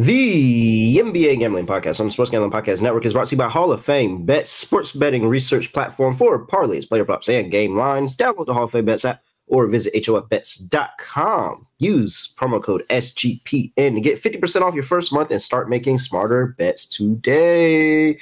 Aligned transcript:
The 0.00 0.96
NBA 0.96 1.40
Gambling 1.40 1.66
Podcast 1.66 2.00
on 2.00 2.06
the 2.06 2.10
Sports 2.10 2.30
Gambling 2.30 2.50
Podcast 2.50 2.80
Network 2.80 3.04
is 3.04 3.12
brought 3.12 3.26
to 3.26 3.34
you 3.34 3.38
by 3.38 3.50
Hall 3.50 3.70
of 3.70 3.84
Fame 3.84 4.24
Bets, 4.24 4.48
sports 4.48 4.92
betting 4.92 5.28
research 5.28 5.74
platform 5.74 6.16
for 6.16 6.46
parlays, 6.46 6.88
player 6.88 7.04
props, 7.04 7.28
and 7.28 7.50
game 7.50 7.76
lines. 7.76 8.16
Download 8.16 8.46
the 8.46 8.54
Hall 8.54 8.64
of 8.64 8.70
Fame 8.70 8.86
Bets 8.86 9.04
app 9.04 9.22
or 9.46 9.66
visit 9.66 9.92
hofbets.com. 9.92 11.66
Use 11.80 12.32
promo 12.34 12.62
code 12.62 12.82
SGPN 12.88 13.74
to 13.74 14.00
get 14.00 14.18
50% 14.18 14.62
off 14.62 14.72
your 14.72 14.84
first 14.84 15.12
month 15.12 15.30
and 15.32 15.42
start 15.42 15.68
making 15.68 15.98
smarter 15.98 16.54
bets 16.56 16.86
today. 16.86 18.18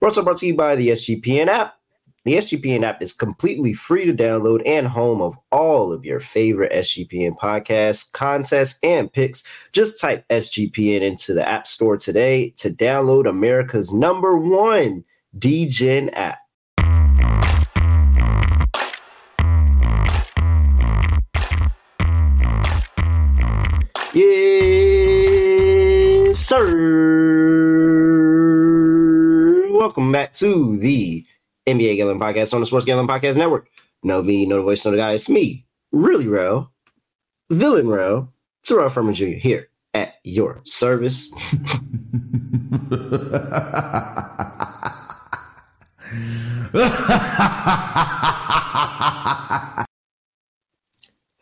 We're 0.00 0.08
also 0.08 0.22
brought 0.22 0.36
to 0.38 0.46
you 0.46 0.54
by 0.54 0.76
the 0.76 0.88
SGPN 0.90 1.46
app. 1.46 1.78
The 2.24 2.36
SGPN 2.36 2.84
app 2.84 3.02
is 3.02 3.12
completely 3.12 3.74
free 3.74 4.06
to 4.06 4.14
download 4.14 4.62
and 4.64 4.86
home 4.86 5.20
of 5.20 5.36
all 5.52 5.92
of 5.92 6.06
your 6.06 6.20
favorite 6.20 6.72
SGPN 6.72 7.36
podcasts, 7.36 8.10
contests, 8.10 8.78
and 8.82 9.12
picks. 9.12 9.44
Just 9.72 10.00
type 10.00 10.26
SGPN 10.30 11.02
into 11.02 11.34
the 11.34 11.46
App 11.46 11.66
Store 11.66 11.98
today 11.98 12.48
to 12.56 12.70
download 12.70 13.28
America's 13.28 13.92
number 13.92 14.38
one 14.38 15.04
degen 15.38 16.08
app. 16.14 16.38
Yes, 24.14 25.18
sir. 26.38 26.72
Welcome 29.72 30.10
back 30.10 30.32
to 30.36 30.78
the 30.78 31.26
NBA 31.66 31.96
Gambling 31.96 32.20
Podcast 32.20 32.52
on 32.54 32.60
the 32.60 32.66
Sports 32.66 32.84
Gambling 32.84 33.08
Podcast 33.08 33.36
Network. 33.36 33.68
No 34.02 34.22
me, 34.22 34.44
no 34.46 34.56
the 34.56 34.62
voice, 34.62 34.84
no 34.84 34.90
the 34.90 34.96
guy. 34.98 35.12
It's 35.12 35.28
me, 35.28 35.66
really 35.92 36.28
Row, 36.28 36.68
villain 37.50 37.88
real, 37.88 38.32
Terrell 38.64 38.88
Furman 38.88 39.14
Jr. 39.14 39.24
here 39.38 39.68
at 39.94 40.14
your 40.24 40.60
service. 40.64 41.30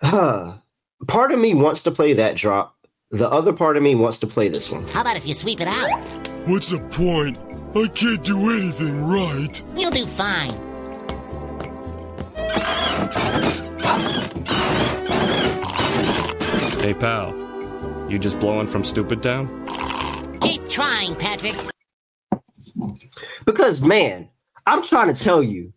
huh. 0.01 0.55
Part 1.09 1.33
of 1.33 1.39
me 1.39 1.55
wants 1.55 1.83
to 1.85 1.91
play 1.91 2.13
that 2.15 2.37
drop. 2.37 2.77
The 3.11 3.29
other 3.29 3.53
part 3.53 3.77
of 3.77 3.83
me 3.83 3.95
wants 3.95 4.19
to 4.21 4.27
play 4.27 4.49
this 4.49 4.71
one. 4.71 4.87
How 4.89 5.03
about 5.03 5.17
if 5.17 5.27
you 5.27 5.35
sweep 5.35 5.61
it 5.61 5.69
out? 5.69 5.91
What's 6.47 6.71
the 6.71 6.79
point? 6.91 7.39
I 7.75 7.89
can't 7.89 8.23
do 8.23 8.51
anything 8.51 9.03
right. 9.03 9.65
You'll 9.75 9.91
do 9.91 10.07
fine. 10.07 10.53
Hey, 16.83 16.93
pal. 16.93 17.33
You 18.11 18.19
just 18.19 18.39
blowing 18.41 18.67
from 18.67 18.85
stupid 18.85 19.23
town? 19.23 19.49
Keep 20.43 20.69
trying, 20.69 21.15
Patrick. 21.15 21.55
Because, 23.47 23.81
man, 23.81 24.29
I'm 24.67 24.83
trying 24.83 25.15
to 25.15 25.25
tell 25.25 25.43
you, 25.43 25.73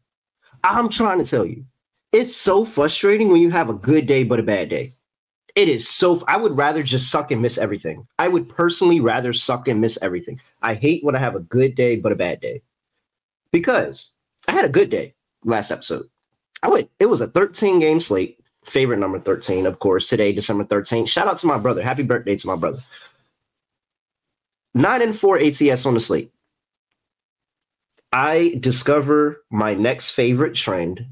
I'm 0.66 0.90
trying 0.90 1.20
to 1.20 1.26
tell 1.26 1.46
you, 1.46 1.64
it's 2.12 2.36
so 2.36 2.66
frustrating 2.66 3.30
when 3.30 3.40
you 3.40 3.52
have 3.52 3.70
a 3.70 3.74
good 3.74 4.06
day 4.06 4.26
but 4.26 4.40
a 4.40 4.44
bad 4.44 4.68
day. 4.68 4.95
It 5.56 5.70
is 5.70 5.88
so. 5.88 6.22
I 6.28 6.36
would 6.38 6.58
rather 6.58 6.84
just 6.84 7.09
suck 7.09 7.31
and 7.31 7.42
miss 7.42 7.58
everything. 7.58 8.06
I 8.20 8.28
would 8.28 8.50
personally 8.50 9.00
rather 9.00 9.31
suck 9.31 9.67
and 9.70 9.80
miss 9.80 9.97
everything. 10.02 10.39
I 10.62 10.73
hate 10.73 11.03
when 11.03 11.16
I 11.16 11.20
have 11.20 11.36
a 11.36 11.39
good 11.39 11.75
day 11.75 11.95
but 11.95 12.12
a 12.12 12.16
bad 12.16 12.42
day. 12.42 12.62
Because 13.52 14.14
I 14.50 14.52
had 14.52 14.66
a 14.66 14.70
good 14.70 14.89
day 14.89 15.16
last 15.45 15.72
episode. 15.72 16.06
I 16.62 16.67
went. 16.67 16.89
It 17.00 17.06
was 17.06 17.22
a 17.22 17.28
13 17.28 17.80
game 17.80 18.02
slate. 18.02 18.39
Favorite 18.66 18.97
number 18.97 19.20
13, 19.20 19.66
of 19.66 19.80
course. 19.80 20.09
Today, 20.09 20.34
December 20.34 20.66
13th. 20.66 21.08
Shout 21.08 21.28
out 21.28 21.38
to 21.38 21.47
my 21.47 21.58
brother. 21.58 21.84
Happy 21.84 22.03
birthday 22.03 22.36
to 22.36 22.47
my 22.47 22.56
brother. 22.56 22.80
Nine 24.73 25.03
and 25.03 25.17
four 25.17 25.40
ATS 25.40 25.86
on 25.86 25.94
the 25.94 26.00
slate. 26.00 26.31
I 28.12 28.56
discover 28.59 29.44
my 29.52 29.73
next 29.73 30.12
favorite 30.12 30.56
trend, 30.56 31.06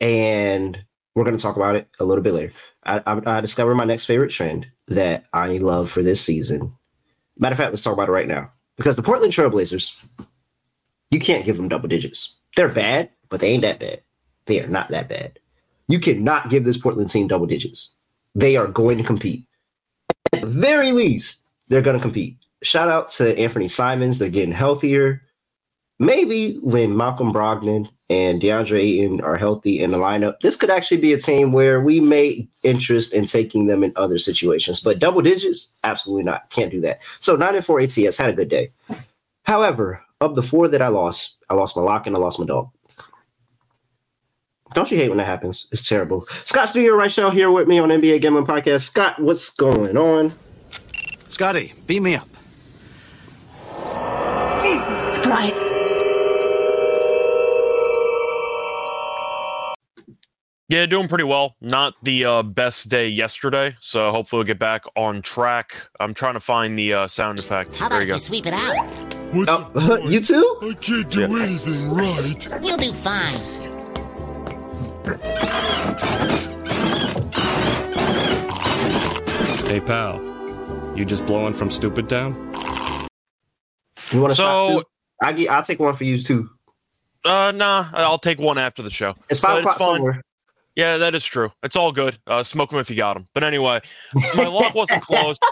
and 0.00 0.83
we're 1.14 1.24
going 1.24 1.36
to 1.36 1.42
talk 1.42 1.56
about 1.56 1.76
it 1.76 1.88
a 2.00 2.04
little 2.04 2.22
bit 2.22 2.32
later. 2.32 2.52
I, 2.84 3.02
I, 3.06 3.38
I 3.38 3.40
discovered 3.40 3.74
my 3.76 3.84
next 3.84 4.04
favorite 4.04 4.30
trend 4.30 4.66
that 4.88 5.24
I 5.32 5.48
love 5.58 5.90
for 5.90 6.02
this 6.02 6.20
season. 6.20 6.74
Matter 7.38 7.52
of 7.52 7.58
fact, 7.58 7.72
let's 7.72 7.82
talk 7.82 7.92
about 7.92 8.08
it 8.08 8.12
right 8.12 8.28
now. 8.28 8.50
Because 8.76 8.96
the 8.96 9.02
Portland 9.02 9.32
Trailblazers, 9.32 10.04
you 11.10 11.20
can't 11.20 11.44
give 11.44 11.56
them 11.56 11.68
double 11.68 11.88
digits. 11.88 12.36
They're 12.56 12.68
bad, 12.68 13.10
but 13.28 13.40
they 13.40 13.48
ain't 13.48 13.62
that 13.62 13.80
bad. 13.80 14.02
They 14.46 14.60
are 14.60 14.68
not 14.68 14.90
that 14.90 15.08
bad. 15.08 15.38
You 15.88 16.00
cannot 16.00 16.50
give 16.50 16.64
this 16.64 16.76
Portland 16.76 17.10
team 17.10 17.28
double 17.28 17.46
digits. 17.46 17.96
They 18.34 18.56
are 18.56 18.66
going 18.66 18.98
to 18.98 19.04
compete. 19.04 19.46
At 20.32 20.40
the 20.40 20.46
very 20.46 20.92
least, 20.92 21.44
they're 21.68 21.82
going 21.82 21.96
to 21.96 22.02
compete. 22.02 22.36
Shout 22.62 22.88
out 22.88 23.10
to 23.10 23.38
Anthony 23.38 23.68
Simons. 23.68 24.18
They're 24.18 24.28
getting 24.28 24.52
healthier. 24.52 25.22
Maybe 25.98 26.58
when 26.62 26.96
Malcolm 26.96 27.32
Brogdon 27.32 27.88
and 28.10 28.42
DeAndre 28.42 28.80
Ayton 28.80 29.20
are 29.20 29.36
healthy 29.36 29.80
in 29.80 29.92
the 29.92 29.98
lineup, 29.98 30.40
this 30.40 30.56
could 30.56 30.70
actually 30.70 31.00
be 31.00 31.12
a 31.12 31.18
team 31.18 31.52
where 31.52 31.80
we 31.80 32.00
may 32.00 32.48
interest 32.62 33.14
in 33.14 33.26
taking 33.26 33.68
them 33.68 33.84
in 33.84 33.92
other 33.94 34.18
situations. 34.18 34.80
But 34.80 34.98
double 34.98 35.22
digits, 35.22 35.74
absolutely 35.84 36.24
not. 36.24 36.50
Can't 36.50 36.72
do 36.72 36.80
that. 36.80 37.00
So 37.20 37.36
nine 37.36 37.54
and 37.54 37.64
four 37.64 37.80
ATS 37.80 38.16
had 38.16 38.30
a 38.30 38.32
good 38.32 38.48
day. 38.48 38.72
However, 39.44 40.02
of 40.20 40.34
the 40.34 40.42
four 40.42 40.68
that 40.68 40.82
I 40.82 40.88
lost, 40.88 41.44
I 41.48 41.54
lost 41.54 41.76
my 41.76 41.82
lock 41.82 42.06
and 42.06 42.16
I 42.16 42.18
lost 42.18 42.40
my 42.40 42.46
dog. 42.46 42.70
Don't 44.72 44.90
you 44.90 44.96
hate 44.96 45.08
when 45.08 45.18
that 45.18 45.26
happens? 45.26 45.68
It's 45.70 45.88
terrible. 45.88 46.26
Scott 46.44 46.68
Studio 46.68 46.94
right 46.94 47.16
now 47.16 47.30
here 47.30 47.50
with 47.50 47.68
me 47.68 47.78
on 47.78 47.90
NBA 47.90 48.20
Gambling 48.20 48.46
Podcast. 48.46 48.82
Scott, 48.82 49.20
what's 49.22 49.50
going 49.50 49.96
on? 49.96 50.32
Scotty, 51.28 51.72
beat 51.86 52.00
me 52.00 52.16
up. 52.16 52.28
Surprise. 55.22 55.63
Yeah, 60.68 60.86
doing 60.86 61.08
pretty 61.08 61.24
well. 61.24 61.56
Not 61.60 61.94
the 62.02 62.24
uh, 62.24 62.42
best 62.42 62.88
day 62.88 63.08
yesterday, 63.08 63.76
so 63.80 64.10
hopefully 64.10 64.38
we'll 64.38 64.46
get 64.46 64.58
back 64.58 64.84
on 64.96 65.20
track. 65.20 65.74
I'm 66.00 66.14
trying 66.14 66.34
to 66.34 66.40
find 66.40 66.78
the 66.78 66.94
uh, 66.94 67.08
sound 67.08 67.38
effect. 67.38 67.76
How 67.76 67.88
there 67.90 67.98
about 67.98 68.06
you 68.06 68.06
if 68.06 68.08
go. 68.08 68.14
you 68.14 68.20
sweep 68.20 68.46
it 68.46 68.54
out? 68.54 68.86
What's 69.34 69.50
Oh, 69.52 69.98
you 70.08 70.20
too? 70.20 70.58
I 70.62 70.72
can't 70.80 71.10
do 71.10 71.36
anything 71.38 71.90
right. 71.90 72.64
You'll 72.64 72.76
do 72.78 72.92
fine. 72.94 73.40
Hey, 79.66 79.80
pal. 79.80 80.20
You 80.94 81.04
just 81.04 81.24
blowing 81.26 81.54
from 81.54 81.70
stupid 81.70 82.08
town? 82.08 82.34
You 84.12 84.20
want 84.20 84.30
to 84.32 84.34
stop 84.34 84.70
So- 84.70 84.78
too? 84.80 84.84
I 85.22 85.32
get, 85.32 85.48
I'll 85.50 85.62
take 85.62 85.78
one 85.80 85.94
for 85.94 86.04
you 86.04 86.18
too. 86.20 86.50
Uh, 87.24 87.52
nah, 87.54 87.88
I'll 87.94 88.18
take 88.18 88.38
one 88.38 88.58
after 88.58 88.82
the 88.82 88.90
show. 88.90 89.14
It's 89.30 89.40
five 89.40 89.62
But 89.64 89.72
o'clock 89.72 89.78
fine. 89.78 89.96
somewhere. 89.96 90.22
Yeah, 90.76 90.96
that 90.96 91.14
is 91.14 91.24
true. 91.24 91.52
It's 91.62 91.76
all 91.76 91.92
good. 91.92 92.18
Uh, 92.26 92.42
smoke 92.42 92.70
them 92.70 92.80
if 92.80 92.90
you 92.90 92.96
got 92.96 93.14
them. 93.14 93.28
But 93.32 93.44
anyway, 93.44 93.80
my 94.34 94.46
lock 94.46 94.74
wasn't 94.74 95.02
closed. 95.04 95.42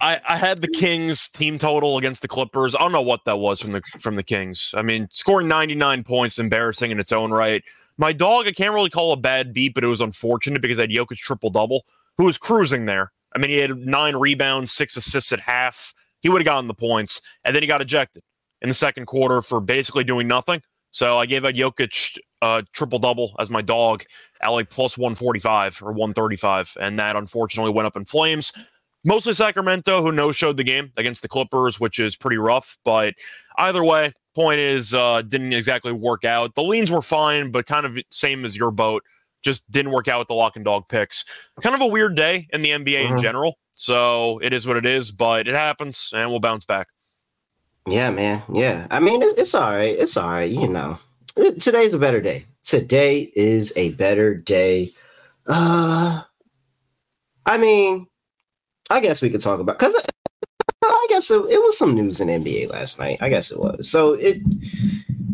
I, 0.00 0.20
I 0.28 0.36
had 0.36 0.60
the 0.60 0.68
Kings 0.68 1.28
team 1.28 1.56
total 1.56 1.98
against 1.98 2.22
the 2.22 2.28
Clippers. 2.28 2.74
I 2.74 2.80
don't 2.80 2.92
know 2.92 3.00
what 3.00 3.24
that 3.26 3.38
was 3.38 3.60
from 3.60 3.72
the 3.72 3.80
from 4.00 4.16
the 4.16 4.24
Kings. 4.24 4.74
I 4.76 4.82
mean, 4.82 5.06
scoring 5.12 5.46
99 5.46 6.02
points, 6.02 6.38
embarrassing 6.38 6.90
in 6.90 6.98
its 6.98 7.12
own 7.12 7.30
right. 7.30 7.62
My 7.96 8.12
dog, 8.12 8.48
I 8.48 8.52
can't 8.52 8.74
really 8.74 8.90
call 8.90 9.12
a 9.12 9.16
bad 9.16 9.52
beat, 9.52 9.74
but 9.74 9.84
it 9.84 9.88
was 9.88 10.00
unfortunate 10.00 10.62
because 10.62 10.78
I 10.78 10.82
had 10.82 10.90
Jokic 10.90 11.18
triple 11.18 11.50
double, 11.50 11.84
who 12.16 12.24
was 12.24 12.38
cruising 12.38 12.86
there. 12.86 13.12
I 13.34 13.38
mean, 13.38 13.50
he 13.50 13.58
had 13.58 13.76
nine 13.76 14.16
rebounds, 14.16 14.72
six 14.72 14.96
assists 14.96 15.32
at 15.32 15.40
half. 15.40 15.94
He 16.20 16.28
would 16.28 16.40
have 16.40 16.46
gotten 16.46 16.66
the 16.66 16.74
points, 16.74 17.20
and 17.44 17.54
then 17.54 17.62
he 17.62 17.66
got 17.68 17.80
ejected 17.80 18.22
in 18.62 18.68
the 18.68 18.74
second 18.74 19.06
quarter 19.06 19.40
for 19.42 19.60
basically 19.60 20.04
doing 20.04 20.26
nothing. 20.26 20.60
So 20.90 21.18
I 21.18 21.26
gave 21.26 21.44
out 21.44 21.54
Jokic 21.54 22.18
uh, 22.42 22.62
triple 22.72 22.98
double 22.98 23.34
as 23.38 23.50
my 23.50 23.62
dog 23.62 24.04
at 24.42 24.48
like 24.48 24.70
plus 24.70 24.96
145 24.96 25.82
or 25.82 25.92
135. 25.92 26.76
And 26.80 26.98
that 26.98 27.16
unfortunately 27.16 27.72
went 27.72 27.86
up 27.86 27.96
in 27.96 28.04
flames. 28.04 28.52
Mostly 29.04 29.32
Sacramento, 29.32 30.02
who 30.02 30.12
no 30.12 30.30
showed 30.32 30.56
the 30.56 30.64
game 30.64 30.92
against 30.96 31.22
the 31.22 31.28
Clippers, 31.28 31.80
which 31.80 31.98
is 31.98 32.16
pretty 32.16 32.36
rough. 32.36 32.76
But 32.84 33.14
either 33.56 33.82
way, 33.82 34.12
point 34.34 34.60
is, 34.60 34.92
uh, 34.92 35.22
didn't 35.22 35.52
exactly 35.52 35.92
work 35.92 36.24
out. 36.24 36.54
The 36.54 36.62
leans 36.62 36.90
were 36.90 37.02
fine, 37.02 37.50
but 37.50 37.66
kind 37.66 37.86
of 37.86 37.98
same 38.10 38.44
as 38.44 38.56
your 38.56 38.70
boat. 38.70 39.02
Just 39.42 39.70
didn't 39.70 39.92
work 39.92 40.06
out 40.06 40.18
with 40.18 40.28
the 40.28 40.34
lock 40.34 40.56
and 40.56 40.64
dog 40.66 40.86
picks. 40.88 41.24
Kind 41.62 41.74
of 41.74 41.80
a 41.80 41.86
weird 41.86 42.14
day 42.14 42.46
in 42.52 42.60
the 42.60 42.72
NBA 42.72 43.06
in 43.08 43.14
Mhm. 43.16 43.22
general. 43.22 43.58
So 43.74 44.38
it 44.42 44.52
is 44.52 44.66
what 44.66 44.76
it 44.76 44.84
is, 44.84 45.10
but 45.10 45.48
it 45.48 45.54
happens 45.54 46.12
and 46.14 46.28
we'll 46.30 46.40
bounce 46.40 46.66
back. 46.66 46.88
Yeah, 47.88 48.10
man. 48.10 48.42
Yeah. 48.52 48.86
I 48.90 49.00
mean, 49.00 49.22
it's 49.22 49.54
all 49.54 49.70
right. 49.70 49.98
It's 49.98 50.18
all 50.18 50.28
right. 50.28 50.50
You 50.50 50.68
know, 50.68 50.98
today's 51.58 51.94
a 51.94 51.98
better 51.98 52.20
day. 52.20 52.46
Today 52.62 53.32
is 53.34 53.72
a 53.76 53.90
better 53.90 54.34
day. 54.34 54.90
Uh, 55.46 56.22
I 57.46 57.58
mean, 57.58 58.06
I 58.90 59.00
guess 59.00 59.22
we 59.22 59.30
could 59.30 59.40
talk 59.40 59.60
about 59.60 59.78
because 59.78 59.94
I 60.82 61.06
guess 61.08 61.30
it, 61.30 61.38
it 61.48 61.58
was 61.60 61.78
some 61.78 61.94
news 61.94 62.20
in 62.20 62.28
NBA 62.28 62.70
last 62.70 62.98
night. 62.98 63.18
I 63.20 63.28
guess 63.28 63.50
it 63.50 63.58
was. 63.58 63.90
So 63.90 64.14
it, 64.14 64.38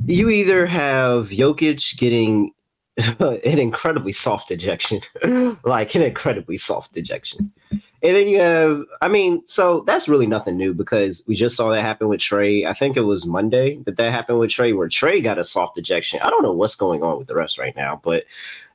you 0.07 0.31
either 0.31 0.67
have 0.67 1.31
Jokic 1.31 1.97
getting 1.99 2.53
an 3.21 3.59
incredibly 3.59 4.13
soft 4.13 4.51
ejection, 4.51 5.01
like 5.65 5.95
an 5.95 6.03
incredibly 6.03 6.57
soft 6.57 6.97
ejection, 6.97 7.53
And 7.71 8.17
then 8.17 8.27
you 8.27 8.41
have, 8.41 8.85
I 9.03 9.09
mean, 9.09 9.47
so 9.47 9.81
that's 9.81 10.09
really 10.09 10.27
nothing 10.27 10.57
new 10.57 10.73
because 10.73 11.23
we 11.27 11.35
just 11.35 11.57
saw 11.57 11.69
that 11.71 11.83
happen 11.83 12.09
with 12.09 12.21
Trey. 12.21 12.65
I 12.65 12.73
think 12.73 12.97
it 12.97 13.03
was 13.03 13.27
Monday 13.27 13.77
that 13.85 13.99
that 13.99 14.13
happened 14.13 14.39
with 14.39 14.51
Trey, 14.51 14.73
where 14.73 14.89
Trey 14.89 15.21
got 15.21 15.39
a 15.39 15.45
soft 15.45 15.77
ejection. 15.77 16.21
I 16.23 16.31
don't 16.31 16.43
know 16.43 16.55
what's 16.55 16.75
going 16.75 17.03
on 17.03 17.19
with 17.19 17.29
the 17.29 17.35
refs 17.35 17.59
right 17.59 17.77
now, 17.77 18.01
but 18.03 18.25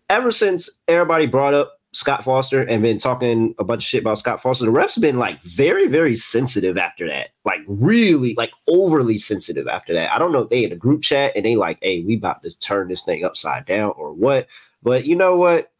ever 0.07 0.31
since 0.31 0.69
everybody 0.87 1.25
brought 1.25 1.55
up 1.55 1.80
Scott 1.93 2.23
Foster 2.23 2.61
and 2.63 2.81
been 2.81 2.97
talking 2.97 3.53
a 3.59 3.63
bunch 3.65 3.83
of 3.83 3.87
shit 3.87 4.01
about 4.01 4.17
Scott 4.17 4.41
Foster, 4.41 4.65
the 4.65 4.71
refs 4.71 4.95
have 4.95 5.01
been 5.01 5.19
like 5.19 5.41
very, 5.41 5.87
very 5.87 6.15
sensitive 6.15 6.77
after 6.77 7.07
that. 7.07 7.31
Like 7.43 7.59
really, 7.67 8.33
like 8.35 8.51
overly 8.67 9.17
sensitive 9.17 9.67
after 9.67 9.93
that. 9.93 10.11
I 10.13 10.17
don't 10.17 10.31
know 10.31 10.43
if 10.43 10.49
they 10.49 10.63
in 10.63 10.71
a 10.71 10.77
group 10.77 11.01
chat 11.01 11.33
and 11.35 11.45
they 11.45 11.55
like, 11.55 11.79
hey, 11.81 12.01
we 12.01 12.15
about 12.15 12.43
to 12.43 12.59
turn 12.59 12.87
this 12.87 13.03
thing 13.03 13.25
upside 13.25 13.65
down 13.65 13.93
or 13.97 14.13
what. 14.13 14.47
But 14.81 15.05
you 15.05 15.17
know 15.17 15.35
what? 15.35 15.71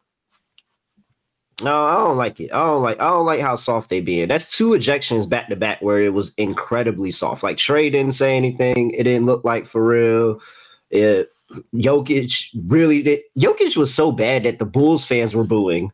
No, 1.62 1.84
I 1.84 1.94
don't 1.96 2.16
like 2.16 2.40
it. 2.40 2.52
I 2.52 2.66
don't 2.66 2.82
like. 2.82 3.00
I 3.00 3.08
don't 3.08 3.26
like 3.26 3.40
how 3.40 3.56
soft 3.56 3.88
they 3.88 4.00
being. 4.00 4.28
That's 4.28 4.56
two 4.56 4.70
ejections 4.70 5.28
back 5.28 5.48
to 5.48 5.56
back 5.56 5.80
where 5.80 6.00
it 6.00 6.12
was 6.12 6.34
incredibly 6.36 7.10
soft. 7.10 7.42
Like 7.42 7.56
Trey 7.56 7.88
didn't 7.88 8.14
say 8.14 8.36
anything. 8.36 8.90
It 8.90 9.04
didn't 9.04 9.26
look 9.26 9.44
like 9.44 9.66
for 9.66 9.84
real. 9.84 10.40
It 10.90 11.30
Jokic 11.74 12.48
really 12.66 13.02
did. 13.02 13.20
Jokic 13.38 13.76
was 13.76 13.94
so 13.94 14.12
bad 14.12 14.42
that 14.42 14.58
the 14.58 14.64
Bulls 14.64 15.04
fans 15.04 15.34
were 15.34 15.44
booing. 15.44 15.92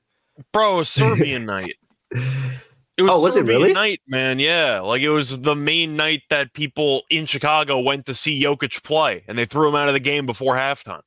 Bro, 0.52 0.85
Serbian 0.85 1.44
night. 1.46 1.75
It 2.11 3.02
was, 3.02 3.11
Oh, 3.12 3.23
was 3.23 3.37
it 3.37 3.44
really? 3.46 3.73
night, 3.73 4.00
man. 4.08 4.38
Yeah, 4.38 4.81
like 4.81 5.02
it 5.02 5.08
was 5.11 5.40
the 5.43 5.55
main 5.55 5.94
night 5.96 6.23
that 6.31 6.52
people 6.52 7.02
in 7.11 7.26
Chicago 7.26 7.79
went 7.81 8.06
to 8.06 8.14
see 8.14 8.43
Jokic 8.43 8.82
play, 8.82 9.23
and 9.29 9.38
they 9.38 9.44
threw 9.44 9.69
him 9.69 9.75
out 9.76 9.87
of 9.88 9.94
the 9.94 10.00
game 10.00 10.26
before 10.26 10.56
halftime. 10.56 11.02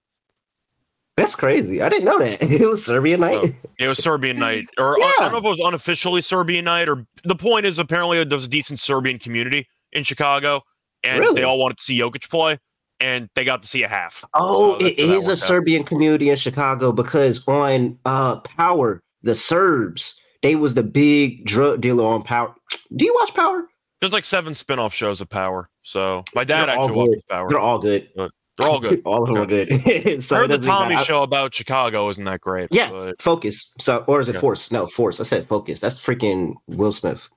That's 1.18 1.36
crazy. 1.36 1.82
I 1.82 1.90
didn't 1.90 2.06
know 2.06 2.20
that. 2.20 2.42
It 2.50 2.66
was 2.66 2.84
Serbian 2.86 3.20
night. 3.20 3.54
It 3.78 3.88
was 3.88 4.02
Serbian 4.02 4.40
night, 4.40 4.68
or 4.78 4.96
I 4.96 5.14
don't 5.20 5.32
know 5.34 5.38
if 5.40 5.44
it 5.44 5.50
was 5.50 5.60
unofficially 5.60 6.22
Serbian 6.22 6.66
night, 6.66 6.88
or 6.88 7.06
the 7.26 7.36
point 7.36 7.66
is 7.66 7.78
apparently 7.80 8.24
there's 8.24 8.46
a 8.46 8.50
decent 8.50 8.80
Serbian 8.80 9.20
community 9.20 9.68
in 9.92 10.04
Chicago, 10.04 10.62
and 11.04 11.20
Really? 11.20 11.36
they 11.36 11.44
all 11.44 11.60
wanted 11.60 11.78
to 11.78 11.84
see 11.84 12.00
Jokic 12.00 12.30
play, 12.30 12.58
and 13.02 13.30
they 13.36 13.44
got 13.44 13.62
to 13.64 13.68
see 13.68 13.84
a 13.84 13.90
half. 13.90 14.24
Oh, 14.34 14.80
So 14.80 14.86
it 14.86 14.96
that's 14.96 15.02
how 15.02 15.08
that 15.08 15.14
is 15.18 15.28
a 15.28 15.32
out. 15.34 15.38
Serbian 15.40 15.84
community 15.84 16.30
in 16.30 16.38
Chicago 16.38 16.94
because 16.94 17.46
on 17.50 18.00
uh 18.06 18.40
Power, 18.40 19.04
the 19.24 19.36
Serbs, 19.36 20.20
they 20.42 20.56
was 20.56 20.74
the 20.74 20.84
big 20.84 21.46
drug 21.46 21.82
dealer 21.82 22.06
on 22.06 22.24
Power. 22.24 22.54
Do 22.96 23.06
you 23.06 23.14
watch 23.20 23.34
Power? 23.34 23.68
There's 24.00 24.14
like 24.14 24.24
seven 24.24 24.54
spin-off 24.56 24.94
shows 24.94 25.22
of 25.22 25.30
Power. 25.30 25.70
So 25.84 26.24
my 26.34 26.44
dad 26.44 26.66
They're 26.68 26.76
actually 26.76 26.98
watches 26.98 27.16
good. 27.16 27.28
Power. 27.30 27.50
They're 27.50 27.60
all 27.60 27.80
good. 27.80 28.10
They're 28.16 28.30
all 28.68 28.80
good. 28.80 29.02
all 29.06 29.22
of 29.24 29.28
them 29.30 29.38
are 29.38 29.46
good. 29.46 30.24
so 30.24 30.36
I 30.36 30.40
heard 30.40 30.52
the 30.52 30.58
Tommy 30.58 30.96
matter. 30.96 31.06
show 31.06 31.24
about 31.24 31.54
Chicago 31.54 32.10
isn't 32.10 32.26
that 32.26 32.42
great. 32.42 32.70
Yeah, 32.72 32.90
but 32.90 33.22
Focus. 33.22 33.74
So, 33.80 34.04
or 34.08 34.20
is 34.20 34.28
it 34.30 34.34
Yeah. 34.36 34.42
Force? 34.42 34.72
No, 34.72 34.86
Force. 34.88 35.20
I 35.20 35.24
said 35.24 35.48
Focus. 35.48 35.80
That's 35.80 36.00
freaking 36.04 36.56
Will 36.68 36.92
Smith. 36.92 37.28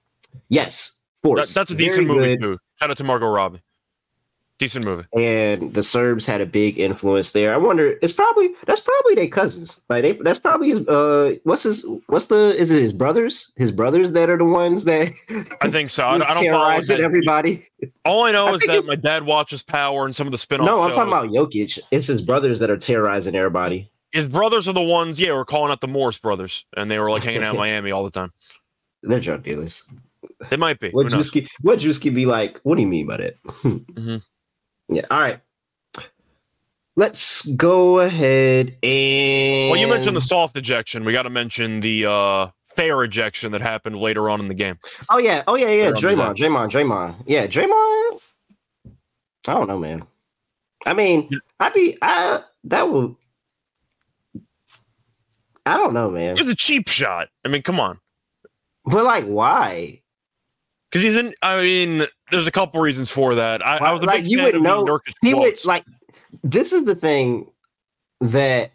Yes, 0.49 1.01
that, 1.23 1.29
Force. 1.29 1.55
that's 1.55 1.71
a 1.71 1.75
Very 1.75 1.89
decent 1.89 2.07
movie 2.09 2.37
good. 2.37 2.41
too. 2.41 2.59
Shout 2.81 2.91
out 2.91 2.97
to 2.97 3.05
Margot 3.05 3.29
Robbie. 3.29 3.63
Decent 4.61 4.85
movie. 4.85 5.05
And 5.17 5.75
the 5.75 5.83
Serbs 5.83 6.27
had 6.27 6.41
a 6.41 6.47
big 6.47 6.79
influence 6.79 7.33
there. 7.33 7.53
I 7.53 7.57
wonder. 7.57 7.99
It's 8.01 8.13
probably 8.13 8.51
that's 8.67 8.81
probably 8.81 9.17
their 9.17 9.27
cousins. 9.29 9.81
Like 9.89 10.03
they, 10.03 10.13
that's 10.13 10.39
probably 10.39 10.69
his. 10.69 10.87
Uh, 10.87 11.35
what's 11.43 11.65
his? 11.65 11.85
What's 12.07 12.27
the? 12.27 12.55
Is 12.57 12.71
it 12.71 12.81
his 12.81 12.93
brothers? 12.93 13.53
His 13.57 13.73
brothers 13.73 14.13
that 14.13 14.31
are 14.31 14.39
the 14.39 14.45
ones 14.45 14.85
that 14.85 15.13
I 15.61 15.71
think 15.73 15.91
so. 15.91 16.05
I, 16.05 16.15
I 16.15 16.19
don't 16.19 16.51
follow 16.51 16.81
that. 16.81 17.01
everybody. 17.01 17.67
All 18.05 18.23
I 18.23 18.31
know 18.31 18.47
I 18.47 18.53
is 18.55 18.61
that 18.63 18.77
it- 18.79 18.87
my 18.87 18.95
dad 18.95 19.25
watches 19.25 19.63
Power 19.65 20.05
and 20.07 20.15
some 20.15 20.29
of 20.29 20.31
the 20.31 20.39
spin-off. 20.39 20.67
No, 20.67 20.81
I'm 20.83 20.91
shows. 20.91 20.97
talking 20.97 21.13
about 21.13 21.31
Jokic. 21.31 21.79
It's 21.91 22.07
his 22.07 22.23
brothers 22.23 22.61
that 22.61 22.71
are 22.71 22.77
terrorizing 22.77 23.35
everybody. 23.35 23.91
his 24.13 24.29
brothers 24.29 24.69
are 24.69 24.73
the 24.73 24.81
ones. 24.81 25.19
Yeah, 25.19 25.33
we're 25.33 25.45
calling 25.45 25.73
out 25.73 25.81
the 25.81 25.89
Morris 25.89 26.19
brothers, 26.19 26.65
and 26.77 26.89
they 26.89 27.01
were 27.01 27.11
like 27.11 27.25
hanging 27.25 27.43
out 27.43 27.55
in 27.55 27.59
Miami 27.61 27.91
all 27.91 28.05
the 28.05 28.11
time. 28.13 28.33
They're 29.03 29.19
drug 29.21 29.43
dealers. 29.43 29.85
They 30.49 30.57
might 30.57 30.79
be. 30.79 30.91
What? 30.91 31.09
Drewski? 31.09 31.49
What 31.63 31.81
Drewski 31.81 32.15
be 32.15 32.25
like? 32.25 32.61
What 32.63 32.77
do 32.77 32.83
you 32.83 32.87
mean 32.89 33.07
by 33.09 33.17
that? 33.17 33.43
Mhm. 33.43 34.23
Yeah. 34.89 35.07
All 35.11 35.21
right. 35.21 35.41
Let's 36.97 37.45
go 37.47 37.99
ahead 37.99 38.77
and. 38.83 39.71
Well, 39.71 39.81
you 39.81 39.89
mentioned 39.89 40.17
the 40.17 40.21
soft 40.21 40.57
ejection. 40.57 41.05
We 41.05 41.13
got 41.13 41.25
to 41.25 41.31
mention 41.31 41.81
the 41.81 42.07
uh, 42.07 42.47
fair 42.77 43.03
ejection 43.03 43.51
that 43.53 43.61
happened 43.61 43.97
later 43.97 44.31
on 44.31 44.41
in 44.41 44.47
the 44.47 44.55
game. 44.55 44.79
Oh 45.11 45.19
yeah. 45.19 45.43
Oh 45.49 45.57
yeah. 45.57 45.71
Yeah. 45.71 45.91
Draymond. 45.91 46.37
Draymond. 46.37 46.71
Draymond. 46.71 47.17
Yeah. 47.27 47.47
Draymond. 47.47 48.21
I 49.47 49.55
don't 49.55 49.67
know, 49.67 49.79
man. 49.79 50.07
I 50.87 50.95
mean, 50.95 51.29
I'd 51.59 51.73
be. 51.73 51.99
I 52.01 52.43
that 52.65 52.89
would. 52.89 53.17
I 55.67 55.77
don't 55.79 55.95
know, 55.95 56.11
man. 56.11 56.37
It 56.37 56.41
was 56.41 56.51
a 56.51 56.55
cheap 56.55 56.89
shot. 56.89 57.29
I 57.45 57.49
mean, 57.49 57.63
come 57.63 57.81
on. 57.81 57.99
But 58.85 59.05
like, 59.05 59.25
why? 59.25 60.03
Because 60.95 61.03
he's 61.03 61.17
in. 61.17 61.35
I 61.43 61.61
mean, 61.61 62.05
there's 62.31 62.47
a 62.47 62.53
couple 62.53 62.81
reasons 62.81 63.11
for 63.11 63.35
that. 63.35 63.67
I, 63.67 63.79
I 63.79 63.93
was 63.93 64.03
a 64.03 64.05
Like, 64.05 64.23
big 64.23 64.31
you 64.31 64.41
would 64.45 64.63
know- 64.63 65.01
he 65.23 65.35
would 65.35 65.63
like 65.65 65.85
this 66.45 66.73
is 66.73 66.85
the 66.85 66.95
thing 66.95 67.51
that 68.21 68.71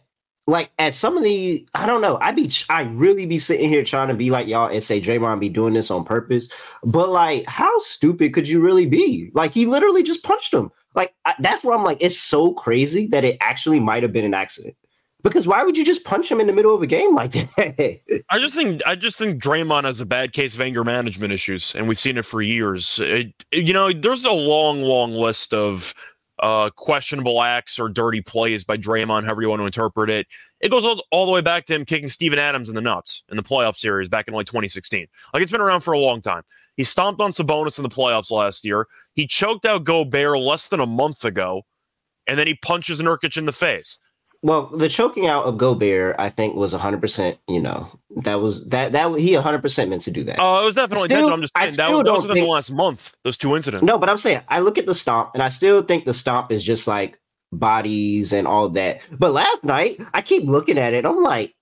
like 0.48 0.70
at 0.80 0.94
some 0.94 1.16
of 1.16 1.24
the 1.24 1.66
I 1.76 1.86
don't 1.86 2.02
know 2.02 2.18
I'd 2.22 2.36
be 2.36 2.52
I 2.70 2.82
really 2.84 3.26
be 3.26 3.40
sitting 3.40 3.70
here 3.70 3.86
trying 3.86 4.10
to 4.10 4.14
be 4.16 4.32
like 4.32 4.48
y'all 4.48 4.68
and 4.70 4.84
say 4.84 5.00
Draymond 5.00 5.40
be 5.40 5.48
doing 5.48 5.74
this 5.74 5.90
on 5.92 6.04
purpose 6.04 6.50
but 6.84 7.08
like 7.10 7.46
how 7.46 7.72
stupid 7.80 8.34
could 8.34 8.48
you 8.50 8.60
really 8.60 8.86
be 8.86 9.30
like 9.34 9.54
he 9.54 9.66
literally 9.66 10.04
just 10.04 10.24
punched 10.24 10.54
him 10.54 10.72
like 10.96 11.14
I, 11.26 11.36
that's 11.40 11.64
where 11.64 11.78
I'm 11.78 11.84
like 11.84 12.00
it's 12.02 12.20
so 12.20 12.54
crazy 12.54 13.08
that 13.08 13.24
it 13.24 13.38
actually 13.40 13.80
might 13.80 14.04
have 14.04 14.12
been 14.12 14.26
an 14.26 14.34
accident 14.34 14.76
because 15.24 15.48
why 15.48 15.64
would 15.64 15.78
you 15.78 15.86
just 15.86 16.06
punch 16.06 16.32
him 16.32 16.40
in 16.40 16.48
the 16.48 16.54
middle 16.54 16.74
of 16.74 16.82
a 16.82 16.88
game 16.88 17.14
like 17.14 17.32
that 17.32 18.24
I 18.30 18.40
just 18.40 18.56
think 18.56 18.82
I 18.86 18.96
just 18.96 19.18
think 19.18 19.42
Draymond 19.42 19.84
has 19.84 20.02
a 20.02 20.06
bad 20.06 20.34
case 20.34 20.56
of 20.56 20.62
anger 20.62 20.84
management 20.84 21.34
issues, 21.34 21.76
and 21.76 21.88
we've 21.88 22.00
seen 22.00 22.18
it 22.18 22.26
for 22.26 22.42
years. 22.42 23.00
It, 23.02 23.34
you 23.52 23.74
know, 23.74 23.92
there's 23.92 24.26
a 24.26 24.32
long, 24.32 24.82
long 24.82 25.12
list 25.12 25.54
of 25.54 25.94
uh, 26.40 26.70
questionable 26.70 27.42
acts 27.42 27.80
or 27.80 27.90
dirty 27.90 28.22
plays 28.22 28.64
by 28.64 28.78
Draymond, 28.78 29.26
however 29.26 29.42
you 29.42 29.50
want 29.50 29.62
to 29.62 29.66
interpret 29.66 30.10
it. 30.10 30.28
It 30.62 30.72
goes 30.72 30.86
all, 30.86 31.04
all 31.12 31.26
the 31.26 31.32
way 31.32 31.42
back 31.42 31.66
to 31.66 31.76
him 31.76 31.86
kicking 31.86 32.10
Steven 32.10 32.40
Adams 32.40 32.70
in 32.70 32.76
the 32.76 32.82
nuts 32.82 33.24
in 33.30 33.38
the 33.38 33.44
playoff 33.44 33.76
series 33.76 34.10
back 34.10 34.28
in 34.28 34.34
like 34.34 34.46
2016. 34.48 35.06
Like 35.34 35.44
it's 35.44 35.52
been 35.52 35.62
around 35.62 35.82
for 35.82 35.94
a 35.94 36.00
long 36.00 36.22
time. 36.22 36.44
He 36.78 36.84
stomped 36.86 37.20
on 37.20 37.32
Sabonis 37.32 37.78
in 37.78 37.84
the 37.84 37.90
playoffs 37.90 38.32
last 38.32 38.64
year. 38.64 38.88
He 39.14 39.28
choked 39.28 39.66
out 39.66 39.84
Gobert 39.84 40.40
less 40.40 40.70
than 40.70 40.80
a 40.80 40.86
month 40.86 41.26
ago, 41.26 41.64
and 42.26 42.40
then 42.40 42.48
he 42.48 42.56
punches 42.56 43.02
Nurkic 43.02 43.38
in 43.38 43.46
the 43.46 43.52
face. 43.52 43.98
Well, 44.42 44.68
the 44.68 44.88
choking 44.88 45.28
out 45.28 45.44
of 45.46 45.58
Gobert, 45.58 46.16
I 46.18 46.30
think, 46.30 46.56
was 46.56 46.74
100%. 46.74 47.38
You 47.50 47.62
know, 47.62 47.90
that 48.24 48.36
was 48.36 48.68
that 48.70 48.94
that 48.94 49.14
he 49.20 49.34
100% 49.34 49.90
meant 49.90 50.02
to 50.04 50.12
do 50.12 50.24
that. 50.24 50.38
Oh, 50.40 50.62
it 50.62 50.66
was 50.66 50.76
definitely 50.76 51.06
Still- 51.06 51.18
intentional. 51.18 51.34
I'm 51.34 51.42
just 51.42 51.54
saying 51.58 51.74
that 51.76 51.92
was, 51.92 52.06
that 52.06 52.12
was 52.14 52.22
within 52.22 52.36
think- 52.36 52.46
the 52.48 52.52
last 52.52 52.72
month. 52.72 53.16
Those 53.24 53.38
two 53.38 53.56
incidents. 53.56 53.84
No, 53.84 53.98
but 53.98 54.10
I'm 54.10 54.18
saying 54.18 54.42
I 54.48 54.60
look 54.60 54.78
at 54.78 54.86
the 54.86 54.94
stomp 54.94 55.32
and 55.34 55.44
I 55.44 55.50
still 55.50 55.82
think 55.82 56.06
the 56.06 56.14
stomp 56.14 56.52
is 56.54 56.64
just 56.64 56.88
like 56.88 57.20
bodies 57.52 58.32
and 58.32 58.48
all 58.48 58.70
that. 58.70 59.02
But 59.12 59.34
last 59.34 59.64
night, 59.66 60.00
I 60.14 60.22
keep 60.22 60.44
looking 60.44 60.78
at 60.78 60.94
it. 60.94 61.04
I'm 61.06 61.22
like, 61.22 61.54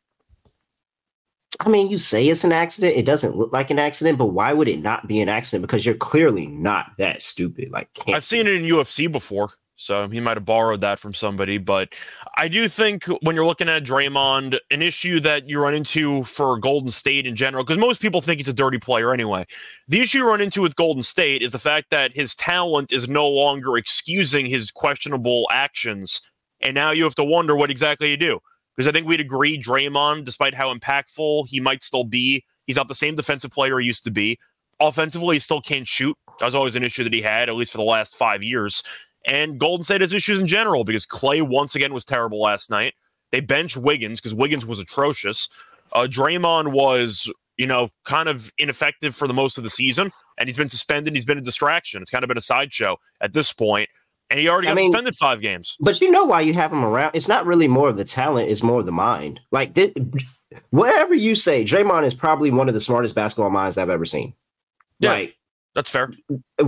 I 1.60 1.70
mean, 1.70 1.90
you 1.90 1.98
say 1.98 2.28
it's 2.28 2.44
an 2.44 2.52
accident. 2.52 2.96
It 2.96 3.06
doesn't 3.06 3.36
look 3.36 3.52
like 3.52 3.72
an 3.72 3.80
accident, 3.80 4.20
but 4.20 4.28
why 4.28 4.54
would 4.54 4.68
it 4.68 4.82
not 4.84 5.08
be 5.08 5.20
an 5.22 5.30
accident? 5.30 5.64
Because 5.64 5.84
you're 5.86 5.96
clearly 5.96 6.46
not 6.46 6.92
that 7.00 7.24
stupid. 7.24 7.72
Like, 7.72 7.92
can't 7.96 8.16
I've 8.16 8.26
seen 8.26 8.46
it 8.46 8.54
in 8.54 8.66
UFC 8.66 9.12
before, 9.12 9.50
so 9.78 10.08
he 10.10 10.20
might 10.20 10.36
have 10.38 10.46
borrowed 10.46 10.82
that 10.82 11.00
from 11.00 11.14
somebody. 11.14 11.58
But 11.58 11.94
I 12.36 12.48
do 12.48 12.68
think 12.68 13.06
when 13.22 13.36
you're 13.36 13.46
looking 13.46 13.70
at 13.70 13.84
Draymond, 13.84 14.58
an 14.72 14.82
issue 14.82 15.20
that 15.22 15.48
you 15.48 15.60
run 15.60 15.76
into 15.76 16.24
for 16.24 16.58
Golden 16.58 16.92
State 16.92 17.26
in 17.26 17.36
general, 17.36 17.64
because 17.64 17.78
most 17.78 18.02
people 18.02 18.20
think 18.20 18.40
he's 18.40 18.48
a 18.48 18.54
dirty 18.54 18.80
player 18.80 19.14
anyway. 19.14 19.46
The 19.88 20.02
issue 20.02 20.18
you 20.18 20.28
run 20.28 20.42
into 20.42 20.64
with 20.64 20.76
Golden 20.76 21.04
State 21.04 21.44
is 21.44 21.52
the 21.52 21.60
fact 21.60 21.92
that 21.92 22.12
his 22.14 22.36
talent 22.36 22.92
is 22.92 23.08
no 23.08 23.30
longer 23.30 23.78
excusing 23.78 24.48
his 24.48 24.72
questionable 24.72 25.48
actions, 25.52 26.22
and 26.60 26.74
now 26.74 26.92
you 26.92 27.04
have 27.04 27.16
to 27.16 27.24
wonder 27.24 27.56
what 27.56 27.72
exactly 27.72 28.10
you 28.10 28.18
do. 28.18 28.40
Because 28.76 28.88
I 28.88 28.92
think 28.92 29.08
we'd 29.08 29.22
agree, 29.22 29.62
Draymond, 29.62 30.26
despite 30.26 30.54
how 30.54 30.74
impactful 30.74 31.48
he 31.48 31.60
might 31.60 31.84
still 31.84 32.04
be, 32.04 32.44
he's 32.66 32.76
not 32.76 32.88
the 32.88 32.96
same 32.96 33.16
defensive 33.16 33.52
player 33.52 33.80
he 33.80 33.88
used 33.88 34.04
to 34.04 34.12
be. 34.12 34.38
Offensively, 34.80 35.38
he 35.38 35.40
still 35.40 35.62
can't 35.62 35.88
shoot. 35.88 36.16
That 36.40 36.46
was 36.46 36.54
always 36.54 36.76
an 36.76 36.84
issue 36.84 37.04
that 37.04 37.14
he 37.14 37.24
had, 37.24 37.50
at 37.50 37.56
least 37.56 37.72
for 37.72 37.80
the 37.80 37.84
last 37.84 38.16
five 38.16 38.44
years. 38.44 38.84
And 39.28 39.60
Golden 39.60 39.84
State 39.84 40.02
has 40.02 40.14
issues 40.14 40.40
in 40.40 40.48
general 40.48 40.84
because 40.84 41.06
Clay 41.06 41.42
once 41.42 41.76
again 41.76 41.94
was 41.94 42.06
terrible 42.06 42.40
last 42.42 42.70
night. 42.70 42.94
They 43.32 43.42
benched 43.42 43.76
Wiggins 43.78 44.20
because 44.22 44.34
Wiggins 44.34 44.66
was 44.66 44.80
atrocious. 44.80 45.50
Uh, 45.92 46.08
Draymond 46.10 46.72
was, 46.72 47.30
you 47.58 47.68
know, 47.68 47.90
kind 48.06 48.30
of 48.30 48.52
ineffective 48.58 49.16
for 49.16 49.28
the 49.28 49.34
most 49.34 49.58
of 49.58 49.66
the 49.66 49.70
season, 49.70 50.12
and 50.38 50.48
he's 50.48 50.56
been 50.58 50.70
suspended. 50.70 51.14
He's 51.14 51.26
been 51.26 51.38
a 51.38 51.42
distraction. 51.42 52.02
It's 52.02 52.10
kind 52.12 52.24
of 52.24 52.30
been 52.30 52.38
a 52.38 52.42
sideshow 52.42 52.96
at 53.20 53.34
this 53.34 53.52
point, 53.52 53.90
and 54.30 54.40
he 54.40 54.48
already 54.48 54.68
I 54.68 54.72
got 54.72 54.76
mean- 54.78 54.92
suspended 54.92 55.16
five 55.18 55.42
games. 55.42 55.76
But 55.82 56.00
you 56.00 56.10
know 56.10 56.24
why 56.24 56.42
you 56.42 56.54
have 56.54 56.72
him 56.72 56.86
around? 56.86 57.12
It's 57.14 57.28
not 57.28 57.46
really 57.46 57.68
more 57.68 57.90
of 57.90 57.98
the 57.98 58.06
talent; 58.06 58.50
it's 58.50 58.64
more 58.64 58.80
of 58.80 58.86
the 58.86 58.92
mind. 58.94 59.42
Like, 59.52 59.76
thi- 59.76 59.94
whatever 60.70 61.14
you 61.14 61.36
say, 61.36 61.64
Draymond 61.66 62.06
is 62.06 62.14
probably 62.14 62.52
one 62.52 62.68
of 62.70 62.74
the 62.74 62.82
smartest 62.82 63.16
basketball 63.16 63.50
minds 63.50 63.78
I've 63.78 63.90
ever 63.90 64.06
seen. 64.06 64.34
Yeah. 65.00 65.12
Like, 65.12 65.37
That's 65.78 65.92
fair. 65.92 66.12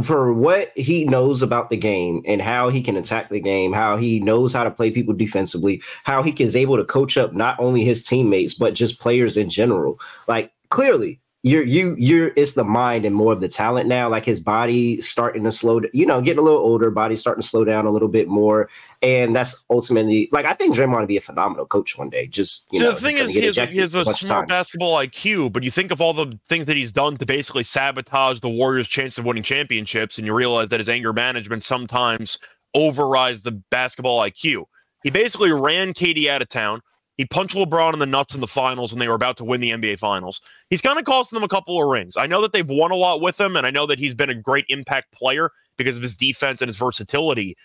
for 0.04 0.32
what 0.32 0.72
he 0.78 1.04
knows 1.04 1.42
about 1.42 1.72
the 1.72 1.78
game 1.78 2.22
and 2.28 2.44
how 2.44 2.70
he 2.70 2.84
can 2.84 2.96
attack 2.96 3.32
the 3.32 3.42
game, 3.42 3.74
how 3.74 3.98
he 3.98 4.20
knows 4.20 4.54
how 4.54 4.64
to 4.64 4.70
play 4.70 4.92
people 4.92 5.16
defensively, 5.16 5.82
how 6.04 6.22
he 6.22 6.30
is 6.38 6.56
able 6.56 6.78
to 6.78 6.86
coach 6.86 7.18
up 7.18 7.34
not 7.34 7.60
only 7.60 7.84
his 7.84 8.06
teammates 8.06 8.54
but 8.54 8.76
just 8.76 9.00
players 9.00 9.36
in 9.36 9.50
general. 9.50 10.00
Like 10.28 10.52
clearly, 10.70 11.20
you're 11.42 11.64
you 11.64 11.96
you're 11.98 12.32
it's 12.36 12.54
the 12.54 12.66
mind 12.66 13.06
and 13.06 13.16
more 13.16 13.32
of 13.32 13.40
the 13.40 13.48
talent 13.48 13.88
now. 13.88 14.10
Like 14.10 14.26
his 14.26 14.42
body 14.42 15.00
starting 15.00 15.46
to 15.46 15.52
slow, 15.52 15.82
you 15.94 16.06
know, 16.06 16.22
getting 16.22 16.40
a 16.40 16.42
little 16.42 16.60
older, 16.60 16.92
body 16.92 17.16
starting 17.16 17.42
to 17.42 17.48
slow 17.48 17.64
down 17.64 17.86
a 17.86 17.90
little 17.90 18.10
bit 18.10 18.28
more, 18.28 18.70
and 19.02 19.34
that's 19.34 19.64
ultimately 19.70 20.28
like 20.34 20.46
I 20.46 20.54
think 20.54 20.76
Draymond 20.76 21.00
would 21.00 21.08
be 21.08 21.16
a 21.16 21.22
phenomenal 21.22 21.66
coach 21.66 21.98
one 21.98 22.10
day. 22.10 22.28
Just 22.28 22.68
you 22.72 22.80
So 22.80 22.86
know, 22.86 22.92
the 22.92 23.00
thing 23.00 23.18
is, 23.18 23.34
he 23.34 23.46
has, 23.46 23.58
ejected 23.58 23.74
he 23.74 23.82
has 23.82 23.96
a 23.96 24.04
bunch 24.04 24.20
smart 24.20 24.50
basketball 24.50 24.96
IQ, 24.98 25.54
but 25.54 25.64
you 25.64 25.72
think 25.72 25.92
of 25.92 26.02
all 26.02 26.14
the 26.14 26.38
things 26.50 26.66
that 26.66 26.76
he's 26.76 26.92
done 26.92 27.16
to 27.16 27.26
basically 27.26 27.64
sabotage 27.64 28.42
the 28.42 28.50
Warriors' 28.50 28.90
chance 28.90 29.18
of 29.18 29.24
winning 29.24 29.44
championships, 29.44 30.18
and 30.18 30.28
you 30.28 30.34
realize 30.34 30.68
that 30.70 30.82
his 30.82 30.90
anger 30.90 31.14
management 31.14 31.64
sometimes 31.64 32.38
overrides 32.74 33.44
the 33.44 33.52
basketball 33.52 34.20
IQ. 34.20 34.66
He 35.04 35.10
basically 35.10 35.52
ran 35.54 35.94
KD 35.94 36.28
out 36.28 36.42
of 36.42 36.50
town. 36.50 36.82
He 37.20 37.26
punched 37.26 37.54
LeBron 37.54 37.92
in 37.92 38.00
the 38.00 38.06
nuts 38.06 38.34
in 38.34 38.40
the 38.40 38.48
finals 38.48 38.94
when 38.94 39.00
they 39.00 39.10
were 39.10 39.14
about 39.14 39.36
to 39.38 39.44
win 39.44 39.60
the 39.60 39.72
NBA 39.72 40.00
finals. 40.00 40.40
He's 40.70 40.82
kind 40.82 40.98
of 40.98 41.04
costing 41.04 41.36
them 41.36 41.44
a 41.44 41.50
couple 41.50 41.78
of 41.78 41.90
rings. 41.90 42.16
I 42.16 42.28
know 42.28 42.42
that 42.42 42.54
they've 42.54 42.66
won 42.66 42.92
a 42.92 42.96
lot 42.96 43.20
with 43.20 43.38
him, 43.38 43.58
and 43.58 43.68
I 43.68 43.72
know 43.72 43.86
that 43.88 44.00
he's 44.00 44.16
been 44.16 44.30
a 44.30 44.34
great 44.34 44.64
impact 44.70 45.12
player 45.12 45.52
because 45.76 45.98
of 45.98 46.02
his 46.02 46.16
defense 46.16 46.62
and 46.62 46.70
his 46.70 46.78
versatility. 46.78 47.58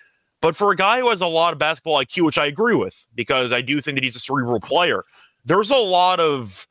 But 0.42 0.56
for 0.56 0.72
a 0.72 0.76
guy 0.76 0.98
who 0.98 1.08
has 1.08 1.20
a 1.20 1.28
lot 1.28 1.52
of 1.52 1.60
basketball 1.60 2.02
IQ, 2.04 2.26
which 2.26 2.36
I 2.36 2.46
agree 2.46 2.74
with, 2.74 3.06
because 3.14 3.52
I 3.52 3.60
do 3.60 3.80
think 3.80 3.96
that 3.96 4.02
he's 4.02 4.16
a 4.16 4.18
cerebral 4.18 4.58
player, 4.58 5.04
there's 5.44 5.70
a 5.70 5.76
lot 5.76 6.18
of 6.18 6.66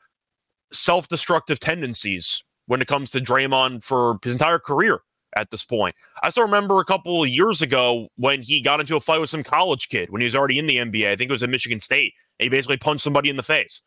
self 0.73 1.07
destructive 1.07 1.61
tendencies 1.61 2.43
when 2.65 2.81
it 2.81 2.89
comes 2.89 3.11
to 3.11 3.21
Draymond 3.21 3.85
for 3.85 4.19
his 4.25 4.33
entire 4.33 4.59
career 4.59 4.99
at 5.37 5.51
this 5.51 5.63
point. 5.63 5.95
I 6.21 6.27
still 6.27 6.43
remember 6.43 6.81
a 6.81 6.85
couple 6.85 7.23
of 7.23 7.29
years 7.29 7.61
ago 7.61 8.09
when 8.17 8.41
he 8.41 8.61
got 8.61 8.81
into 8.81 8.97
a 8.97 8.99
fight 8.99 9.21
with 9.21 9.29
some 9.29 9.41
college 9.41 9.87
kid 9.87 10.09
when 10.09 10.19
he 10.19 10.25
was 10.25 10.35
already 10.35 10.59
in 10.59 10.67
the 10.67 10.79
NBA. 10.79 11.07
I 11.07 11.15
think 11.15 11.29
it 11.29 11.31
was 11.31 11.43
at 11.43 11.49
Michigan 11.49 11.79
State. 11.79 12.13
And 12.39 12.45
he 12.45 12.49
basically 12.49 12.77
punched 12.77 13.03
somebody 13.03 13.29
in 13.29 13.37
the 13.37 13.43
face. 13.43 13.81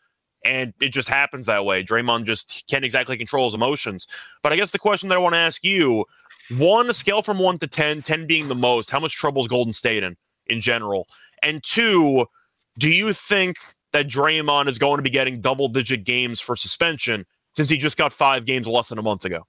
And 0.44 0.72
it 0.80 0.90
just 0.90 1.08
happens 1.08 1.46
that 1.46 1.64
way. 1.64 1.82
Draymond 1.82 2.24
just 2.24 2.64
can't 2.68 2.84
exactly 2.84 3.16
control 3.16 3.46
his 3.46 3.54
emotions. 3.54 4.06
But 4.42 4.52
I 4.52 4.56
guess 4.56 4.70
the 4.70 4.78
question 4.78 5.08
that 5.08 5.16
I 5.16 5.18
want 5.18 5.34
to 5.34 5.38
ask 5.38 5.64
you 5.64 6.04
one, 6.50 6.92
scale 6.94 7.22
from 7.22 7.38
one 7.38 7.58
to 7.58 7.66
10, 7.66 8.02
10 8.02 8.26
being 8.26 8.48
the 8.48 8.54
most, 8.54 8.90
how 8.90 9.00
much 9.00 9.16
trouble 9.16 9.42
is 9.42 9.48
Golden 9.48 9.72
State 9.72 10.02
in 10.02 10.16
in 10.46 10.60
general? 10.60 11.08
And 11.42 11.62
two, 11.62 12.26
do 12.78 12.88
you 12.88 13.12
think 13.12 13.56
that 13.92 14.08
Draymond 14.08 14.68
is 14.68 14.78
going 14.78 14.98
to 14.98 15.02
be 15.02 15.10
getting 15.10 15.40
double 15.40 15.68
digit 15.68 16.04
games 16.04 16.40
for 16.40 16.54
suspension 16.54 17.26
since 17.54 17.68
he 17.68 17.76
just 17.76 17.96
got 17.96 18.12
five 18.12 18.44
games 18.44 18.66
less 18.66 18.88
than 18.90 18.98
a 18.98 19.02
month 19.02 19.24
ago? 19.24 19.46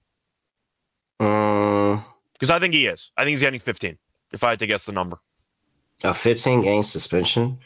Uh, 1.20 2.02
because 2.34 2.50
I 2.50 2.60
think 2.60 2.74
he 2.74 2.88
is. 2.88 3.12
I 3.18 3.24
think 3.24 3.32
he's 3.32 3.42
getting 3.42 3.60
15, 3.60 3.98
if 4.32 4.44
I 4.44 4.52
had 4.52 4.60
to 4.60 4.68
guess 4.68 4.86
the 4.86 4.92
number. 4.92 5.18
a 6.04 6.14
15 6.14 6.62
game 6.62 6.84
suspension. 6.84 7.60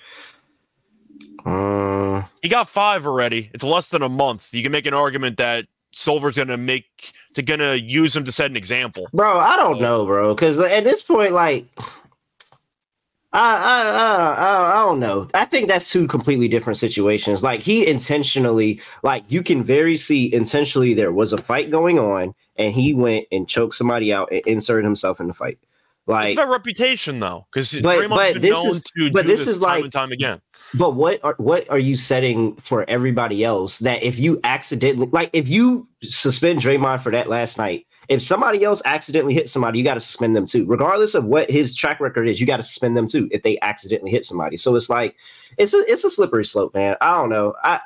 He 2.42 2.50
got 2.50 2.70
five 2.70 3.06
already. 3.06 3.50
It's 3.54 3.64
less 3.64 3.90
than 3.90 4.02
a 4.02 4.10
month. 4.10 4.54
You 4.54 4.64
can 4.64 4.72
make 4.72 4.86
an 4.86 4.94
argument 4.94 5.38
that 5.38 5.66
Silver's 5.94 6.36
to 6.48 6.58
make, 6.58 7.12
to 7.34 7.42
to 7.60 7.80
use 7.80 8.16
him 8.16 8.26
to 8.26 8.32
set 8.32 8.50
an 8.50 8.58
example. 8.58 9.08
bro, 9.14 9.40
I 9.40 9.58
don't 9.58 9.82
know, 9.82 10.06
bro, 10.06 10.34
because 10.34 10.58
at 10.58 10.84
this 10.84 11.04
point, 11.04 11.34
like, 11.34 11.66
I, 13.34 13.56
I, 13.56 13.82
I, 13.90 14.82
I 14.82 14.86
don't 14.86 15.00
know. 15.00 15.28
I 15.34 15.46
think 15.46 15.70
that's 15.70 15.90
two 15.90 16.08
completely 16.08 16.48
different 16.48 16.78
situations. 16.78 17.44
Like, 17.44 17.62
he 17.62 17.88
intentionally, 17.88 18.82
like, 19.04 19.24
you 19.30 19.42
can 19.42 19.64
very 19.64 19.96
see 19.96 20.34
intentionally 20.34 20.94
there 20.94 21.14
was 21.14 21.32
a 21.32 21.38
fight 21.38 21.70
going 21.70 21.98
on, 21.98 22.34
and 22.58 22.74
he 22.74 22.94
went 22.94 23.28
and 23.32 23.48
choked 23.48 23.76
somebody 23.76 24.14
out 24.14 24.32
and 24.32 24.42
inserted 24.48 24.84
himself 24.84 25.20
in 25.22 25.28
the 25.28 25.34
fight. 25.34 25.58
It's 26.08 26.34
about 26.34 26.50
reputation, 26.50 27.20
though, 27.20 27.48
because 27.54 27.72
Draymond's 27.72 28.10
but 28.10 28.34
been 28.34 28.42
this 28.42 28.52
known 28.52 28.68
is- 28.68 28.84
to 28.84 29.12
but 29.12 29.22
do 29.22 29.28
this 29.28 29.46
this, 29.46 29.56
is 29.56 29.60
time 29.60 29.70
like- 29.70 29.84
and 29.84 29.94
time 29.94 30.12
again. 30.12 30.42
But 30.74 30.96
what 30.96 31.20
are 31.24 31.36
what 31.38 31.70
are 31.70 31.80
you 31.80 31.96
setting 31.96 32.56
for 32.56 32.90
everybody 32.90 33.44
else 33.44 33.80
that 33.80 34.02
if 34.04 34.20
you 34.20 34.40
accidentally 34.44 35.10
like 35.12 35.30
if 35.34 35.48
you 35.50 35.88
suspend 36.02 36.60
Draymond 36.60 37.02
for 37.02 37.12
that 37.12 37.30
last 37.30 37.58
night, 37.58 37.86
if 38.10 38.22
somebody 38.22 38.64
else 38.64 38.82
accidentally 38.86 39.34
hits 39.34 39.52
somebody, 39.52 39.78
you 39.80 39.84
got 39.84 39.96
to 39.96 40.00
suspend 40.00 40.36
them 40.36 40.46
too. 40.46 40.66
Regardless 40.66 41.14
of 41.14 41.26
what 41.26 41.50
his 41.50 41.76
track 41.76 42.00
record 42.00 42.28
is, 42.28 42.40
you 42.40 42.48
got 42.48 42.58
to 42.58 42.64
suspend 42.64 42.96
them 42.98 43.08
too 43.08 43.28
if 43.32 43.44
they 43.44 43.60
accidentally 43.62 44.12
hit 44.12 44.26
somebody. 44.26 44.58
So 44.58 44.76
it's 44.76 44.90
like 44.90 45.16
it's 45.58 45.74
a 45.74 45.84
it's 45.88 46.04
a 46.04 46.10
slippery 46.10 46.46
slope, 46.46 46.74
man. 46.74 46.96
I 47.02 47.18
don't 47.18 47.30
know. 47.30 47.54
I 47.64 47.80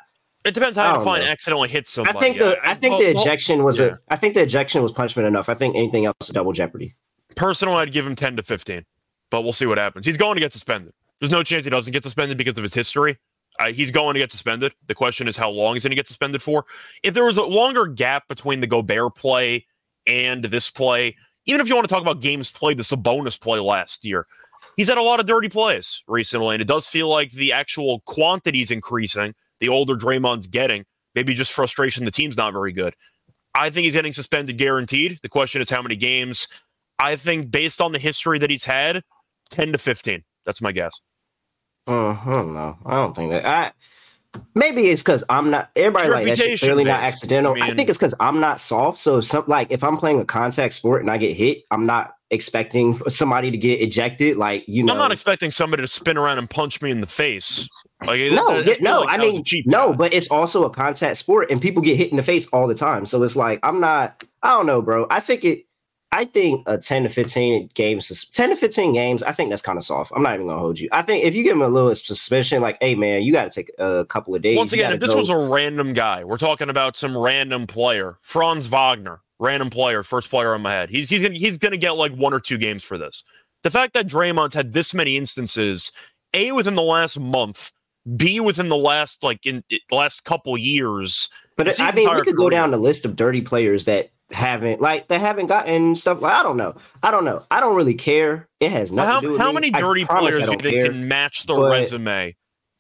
It 0.44 0.54
depends 0.54 0.78
how 0.78 0.94
you 0.94 1.00
define 1.00 1.22
accidentally 1.24 1.70
hit 1.70 1.88
somebody. 1.88 2.18
I 2.18 2.22
think 2.22 2.40
the 2.40 2.58
I 2.64 2.76
think 2.76 2.92
well, 2.94 3.00
the 3.00 3.20
ejection 3.20 3.64
was 3.64 3.80
yeah. 3.80 3.86
a 3.86 3.98
I 4.10 4.16
think 4.16 4.36
the 4.36 4.42
ejection 4.42 4.84
was 4.84 4.92
punishment 4.92 5.28
enough. 5.28 5.50
I 5.50 5.56
think 5.56 5.76
anything 5.76 6.06
else 6.06 6.16
is 6.22 6.30
double 6.30 6.54
jeopardy. 6.54 6.96
Personally, 7.36 7.76
I'd 7.76 7.92
give 7.92 8.06
him 8.06 8.16
10 8.16 8.38
to 8.38 8.44
15, 8.44 8.86
but 9.30 9.42
we'll 9.42 9.54
see 9.54 9.66
what 9.66 9.78
happens. 9.78 10.06
He's 10.06 10.18
going 10.18 10.36
to 10.36 10.40
get 10.40 10.54
suspended. 10.54 10.94
There's 11.20 11.32
no 11.32 11.44
chance 11.44 11.64
he 11.64 11.70
doesn't 11.70 11.94
get 11.94 12.04
suspended 12.04 12.38
because 12.38 12.58
of 12.58 12.64
his 12.64 12.74
history. 12.74 13.18
Uh, 13.60 13.72
he's 13.72 13.92
going 13.92 14.14
to 14.14 14.20
get 14.20 14.32
suspended. 14.32 14.74
The 14.88 14.96
question 14.96 15.28
is 15.28 15.38
how 15.38 15.50
long 15.50 15.76
he's 15.76 15.84
going 15.84 15.92
to 15.92 15.96
get 15.96 16.08
suspended 16.08 16.42
for. 16.42 16.66
If 17.04 17.14
there 17.14 17.24
was 17.24 17.38
a 17.38 17.44
longer 17.44 17.88
gap 17.88 18.28
between 18.28 18.60
the 18.60 18.68
Gobert 18.68 19.16
play 19.16 19.66
and 20.08 20.44
this 20.44 20.70
play, 20.70 21.16
even 21.46 21.62
if 21.62 21.70
you 21.70 21.76
want 21.76 21.88
to 21.88 21.94
talk 21.94 22.02
about 22.02 22.22
games 22.22 22.52
played, 22.52 22.78
the 22.78 22.84
Sabonis 22.84 23.40
play 23.40 23.60
last 23.60 24.04
year, 24.04 24.28
he's 24.76 24.90
had 24.90 24.98
a 24.98 25.04
lot 25.04 25.20
of 25.20 25.26
dirty 25.26 25.48
plays 25.48 26.04
recently, 26.08 26.56
and 26.56 26.62
it 26.62 26.68
does 26.68 26.88
feel 26.88 27.08
like 27.08 27.32
the 27.32 27.54
actual 27.54 28.02
quantity 28.02 28.62
is 28.62 28.72
increasing. 28.72 29.34
The 29.60 29.70
older 29.70 29.96
Draymond's 29.96 30.48
getting, 30.48 30.86
maybe 31.14 31.34
just 31.34 31.54
frustration 31.54 32.04
the 32.04 32.12
team's 32.12 32.36
not 32.36 32.52
very 32.52 32.74
good. 32.74 32.94
I 33.54 33.70
think 33.70 33.86
he's 33.86 33.94
getting 33.94 34.12
suspended 34.12 34.58
guaranteed. 34.58 35.20
The 35.22 35.30
question 35.30 35.62
is 35.62 35.70
how 35.70 35.82
many 35.82 35.96
games. 35.96 36.48
I 37.00 37.16
think 37.16 37.52
based 37.52 37.82
on 37.82 37.92
the 37.92 38.00
history 38.00 38.40
that 38.40 38.50
he's 38.50 38.64
had, 38.64 39.04
10 39.50 39.74
to 39.74 39.78
15. 39.78 40.24
That's 40.46 40.62
my 40.62 40.72
guess. 40.72 41.00
Uh, 41.88 42.10
I 42.10 42.24
don't 42.26 42.54
know. 42.54 42.78
I 42.86 42.96
don't 42.96 43.16
think 43.16 43.32
that. 43.32 43.46
I 43.46 43.72
maybe 44.54 44.90
it's 44.90 45.02
because 45.02 45.24
I'm 45.30 45.50
not. 45.50 45.70
Everybody 45.76 46.10
like 46.10 46.38
that's 46.38 46.60
clearly 46.60 46.84
not 46.84 47.04
accidental. 47.04 47.56
I 47.62 47.68
I, 47.68 47.76
think 47.76 47.90
it's 47.90 47.98
because 47.98 48.16
I'm 48.20 48.40
not 48.40 48.60
soft. 48.60 48.98
So 48.98 49.20
if 49.20 49.26
some 49.26 49.46
like 49.48 49.72
if 49.72 49.84
I'm 49.84 49.98
playing 49.98 50.20
a 50.20 50.26
contact 50.26 50.74
sport 50.74 51.02
and 51.02 51.12
I 51.12 51.18
get 51.18 51.36
hit, 51.36 51.64
I'm 51.72 51.86
not 51.86 52.14
expecting 52.32 52.98
somebody 53.08 53.52
to 53.52 53.58
get 53.58 53.82
ejected. 53.82 54.38
Like 54.38 54.66
you 54.68 54.84
know, 54.84 54.94
I'm 54.94 55.00
not 55.00 55.12
expecting 55.12 55.52
somebody 55.52 55.84
to 55.84 55.88
spin 55.88 56.18
around 56.18 56.40
and 56.40 56.50
punch 56.50 56.82
me 56.82 56.92
in 56.92 57.02
the 57.02 57.08
face. 57.08 57.68
Like 58.06 58.20
no, 58.32 58.58
yeah, 58.58 58.64
feel 58.64 58.76
no. 58.82 59.00
like 59.02 59.10
I 59.10 59.18
that 59.18 59.26
was 59.26 59.36
a 59.36 59.56
mean, 59.56 59.64
no, 59.68 59.94
but 59.94 60.14
it's 60.14 60.30
also 60.30 60.64
a 60.66 60.70
contact 60.70 61.18
sport, 61.18 61.52
and 61.52 61.62
people 61.62 61.82
get 61.82 61.98
hit 61.98 62.12
in 62.12 62.18
the 62.18 62.24
face 62.24 62.48
all 62.48 62.68
the 62.68 62.76
time. 62.76 63.06
So 63.06 63.22
it's 63.24 63.36
like 63.36 63.60
I'm 63.64 63.80
not. 63.80 64.24
I 64.44 64.50
don't 64.50 64.66
know, 64.66 64.82
bro. 64.82 65.08
I 65.10 65.20
think 65.20 65.46
it. 65.46 65.65
I 66.16 66.24
think 66.24 66.64
a 66.66 66.78
10 66.78 67.04
to 67.04 67.10
15 67.10 67.72
games, 67.74 68.30
10 68.30 68.52
to 68.52 68.56
15 68.56 68.94
games, 68.94 69.22
I 69.22 69.34
think 69.34 69.50
that's 69.50 69.62
kind 69.62 69.78
of 69.78 69.84
soft. 69.84 70.14
I'm 70.16 70.24
not 70.24 70.36
even 70.36 70.48
gonna 70.48 70.62
hold 70.62 70.80
you. 70.80 70.88
I 70.94 71.02
think 71.02 71.26
if 71.26 71.36
you 71.36 71.44
give 71.44 71.58
him 71.58 71.62
a 71.62 71.68
little 71.68 71.94
suspicion, 71.94 72.62
like, 72.62 72.78
hey 72.80 72.96
man, 72.96 73.24
you 73.24 73.34
gotta 73.34 73.50
take 73.50 73.70
a 73.80 74.06
couple 74.06 74.34
of 74.34 74.42
days. 74.42 74.56
Once 74.56 74.72
again, 74.72 74.94
if 74.94 75.02
this 75.02 75.10
go- 75.10 75.18
was 75.18 75.28
a 75.28 75.36
random 75.36 75.92
guy, 75.92 76.24
we're 76.24 76.38
talking 76.38 76.70
about 76.70 76.96
some 76.96 77.18
random 77.18 77.68
player, 77.68 78.18
Franz 78.22 78.68
Wagner, 78.68 79.20
random 79.40 79.70
player, 79.70 80.04
first 80.04 80.30
player 80.30 80.54
on 80.54 80.62
my 80.62 80.72
head. 80.72 80.90
He's 80.90 81.10
he's 81.10 81.22
gonna 81.22 81.36
he's 81.36 81.58
gonna 81.58 81.76
get 81.76 81.98
like 81.98 82.14
one 82.14 82.34
or 82.34 82.40
two 82.40 82.58
games 82.58 82.86
for 82.86 82.98
this. 82.98 83.26
The 83.64 83.70
fact 83.70 83.94
that 83.96 84.08
Draymond's 84.08 84.54
had 84.54 84.72
this 84.72 84.94
many 84.94 85.18
instances, 85.18 85.92
a 86.34 86.54
within 86.54 86.76
the 86.76 86.82
last 86.82 87.20
month, 87.20 87.74
b 88.16 88.40
within 88.40 88.70
the 88.70 88.78
last 88.78 89.22
like 89.22 89.46
in 89.46 89.66
the 89.70 89.82
last 89.92 90.24
couple 90.24 90.58
years. 90.58 91.30
But 91.58 91.78
I 91.78 91.92
mean, 91.92 92.10
we 92.10 92.22
could 92.22 92.38
go 92.38 92.50
down 92.50 92.72
the 92.72 92.78
list 92.78 93.04
of 93.04 93.18
dirty 93.18 93.42
players 93.42 93.84
that 93.84 94.12
haven't 94.32 94.82
like 94.82 95.08
they 95.08 95.20
haven't 95.20 95.48
gotten 95.48 95.96
stuff. 95.96 96.22
Like 96.22 96.34
I 96.34 96.44
don't 96.44 96.58
know. 96.58 96.76
I 97.04 97.12
don't 97.12 97.26
know. 97.26 97.44
I 97.52 97.60
don't 97.60 97.76
really 97.76 97.94
care. 97.94 98.48
It 98.60 98.72
has 98.72 98.92
nothing 98.92 99.12
How, 99.12 99.20
to 99.20 99.26
do 99.28 99.32
with 99.34 99.42
how 99.42 99.52
many 99.52 99.74
I 99.74 99.80
dirty 99.80 100.06
players 100.06 100.42
I 100.42 100.46
do 100.46 100.52
you 100.54 100.58
think 100.60 100.76
care. 100.76 100.92
can 100.92 101.08
match 101.08 101.46
the 101.46 101.56
but- 101.56 101.72
resume 101.72 102.36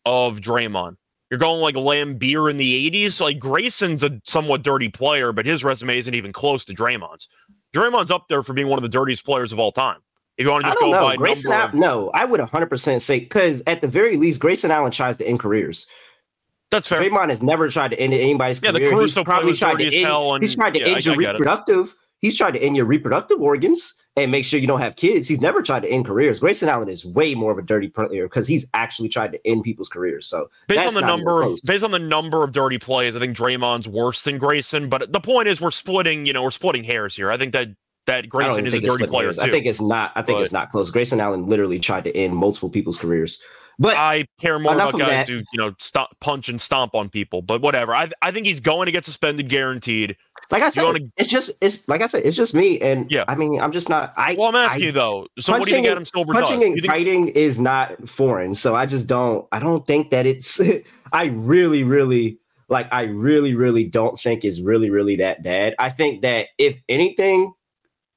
of 0.05 0.39
Draymond? 0.39 0.95
You're 1.31 1.39
going 1.39 1.59
like 1.59 1.75
Laimbeer 1.75 2.51
in 2.51 2.57
the 2.57 2.91
80s. 2.91 3.19
Like 3.19 3.39
Grayson's 3.39 4.03
a 4.03 4.21
somewhat 4.23 4.61
dirty 4.63 4.89
player, 4.89 5.31
but 5.31 5.45
his 5.45 5.63
resume 5.63 5.97
isn't 5.97 6.13
even 6.13 6.31
close 6.31 6.63
to 6.65 6.73
Draymond's. 6.73 7.27
Draymond's 7.75 8.11
up 8.11 8.27
there 8.29 8.43
for 8.43 8.53
being 8.53 8.67
one 8.67 8.77
of 8.77 8.83
the 8.83 8.89
dirtiest 8.89 9.25
players 9.25 9.51
of 9.51 9.59
all 9.59 9.71
time. 9.71 9.97
If 10.37 10.45
you 10.45 10.51
want 10.51 10.65
to 10.65 10.69
just 10.69 10.79
go 10.79 10.91
know. 10.91 11.01
by 11.01 11.15
Grayson 11.15 11.49
number 11.49 11.61
Allen, 11.61 11.75
of, 11.75 11.79
no, 11.79 12.11
I 12.13 12.25
would 12.25 12.41
100% 12.41 13.01
say 13.01 13.19
because 13.19 13.63
at 13.67 13.81
the 13.81 13.87
very 13.87 14.17
least, 14.17 14.39
Grayson 14.39 14.69
Allen 14.69 14.91
tries 14.91 15.17
to 15.17 15.25
end 15.27 15.39
careers. 15.39 15.87
That's 16.71 16.87
fair. 16.87 16.99
Draymond 16.99 17.29
has 17.29 17.41
never 17.43 17.69
tried 17.69 17.91
to 17.91 17.99
end 17.99 18.13
anybody's 18.13 18.61
Yeah, 18.61 18.71
the 18.71 18.79
career. 18.79 18.91
Caruso 18.91 19.21
he's 19.21 19.25
probably 19.25 19.53
tried 19.53 19.77
to 19.79 19.85
end, 19.85 20.05
hell, 20.05 20.33
and- 20.35 20.43
he's 20.43 20.55
tried 20.55 20.73
to 20.73 20.79
yeah, 20.79 20.87
end 20.87 21.05
your 21.05 21.15
get 21.15 21.35
it. 21.35 21.39
reproductive. 21.39 21.95
He's 22.21 22.37
tried 22.37 22.51
to 22.51 22.59
end 22.61 22.75
your 22.75 22.85
reproductive 22.85 23.39
organs 23.41 23.93
and 24.17 24.31
make 24.31 24.45
sure 24.45 24.59
you 24.59 24.65
don't 24.67 24.79
have 24.79 24.95
kids. 24.95 25.27
He's 25.27 25.41
never 25.41 25.61
tried 25.61 25.83
to 25.83 25.89
end 25.89 26.05
careers. 26.05 26.39
Grayson 26.39 26.69
Allen 26.69 26.87
is 26.89 27.05
way 27.05 27.35
more 27.35 27.51
of 27.51 27.57
a 27.57 27.61
dirty 27.61 27.87
player 27.89 28.27
because 28.27 28.47
he's 28.47 28.65
actually 28.73 29.09
tried 29.09 29.33
to 29.33 29.47
end 29.47 29.63
people's 29.63 29.89
careers. 29.89 30.25
So 30.25 30.49
Based 30.67 30.87
on 30.87 30.93
the 30.95 31.01
number 31.01 31.43
of 31.43 31.59
based 31.67 31.83
on 31.83 31.91
the 31.91 31.99
number 31.99 32.43
of 32.43 32.51
dirty 32.51 32.77
plays, 32.79 33.15
I 33.15 33.19
think 33.19 33.37
Draymond's 33.37 33.87
worse 33.87 34.21
than 34.23 34.37
Grayson. 34.37 34.89
But 34.89 35.11
the 35.11 35.19
point 35.19 35.49
is, 35.49 35.59
we're 35.61 35.71
splitting. 35.71 36.25
You 36.25 36.33
know, 36.33 36.41
we're 36.41 36.51
splitting 36.51 36.83
hairs 36.83 37.15
here. 37.15 37.29
I 37.29 37.37
think 37.37 37.53
that 37.53 37.69
that 38.07 38.29
Grayson 38.29 38.65
is 38.65 38.73
a 38.73 38.79
dirty 38.81 39.05
player 39.07 39.33
too. 39.33 39.41
I 39.41 39.49
think 39.49 39.65
it's 39.65 39.81
not. 39.81 40.11
I 40.15 40.21
think 40.21 40.37
But- 40.37 40.43
it's 40.43 40.53
not 40.53 40.71
close. 40.71 40.89
Grayson 40.91 41.19
Allen 41.19 41.45
literally 41.47 41.77
tried 41.79 42.05
to 42.05 42.15
end 42.15 42.35
multiple 42.35 42.69
people's 42.69 42.97
careers. 42.97 43.41
But 43.77 43.97
I 43.97 44.25
care 44.39 44.57
more 44.59 44.73
about 44.73 44.93
guys 44.97 45.27
that. 45.27 45.27
who 45.27 45.39
you 45.53 45.57
know 45.57 45.75
punch 46.21 46.49
and 46.49 46.59
stomp 46.61 46.95
on 46.95 47.09
people. 47.09 47.41
But 47.41 47.61
whatever. 47.61 47.93
I 47.93 48.09
I 48.21 48.31
think 48.31 48.45
he's 48.45 48.59
going 48.59 48.85
to 48.85 48.91
get 48.91 49.03
suspended, 49.05 49.49
guaranteed. 49.49 50.15
like 50.51 50.61
I 50.63 50.69
said, 50.69 50.83
wanna- 50.83 50.99
it's 51.17 51.29
just 51.29 51.51
it's 51.61 51.87
like 51.87 52.01
I 52.01 52.07
said, 52.07 52.23
it's 52.25 52.37
just 52.37 52.53
me. 52.53 52.79
And 52.79 53.09
Yeah. 53.11 53.25
I 53.27 53.35
mean, 53.35 53.59
I'm 53.59 53.71
just 53.71 53.89
not. 53.89 54.13
I 54.15 54.35
Well, 54.37 54.47
I'm 54.49 54.55
asking 54.55 54.83
I- 54.83 54.85
you 54.85 54.91
though. 54.91 55.27
So 55.39 55.53
what 55.53 55.63
do 55.65 55.69
you 55.71 55.75
think 55.75 55.85
punching- 55.85 55.91
Adam 55.91 56.05
Silver 56.05 56.33
does? 56.33 56.41
punching 56.43 56.61
You 56.61 56.67
and 56.67 56.75
think- 56.75 56.85
fighting 56.91 57.27
is 57.29 57.59
not 57.59 58.07
foreign 58.07 58.55
so 58.55 58.75
i 58.75 58.85
just 58.85 59.07
don't 59.07 59.47
i 59.51 59.59
don't 59.59 59.85
think 59.87 60.11
that 60.11 60.25
it's 60.25 60.61
i 61.13 61.25
really 61.25 61.83
really 61.83 62.37
like 62.67 62.87
I 62.91 63.03
really, 63.03 63.53
really 63.53 63.83
don't 63.83 64.19
think 64.19 64.43
is 64.43 64.59
really, 64.59 64.89
really 64.89 65.17
that 65.17 65.43
bad. 65.43 65.75
I 65.77 65.91
think 65.91 66.23
that 66.23 66.47
if 66.57 66.75
anything, 66.89 67.53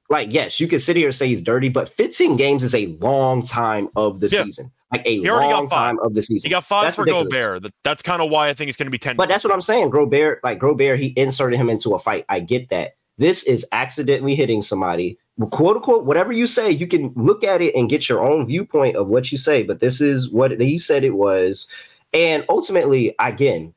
like 0.09 0.33
yes, 0.33 0.59
you 0.59 0.67
could 0.67 0.81
sit 0.81 0.95
here 0.95 1.05
and 1.09 1.13
say 1.15 1.27
he's 1.27 1.43
dirty, 1.43 1.69
but 1.69 1.87
15 1.87 2.35
games 2.35 2.63
is 2.63 2.73
a 2.73 2.87
long 2.99 3.43
time 3.43 3.89
of 3.95 4.21
the 4.21 4.27
Yeah. 4.27 4.45
season, 4.45 4.71
like 4.91 5.03
a 5.05 5.19
He 5.19 5.29
already 5.29 5.49
got 5.49 5.59
long 5.59 5.69
time 5.69 5.99
of 5.99 6.13
the 6.13 6.21
season. 6.21 6.47
He 6.47 6.51
got 6.51 6.63
five 6.63 6.83
That's 6.83 6.95
for 6.95 7.03
ridiculous. 7.03 7.29
Gobert. 7.29 7.71
That's 7.83 8.01
kind 8.01 8.21
of 8.21 8.29
why 8.29 8.49
I 8.49 8.53
think 8.53 8.69
it's 8.69 8.77
going 8.77 8.87
to 8.87 8.91
be 8.91 8.97
10. 8.97 9.15
But 9.15 9.29
that's 9.29 9.43
what 9.43 9.53
I'm 9.53 9.61
saying. 9.61 9.89
Gobert, 9.89 10.43
like 10.43 10.59
Gobert, 10.59 10.99
he 10.99 11.13
inserted 11.15 11.59
him 11.59 11.69
into 11.69 11.93
a 11.93 11.99
fight. 11.99 12.25
I 12.29 12.39
get 12.39 12.69
that. 12.69 12.95
This 13.17 13.43
is 13.43 13.65
accidentally 13.71 14.35
hitting 14.35 14.61
somebody. 14.61 15.17
Quote 15.51 15.77
unquote, 15.77 16.05
whatever 16.05 16.31
you 16.31 16.47
say, 16.47 16.71
you 16.71 16.87
can 16.87 17.13
look 17.15 17.43
at 17.43 17.61
it 17.61 17.75
and 17.75 17.89
get 17.89 18.09
your 18.09 18.23
own 18.23 18.47
viewpoint 18.47 18.95
of 18.95 19.07
what 19.07 19.31
you 19.31 19.37
say. 19.37 19.63
But 19.63 19.79
this 19.79 20.01
is 20.01 20.31
what 20.31 20.59
he 20.59 20.77
said 20.77 21.03
it 21.03 21.11
was. 21.11 21.69
And 22.13 22.43
ultimately, 22.49 23.13
again, 23.19 23.73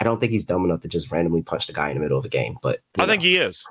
I 0.00 0.04
don't 0.04 0.18
think 0.18 0.32
he's 0.32 0.44
dumb 0.44 0.64
enough 0.64 0.80
to 0.80 0.88
just 0.88 1.10
randomly 1.10 1.42
punch 1.42 1.66
the 1.66 1.72
guy 1.72 1.88
in 1.90 1.94
the 1.94 2.00
middle 2.00 2.18
of 2.18 2.24
a 2.24 2.28
game. 2.28 2.56
But 2.62 2.80
I 2.98 3.06
think 3.06 3.22
he 3.22 3.36
is. 3.36 3.64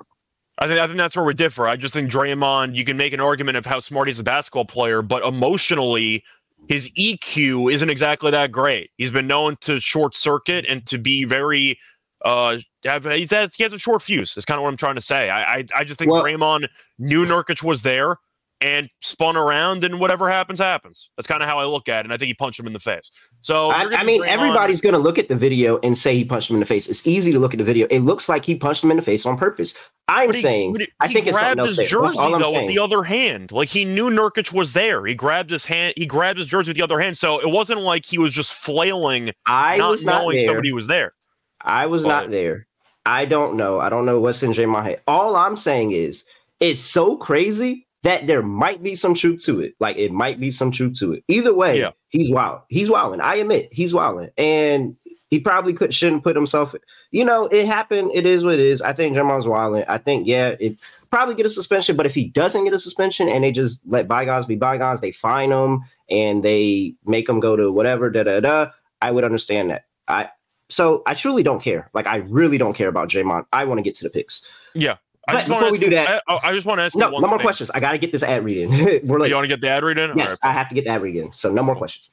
I 0.58 0.68
think 0.68 0.78
I 0.78 0.86
think 0.86 0.98
that's 0.98 1.16
where 1.16 1.24
we 1.24 1.34
differ. 1.34 1.66
I 1.66 1.76
just 1.76 1.94
think 1.94 2.10
Draymond, 2.10 2.76
you 2.76 2.84
can 2.84 2.96
make 2.96 3.12
an 3.12 3.20
argument 3.20 3.56
of 3.56 3.66
how 3.66 3.80
smart 3.80 4.08
he's 4.08 4.20
a 4.20 4.24
basketball 4.24 4.64
player, 4.64 5.02
but 5.02 5.24
emotionally, 5.24 6.22
his 6.68 6.90
EQ 6.92 7.72
isn't 7.72 7.90
exactly 7.90 8.30
that 8.30 8.52
great. 8.52 8.90
He's 8.96 9.10
been 9.10 9.26
known 9.26 9.56
to 9.62 9.80
short 9.80 10.14
circuit 10.14 10.64
and 10.68 10.84
to 10.86 10.98
be 10.98 11.24
very 11.24 11.78
uh 12.24 12.58
have 12.84 13.04
he's 13.04 13.30
has, 13.30 13.54
he 13.54 13.62
has 13.62 13.72
a 13.72 13.78
short 13.78 14.02
fuse. 14.02 14.34
That's 14.34 14.44
kind 14.44 14.58
of 14.58 14.62
what 14.62 14.70
I'm 14.70 14.76
trying 14.76 14.94
to 14.94 15.00
say. 15.00 15.28
I 15.30 15.56
I, 15.56 15.64
I 15.76 15.84
just 15.84 15.98
think 15.98 16.10
Well- 16.10 16.22
Draymond 16.24 16.68
knew 16.98 17.26
Nurkic 17.26 17.62
was 17.62 17.82
there 17.82 18.16
and 18.64 18.88
spun 19.02 19.36
around 19.36 19.84
and 19.84 20.00
whatever 20.00 20.30
happens 20.30 20.58
happens. 20.58 21.10
That's 21.18 21.26
kind 21.26 21.42
of 21.42 21.48
how 21.48 21.58
I 21.58 21.66
look 21.66 21.86
at 21.86 22.00
it. 22.00 22.06
And 22.06 22.14
I 22.14 22.16
think 22.16 22.28
he 22.28 22.34
punched 22.34 22.58
him 22.58 22.66
in 22.66 22.72
the 22.72 22.80
face. 22.80 23.10
So 23.42 23.68
I, 23.68 23.94
I 23.94 24.04
mean, 24.04 24.24
everybody's 24.24 24.80
going 24.80 24.94
to 24.94 24.98
look 24.98 25.18
at 25.18 25.28
the 25.28 25.36
video 25.36 25.78
and 25.80 25.98
say 25.98 26.16
he 26.16 26.24
punched 26.24 26.48
him 26.48 26.56
in 26.56 26.60
the 26.60 26.66
face. 26.66 26.88
It's 26.88 27.06
easy 27.06 27.30
to 27.32 27.38
look 27.38 27.52
at 27.52 27.58
the 27.58 27.64
video. 27.64 27.86
It 27.90 28.00
looks 28.00 28.26
like 28.26 28.42
he 28.46 28.54
punched 28.54 28.82
him 28.82 28.90
in 28.90 28.96
the 28.96 29.02
face 29.02 29.26
on 29.26 29.36
purpose. 29.36 29.74
I'm 30.08 30.32
he- 30.32 30.40
saying, 30.40 30.76
he- 30.78 30.88
I 30.98 31.08
think 31.08 31.26
it's 31.26 31.36
something 31.36 31.56
grabbed 31.56 31.58
else 31.60 31.76
his 31.76 31.90
jersey 31.90 32.16
though 32.18 32.38
saying. 32.52 32.66
with 32.66 32.74
the 32.74 32.82
other 32.82 33.02
hand. 33.02 33.52
Like 33.52 33.68
he 33.68 33.84
knew 33.84 34.08
Nurkic 34.08 34.50
was 34.50 34.72
there. 34.72 35.04
He 35.04 35.14
grabbed 35.14 35.50
his 35.50 35.66
hand. 35.66 35.92
He 35.98 36.06
grabbed 36.06 36.38
his 36.38 36.48
jersey 36.48 36.70
with 36.70 36.78
the 36.78 36.84
other 36.84 36.98
hand. 36.98 37.18
So 37.18 37.40
it 37.40 37.50
wasn't 37.50 37.80
like 37.82 38.06
he 38.06 38.16
was 38.16 38.32
just 38.32 38.54
flailing, 38.54 39.32
I 39.46 39.76
not 39.76 39.90
was 39.90 40.06
not 40.06 40.22
knowing 40.22 40.38
there. 40.38 40.46
somebody 40.46 40.72
was 40.72 40.86
there. 40.86 41.12
I 41.60 41.84
was 41.84 42.06
not 42.06 42.30
there. 42.30 42.66
I 43.04 43.26
don't 43.26 43.56
know. 43.56 43.78
I 43.78 43.90
don't 43.90 44.06
know 44.06 44.20
what's 44.20 44.42
in 44.42 44.54
J 44.54 44.64
my 44.64 44.82
head. 44.82 45.02
All 45.06 45.36
I'm 45.36 45.58
saying 45.58 45.92
is 45.92 46.26
it's 46.60 46.80
so 46.80 47.18
crazy 47.18 47.83
that 48.04 48.26
there 48.26 48.42
might 48.42 48.82
be 48.82 48.94
some 48.94 49.14
truth 49.14 49.42
to 49.44 49.60
it. 49.60 49.74
Like 49.80 49.96
it 49.96 50.12
might 50.12 50.38
be 50.38 50.50
some 50.50 50.70
truth 50.70 50.98
to 51.00 51.14
it. 51.14 51.24
Either 51.28 51.54
way, 51.54 51.80
Yeah. 51.80 51.90
he's 52.10 52.30
wild. 52.30 52.60
He's 52.68 52.88
wilding. 52.88 53.20
I 53.20 53.36
admit 53.36 53.68
he's 53.72 53.92
wilding. 53.92 54.30
And 54.38 54.96
he 55.30 55.40
probably 55.40 55.72
could 55.72 55.92
shouldn't 55.92 56.22
put 56.22 56.36
himself. 56.36 56.74
You 57.10 57.24
know, 57.24 57.46
it 57.46 57.66
happened. 57.66 58.12
It 58.14 58.26
is 58.26 58.44
what 58.44 58.54
it 58.54 58.60
is. 58.60 58.82
I 58.82 58.92
think 58.92 59.16
Jamal's 59.16 59.48
wilding. 59.48 59.84
I 59.88 59.98
think, 59.98 60.26
yeah, 60.26 60.54
it 60.60 60.76
probably 61.10 61.34
get 61.34 61.46
a 61.46 61.50
suspension, 61.50 61.96
but 61.96 62.06
if 62.06 62.14
he 62.14 62.26
doesn't 62.28 62.64
get 62.64 62.72
a 62.74 62.78
suspension 62.78 63.28
and 63.28 63.42
they 63.42 63.50
just 63.52 63.82
let 63.86 64.06
bygones 64.06 64.46
be 64.46 64.56
bygones, 64.56 65.00
they 65.00 65.10
fine 65.10 65.50
him 65.50 65.80
and 66.10 66.42
they 66.44 66.94
make 67.06 67.28
him 67.28 67.40
go 67.40 67.56
to 67.56 67.72
whatever, 67.72 68.10
da 68.10 68.22
da 68.22 68.40
da. 68.40 68.70
I 69.00 69.10
would 69.10 69.24
understand 69.24 69.70
that. 69.70 69.86
I 70.08 70.28
so 70.68 71.02
I 71.06 71.14
truly 71.14 71.42
don't 71.42 71.62
care. 71.62 71.90
Like 71.94 72.06
I 72.06 72.16
really 72.16 72.58
don't 72.58 72.74
care 72.74 72.88
about 72.88 73.08
Draymond. 73.08 73.46
I 73.52 73.64
want 73.64 73.78
to 73.78 73.82
get 73.82 73.94
to 73.96 74.04
the 74.04 74.10
picks. 74.10 74.46
Yeah. 74.74 74.96
But 75.26 75.48
wanna 75.48 75.54
before 75.54 75.70
we 75.72 75.78
do 75.78 75.84
you- 75.86 75.90
that- 75.92 76.22
I, 76.28 76.40
I 76.44 76.52
just 76.52 76.66
want 76.66 76.78
to 76.80 76.84
ask 76.84 76.96
No, 76.96 77.06
you 77.10 77.20
no 77.20 77.20
more 77.28 77.30
thing. 77.38 77.44
questions. 77.44 77.70
I 77.70 77.80
got 77.80 77.92
to 77.92 77.98
get 77.98 78.12
this 78.12 78.22
ad 78.22 78.44
read 78.44 78.58
in. 78.58 78.70
We're 79.06 79.18
late. 79.20 79.28
You 79.30 79.34
want 79.36 79.44
to 79.44 79.48
get 79.48 79.60
the 79.60 79.68
ad 79.70 79.82
read 79.84 79.98
in? 79.98 80.16
Yes, 80.18 80.38
right. 80.42 80.50
I 80.50 80.52
have 80.52 80.68
to 80.68 80.74
get 80.74 80.84
the 80.84 80.90
ad 80.90 81.02
read 81.02 81.16
in. 81.16 81.32
So 81.32 81.50
no 81.52 81.62
more 81.62 81.76
questions. 81.76 82.10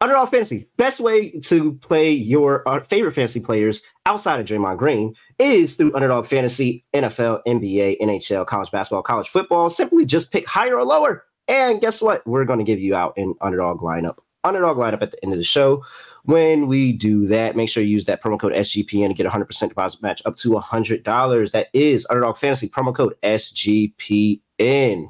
Underdog 0.00 0.28
Fantasy, 0.28 0.68
best 0.76 1.00
way 1.00 1.30
to 1.30 1.74
play 1.74 2.10
your 2.10 2.68
uh, 2.68 2.80
favorite 2.84 3.12
fantasy 3.12 3.40
players 3.40 3.82
outside 4.06 4.38
of 4.38 4.44
Draymond 4.44 4.76
Green 4.76 5.14
is 5.38 5.76
through 5.76 5.94
Underdog 5.94 6.26
Fantasy, 6.26 6.84
NFL, 6.92 7.40
NBA, 7.46 8.00
NHL, 8.00 8.44
college 8.46 8.70
basketball, 8.70 9.02
college 9.02 9.28
football. 9.28 9.70
Simply 9.70 10.04
just 10.04 10.30
pick 10.32 10.46
higher 10.46 10.76
or 10.76 10.84
lower. 10.84 11.24
And 11.48 11.80
guess 11.80 12.02
what? 12.02 12.26
We're 12.26 12.44
going 12.44 12.58
to 12.58 12.64
give 12.64 12.80
you 12.80 12.94
out 12.94 13.14
an 13.16 13.34
Underdog 13.40 13.80
lineup. 13.80 14.16
Underdog 14.42 14.76
lineup 14.76 15.00
at 15.00 15.10
the 15.12 15.22
end 15.24 15.32
of 15.32 15.38
the 15.38 15.44
show. 15.44 15.82
When 16.26 16.68
we 16.68 16.92
do 16.92 17.26
that, 17.26 17.54
make 17.54 17.68
sure 17.68 17.82
you 17.82 17.90
use 17.90 18.06
that 18.06 18.22
promo 18.22 18.40
code 18.40 18.54
SGPN 18.54 19.08
to 19.08 19.14
get 19.14 19.26
100% 19.26 19.68
deposit 19.68 20.00
match 20.02 20.22
up 20.24 20.36
to 20.36 20.50
$100. 20.52 21.50
That 21.52 21.68
is 21.74 22.06
Underdog 22.08 22.38
Fantasy 22.38 22.68
promo 22.68 22.94
code 22.94 23.14
SGPN. 23.22 25.08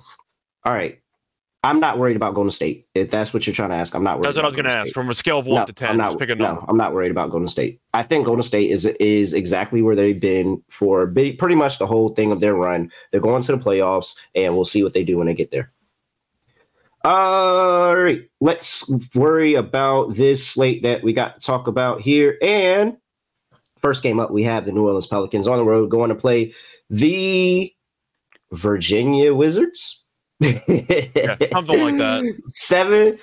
All 0.64 0.74
right. 0.74 1.00
I'm 1.62 1.81
not 1.81 1.98
worried 1.98 2.16
about 2.16 2.35
Golden 2.35 2.50
State. 2.50 2.88
If 2.94 3.11
that's 3.11 3.33
what 3.33 3.46
you're 3.46 3.55
trying 3.55 3.70
to 3.70 3.77
ask, 3.77 3.94
I'm 3.94 4.05
not 4.05 4.18
worried. 4.18 4.27
That's 4.27 4.37
what 4.37 4.44
I 4.44 4.48
was 4.48 4.55
going 4.55 4.66
to 4.66 4.77
ask. 4.77 4.92
From 4.92 5.09
a 5.09 5.14
scale 5.14 5.38
of 5.38 5.46
one 5.46 5.61
No, 5.61 5.64
to 5.64 5.72
10, 5.72 5.90
I'm 5.92 5.96
not, 5.96 6.07
just 6.09 6.18
pick 6.18 6.29
a 6.29 6.35
number. 6.35 6.61
no, 6.61 6.66
I'm 6.68 6.77
not 6.77 6.92
worried 6.92 7.11
about 7.11 7.31
Golden 7.31 7.48
State. 7.48 7.81
I 7.94 8.03
think 8.03 8.27
Golden 8.27 8.42
State 8.42 8.70
is 8.70 8.85
is 8.85 9.33
exactly 9.33 9.81
where 9.81 9.96
they've 9.96 10.20
been 10.20 10.62
for 10.68 11.07
pretty 11.07 11.55
much 11.55 11.79
the 11.79 11.87
whole 11.87 12.11
thing 12.11 12.33
of 12.33 12.40
their 12.40 12.55
run. 12.55 12.92
They're 13.12 13.20
going 13.20 13.42
to 13.44 13.53
the 13.53 13.62
playoffs, 13.62 14.14
and 14.35 14.55
we'll 14.55 14.66
see 14.66 14.83
what 14.83 14.92
they 14.92 15.05
do 15.05 15.16
when 15.16 15.27
they 15.27 15.33
get 15.33 15.53
there. 15.53 15.72
All 17.04 17.96
right, 17.96 18.22
let's 18.40 18.90
worry 19.14 19.54
about 19.54 20.14
this 20.14 20.46
slate 20.46 20.82
that 20.84 21.02
we 21.02 21.12
got 21.12 21.38
to 21.38 21.46
talk 21.46 21.66
about 21.66 22.00
here. 22.00 22.38
And 22.40 22.96
first 23.76 24.02
game 24.02 24.18
up, 24.18 24.30
we 24.30 24.42
have 24.44 24.64
the 24.64 24.72
New 24.72 24.86
Orleans 24.86 25.06
Pelicans 25.06 25.46
on 25.46 25.58
the 25.58 25.64
road 25.64 25.90
going 25.90 26.08
to 26.08 26.14
play 26.14 26.54
the 26.88 27.72
Virginia 28.52 29.34
Wizards. 29.34 30.02
Yeah, 30.40 31.36
something 31.52 31.80
like 31.80 31.98
that. 31.98 32.42
Seven 32.46 33.18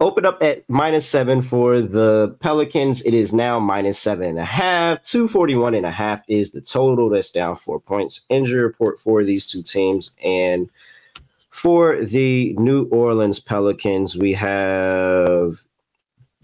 open 0.00 0.24
up 0.24 0.42
at 0.42 0.68
minus 0.68 1.06
seven 1.06 1.42
for 1.42 1.80
the 1.80 2.36
Pelicans. 2.40 3.02
It 3.04 3.14
is 3.14 3.32
now 3.32 3.58
minus 3.58 3.98
seven 3.98 4.28
and 4.28 4.38
a 4.38 4.44
half. 4.44 5.02
241 5.02 5.74
and 5.74 5.86
a 5.86 5.90
half 5.90 6.22
is 6.26 6.52
the 6.52 6.60
total. 6.60 7.08
That's 7.10 7.30
down 7.30 7.56
four 7.56 7.78
points. 7.78 8.24
Injury 8.28 8.62
report 8.62 8.98
for 8.98 9.22
these 9.22 9.50
two 9.50 9.62
teams. 9.62 10.10
And 10.24 10.70
for 11.60 12.00
the 12.00 12.54
New 12.58 12.84
Orleans 12.84 13.38
Pelicans, 13.38 14.16
we 14.16 14.32
have. 14.32 15.56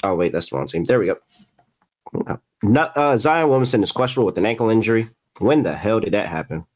Oh, 0.02 0.14
wait, 0.14 0.32
that's 0.32 0.50
the 0.50 0.56
wrong 0.56 0.66
team. 0.66 0.84
There 0.84 0.98
we 0.98 1.06
go. 1.06 2.38
Not, 2.62 2.94
uh, 2.94 3.16
Zion 3.16 3.48
Williamson 3.48 3.82
is 3.82 3.92
questionable 3.92 4.26
with 4.26 4.36
an 4.36 4.44
ankle 4.44 4.68
injury. 4.68 5.08
When 5.38 5.62
the 5.62 5.74
hell 5.74 6.00
did 6.00 6.12
that 6.12 6.28
happen? 6.28 6.66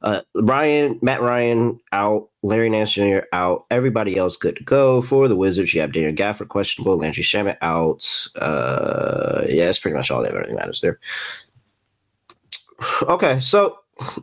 Uh, 0.00 0.22
Ryan, 0.36 1.00
Matt 1.02 1.22
Ryan 1.22 1.80
out, 1.90 2.28
Larry 2.44 2.70
Nance 2.70 2.92
Jr. 2.92 3.20
out, 3.32 3.66
everybody 3.70 4.16
else 4.16 4.36
good 4.36 4.56
to 4.56 4.64
go 4.64 5.02
for 5.02 5.26
the 5.26 5.36
Wizards. 5.36 5.74
You 5.74 5.80
have 5.80 5.92
Daniel 5.92 6.12
Gafford 6.12 6.48
questionable, 6.48 6.96
Landry 6.96 7.24
Shamet 7.24 7.56
out. 7.62 8.28
Uh, 8.36 9.42
yeah, 9.48 9.64
that's 9.64 9.80
pretty 9.80 9.96
much 9.96 10.10
all 10.12 10.22
that 10.22 10.34
really 10.34 10.54
matters 10.54 10.80
there. 10.80 11.00
Okay, 13.02 13.40
so 13.40 13.78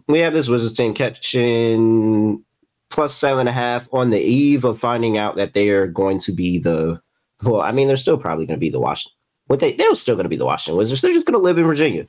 we 0.07 0.19
have 0.19 0.33
this 0.33 0.47
Wizards 0.47 0.73
team 0.73 0.93
catching 0.93 2.43
plus 2.89 3.13
seven 3.13 3.41
and 3.41 3.49
a 3.49 3.53
half 3.53 3.87
on 3.91 4.09
the 4.09 4.19
eve 4.19 4.63
of 4.65 4.79
finding 4.79 5.17
out 5.17 5.35
that 5.35 5.53
they 5.53 5.69
are 5.69 5.87
going 5.87 6.19
to 6.19 6.31
be 6.31 6.59
the. 6.59 7.01
Well, 7.43 7.61
I 7.61 7.71
mean, 7.71 7.87
they're 7.87 7.97
still 7.97 8.17
probably 8.17 8.45
going 8.45 8.57
to 8.57 8.61
be 8.61 8.69
the 8.69 8.79
Washington. 8.79 9.15
What 9.47 9.59
they 9.59 9.73
they're 9.73 9.95
still 9.95 10.15
going 10.15 10.25
to 10.25 10.29
be 10.29 10.37
the 10.37 10.45
Washington 10.45 10.77
Wizards. 10.77 11.01
They're 11.01 11.13
just 11.13 11.25
going 11.25 11.39
to 11.39 11.43
live 11.43 11.57
in 11.57 11.65
Virginia. 11.65 12.07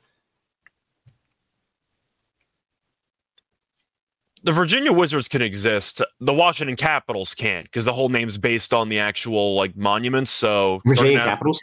the 4.42 4.52
Virginia 4.52 4.92
Wizards 4.92 5.28
can 5.28 5.42
exist. 5.42 6.02
The 6.20 6.32
Washington 6.32 6.76
Capitals 6.76 7.34
can't 7.34 7.64
because 7.64 7.84
the 7.84 7.92
whole 7.92 8.08
name's 8.08 8.38
based 8.38 8.72
on 8.72 8.88
the 8.88 8.98
actual 8.98 9.54
like 9.54 9.76
monuments. 9.76 10.30
So 10.30 10.80
Virginia 10.86 11.18
Capitals? 11.18 11.62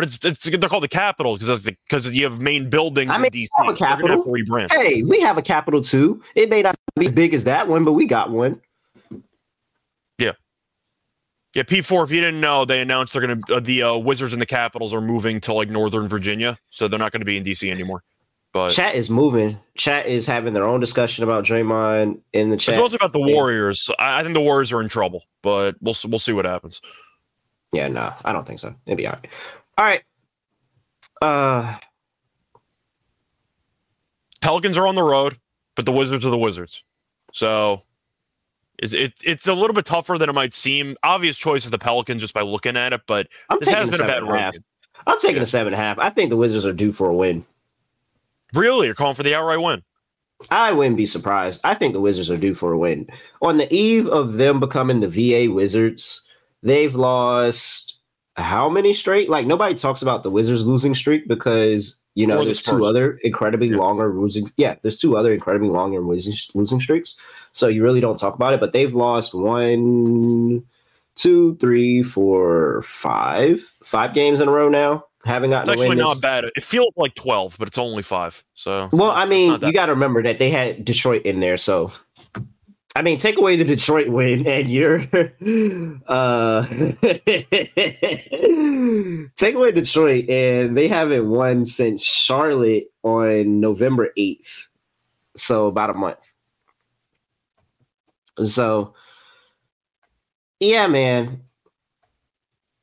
But 0.00 0.14
it's, 0.14 0.24
it's 0.24 0.58
they're 0.58 0.70
called 0.70 0.82
the 0.82 0.88
Capitals 0.88 1.40
because 1.40 1.60
because 1.60 2.10
you 2.10 2.24
have 2.24 2.40
main 2.40 2.70
buildings 2.70 3.10
I 3.10 3.16
in 3.16 3.20
mean, 3.20 3.30
DC. 3.32 3.48
they 3.58 3.66
have 3.66 3.66
a 3.66 3.84
have 3.84 3.98
capital. 3.98 4.24
to. 4.24 4.66
Hey, 4.70 5.02
we 5.02 5.20
have 5.20 5.36
a 5.36 5.42
capital 5.42 5.82
too. 5.82 6.22
It 6.34 6.48
may 6.48 6.62
not 6.62 6.74
be 6.98 7.04
as 7.04 7.12
big 7.12 7.34
as 7.34 7.44
that 7.44 7.68
one, 7.68 7.84
but 7.84 7.92
we 7.92 8.06
got 8.06 8.30
one. 8.30 8.62
Yeah, 10.16 10.32
yeah. 11.52 11.64
P 11.64 11.82
four. 11.82 12.02
If 12.02 12.12
you 12.12 12.22
didn't 12.22 12.40
know, 12.40 12.64
they 12.64 12.80
announced 12.80 13.12
they're 13.12 13.20
gonna 13.20 13.40
uh, 13.50 13.60
the 13.60 13.82
uh, 13.82 13.98
Wizards 13.98 14.32
and 14.32 14.40
the 14.40 14.46
Capitals 14.46 14.94
are 14.94 15.02
moving 15.02 15.38
to 15.42 15.52
like 15.52 15.68
Northern 15.68 16.08
Virginia, 16.08 16.58
so 16.70 16.88
they're 16.88 16.98
not 16.98 17.12
going 17.12 17.20
to 17.20 17.26
be 17.26 17.36
in 17.36 17.44
DC 17.44 17.70
anymore. 17.70 18.02
But 18.54 18.70
Chat 18.70 18.94
is 18.94 19.10
moving. 19.10 19.58
Chat 19.76 20.06
is 20.06 20.24
having 20.24 20.54
their 20.54 20.64
own 20.64 20.80
discussion 20.80 21.24
about 21.24 21.44
Draymond 21.44 22.20
in 22.32 22.48
the 22.48 22.56
chat. 22.56 22.76
it's 22.76 22.82
also 22.82 22.96
about 22.96 23.12
the 23.12 23.20
Warriors. 23.20 23.90
I, 23.98 24.20
I 24.20 24.22
think 24.22 24.32
the 24.32 24.40
Warriors 24.40 24.72
are 24.72 24.80
in 24.80 24.88
trouble, 24.88 25.24
but 25.42 25.76
we'll 25.82 25.94
we'll 26.06 26.18
see 26.18 26.32
what 26.32 26.46
happens. 26.46 26.80
Yeah, 27.72 27.88
no, 27.88 28.14
I 28.24 28.32
don't 28.32 28.46
think 28.46 28.58
so. 28.58 28.74
It'll 28.86 28.96
be 28.96 29.06
all 29.06 29.12
right. 29.12 29.28
All 29.80 29.86
right. 29.86 30.02
Uh, 31.22 31.78
Pelicans 34.42 34.76
are 34.76 34.86
on 34.86 34.94
the 34.94 35.02
road, 35.02 35.38
but 35.74 35.86
the 35.86 35.92
Wizards 35.92 36.22
are 36.26 36.28
the 36.28 36.36
Wizards. 36.36 36.84
So 37.32 37.80
it's 38.78 38.92
it's 38.92 39.22
it's 39.24 39.48
a 39.48 39.54
little 39.54 39.72
bit 39.72 39.86
tougher 39.86 40.18
than 40.18 40.28
it 40.28 40.34
might 40.34 40.52
seem. 40.52 40.96
Obvious 41.02 41.38
choice 41.38 41.64
is 41.64 41.70
the 41.70 41.78
Pelicans 41.78 42.20
just 42.20 42.34
by 42.34 42.42
looking 42.42 42.76
at 42.76 42.92
it, 42.92 43.00
but 43.06 43.28
I'm 43.48 43.58
this 43.58 43.68
taking 43.68 43.80
has 43.80 43.90
been 43.90 44.02
a 44.02 44.06
bad 44.06 44.22
road. 44.22 44.38
half. 44.38 44.56
I'm 45.06 45.18
taking 45.18 45.40
a 45.40 45.46
seven 45.46 45.72
and 45.72 45.80
a 45.80 45.82
half. 45.82 45.98
I 45.98 46.10
think 46.10 46.28
the 46.28 46.36
Wizards 46.36 46.66
are 46.66 46.74
due 46.74 46.92
for 46.92 47.08
a 47.08 47.14
win. 47.14 47.46
Really, 48.52 48.84
you're 48.84 48.94
calling 48.94 49.16
for 49.16 49.22
the 49.22 49.34
outright 49.34 49.62
win? 49.62 49.82
I 50.50 50.72
wouldn't 50.72 50.98
be 50.98 51.06
surprised. 51.06 51.62
I 51.64 51.74
think 51.74 51.94
the 51.94 52.00
Wizards 52.00 52.30
are 52.30 52.36
due 52.36 52.52
for 52.52 52.72
a 52.72 52.78
win. 52.78 53.08
On 53.40 53.56
the 53.56 53.72
eve 53.72 54.08
of 54.08 54.34
them 54.34 54.60
becoming 54.60 55.00
the 55.00 55.08
VA 55.08 55.50
Wizards, 55.50 56.26
they've 56.62 56.94
lost 56.94 57.99
how 58.40 58.68
many 58.68 58.92
straight. 58.92 59.28
Like 59.28 59.46
nobody 59.46 59.74
talks 59.74 60.02
about 60.02 60.22
the 60.22 60.30
Wizards 60.30 60.66
losing 60.66 60.94
streak 60.94 61.28
because 61.28 62.00
you 62.14 62.26
know 62.26 62.38
the 62.38 62.46
there's 62.46 62.62
two 62.62 62.84
other 62.84 63.18
incredibly 63.22 63.68
Yeah. 63.68 63.76
longer 63.76 64.12
losing. 64.12 64.48
Yeah, 64.56 64.76
there's 64.82 64.98
two 64.98 65.16
other 65.16 65.32
incredibly 65.32 65.68
longer 65.68 66.00
losing 66.00 66.34
losing 66.54 66.80
streaks. 66.80 67.16
So 67.52 67.68
you 67.68 67.82
really 67.82 68.00
don't 68.00 68.18
talk 68.18 68.34
about 68.34 68.54
it. 68.54 68.60
But 68.60 68.72
they've 68.72 68.94
lost 68.94 69.34
one, 69.34 70.64
two, 71.16 71.56
three, 71.56 72.02
four, 72.02 72.82
five, 72.82 73.60
five 73.82 74.14
games 74.14 74.40
in 74.40 74.48
a 74.48 74.50
row 74.52 74.68
now. 74.68 75.04
Haven't 75.26 75.50
gotten 75.50 75.70
It's 75.72 75.82
actually 75.82 75.96
this- 75.96 76.04
not 76.04 76.20
bad. 76.22 76.44
It 76.56 76.64
feels 76.64 76.94
like 76.96 77.14
12, 77.14 77.56
but 77.58 77.68
it's 77.68 77.76
only 77.76 78.02
five. 78.02 78.42
So 78.54 78.88
Well, 78.90 79.10
I 79.10 79.26
mean, 79.26 79.58
you 79.62 79.72
got 79.72 79.86
to 79.86 79.92
remember 79.92 80.22
that 80.22 80.38
they 80.38 80.48
had 80.50 80.82
Detroit 80.84 81.22
in 81.26 81.40
there, 81.40 81.58
so 81.58 81.92
I 82.96 83.02
mean, 83.02 83.18
take 83.18 83.38
away 83.38 83.56
the 83.56 83.64
Detroit 83.64 84.08
win, 84.08 84.46
and 84.46 84.68
you're 84.68 85.00
uh, 86.08 86.66
take 89.36 89.54
away 89.54 89.70
Detroit, 89.70 90.28
and 90.28 90.76
they 90.76 90.88
haven't 90.88 91.28
won 91.28 91.64
since 91.64 92.02
Charlotte 92.02 92.86
on 93.04 93.60
November 93.60 94.08
eighth, 94.16 94.68
so 95.36 95.68
about 95.68 95.90
a 95.90 95.94
month. 95.94 96.32
So, 98.42 98.94
yeah, 100.58 100.88
man, 100.88 101.42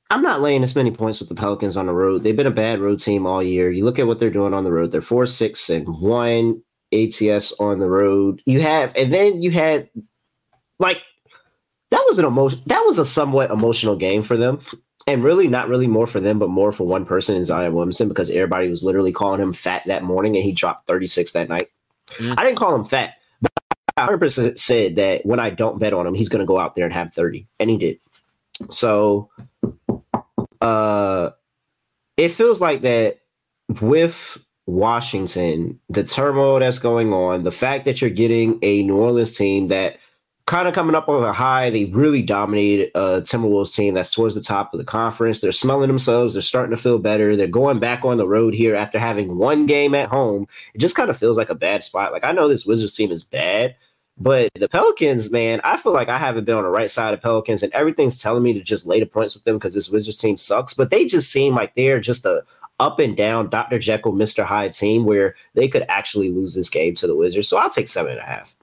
I'm 0.10 0.22
not 0.22 0.40
laying 0.40 0.62
this 0.62 0.76
many 0.76 0.92
points 0.92 1.20
with 1.20 1.28
the 1.28 1.36
Pelicans 1.36 1.76
on 1.76 1.86
the 1.86 1.94
road. 1.94 2.24
They've 2.24 2.36
been 2.36 2.48
a 2.48 2.52
bad 2.52 2.80
road 2.80 3.00
team 3.00 3.26
all 3.26 3.44
year. 3.44 3.70
You 3.72 3.84
look 3.84 4.00
at 4.00 4.08
what 4.08 4.20
they're 4.20 4.30
doing 4.30 4.54
on 4.54 4.64
the 4.64 4.72
road. 4.72 4.92
They're 4.92 5.02
four, 5.02 5.26
six, 5.26 5.70
and 5.70 5.86
one 6.00 6.62
ATS 6.94 7.54
on 7.60 7.80
the 7.80 7.90
road. 7.90 8.42
You 8.46 8.62
have, 8.62 8.96
and 8.96 9.14
then 9.14 9.42
you 9.42 9.52
had 9.52 9.90
like 10.80 11.02
that 11.92 12.06
was 12.10 12.20
an 12.20 12.26
emotion. 12.26 12.62
That 12.68 12.84
was 12.86 13.00
a 13.00 13.06
somewhat 13.06 13.52
emotional 13.52 13.96
game 13.96 14.22
for 14.24 14.38
them, 14.38 14.60
and 15.08 15.24
really 15.24 15.48
not 15.48 15.70
really 15.70 15.88
more 15.88 16.08
for 16.08 16.20
them, 16.20 16.40
but 16.40 16.50
more 16.50 16.72
for 16.72 16.86
one 16.86 17.06
person 17.06 17.36
in 17.36 17.46
Zion 17.46 17.74
Williamson 17.74 18.08
because 18.08 18.30
everybody 18.30 18.70
was 18.70 18.84
literally 18.84 19.12
calling 19.12 19.42
him 19.42 19.54
fat 19.54 19.84
that 19.86 20.04
morning, 20.04 20.36
and 20.36 20.44
he 20.44 20.52
dropped 20.52 20.88
36 20.88 21.34
that 21.34 21.50
night. 21.50 21.70
Mhm. 22.18 22.36
I 22.38 22.44
didn't 22.44 22.58
call 22.58 22.76
him 22.76 22.86
fat. 22.86 23.16
But 23.42 23.52
I 23.98 24.08
100% 24.08 24.58
said 24.58 24.96
that 24.96 25.26
when 25.26 25.40
I 25.40 25.50
don't 25.50 25.80
bet 25.80 25.94
on 25.94 26.08
him, 26.08 26.14
he's 26.14 26.30
going 26.30 26.40
to 26.42 26.46
go 26.46 26.60
out 26.60 26.76
there 26.76 26.86
and 26.86 26.94
have 26.94 27.14
30, 27.14 27.48
and 27.60 27.70
he 27.70 27.78
did. 27.78 28.00
So 28.70 29.30
uh 30.62 31.32
it 32.18 32.30
feels 32.30 32.60
like 32.60 32.82
that 32.82 33.20
with 33.80 34.44
Washington, 34.68 35.80
the 35.90 36.04
turmoil 36.04 36.60
that's 36.60 36.78
going 36.78 37.14
on, 37.14 37.44
the 37.44 37.52
fact 37.52 37.86
that 37.86 38.02
you're 38.02 38.10
getting 38.10 38.60
a 38.62 38.84
New 38.84 38.98
Orleans 38.98 39.36
team 39.36 39.70
that 39.70 39.98
kind 40.46 40.68
of 40.68 40.74
coming 40.74 40.96
up 40.96 41.08
on 41.08 41.24
a 41.24 41.34
high, 41.34 41.70
they 41.70 41.86
really 41.86 42.22
dominated 42.22 42.92
a 42.94 43.22
Timberwolves 43.22 43.74
team 43.74 43.94
that's 43.94 44.14
towards 44.14 44.36
the 44.36 44.42
top 44.42 44.74
of 44.74 44.78
the 44.78 44.86
conference. 44.86 45.40
They're 45.40 45.52
smelling 45.54 45.88
themselves, 45.88 46.34
they're 46.34 46.42
starting 46.44 46.76
to 46.76 46.82
feel 46.82 47.00
better. 47.00 47.36
They're 47.36 47.48
going 47.48 47.80
back 47.80 48.04
on 48.04 48.18
the 48.18 48.28
road 48.28 48.54
here 48.54 48.76
after 48.76 49.00
having 49.00 49.38
one 49.38 49.66
game 49.66 49.96
at 49.96 50.10
home. 50.10 50.48
It 50.74 50.80
just 50.80 50.96
kind 50.96 51.10
of 51.10 51.18
feels 51.18 51.38
like 51.38 51.50
a 51.50 51.56
bad 51.56 51.82
spot. 51.82 52.12
Like 52.12 52.26
I 52.26 52.34
know 52.34 52.50
this 52.50 52.66
Wizards 52.66 52.94
team 52.94 53.12
is 53.12 53.24
bad, 53.24 53.76
but 54.18 54.50
the 54.56 54.68
Pelicans, 54.68 55.32
man, 55.32 55.62
I 55.64 55.78
feel 55.78 55.94
like 55.94 56.10
I 56.10 56.18
haven't 56.18 56.46
been 56.46 56.56
on 56.56 56.64
the 56.64 56.70
right 56.70 56.90
side 56.90 57.14
of 57.14 57.22
Pelicans, 57.22 57.62
and 57.62 57.72
everything's 57.74 58.22
telling 58.22 58.44
me 58.44 58.52
to 58.54 58.62
just 58.62 58.88
lay 58.88 59.00
the 59.00 59.06
points 59.06 59.34
with 59.36 59.44
them 59.44 59.58
because 59.58 59.76
this 59.76 59.90
Wizards 59.90 60.18
team 60.18 60.38
sucks. 60.38 60.74
But 60.74 60.90
they 60.90 61.06
just 61.06 61.32
seem 61.32 61.54
like 61.56 61.76
they're 61.76 62.00
just 62.00 62.26
a 62.26 62.44
up 62.80 63.00
and 63.00 63.18
down 63.18 63.50
Dr. 63.50 63.80
Jekyll, 63.80 64.14
Mr. 64.14 64.46
Hyde 64.46 64.74
team 64.74 65.06
where 65.06 65.36
they 65.56 65.68
could 65.68 65.86
actually 65.90 66.30
lose 66.30 66.54
this 66.54 66.70
game 66.70 66.94
to 66.96 67.08
the 67.08 67.16
Wizards. 67.16 67.48
So 67.48 67.58
I'll 67.58 67.70
take 67.70 67.88
seven 67.88 68.14
and 68.14 68.22
a 68.22 68.26
half. 68.26 68.56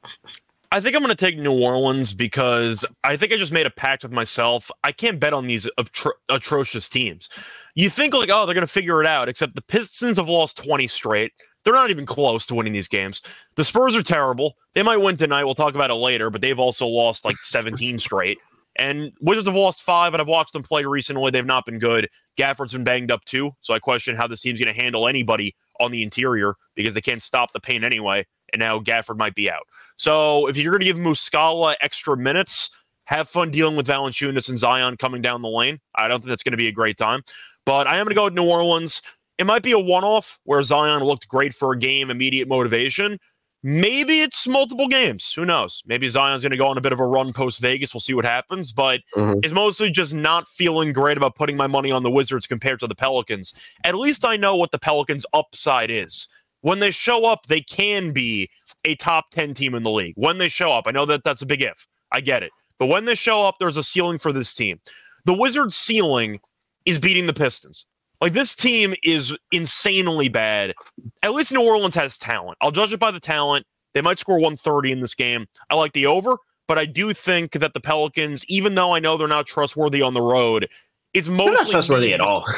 I 0.71 0.81
think 0.81 0.97
I'm 0.97 1.03
going 1.03 1.15
to 1.15 1.25
take 1.25 1.39
New 1.39 1.53
Orleans 1.53 2.15
because 2.15 2.85
I 3.05 3.17
think 3.17 3.33
I 3.33 3.37
just 3.37 3.53
made 3.53 3.67
a 3.67 3.71
pact 3.71 4.03
with 4.03 4.11
myself. 4.11 4.73
I 4.83 4.91
can't 4.91 5.21
bet 5.21 5.33
on 5.33 5.47
these 5.47 5.69
atro- 5.79 6.13
atrocious 6.29 6.89
teams. 6.89 7.29
You 7.77 7.89
think 7.89 8.13
like, 8.13 8.29
oh, 8.33 8.45
they're 8.45 8.55
going 8.55 8.67
to 8.67 8.73
figure 8.73 9.01
it 9.01 9.07
out, 9.07 9.29
except 9.29 9.55
the 9.55 9.63
Pistons 9.63 10.17
have 10.17 10.29
lost 10.29 10.57
20 10.65 10.89
straight. 10.89 11.33
They're 11.63 11.75
not 11.75 11.91
even 11.91 12.07
close 12.07 12.45
to 12.47 12.55
winning 12.55 12.73
these 12.73 12.89
games. 12.89 13.23
The 13.55 13.65
Spurs 13.65 13.95
are 13.95 14.03
terrible. 14.03 14.57
They 14.75 14.83
might 14.83 14.97
win 14.97 15.17
tonight. 15.17 15.45
We'll 15.45 15.55
talk 15.55 15.77
about 15.77 15.91
it 15.91 15.95
later, 15.95 16.29
but 16.29 16.41
they've 16.41 16.59
also 16.59 16.87
lost 16.87 17.25
like 17.25 17.37
17 17.37 17.99
straight. 17.99 18.39
And 18.77 19.13
Wizards 19.21 19.47
have 19.47 19.55
lost 19.55 19.85
five, 19.85 20.13
and 20.13 20.21
I've 20.21 20.27
watched 20.27 20.53
them 20.53 20.65
play 20.65 20.85
recently. 20.85 21.31
They've 21.31 21.47
not 21.47 21.65
been 21.65 21.79
good. 21.79 22.11
Gafford's 22.37 22.73
been 22.73 22.85
banged 22.85 23.11
up 23.11 23.25
too, 23.25 23.53
so 23.61 23.75
I 23.75 23.79
question 23.79 24.17
how 24.17 24.27
this 24.27 24.41
team's 24.41 24.61
going 24.61 24.75
to 24.75 24.81
handle 24.81 25.09
anybody 25.09 25.55
on 25.81 25.91
the 25.91 26.03
interior 26.03 26.55
because 26.75 26.95
they 26.95 27.01
can't 27.01 27.23
stop 27.23 27.53
the 27.53 27.61
paint 27.61 27.85
anyway. 27.85 28.27
And 28.53 28.61
now 28.61 28.79
Gafford 28.79 29.17
might 29.17 29.35
be 29.35 29.51
out. 29.51 29.65
So 29.97 30.47
if 30.47 30.57
you're 30.57 30.73
going 30.73 30.81
to 30.81 30.87
give 30.87 30.97
Muscala 30.97 31.75
extra 31.81 32.17
minutes, 32.17 32.71
have 33.07 33.29
fun 33.29 33.51
dealing 33.51 33.77
with 33.77 33.87
Valanciunas 33.87 34.49
and 34.49 34.59
Zion 34.59 34.97
coming 34.97 35.23
down 35.23 35.43
the 35.43 35.49
lane. 35.49 35.81
I 35.95 36.09
don't 36.09 36.21
think 36.21 36.29
that's 36.29 36.43
going 36.43 36.53
to 36.53 36.59
be 36.59 36.69
a 36.69 36.73
great 36.73 36.97
time. 36.97 37.23
But 37.67 37.87
I 37.87 37.97
am 37.97 38.05
going 38.05 38.11
to 38.11 38.15
go 38.15 38.25
with 38.25 38.35
New 38.35 38.49
Orleans. 38.49 39.03
It 39.39 39.47
might 39.47 39.63
be 39.63 39.73
a 39.73 39.79
one-off 39.79 40.39
where 40.45 40.63
Zion 40.63 41.03
looked 41.03 41.29
great 41.29 41.55
for 41.55 41.73
a 41.73 41.79
game, 41.79 42.11
immediate 42.11 42.47
motivation. 42.47 43.19
Maybe 43.67 44.21
it's 44.21 44.47
multiple 44.47 44.89
games. 44.89 45.33
Who 45.33 45.47
knows? 45.47 45.83
Maybe 45.87 46.07
Zion's 46.09 46.43
going 46.43 46.51
to 46.51 46.59
go 46.59 46.69
on 46.69 46.77
a 46.77 46.83
bit 46.83 46.93
of 46.93 47.01
a 47.01 47.07
run 47.07 47.33
post 47.33 47.61
Vegas. 47.61 47.95
We'll 47.95 48.03
see 48.03 48.13
what 48.13 48.27
happens. 48.27 48.73
But 48.73 49.01
Mhm. 49.17 49.41
it's 49.43 49.55
mostly 49.55 49.91
just 49.91 50.13
not 50.13 50.47
feeling 50.49 50.93
great 50.93 51.17
about 51.17 51.35
putting 51.35 51.57
my 51.57 51.67
money 51.67 51.91
on 51.91 52.03
the 52.03 52.11
Wizards 52.11 52.47
compared 52.47 52.79
to 52.81 52.87
the 52.87 52.95
Pelicans. 52.95 53.55
At 53.83 53.95
least 53.95 54.23
I 54.23 54.37
know 54.37 54.55
what 54.55 54.71
the 54.71 54.79
Pelicans' 54.79 55.25
upside 55.33 55.91
is. 55.91 56.29
When 56.61 56.81
they 56.81 56.91
show 56.91 57.25
up, 57.25 57.47
they 57.47 57.63
can 57.63 58.13
be 58.13 58.51
a 58.85 58.97
top 58.97 59.31
10 59.31 59.55
team 59.55 59.75
in 59.75 59.83
the 59.83 59.91
league. 59.91 60.15
When 60.17 60.37
they 60.37 60.49
show 60.49 60.71
up, 60.71 60.85
I 60.87 60.91
know 60.91 61.07
that 61.07 61.25
that's 61.25 61.41
a 61.41 61.47
big 61.47 61.63
if. 61.63 61.87
I 62.13 62.21
get 62.21 62.43
it. 62.43 62.51
But 62.79 62.89
when 62.89 63.07
they 63.07 63.15
show 63.15 63.47
up, 63.47 63.57
there's 63.59 63.79
a 63.79 63.83
ceiling 63.83 64.19
for 64.19 64.31
this 64.31 64.55
team. 64.55 64.79
The 65.25 65.33
Wizards' 65.33 65.75
ceiling 65.75 66.41
is 66.85 66.99
beating 66.99 67.27
the 67.27 67.33
Pistons. 67.33 67.87
Like 68.21 68.33
this 68.33 68.55
team 68.55 68.95
is 69.03 69.37
insanely 69.53 70.29
bad. 70.29 70.75
At 71.23 71.35
least 71.35 71.53
New 71.53 71.63
Orleans 71.63 71.95
has 71.95 72.17
talent. 72.17 72.57
I'll 72.61 72.71
judge 72.71 72.93
it 72.93 73.01
by 73.01 73.11
the 73.11 73.21
talent. 73.21 73.67
They 73.93 74.01
might 74.01 74.19
score 74.19 74.37
130 74.37 74.93
in 74.93 75.01
this 75.01 75.15
game. 75.15 75.47
I 75.71 75.77
like 75.77 75.93
the 75.93 76.07
over, 76.07 76.37
but 76.67 76.79
I 76.79 76.85
do 76.85 77.13
think 77.13 77.53
that 77.53 77.75
the 77.75 77.81
Pelicans, 77.81 78.45
even 78.49 78.75
though 78.75 78.93
I 78.93 78.99
know 78.99 79.17
they're 79.17 79.29
not 79.29 79.47
trustworthy 79.47 80.03
on 80.03 80.15
the 80.15 80.23
road, 80.23 80.69
it's 81.13 81.29
mostly 81.29 81.45
They're 81.47 81.55
not 81.55 81.71
trustworthy 81.71 82.13
at 82.13 82.21
all. 82.21 82.45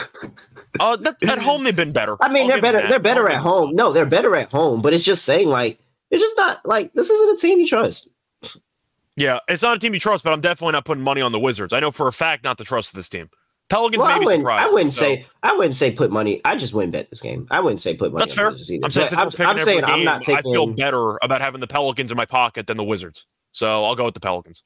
Uh, 0.79 0.95
that, 0.95 1.17
at 1.23 1.39
home 1.39 1.65
they've 1.65 1.75
been 1.75 1.93
better. 1.93 2.19
I 2.21 2.29
mean, 2.29 2.43
I'll 2.43 2.49
they're 2.49 2.61
better. 2.61 2.83
that. 2.83 2.91
They're 2.91 2.99
better 2.99 3.31
I'll 3.31 3.37
at 3.37 3.41
home. 3.41 3.75
No, 3.75 3.93
they're 3.93 4.05
better 4.05 4.37
at 4.37 4.53
home. 4.53 4.83
But 4.83 4.93
it's 4.93 5.05
just 5.05 5.25
saying, 5.25 5.49
like, 5.49 5.79
they're 6.11 6.19
just 6.19 6.37
not 6.37 6.65
like 6.67 6.93
this 6.93 7.09
isn't 7.09 7.35
a 7.35 7.41
team 7.41 7.61
you 7.61 7.67
trust. 7.67 8.13
Yeah, 9.17 9.39
it's 9.49 9.63
not 9.63 9.75
a 9.75 9.81
team 9.81 9.95
you 9.95 10.01
trust, 10.01 10.23
but 10.23 10.35
I'm 10.35 10.43
definitely 10.43 10.73
not 10.73 10.85
putting 10.85 11.03
money 11.03 11.23
on 11.23 11.33
the 11.33 11.41
Wizards. 11.41 11.73
I 11.73 11.81
know 11.81 11.91
for 11.91 12.09
a 12.09 12.13
fact 12.13 12.45
not 12.45 12.59
to 12.59 12.65
trust 12.65 12.95
this 12.95 13.09
team. 13.09 13.31
Pelicans 13.69 13.99
Well, 14.01 14.19
may 14.21 14.25
be 14.25 14.31
surprised. 14.39 14.69
I 14.69 14.73
wouldn't 14.73 14.93
so- 14.93 15.01
say. 15.01 15.27
I 15.43 15.53
wouldn't 15.55 15.75
say 15.75 15.91
put 15.93 16.11
money. 16.13 16.41
I 16.45 16.57
just 16.57 16.73
wouldn't 16.73 16.93
bet 16.93 17.11
this 17.11 17.21
game. 17.21 17.47
I 17.51 17.61
wouldn't 17.61 17.81
say 17.81 17.97
put 17.97 18.13
money. 18.13 18.21
That's 18.23 18.35
fair. 18.35 18.49
I'm 18.49 18.59
saying 18.59 18.83
I'm 18.85 19.31
every 19.51 19.63
saying 19.65 19.81
game, 19.81 19.89
I'm 19.89 20.05
not 20.05 20.23
taking. 20.23 20.39
I 20.39 20.43
feel 20.55 20.67
better 20.69 21.19
about 21.23 21.41
having 21.41 21.61
the 21.61 21.67
Pelicans 21.67 22.11
in 22.11 22.17
my 22.17 22.27
pocket 22.27 22.67
than 22.67 22.77
the 22.77 22.85
Wizards. 22.85 23.27
So 23.53 23.85
I'll 23.85 23.97
go 23.97 24.05
with 24.05 24.15
the 24.15 24.21
Pelicans. 24.21 24.63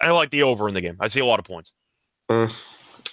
I 0.00 0.10
like 0.12 0.30
the 0.30 0.42
over 0.44 0.68
in 0.68 0.74
the 0.74 0.80
game. 0.80 0.96
I 1.00 1.08
see 1.08 1.20
a 1.20 1.24
lot 1.26 1.38
of 1.40 1.44
points. 1.44 1.72
Mm, 2.30 2.48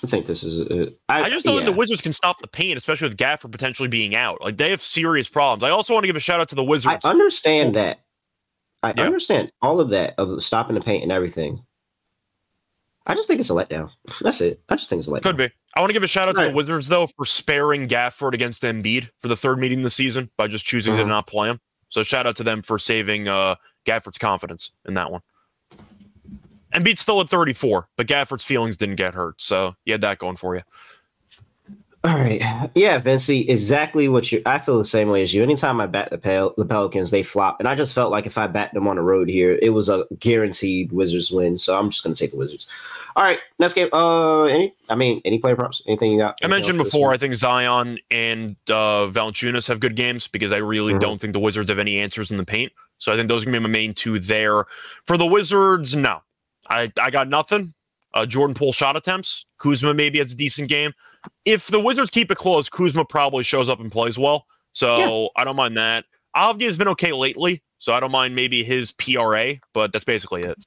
I 0.03 0.07
think 0.07 0.27
this 0.27 0.43
is. 0.43 0.61
Uh, 0.69 0.91
I, 1.09 1.23
I 1.23 1.29
just 1.29 1.45
don't 1.45 1.55
think 1.55 1.65
the. 1.65 1.71
Wizards 1.71 2.01
can 2.01 2.13
stop 2.13 2.39
the 2.41 2.47
paint, 2.47 2.77
especially 2.77 3.07
with 3.09 3.17
Gafford 3.17 3.51
potentially 3.51 3.89
being 3.89 4.13
out. 4.15 4.41
Like 4.41 4.57
they 4.57 4.69
have 4.69 4.81
serious 4.81 5.27
problems. 5.27 5.63
I 5.63 5.71
also 5.71 5.93
want 5.93 6.03
to 6.03 6.07
give 6.07 6.15
a 6.15 6.19
shout 6.19 6.39
out 6.39 6.49
to 6.49 6.55
the 6.55 6.63
Wizards. 6.63 7.03
I 7.03 7.09
understand 7.09 7.73
that. 7.75 8.01
I 8.83 8.93
Yeah. 8.95 9.03
understand 9.05 9.51
all 9.63 9.79
of 9.79 9.89
that 9.89 10.13
of 10.19 10.43
stopping 10.43 10.75
the 10.75 10.81
paint 10.81 11.01
and 11.01 11.11
everything. 11.11 11.63
I 13.07 13.13
just 13.13 13.27
think 13.27 13.39
it's 13.39 13.49
a 13.49 13.53
letdown. 13.53 13.91
That's 14.21 14.41
it. 14.41 14.61
I 14.69 14.75
just 14.75 14.89
think 14.89 14.99
it's 14.99 15.07
a 15.07 15.11
letdown. 15.11 15.21
Could 15.23 15.37
be. 15.37 15.49
I 15.75 15.79
want 15.79 15.89
to 15.89 15.93
give 15.93 16.03
a 16.03 16.07
shout 16.07 16.27
out 16.27 16.35
to 16.37 16.45
the 16.45 16.51
Wizards 16.53 16.87
though 16.87 17.07
for 17.07 17.25
sparing 17.25 17.87
Gafford 17.87 18.33
against 18.33 18.63
Embiid 18.63 19.09
for 19.21 19.27
the 19.27 19.35
third 19.37 19.59
meeting 19.59 19.83
this 19.83 19.93
season 19.93 20.29
by 20.37 20.47
just 20.47 20.65
choosing 20.65 20.95
to 20.97 21.03
Mhm. 21.03 21.07
not 21.09 21.27
play 21.27 21.49
him. 21.49 21.59
So 21.89 22.01
shout 22.03 22.25
out 22.25 22.35
to 22.37 22.43
them 22.43 22.61
for 22.61 22.79
saving 22.79 23.27
uh, 23.27 23.55
Gafford's 23.85 24.17
confidence 24.17 24.71
in 24.85 24.93
that 24.93 25.11
one. 25.11 25.21
Embiid's 26.73 26.99
still 26.99 27.21
at 27.21 27.29
34, 27.29 27.87
but 27.95 28.07
Gafford's 28.07 28.43
feelings 28.43 28.75
didn't 28.75 28.95
get 28.95 29.13
hurt, 29.13 29.41
so 29.41 29.75
you 29.85 29.93
had 29.93 30.01
that 30.01 30.17
going 30.17 30.35
for 30.35 30.55
you. 30.55 30.61
All 32.05 32.13
right. 32.13 32.39
Yeah, 32.75 32.99
Vincey, 32.99 33.49
exactly 33.49 34.07
what 34.07 34.31
you 34.31 34.41
I 34.45 34.59
feel 34.59 34.77
the 34.77 34.85
same 34.85 35.09
way 35.09 35.23
as 35.23 35.33
you. 35.33 35.41
Anytime 35.41 35.81
I 35.81 35.87
bat 35.87 36.11
the 36.11 36.19
Pel- 36.19 36.53
the 36.55 36.65
Pelicans, 36.65 37.09
they 37.09 37.23
flop. 37.23 37.57
And 37.59 37.67
I 37.67 37.73
just 37.73 37.95
felt 37.95 38.11
like 38.11 38.27
if 38.27 38.37
I 38.37 38.45
bat 38.45 38.71
them 38.75 38.87
on 38.87 38.97
the 38.97 39.01
road 39.01 39.27
here, 39.27 39.57
it 39.61 39.71
was 39.71 39.89
a 39.89 40.05
guaranteed 40.19 40.91
Wizards 40.91 41.31
win. 41.31 41.57
So 41.57 41.75
I'm 41.77 41.89
just 41.89 42.03
gonna 42.03 42.13
take 42.15 42.29
the 42.31 42.37
Wizards. 42.37 42.67
All 43.15 43.23
right, 43.23 43.39
next 43.57 43.73
game. 43.73 43.89
Uh 43.91 44.43
any 44.43 44.73
I 44.87 44.93
mean 44.95 45.19
any 45.25 45.39
player 45.39 45.55
props? 45.55 45.81
Anything 45.87 46.11
you 46.11 46.19
got? 46.19 46.37
I 46.43 46.47
mentioned 46.47 46.77
else 46.77 46.79
for 46.79 46.83
this 46.83 46.93
before, 46.93 47.13
I 47.13 47.17
think 47.17 47.33
Zion 47.33 47.97
and 48.11 48.55
uh, 48.69 49.07
Valanciunas 49.09 49.67
have 49.67 49.79
good 49.79 49.95
games 49.95 50.27
because 50.27 50.51
I 50.51 50.57
really 50.57 50.93
Mhm. 50.93 50.99
don't 50.99 51.19
think 51.19 51.33
the 51.33 51.39
Wizards 51.39 51.69
have 51.69 51.79
any 51.79 51.97
answers 51.97 52.29
in 52.29 52.37
the 52.37 52.45
paint. 52.45 52.71
So 52.99 53.11
I 53.11 53.15
think 53.15 53.29
those 53.29 53.41
are 53.41 53.45
going 53.45 53.55
to 53.55 53.59
be 53.61 53.63
my 53.63 53.69
main 53.69 53.93
two 53.93 54.19
there. 54.19 54.65
For 55.07 55.17
the 55.17 55.25
Wizards, 55.25 55.95
no. 55.95 56.21
I, 56.69 56.91
I 57.01 57.09
got 57.09 57.27
nothing. 57.29 57.73
Uh, 58.13 58.25
Jordan 58.25 58.53
Poole 58.53 58.71
shot 58.71 58.95
attempts. 58.95 59.45
Kuzma 59.57 59.93
maybe 59.93 60.19
has 60.19 60.31
a 60.31 60.35
decent 60.35 60.69
game. 60.69 60.93
If 61.45 61.67
the 61.67 61.79
Wizards 61.79 62.11
keep 62.11 62.31
it 62.31 62.37
close, 62.37 62.69
Kuzma 62.69 63.05
probably 63.05 63.43
shows 63.43 63.69
up 63.69 63.79
and 63.79 63.91
plays 63.91 64.17
well. 64.17 64.45
So 64.73 65.29
I 65.35 65.43
don't 65.43 65.55
mind 65.55 65.77
that. 65.77 66.05
Avdi 66.35 66.63
has 66.63 66.77
been 66.77 66.89
okay 66.89 67.13
lately, 67.13 67.63
so 67.77 67.93
I 67.93 67.99
don't 67.99 68.11
mind 68.11 68.35
maybe 68.35 68.63
his 68.63 68.91
PRA, 68.91 69.55
but 69.73 69.93
that's 69.93 70.05
basically 70.05 70.43
it. 70.43 70.57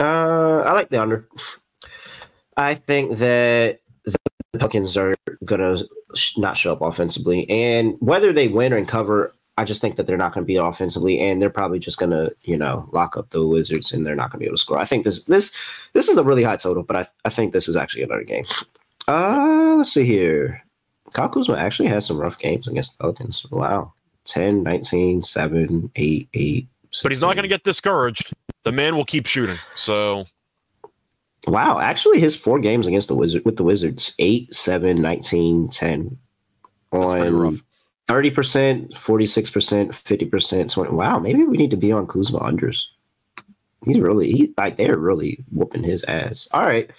Uh, 0.00 0.62
I 0.64 0.72
like 0.72 0.88
the 0.88 1.00
under. 1.00 1.28
I 2.56 2.74
think 2.74 3.18
that 3.18 3.80
the 4.04 4.16
Pelicans 4.54 4.96
are 4.96 5.14
gonna 5.44 5.78
not 6.38 6.56
show 6.56 6.72
up 6.72 6.80
offensively, 6.80 7.48
and 7.50 7.96
whether 8.00 8.32
they 8.32 8.48
win 8.48 8.72
or 8.72 8.82
cover, 8.86 9.34
I 9.58 9.64
just 9.64 9.82
think 9.82 9.96
that 9.96 10.06
they're 10.06 10.16
not 10.16 10.32
going 10.32 10.42
to 10.42 10.46
be 10.46 10.56
offensively, 10.56 11.20
and 11.20 11.40
they're 11.40 11.50
probably 11.50 11.78
just 11.78 11.98
going 11.98 12.12
to, 12.12 12.34
you 12.44 12.56
know, 12.56 12.88
lock 12.92 13.18
up 13.18 13.28
the 13.28 13.46
Wizards, 13.46 13.92
and 13.92 14.06
they're 14.06 14.16
not 14.16 14.30
going 14.30 14.38
to 14.38 14.44
be 14.44 14.46
able 14.46 14.56
to 14.56 14.60
score. 14.62 14.78
I 14.78 14.86
think 14.86 15.04
this 15.04 15.24
this 15.24 15.54
this 15.92 16.08
is 16.08 16.16
a 16.16 16.22
really 16.22 16.44
high 16.44 16.56
total, 16.56 16.82
but 16.82 16.96
I 16.96 17.06
I 17.26 17.28
think 17.28 17.52
this 17.52 17.68
is 17.68 17.76
actually 17.76 18.02
another 18.04 18.24
game. 18.24 18.46
Uh, 19.08 19.74
let's 19.78 19.92
see 19.92 20.04
here. 20.04 20.64
Kyle 21.12 21.28
Kuzma 21.28 21.56
actually 21.56 21.88
has 21.88 22.06
some 22.06 22.18
rough 22.18 22.38
games 22.38 22.68
against 22.68 22.96
the 22.96 23.02
Pelicans. 23.02 23.44
Wow. 23.50 23.92
10, 24.26 24.62
19, 24.62 25.22
7, 25.22 25.90
8, 25.96 26.28
8. 26.32 26.68
But 27.02 27.12
he's 27.12 27.22
not 27.22 27.34
going 27.34 27.42
to 27.42 27.48
get 27.48 27.64
discouraged. 27.64 28.32
The 28.64 28.72
man 28.72 28.94
will 28.94 29.04
keep 29.04 29.26
shooting. 29.26 29.56
So 29.74 30.26
Wow, 31.46 31.80
actually 31.80 32.20
his 32.20 32.36
four 32.36 32.58
games 32.58 32.86
against 32.86 33.08
the 33.08 33.14
Wizard 33.14 33.44
with 33.44 33.56
the 33.56 33.64
Wizards, 33.64 34.14
8, 34.18 34.52
7, 34.52 35.00
19, 35.00 35.68
10 35.68 36.18
pretty 36.90 37.30
rough. 37.30 37.54
on 37.54 37.62
30%, 38.08 38.92
46%, 38.92 39.88
50%. 39.88 40.72
20. 40.72 40.90
Wow, 40.90 41.18
maybe 41.18 41.44
we 41.44 41.56
need 41.56 41.70
to 41.70 41.76
be 41.76 41.92
on 41.92 42.06
Kuzma 42.06 42.40
unders. 42.40 42.86
He's 43.86 43.98
really 43.98 44.30
he 44.30 44.52
like 44.58 44.76
they're 44.76 44.98
really 44.98 45.42
whooping 45.50 45.84
his 45.84 46.04
ass. 46.04 46.48
All 46.52 46.66
right. 46.66 46.90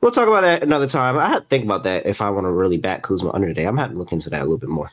We'll 0.00 0.12
talk 0.12 0.28
about 0.28 0.42
that 0.42 0.62
another 0.62 0.86
time. 0.86 1.18
I 1.18 1.28
had 1.28 1.40
to 1.40 1.44
think 1.46 1.64
about 1.64 1.82
that 1.82 2.06
if 2.06 2.20
I 2.20 2.30
want 2.30 2.46
to 2.46 2.52
really 2.52 2.78
back 2.78 3.02
Kuzma 3.02 3.32
under 3.32 3.48
today. 3.48 3.64
I'm 3.64 3.76
having 3.76 3.94
to 3.94 3.98
look 3.98 4.12
into 4.12 4.30
that 4.30 4.40
a 4.40 4.44
little 4.44 4.58
bit 4.58 4.68
more. 4.68 4.90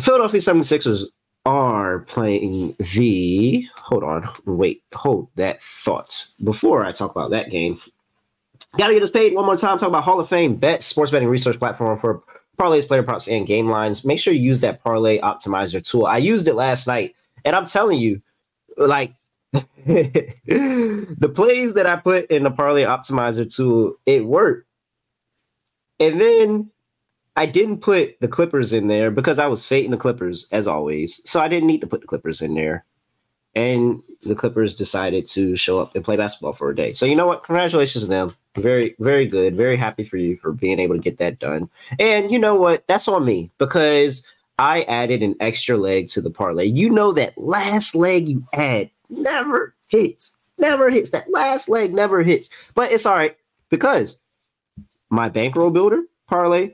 Philadelphia 0.00 0.40
76ers 0.40 1.06
are 1.46 2.00
playing 2.00 2.74
the 2.78 3.68
hold 3.76 4.02
on, 4.02 4.28
wait, 4.46 4.82
hold 4.94 5.28
that 5.36 5.60
thought. 5.60 6.26
Before 6.42 6.84
I 6.84 6.92
talk 6.92 7.10
about 7.10 7.30
that 7.30 7.50
game, 7.50 7.78
gotta 8.78 8.94
get 8.94 9.02
us 9.02 9.10
paid 9.10 9.34
one 9.34 9.44
more 9.44 9.56
time. 9.56 9.78
Talk 9.78 9.88
about 9.88 10.04
Hall 10.04 10.20
of 10.20 10.28
Fame 10.28 10.56
Bet, 10.56 10.82
sports 10.82 11.10
betting 11.10 11.28
research 11.28 11.58
platform 11.58 11.98
for 11.98 12.22
parlays, 12.58 12.86
player 12.86 13.02
props, 13.02 13.28
and 13.28 13.46
game 13.46 13.68
lines. 13.68 14.04
Make 14.04 14.18
sure 14.18 14.32
you 14.32 14.40
use 14.40 14.60
that 14.60 14.82
parlay 14.82 15.18
optimizer 15.18 15.86
tool. 15.86 16.06
I 16.06 16.18
used 16.18 16.48
it 16.48 16.54
last 16.54 16.86
night, 16.86 17.14
and 17.44 17.54
I'm 17.54 17.66
telling 17.66 17.98
you, 17.98 18.22
like 18.76 19.14
the 19.86 21.32
plays 21.34 21.74
that 21.74 21.86
I 21.86 21.96
put 21.96 22.26
in 22.30 22.44
the 22.44 22.50
parlay 22.50 22.84
optimizer 22.84 23.52
tool, 23.54 23.94
it 24.06 24.24
worked. 24.26 24.66
And 26.00 26.20
then 26.20 26.70
I 27.36 27.46
didn't 27.46 27.80
put 27.80 28.18
the 28.20 28.28
Clippers 28.28 28.72
in 28.72 28.88
there 28.88 29.10
because 29.10 29.38
I 29.38 29.46
was 29.46 29.66
fading 29.66 29.90
the 29.90 29.96
Clippers 29.96 30.48
as 30.52 30.66
always. 30.66 31.20
So 31.28 31.40
I 31.40 31.48
didn't 31.48 31.66
need 31.66 31.80
to 31.80 31.86
put 31.86 32.00
the 32.00 32.06
Clippers 32.06 32.42
in 32.42 32.54
there. 32.54 32.84
And 33.56 34.02
the 34.22 34.34
Clippers 34.34 34.74
decided 34.74 35.26
to 35.28 35.54
show 35.54 35.78
up 35.78 35.94
and 35.94 36.04
play 36.04 36.16
basketball 36.16 36.54
for 36.54 36.70
a 36.70 36.76
day. 36.76 36.92
So 36.92 37.06
you 37.06 37.14
know 37.14 37.26
what? 37.26 37.44
Congratulations 37.44 38.04
to 38.04 38.10
them. 38.10 38.34
Very, 38.56 38.96
very 38.98 39.26
good. 39.26 39.56
Very 39.56 39.76
happy 39.76 40.02
for 40.02 40.16
you 40.16 40.36
for 40.36 40.52
being 40.52 40.80
able 40.80 40.96
to 40.96 41.00
get 41.00 41.18
that 41.18 41.38
done. 41.38 41.70
And 42.00 42.32
you 42.32 42.38
know 42.38 42.56
what? 42.56 42.86
That's 42.88 43.06
on 43.06 43.24
me 43.24 43.52
because 43.58 44.26
I 44.58 44.82
added 44.82 45.22
an 45.22 45.36
extra 45.40 45.76
leg 45.76 46.08
to 46.08 46.20
the 46.20 46.30
parlay. 46.30 46.64
You 46.64 46.90
know 46.90 47.12
that 47.12 47.36
last 47.38 47.94
leg 47.94 48.28
you 48.28 48.44
add 48.52 48.90
never 49.18 49.74
hits. 49.88 50.38
Never 50.58 50.90
hits. 50.90 51.10
That 51.10 51.30
last 51.30 51.68
leg 51.68 51.92
never 51.92 52.22
hits. 52.22 52.50
But 52.74 52.92
it's 52.92 53.06
all 53.06 53.14
right 53.14 53.36
because 53.70 54.20
my 55.10 55.28
bankroll 55.28 55.70
builder 55.70 56.02
parlay. 56.26 56.72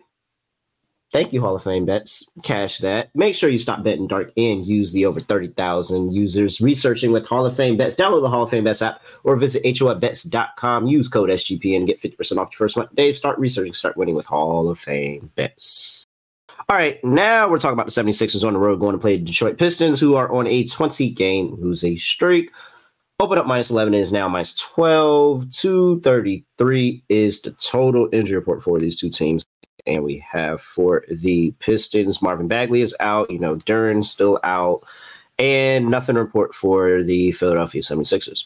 Thank 1.12 1.32
you, 1.32 1.40
Hall 1.40 1.56
of 1.56 1.64
Fame 1.64 1.86
bets. 1.86 2.24
Cash 2.44 2.78
that. 2.78 3.10
Make 3.16 3.34
sure 3.34 3.50
you 3.50 3.58
stop 3.58 3.82
betting 3.82 4.06
dark 4.06 4.30
and 4.36 4.64
use 4.64 4.92
the 4.92 5.06
over 5.06 5.18
30,000 5.18 6.12
users 6.12 6.60
researching 6.60 7.10
with 7.10 7.26
Hall 7.26 7.44
of 7.44 7.56
Fame 7.56 7.76
bets. 7.76 7.96
Download 7.96 8.20
the 8.20 8.30
Hall 8.30 8.44
of 8.44 8.50
Fame 8.50 8.62
bets 8.62 8.80
app 8.80 9.02
or 9.24 9.34
visit 9.34 9.64
HOFbets.com. 9.64 10.86
Use 10.86 11.08
code 11.08 11.30
SGPN 11.30 11.86
get 11.86 12.00
50% 12.00 12.38
off 12.38 12.50
your 12.52 12.58
first 12.58 12.76
month 12.76 12.94
day. 12.94 13.10
Start 13.10 13.40
researching, 13.40 13.72
start 13.72 13.96
winning 13.96 14.14
with 14.14 14.26
Hall 14.26 14.70
of 14.70 14.78
Fame 14.78 15.32
bets. 15.34 16.06
All 16.70 16.76
right, 16.76 17.04
now 17.04 17.48
we're 17.48 17.58
talking 17.58 17.72
about 17.72 17.92
the 17.92 18.00
76ers 18.00 18.46
on 18.46 18.52
the 18.52 18.60
road 18.60 18.78
going 18.78 18.92
to 18.92 18.98
play 19.00 19.16
the 19.16 19.24
Detroit 19.24 19.58
Pistons, 19.58 19.98
who 19.98 20.14
are 20.14 20.30
on 20.30 20.46
a 20.46 20.62
20 20.62 21.10
game 21.10 21.56
losing 21.58 21.98
streak. 21.98 22.52
Open 23.18 23.38
up 23.38 23.46
minus 23.46 23.70
11 23.70 23.92
is 23.92 24.12
now 24.12 24.28
minus 24.28 24.56
12. 24.56 25.50
233 25.50 27.02
is 27.08 27.42
the 27.42 27.50
total 27.50 28.08
injury 28.12 28.38
report 28.38 28.62
for 28.62 28.78
these 28.78 29.00
two 29.00 29.10
teams. 29.10 29.44
And 29.84 30.04
we 30.04 30.18
have 30.18 30.60
for 30.60 31.04
the 31.10 31.50
Pistons, 31.58 32.22
Marvin 32.22 32.46
Bagley 32.46 32.82
is 32.82 32.94
out. 33.00 33.32
You 33.32 33.40
know, 33.40 33.56
Duren's 33.56 34.08
still 34.08 34.38
out. 34.44 34.84
And 35.40 35.90
nothing 35.90 36.14
report 36.14 36.54
for 36.54 37.02
the 37.02 37.32
Philadelphia 37.32 37.82
76ers. 37.82 38.44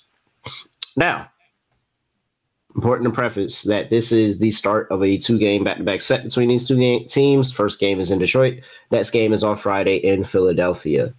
Now, 0.97 1.29
important 2.75 3.09
to 3.09 3.15
preface 3.15 3.63
that 3.63 3.91
this 3.91 4.13
is 4.13 4.39
the 4.39 4.51
start 4.51 4.89
of 4.91 5.03
a 5.03 5.17
two 5.17 5.39
game 5.39 5.65
back 5.65 5.79
to 5.79 5.85
back 5.85 6.01
set 6.01 6.25
between 6.25 6.49
these 6.49 6.67
two 6.67 6.77
game- 6.77 7.07
teams. 7.09 7.53
First 7.53 7.79
game 7.79 8.01
is 8.01 8.11
in 8.11 8.19
Detroit. 8.19 8.63
Next 8.91 9.11
game 9.11 9.33
is 9.33 9.45
on 9.45 9.57
Friday 9.57 9.97
in 9.97 10.25
Philadelphia. 10.25 11.15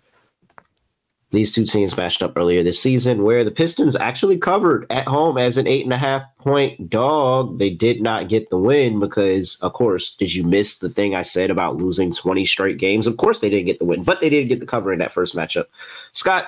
These 1.32 1.54
two 1.54 1.66
teams 1.66 1.98
matched 1.98 2.24
up 2.24 2.34
earlier 2.38 2.64
this 2.64 2.80
season 2.80 3.24
where 3.24 3.44
the 3.44 3.52
Pistons 3.52 3.96
actually 3.96 4.38
covered 4.38 4.86
at 4.90 5.08
home 5.08 5.38
as 5.38 5.58
an 5.58 5.68
eight 5.68 5.84
and 5.84 5.92
a 5.92 5.98
half 5.98 6.24
point 6.38 6.90
dog. 6.90 7.60
They 7.60 7.72
did 7.72 8.02
not 8.02 8.30
get 8.30 8.50
the 8.50 8.58
win 8.58 9.00
because, 9.00 9.58
of 9.62 9.74
course, 9.74 10.16
did 10.16 10.34
you 10.34 10.44
miss 10.46 10.80
the 10.80 10.90
thing 10.90 11.14
I 11.14 11.24
said 11.24 11.50
about 11.50 11.76
losing 11.76 12.12
20 12.12 12.46
straight 12.46 12.78
games? 12.78 13.06
Of 13.06 13.18
course, 13.18 13.40
they 13.40 13.50
didn't 13.50 13.66
get 13.66 13.80
the 13.80 13.86
win, 13.86 14.04
but 14.04 14.22
they 14.22 14.30
did 14.30 14.48
get 14.48 14.62
the 14.62 14.66
cover 14.66 14.94
in 14.94 15.00
that 15.00 15.12
first 15.12 15.36
matchup. 15.36 15.66
Scott, 16.14 16.46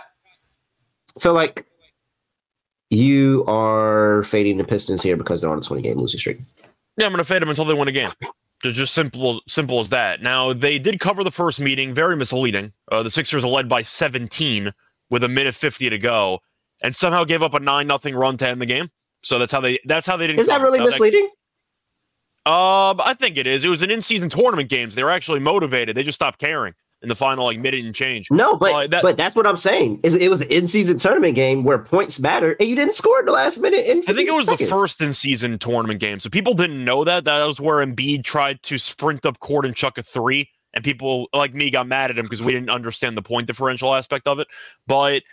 feel 1.20 1.34
like 1.34 1.66
you 2.90 3.44
are 3.48 4.24
fading 4.24 4.58
the 4.58 4.64
Pistons 4.64 5.04
here 5.04 5.18
because 5.18 5.42
they're 5.42 5.50
on 5.50 5.58
a 5.58 5.62
20 5.62 5.82
game 5.82 5.98
losing 5.98 6.20
streak. 6.20 6.40
Yeah, 6.98 7.06
I'm 7.06 7.12
going 7.12 7.20
to 7.20 7.26
fade 7.26 7.42
them 7.42 7.50
until 7.50 7.66
they 7.66 7.74
win 7.74 7.88
a 7.88 7.92
game. 7.92 8.10
Just, 8.64 8.76
just 8.76 8.94
simple, 8.94 9.42
simple 9.48 9.80
as 9.80 9.90
that. 9.90 10.22
Now 10.22 10.54
they 10.54 10.80
did 10.80 11.00
cover 11.00 11.24
the 11.24 11.32
first 11.32 11.60
meeting, 11.60 11.94
very 11.94 12.16
misleading. 12.16 12.74
Uh, 12.92 13.04
the 13.04 13.12
Sixers 13.12 13.44
are 13.44 13.50
led 13.50 13.70
by 13.70 13.82
17 13.82 14.72
with 15.10 15.24
a 15.24 15.28
minute 15.28 15.54
50 15.54 15.90
to 15.90 15.98
go, 16.00 16.40
and 16.82 16.96
somehow 16.96 17.24
gave 17.24 17.44
up 17.44 17.54
a 17.54 17.60
nine 17.60 17.88
nothing 17.88 18.16
run 18.16 18.38
to 18.38 18.48
end 18.48 18.62
the 18.62 18.66
game. 18.66 18.90
So 19.22 19.38
that's 19.38 19.52
how 19.52 19.62
they. 19.62 19.80
That's 19.86 20.08
how 20.08 20.18
they 20.18 20.28
didn't. 20.28 20.40
Is 20.40 20.48
that 20.48 20.62
really 20.62 20.80
misleading? 20.80 21.30
Um, 22.46 23.02
I 23.04 23.14
think 23.18 23.38
it 23.38 23.46
is. 23.46 23.64
It 23.64 23.70
was 23.70 23.82
an 23.82 23.92
in-season 23.92 24.30
tournament 24.30 24.70
games. 24.70 24.96
They 24.96 25.04
were 25.04 25.10
actually 25.10 25.40
motivated. 25.40 25.98
They 25.98 26.04
just 26.04 26.16
stopped 26.16 26.40
caring 26.40 26.74
in 27.02 27.10
the 27.10 27.16
final 27.16 27.46
like 27.46 27.60
minute 27.60 27.86
and 27.86 27.94
change. 27.94 28.28
No, 28.32 28.56
but 28.58 28.74
Well, 28.74 28.88
that- 28.88 29.04
but 29.04 29.18
that's 29.18 29.36
what 29.36 29.46
I'm 29.46 29.56
saying. 29.56 30.00
Is 30.04 30.16
it 30.16 30.30
was 30.30 30.42
an 30.42 30.48
in-season 30.50 30.98
tournament 30.98 31.36
game 31.36 31.64
where 31.64 31.78
points 31.78 32.20
matter, 32.20 32.56
and 32.60 32.68
you 32.68 32.76
didn't 32.76 32.96
score 32.96 33.20
in 33.20 33.26
the 33.26 33.32
last 33.32 33.60
minute. 33.60 33.86
In 33.86 34.00
I 34.00 34.14
think 34.14 34.28
it 34.28 34.34
was 34.34 34.48
50 34.48 34.66
the 34.66 34.70
first 34.72 35.02
in-season 35.02 35.60
tournament 35.60 36.00
game. 36.00 36.20
So 36.20 36.30
people 36.30 36.54
didn't 36.54 36.84
know 36.84 37.04
that. 37.04 37.26
That 37.26 37.46
was 37.46 37.60
where 37.60 37.86
Embiid 37.86 38.24
tried 38.24 38.64
to 38.64 38.78
sprint 38.78 39.26
up 39.26 39.40
court 39.40 39.66
and 39.66 39.76
chuck 39.76 39.98
a 39.98 40.04
three, 40.04 40.50
and 40.74 40.84
people 40.84 41.28
like 41.34 41.54
me 41.54 41.70
got 41.70 41.88
mad 41.88 42.10
at 42.10 42.18
him 42.18 42.26
because 42.26 42.42
we 42.42 42.52
didn't 42.52 42.70
understand 42.70 43.16
the 43.16 43.22
point 43.22 43.48
differential 43.48 43.94
aspect 43.94 44.28
of 44.28 44.40
it. 44.40 44.48
But 44.88 45.24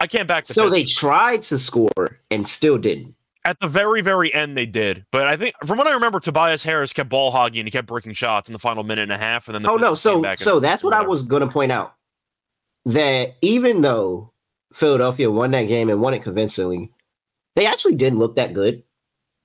I 0.00 0.06
can't 0.06 0.26
back 0.26 0.46
the 0.46 0.54
So 0.54 0.70
they 0.70 0.84
tried 0.84 1.42
to 1.42 1.58
score 1.58 2.20
and 2.30 2.46
still 2.48 2.78
didn't. 2.78 3.14
At 3.46 3.60
the 3.60 3.68
very, 3.68 4.00
very 4.00 4.32
end, 4.32 4.56
they 4.56 4.64
did. 4.64 5.04
But 5.10 5.28
I 5.28 5.36
think, 5.36 5.54
from 5.66 5.76
what 5.76 5.86
I 5.86 5.92
remember, 5.92 6.18
Tobias 6.18 6.64
Harris 6.64 6.94
kept 6.94 7.10
ball 7.10 7.30
hogging 7.30 7.60
and 7.60 7.66
he 7.66 7.70
kept 7.70 7.86
breaking 7.86 8.14
shots 8.14 8.48
in 8.48 8.54
the 8.54 8.58
final 8.58 8.84
minute 8.84 9.02
and 9.02 9.12
a 9.12 9.18
half. 9.18 9.48
And 9.48 9.54
then 9.54 9.62
the 9.62 9.70
Oh 9.70 9.76
no, 9.76 9.94
so 9.94 10.24
so 10.36 10.60
that's 10.60 10.82
what 10.82 10.94
I 10.94 11.02
was 11.02 11.22
gonna 11.22 11.48
point 11.48 11.70
out. 11.70 11.94
That 12.86 13.34
even 13.42 13.82
though 13.82 14.32
Philadelphia 14.72 15.30
won 15.30 15.50
that 15.50 15.64
game 15.64 15.90
and 15.90 16.00
won 16.00 16.14
it 16.14 16.22
convincingly, 16.22 16.92
they 17.54 17.66
actually 17.66 17.96
didn't 17.96 18.18
look 18.18 18.36
that 18.36 18.54
good. 18.54 18.82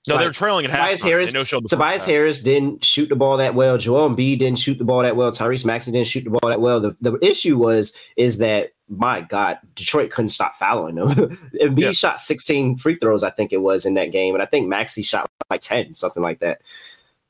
No, 0.08 0.18
they're 0.18 0.32
trailing 0.32 0.66
at 0.66 0.72
Tobias 0.72 1.02
halftime. 1.02 1.04
Harris- 1.04 1.34
no-showed 1.34 1.66
the 1.66 1.70
Tobias. 1.70 2.06
Harris 2.06 2.42
didn't 2.42 2.84
shoot 2.84 3.10
the 3.10 3.16
ball 3.16 3.38
that 3.38 3.54
well. 3.54 3.78
Joel 3.78 4.10
Embiid 4.10 4.40
didn't 4.40 4.58
shoot 4.58 4.78
the 4.78 4.86
ball 4.86 5.04
that 5.04 5.16
well. 5.16 5.32
Tyrese 5.32 5.66
Maxey 5.66 5.92
didn't 5.92 6.08
shoot 6.08 6.24
the 6.24 6.30
ball 6.32 6.50
that 6.50 6.62
well. 6.62 6.80
The, 6.80 6.96
the 7.02 7.20
issue 7.22 7.58
was 7.58 7.94
is 8.16 8.38
that 8.40 8.72
my 8.90 9.22
God, 9.22 9.60
Detroit 9.76 10.12
couldn't 10.12 10.30
stop 10.30 10.56
fouling 10.56 10.96
them. 10.96 11.10
Embiid 11.62 11.80
Yeah. 11.80 11.92
shot 11.92 12.20
16 12.20 12.78
free 12.78 12.96
throws, 12.96 13.24
I 13.24 13.30
think 13.30 13.54
it 13.54 13.62
was 13.62 13.86
in 13.86 13.94
that 13.94 14.12
game, 14.12 14.34
and 14.36 14.42
I 14.42 14.46
think 14.48 14.68
Maxey 14.68 15.02
shot 15.04 15.30
like 15.50 15.62
10, 15.62 15.94
something 15.94 16.22
like 16.24 16.40
that. 16.40 16.62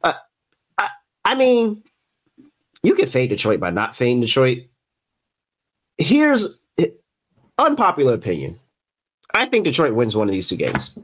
Uh, 0.03 0.13
I, 0.77 0.89
I 1.25 1.35
mean, 1.35 1.83
you 2.83 2.95
can 2.95 3.07
fade 3.07 3.29
Detroit 3.29 3.59
by 3.59 3.69
not 3.69 3.95
fading 3.95 4.21
Detroit. 4.21 4.59
Here's 5.97 6.61
unpopular 7.57 8.13
opinion. 8.13 8.57
I 9.33 9.45
think 9.45 9.65
Detroit 9.65 9.93
wins 9.93 10.15
one 10.15 10.27
of 10.29 10.33
these 10.33 10.47
two 10.47 10.55
games. 10.55 10.97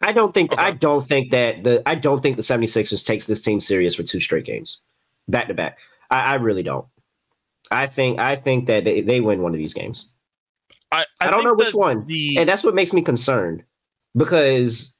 I 0.00 0.12
don't 0.12 0.32
think 0.32 0.56
I 0.56 0.70
don't 0.70 1.04
think 1.06 1.32
that 1.32 1.64
the 1.64 1.82
I 1.86 1.96
don't 1.96 2.22
think 2.22 2.36
the 2.36 2.42
76ers 2.42 3.04
takes 3.04 3.26
this 3.26 3.42
team 3.42 3.58
serious 3.58 3.96
for 3.96 4.04
two 4.04 4.20
straight 4.20 4.44
games. 4.44 4.80
Back 5.26 5.48
to 5.48 5.54
back. 5.54 5.78
I, 6.08 6.20
I 6.20 6.34
really 6.36 6.62
don't. 6.62 6.86
I 7.70 7.86
think 7.86 8.18
I 8.18 8.36
think 8.36 8.66
that 8.66 8.84
they, 8.84 9.00
they 9.00 9.20
win 9.20 9.42
one 9.42 9.52
of 9.52 9.58
these 9.58 9.74
games. 9.74 10.12
I, 10.90 11.04
I 11.20 11.30
don't 11.30 11.44
know 11.44 11.54
which 11.54 11.74
one. 11.74 12.06
The, 12.06 12.38
And 12.38 12.48
that's 12.48 12.64
what 12.64 12.74
makes 12.74 12.92
me 12.92 13.02
concerned 13.02 13.62
because 14.16 14.98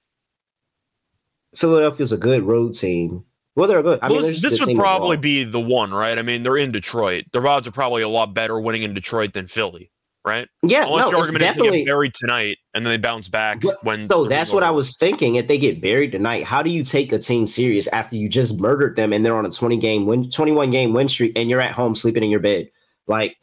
Philadelphia's 1.55 2.13
a 2.13 2.19
good 2.19 2.43
road 2.43 2.75
team. 2.75 3.25
Well, 3.57 3.67
they're 3.67 3.83
good. 3.83 3.99
I 4.03 4.09
well, 4.09 4.21
mean, 4.21 4.33
this, 4.33 4.43
this 4.43 4.67
would 4.67 4.77
probably 4.77 5.17
be 5.17 5.45
the 5.45 5.61
one, 5.61 5.93
right? 5.93 6.17
I 6.17 6.23
mean, 6.23 6.43
they're 6.43 6.57
in 6.57 6.71
Detroit. 6.71 7.25
Their 7.33 7.47
odds 7.47 7.67
are 7.67 7.73
probably 7.73 8.03
a 8.03 8.09
lot 8.09 8.35
better 8.35 8.61
winning 8.61 8.83
in 8.83 8.95
Detroit 8.95 9.33
than 9.33 9.49
Philly, 9.49 9.91
right? 10.29 10.47
Yeah, 10.63 10.85
Unless 10.85 11.07
no, 11.07 11.11
your 11.11 11.19
argument 11.21 11.43
is 11.43 11.49
they 11.49 11.53
definitely. 11.55 11.79
get 11.79 11.87
buried 11.87 12.15
tonight 12.15 12.59
and 12.75 12.85
then 12.87 12.93
they 12.93 12.99
bounce 12.99 13.29
back 13.29 13.63
But- 13.63 13.83
when. 13.83 14.07
So 14.09 14.27
that's 14.27 14.53
what 14.53 14.63
I 14.63 14.71
was 14.71 14.97
thinking. 14.97 15.35
If 15.37 15.49
they 15.49 15.59
get 15.59 15.81
buried 15.81 16.13
tonight, 16.13 16.45
how 16.45 16.63
do 16.63 16.71
you 16.71 16.85
take 16.85 17.11
a 17.13 17.19
team 17.19 17.47
serious 17.47 17.89
after 17.89 18.15
you 18.17 18.29
just 18.29 18.61
murdered 18.61 18.95
them 18.97 19.13
and 19.13 19.25
they're 19.25 19.37
on 19.37 19.47
a 19.47 19.51
20 19.51 19.79
game 19.79 20.07
win 20.07 20.31
21 20.31 20.71
game 20.71 20.93
win 20.93 21.09
streak 21.09 21.33
and 21.35 21.49
you're 21.51 21.61
at 21.61 21.73
home 21.73 21.95
sleeping 21.95 22.23
in 22.23 22.31
your 22.31 22.41
bed? 22.41 22.69
Like, 23.07 23.37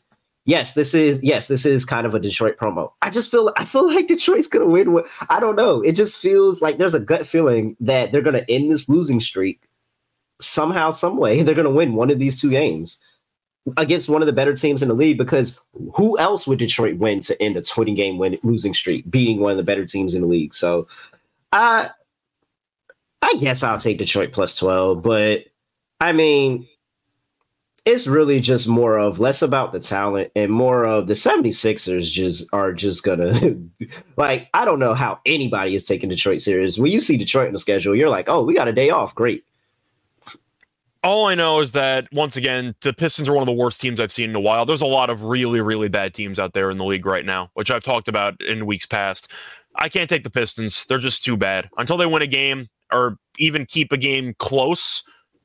yes, 0.46 0.74
this 0.74 0.94
is 0.94 1.24
yes, 1.24 1.48
this 1.48 1.66
is 1.66 1.86
kind 1.86 2.06
of 2.06 2.14
a 2.14 2.20
Detroit 2.20 2.58
promo. 2.58 2.92
I 3.02 3.10
just 3.10 3.32
feel 3.32 3.52
I 3.58 3.66
feel 3.66 3.88
like 3.94 4.08
Detroit's 4.08 4.48
gonna 4.48 4.68
win. 4.68 5.02
I 5.30 5.40
don't 5.40 5.56
know. 5.56 5.82
It 5.82 5.94
just 5.94 6.20
feels 6.20 6.62
like 6.62 6.78
there's 6.78 6.94
a 6.94 7.00
gut 7.00 7.26
feeling 7.26 7.76
that 7.80 8.12
they're 8.12 8.22
gonna 8.22 8.46
end 8.48 8.72
this 8.72 8.88
losing 8.88 9.20
streak 9.20 9.64
somehow, 10.40 10.92
some 10.92 11.18
way. 11.18 11.42
They're 11.44 11.56
gonna 11.56 11.70
win 11.72 11.96
one 11.96 12.12
of 12.12 12.20
these 12.20 12.40
two 12.40 12.50
games 12.50 13.00
against 13.78 14.10
one 14.10 14.22
of 14.22 14.28
the 14.28 14.34
better 14.34 14.54
teams 14.54 14.82
in 14.82 14.88
the 14.88 14.94
league 14.94 15.18
because 15.18 15.60
who 15.96 16.18
else 16.20 16.46
would 16.46 16.60
Detroit 16.60 16.98
win 16.98 17.22
to 17.22 17.42
end 17.42 17.58
a 17.58 17.62
20 17.62 17.94
game 17.96 18.18
win 18.18 18.38
losing 18.44 18.74
streak, 18.74 19.10
beating 19.10 19.40
one 19.40 19.52
of 19.52 19.58
the 19.58 19.64
better 19.64 19.86
teams 19.86 20.14
in 20.14 20.22
the 20.22 20.28
league? 20.28 20.54
So 20.54 20.88
I 21.52 21.90
I 23.22 23.34
guess 23.40 23.64
I'll 23.64 23.80
take 23.80 23.98
Detroit 23.98 24.32
plus 24.32 24.58
12, 24.58 25.02
but 25.02 25.46
I 26.00 26.12
mean 26.12 26.68
it's 27.86 28.08
really 28.08 28.40
just 28.40 28.68
more 28.68 28.98
of 28.98 29.20
less 29.20 29.44
about 29.44 29.72
the 29.72 29.80
talent 29.80 30.32
and 30.36 30.52
more 30.52 30.86
of 30.86 31.06
the 31.06 31.14
76ers 31.14 32.12
just 32.12 32.52
are 32.52 32.74
just 32.74 33.04
gonna 33.04 33.56
like 34.18 34.50
I 34.54 34.66
don't 34.66 34.80
know 34.80 34.96
how 34.96 35.20
anybody 35.26 35.76
is 35.76 35.86
taking 35.86 36.10
Detroit 36.10 36.42
serious. 36.42 36.78
When 36.78 36.92
you 36.92 37.00
see 37.00 37.18
Detroit 37.18 37.48
in 37.48 37.54
the 37.54 37.60
schedule, 37.60 37.96
you're 37.96 38.10
like, 38.10 38.28
oh, 38.28 38.44
we 38.44 38.56
got 38.56 38.68
a 38.68 38.74
day 38.74 38.90
off. 38.90 39.14
Great. 39.14 39.44
All 41.06 41.28
I 41.28 41.36
know 41.36 41.60
is 41.60 41.72
that 41.74 42.08
once 42.12 42.36
again, 42.36 42.74
the 42.82 42.92
Pistons 42.92 43.30
are 43.30 43.34
one 43.34 43.44
of 43.44 43.46
the 43.46 43.62
worst 43.62 43.80
teams 43.80 44.00
I've 44.00 44.12
seen 44.12 44.32
in 44.32 44.36
a 44.36 44.40
while. 44.40 44.66
There's 44.66 44.82
a 44.82 44.88
lot 44.88 45.12
of 45.12 45.22
really, 45.22 45.62
really 45.62 45.88
bad 45.88 46.16
teams 46.16 46.40
out 46.40 46.54
there 46.54 46.72
in 46.72 46.80
the 46.80 46.84
league 46.84 47.06
right 47.06 47.24
now, 47.24 47.52
which 47.54 47.70
I've 47.70 47.84
talked 47.84 48.08
about 48.08 48.34
in 48.42 48.66
weeks 48.66 48.88
past. 48.88 49.32
I 49.76 49.88
can't 49.88 50.10
take 50.10 50.24
the 50.24 50.32
Pistons. 50.32 50.84
They're 50.86 50.98
just 50.98 51.24
too 51.24 51.38
bad. 51.38 51.70
Until 51.78 51.98
they 51.98 52.08
win 52.08 52.24
a 52.24 52.28
game 52.28 52.70
or 52.92 53.18
even 53.38 53.68
keep 53.68 53.92
a 53.92 53.98
game 53.98 54.34
close, 54.40 55.04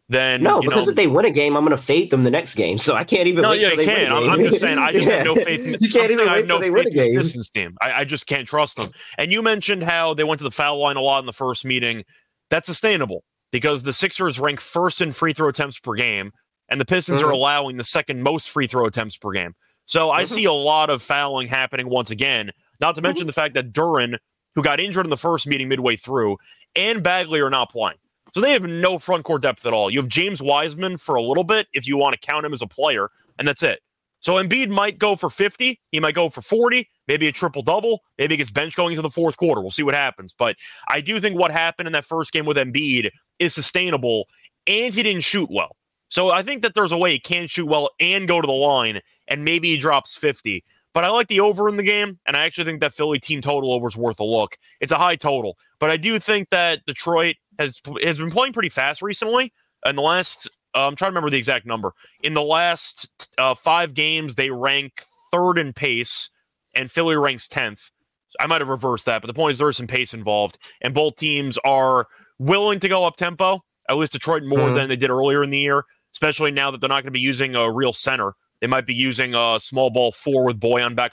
then 0.08 0.42
No, 0.42 0.62
because 0.62 0.86
know, 0.86 0.90
if 0.92 0.96
they 0.96 1.06
win 1.06 1.26
a 1.26 1.30
game, 1.30 1.58
I'm 1.58 1.66
going 1.66 1.76
to 1.76 1.82
fade 1.82 2.08
them 2.10 2.24
the 2.24 2.30
next 2.30 2.54
game. 2.54 2.78
So 2.78 2.94
I 2.94 3.04
can't 3.04 3.28
even. 3.28 3.42
no, 3.42 3.52
yeah, 3.52 3.72
you 3.72 3.84
can. 3.84 4.10
I'm. 4.10 4.30
I'm 4.30 4.42
just 4.42 4.60
saying, 4.60 4.78
I 4.78 4.92
just 4.92 5.10
have 5.10 5.26
no 5.26 5.34
faith 5.44 5.66
in. 5.66 5.76
You 5.78 5.90
can't 5.90 6.10
even 6.10 6.26
wait 6.26 6.46
no 6.46 6.54
till 6.54 6.60
they 6.60 6.70
win 6.70 6.86
a 6.86 6.90
faith 6.90 6.96
in 6.96 6.96
this 6.96 7.06
game. 7.06 7.18
Pistons 7.18 7.50
team. 7.50 7.76
I, 7.82 8.00
I 8.00 8.04
just 8.06 8.26
can't 8.26 8.48
trust 8.48 8.78
them. 8.78 8.92
And 9.18 9.30
you 9.30 9.42
mentioned 9.42 9.82
how 9.82 10.14
they 10.14 10.24
went 10.24 10.38
to 10.38 10.44
the 10.44 10.50
foul 10.50 10.78
line 10.78 10.96
a 10.96 11.02
lot 11.02 11.18
in 11.18 11.26
the 11.26 11.34
first 11.34 11.66
meeting. 11.66 12.04
That's 12.48 12.66
sustainable 12.66 13.24
because 13.52 13.82
the 13.82 13.92
Sixers 13.92 14.38
rank 14.38 14.60
first 14.60 15.00
in 15.00 15.12
free 15.12 15.32
throw 15.32 15.48
attempts 15.48 15.78
per 15.78 15.94
game, 15.94 16.32
and 16.68 16.80
the 16.80 16.84
Pistons 16.84 17.22
are 17.22 17.26
Mhm. 17.26 17.34
allowing 17.34 17.76
the 17.76 17.84
second 17.84 18.22
most 18.22 18.50
free 18.50 18.66
throw 18.66 18.86
attempts 18.86 19.16
per 19.16 19.30
game. 19.32 19.54
So 19.86 20.10
I 20.10 20.22
Mhm. 20.22 20.28
see 20.28 20.44
a 20.44 20.52
lot 20.52 20.88
of 20.90 21.02
fouling 21.02 21.48
happening 21.48 21.88
once 21.88 22.10
again. 22.10 22.52
Not 22.80 22.94
to 22.94 23.02
mention 23.02 23.26
the 23.26 23.32
fact 23.32 23.54
that 23.54 23.72
Duren, 23.72 24.18
who 24.54 24.62
got 24.62 24.78
injured 24.78 25.06
in 25.06 25.10
the 25.10 25.16
first 25.16 25.46
meeting 25.46 25.68
midway 25.68 25.96
through, 25.96 26.38
and 26.76 27.02
Bagley 27.02 27.40
are 27.40 27.50
not 27.50 27.70
playing. 27.70 27.98
So 28.32 28.40
they 28.40 28.52
have 28.52 28.62
no 28.62 29.00
front 29.00 29.24
court 29.24 29.42
depth 29.42 29.66
at 29.66 29.72
all. 29.72 29.90
You 29.90 29.98
have 30.00 30.08
James 30.08 30.40
Wiseman 30.40 30.98
for 30.98 31.16
a 31.16 31.22
little 31.22 31.42
bit 31.42 31.66
if 31.72 31.86
you 31.88 31.96
want 31.96 32.12
to 32.12 32.18
count 32.24 32.46
him 32.46 32.52
as 32.52 32.62
a 32.62 32.66
player, 32.68 33.10
and 33.38 33.48
that's 33.48 33.64
it. 33.64 33.80
So 34.20 34.34
Embiid 34.34 34.68
might 34.68 34.98
go 34.98 35.16
for 35.16 35.30
50, 35.30 35.80
he 35.90 36.00
might 36.00 36.14
go 36.14 36.28
for 36.28 36.42
40, 36.42 36.88
maybe 37.08 37.26
a 37.26 37.32
triple 37.32 37.62
double, 37.62 38.02
maybe 38.18 38.34
he 38.34 38.38
gets 38.38 38.50
bench 38.50 38.76
going 38.76 38.92
into 38.92 39.02
the 39.02 39.10
fourth 39.10 39.36
quarter. 39.36 39.60
We'll 39.60 39.70
see 39.70 39.82
what 39.82 39.94
happens. 39.94 40.34
But 40.38 40.56
I 40.88 41.00
do 41.00 41.20
think 41.20 41.38
what 41.38 41.50
happened 41.50 41.86
in 41.86 41.92
that 41.94 42.04
first 42.04 42.32
game 42.32 42.44
with 42.44 42.56
Embiid 42.56 43.08
is 43.38 43.54
sustainable, 43.54 44.28
and 44.66 44.92
he 44.92 45.02
didn't 45.02 45.24
shoot 45.24 45.48
well. 45.50 45.76
So 46.10 46.30
I 46.30 46.42
think 46.42 46.62
that 46.62 46.74
there's 46.74 46.92
a 46.92 46.98
way 46.98 47.12
he 47.12 47.18
can 47.18 47.46
shoot 47.46 47.66
well 47.66 47.90
and 48.00 48.28
go 48.28 48.40
to 48.40 48.46
the 48.46 48.52
line, 48.52 49.00
and 49.28 49.44
maybe 49.44 49.70
he 49.70 49.76
drops 49.76 50.16
50. 50.16 50.64
But 50.92 51.04
I 51.04 51.08
like 51.08 51.28
the 51.28 51.40
over 51.40 51.68
in 51.68 51.76
the 51.76 51.84
game, 51.84 52.18
and 52.26 52.36
I 52.36 52.44
actually 52.44 52.64
think 52.64 52.80
that 52.80 52.92
Philly 52.92 53.20
team 53.20 53.40
total 53.40 53.72
over 53.72 53.86
is 53.86 53.96
worth 53.96 54.18
a 54.18 54.24
look. 54.24 54.56
It's 54.80 54.90
a 54.90 54.98
high 54.98 55.14
total, 55.14 55.56
but 55.78 55.88
I 55.88 55.96
do 55.96 56.18
think 56.18 56.50
that 56.50 56.84
Detroit 56.84 57.36
has 57.58 57.80
has 58.02 58.18
been 58.18 58.30
playing 58.30 58.52
pretty 58.52 58.70
fast 58.70 59.00
recently. 59.00 59.52
In 59.86 59.96
the 59.96 60.02
last, 60.02 60.50
uh, 60.74 60.86
I'm 60.86 60.96
trying 60.96 61.10
to 61.10 61.12
remember 61.12 61.30
the 61.30 61.38
exact 61.38 61.66
number. 61.66 61.92
In 62.22 62.34
the 62.34 62.42
last 62.42 63.28
uh, 63.38 63.54
five 63.54 63.94
games, 63.94 64.34
they 64.34 64.50
rank 64.50 65.04
third 65.32 65.58
in 65.58 65.72
pace, 65.72 66.30
and 66.74 66.90
Philly 66.90 67.16
ranks 67.16 67.48
tenth. 67.48 67.90
I 68.38 68.46
might 68.46 68.60
have 68.60 68.68
reversed 68.68 69.06
that, 69.06 69.22
but 69.22 69.26
the 69.26 69.34
point 69.34 69.52
is 69.52 69.58
there 69.58 69.68
is 69.68 69.76
some 69.76 69.86
pace 69.88 70.14
involved, 70.14 70.58
and 70.80 70.94
both 70.94 71.16
teams 71.16 71.58
are 71.64 72.06
willing 72.38 72.78
to 72.80 72.88
go 72.88 73.04
up 73.04 73.16
tempo. 73.16 73.64
At 73.88 73.96
least 73.96 74.12
Detroit 74.12 74.44
more 74.44 74.68
Mhm. 74.68 74.74
than 74.76 74.88
they 74.88 74.96
did 74.96 75.10
earlier 75.10 75.42
in 75.42 75.50
the 75.50 75.58
year, 75.58 75.84
especially 76.12 76.52
now 76.52 76.70
that 76.70 76.80
they're 76.80 76.88
not 76.88 77.02
going 77.02 77.06
to 77.06 77.10
be 77.10 77.18
using 77.20 77.56
a 77.56 77.68
real 77.70 77.92
center. 77.92 78.34
They 78.60 78.68
might 78.68 78.86
be 78.86 78.94
using 78.94 79.34
a 79.34 79.58
small 79.60 79.90
ball 79.90 80.12
four 80.12 80.44
with 80.44 80.60
Bojan 80.60 80.94
back. 80.94 81.10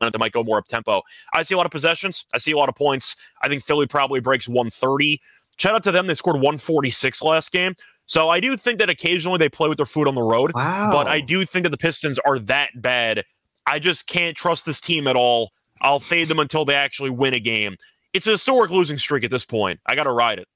They 0.00 0.18
might 0.18 0.32
go 0.32 0.42
more 0.42 0.58
up 0.58 0.66
tempo. 0.66 1.02
I 1.32 1.44
see 1.44 1.54
a 1.54 1.56
lot 1.56 1.66
of 1.66 1.70
possessions. 1.70 2.24
I 2.34 2.38
see 2.38 2.50
a 2.50 2.56
lot 2.56 2.68
of 2.68 2.74
points. 2.74 3.14
I 3.40 3.48
think 3.48 3.62
Philly 3.62 3.86
probably 3.86 4.18
breaks 4.18 4.48
130. 4.48 5.20
Shout 5.58 5.74
out 5.76 5.84
to 5.84 5.92
them. 5.92 6.08
They 6.08 6.14
scored 6.14 6.40
146 6.40 7.22
last 7.22 7.52
game. 7.52 7.76
So 8.12 8.28
I 8.28 8.40
do 8.40 8.58
think 8.58 8.78
that 8.80 8.90
occasionally 8.90 9.38
they 9.38 9.48
play 9.48 9.70
with 9.70 9.78
their 9.78 9.86
food 9.86 10.06
on 10.06 10.14
the 10.14 10.22
road. 10.22 10.52
Wow. 10.54 10.90
But 10.92 11.06
I 11.06 11.18
do 11.18 11.46
think 11.46 11.62
that 11.62 11.70
the 11.70 11.78
Pistons 11.78 12.18
are 12.26 12.38
that 12.40 12.68
bad. 12.74 13.24
I 13.66 13.78
just 13.78 14.06
can't 14.06 14.36
trust 14.36 14.66
this 14.66 14.82
team 14.82 15.06
at 15.06 15.16
all. 15.16 15.50
I'll 15.80 15.98
fade 15.98 16.28
them 16.28 16.38
until 16.38 16.66
they 16.66 16.74
actually 16.74 17.08
win 17.08 17.32
a 17.32 17.40
game. 17.40 17.74
It's 18.12 18.26
a 18.26 18.32
historic 18.32 18.70
losing 18.70 18.98
streak 18.98 19.24
at 19.24 19.30
this 19.30 19.46
point. 19.46 19.80
I 19.86 19.94
got 19.94 20.04
to 20.04 20.12
ride 20.12 20.40
it. 20.40 20.48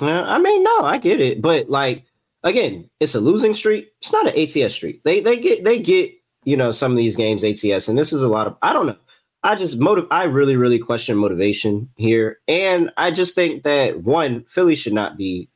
Uh, 0.00 0.24
I 0.26 0.40
mean, 0.40 0.64
no, 0.64 0.80
I 0.80 0.98
get 0.98 1.20
it, 1.20 1.40
but 1.40 1.70
like 1.70 2.04
again, 2.42 2.90
it's 2.98 3.14
a 3.14 3.20
losing 3.20 3.54
streak. 3.54 3.92
It's 4.00 4.12
not 4.12 4.26
an 4.26 4.36
ATS 4.36 4.74
streak. 4.74 5.04
They 5.04 5.20
they 5.20 5.38
get 5.38 5.62
they 5.62 5.78
get 5.78 6.10
you 6.42 6.56
know 6.56 6.72
some 6.72 6.90
of 6.90 6.98
these 6.98 7.14
games 7.14 7.44
ATS, 7.44 7.86
and 7.86 7.96
this 7.96 8.12
is 8.12 8.22
a 8.22 8.28
lot 8.28 8.48
of 8.48 8.56
I 8.60 8.72
don't 8.72 8.88
know. 8.88 8.96
I 9.44 9.54
just 9.54 9.78
motive. 9.78 10.08
I 10.10 10.24
really 10.24 10.56
really 10.56 10.80
question 10.80 11.16
motivation 11.16 11.90
here, 11.96 12.40
and 12.48 12.90
I 12.96 13.12
just 13.12 13.36
think 13.36 13.62
that 13.62 14.02
one 14.02 14.42
Philly 14.46 14.74
should 14.74 14.94
not 14.94 15.16
be 15.16 15.48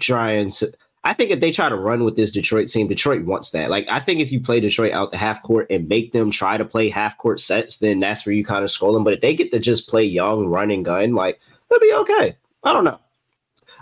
trying 0.00 0.50
to. 0.52 0.72
I 1.02 1.14
think 1.14 1.30
if 1.30 1.40
they 1.40 1.50
try 1.50 1.70
to 1.70 1.76
run 1.76 2.04
with 2.04 2.16
this 2.16 2.30
Detroit 2.30 2.68
team, 2.68 2.86
Detroit 2.86 3.24
wants 3.24 3.52
that. 3.52 3.70
Like, 3.70 3.88
I 3.88 4.00
think 4.00 4.20
if 4.20 4.30
you 4.30 4.38
play 4.38 4.60
Detroit 4.60 4.92
out 4.92 5.10
the 5.10 5.16
half 5.16 5.42
court 5.42 5.66
and 5.70 5.88
make 5.88 6.12
them 6.12 6.30
try 6.30 6.58
to 6.58 6.64
play 6.64 6.90
half 6.90 7.16
court 7.16 7.40
sets, 7.40 7.78
then 7.78 8.00
that's 8.00 8.26
where 8.26 8.34
you 8.34 8.44
kind 8.44 8.64
of 8.64 8.70
skull 8.70 8.92
them. 8.92 9.04
But 9.04 9.14
if 9.14 9.20
they 9.22 9.34
get 9.34 9.50
to 9.52 9.58
just 9.58 9.88
play 9.88 10.04
young, 10.04 10.46
run 10.46 10.70
and 10.70 10.84
gun, 10.84 11.14
like, 11.14 11.40
they'll 11.70 11.80
be 11.80 11.94
okay. 11.94 12.36
I 12.64 12.72
don't 12.74 12.84
know. 12.84 12.98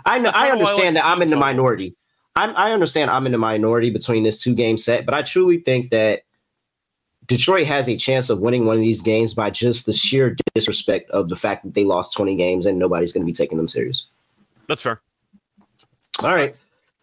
I 0.05 0.17
know. 0.17 0.25
That's 0.25 0.37
I 0.37 0.47
kinda 0.47 0.59
I 0.59 0.59
like 0.59 0.69
understand 0.69 0.95
that 0.95 1.05
I'm 1.05 1.21
in 1.21 1.27
the 1.27 1.35
minority. 1.35 1.95
I'm, 2.37 2.55
I 2.55 2.71
understand 2.71 3.11
I'm 3.11 3.25
in 3.25 3.33
the 3.33 3.37
minority 3.37 3.89
between 3.89 4.23
this 4.23 4.41
two 4.41 4.55
game 4.55 4.77
set, 4.77 5.05
but 5.05 5.13
I 5.13 5.21
truly 5.21 5.57
think 5.57 5.91
that 5.91 6.21
Detroit 7.29 7.67
has 7.67 7.87
a 7.87 7.97
chance 7.97 8.29
of 8.29 8.39
winning 8.39 8.65
one 8.65 8.77
of 8.77 8.81
these 8.81 9.01
games 9.01 9.33
by 9.33 9.49
just 9.49 9.85
the 9.85 9.93
sheer 9.93 10.35
disrespect 10.55 11.11
of 11.11 11.29
the 11.29 11.35
fact 11.35 11.63
that 11.63 11.75
they 11.75 11.85
lost 11.85 12.15
20 12.15 12.35
games 12.35 12.65
and 12.65 12.79
nobody's 12.79 13.13
going 13.13 13.21
to 13.21 13.25
be 13.25 13.33
taking 13.33 13.57
them 13.57 13.67
serious. 13.67 14.07
That's 14.67 14.81
fair. 14.81 15.01
All 16.23 16.35
right. 16.35 16.55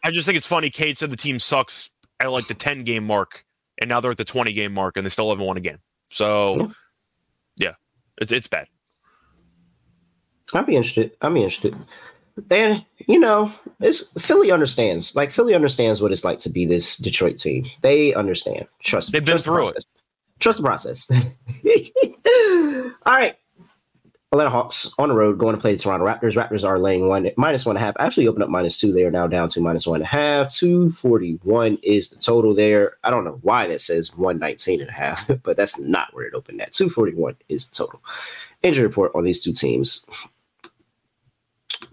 I 0.04 0.10
just 0.10 0.26
think 0.26 0.36
it's 0.36 0.46
funny. 0.46 0.70
Kate 0.70 0.96
said 0.96 1.10
the 1.10 1.16
team 1.16 1.38
sucks 1.38 1.90
at 2.20 2.30
like 2.30 2.46
the 2.48 2.54
10 2.54 2.84
game 2.84 3.04
mark, 3.06 3.44
and 3.78 3.88
now 3.88 4.00
they're 4.00 4.10
at 4.10 4.18
the 4.18 4.24
20 4.24 4.52
game 4.52 4.72
mark, 4.74 4.96
and 4.96 5.04
they 5.04 5.10
still 5.10 5.30
haven't 5.30 5.44
won 5.44 5.56
a 5.56 5.60
game. 5.60 5.78
So, 6.10 6.72
Yeah. 7.56 7.72
it's 8.18 8.30
it's 8.32 8.46
bad. 8.46 8.68
I'd 10.54 10.66
be 10.66 10.76
interested. 10.76 11.10
I'd 11.22 11.34
be 11.34 11.42
interested. 11.42 11.76
And 12.50 12.84
you 13.08 13.18
know, 13.18 13.50
it's 13.80 14.12
Philly 14.22 14.50
understands. 14.52 15.16
Like 15.16 15.30
Philly 15.30 15.54
understands 15.54 16.00
what 16.02 16.12
it's 16.12 16.24
like 16.24 16.38
to 16.40 16.50
be 16.50 16.66
this 16.66 16.96
Detroit 16.98 17.38
team. 17.38 17.64
They 17.80 18.14
understand. 18.14 18.66
Trust. 18.82 19.12
me. 19.12 19.18
They've 19.18 19.24
been 19.24 19.32
Trust 19.38 19.44
the 19.46 19.50
through 19.50 19.68
it. 19.70 19.84
Trust 20.38 20.58
the 20.58 20.64
process. 20.64 21.10
All 23.06 23.14
right. 23.14 23.36
Atlanta 24.32 24.50
Hawks 24.50 24.92
on 24.98 25.08
the 25.08 25.14
road 25.14 25.38
going 25.38 25.54
to 25.54 25.60
play 25.60 25.72
the 25.72 25.78
Toronto 25.78 26.04
Raptors. 26.04 26.34
Raptors 26.34 26.66
are 26.66 26.80
laying 26.80 27.06
one 27.06 27.30
minus 27.36 27.64
one 27.64 27.76
and 27.76 27.82
a 27.82 27.86
half. 27.86 27.94
Actually 28.00 28.26
opened 28.26 28.42
up 28.42 28.50
minus 28.50 28.78
two. 28.78 28.92
They 28.92 29.04
are 29.04 29.10
now 29.10 29.28
down 29.28 29.48
to 29.50 29.60
minus 29.60 29.86
one 29.86 30.00
and 30.00 30.04
a 30.04 30.08
half. 30.08 30.52
241 30.52 31.78
is 31.82 32.10
the 32.10 32.16
total 32.16 32.52
there. 32.52 32.96
I 33.04 33.10
don't 33.10 33.24
know 33.24 33.38
why 33.42 33.68
that 33.68 33.80
says 33.80 34.16
119 34.16 34.80
and 34.80 34.90
a 34.90 34.92
half, 34.92 35.30
but 35.44 35.56
that's 35.56 35.78
not 35.78 36.12
where 36.12 36.26
it 36.26 36.34
opened 36.34 36.60
at. 36.60 36.72
241 36.72 37.36
is 37.48 37.68
the 37.68 37.76
total. 37.76 38.02
Injury 38.62 38.86
report 38.86 39.12
on 39.14 39.22
these 39.22 39.44
two 39.44 39.52
teams. 39.52 40.04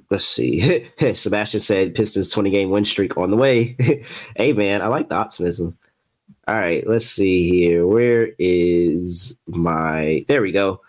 Let's 0.10 0.26
see. 0.26 0.86
Sebastian 1.14 1.60
said 1.60 1.94
Pistons 1.94 2.32
20 2.32 2.50
game 2.50 2.72
win 2.72 2.84
streak 2.84 3.16
on 3.16 3.30
the 3.30 3.38
way. 3.38 3.78
hey, 4.36 4.54
man, 4.54 4.82
I 4.82 4.88
like 4.88 5.10
the 5.10 5.16
optimism. 5.16 5.78
All 6.48 6.56
right, 6.56 6.86
let's 6.88 7.06
see 7.06 7.48
here. 7.48 7.86
Where 7.86 8.32
is 8.40 9.38
my. 9.48 10.26
There 10.28 10.42
we 10.42 10.52
go. 10.52 10.82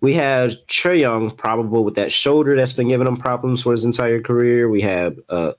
We 0.00 0.14
have 0.14 0.52
Trae 0.66 1.00
Young, 1.00 1.30
probable 1.30 1.84
with 1.84 1.94
that 1.96 2.10
shoulder 2.10 2.56
that's 2.56 2.72
been 2.72 2.88
giving 2.88 3.06
him 3.06 3.16
problems 3.16 3.62
for 3.62 3.72
his 3.72 3.84
entire 3.84 4.20
career. 4.20 4.68
We 4.70 4.80
have 4.80 5.18
uh, 5.28 5.52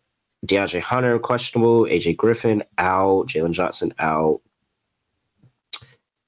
DeAndre 0.47 0.81
Hunter, 0.81 1.19
questionable. 1.19 1.83
AJ 1.85 2.17
Griffin, 2.17 2.63
out. 2.79 3.27
Jalen 3.27 3.51
Johnson, 3.51 3.93
out. 3.99 4.41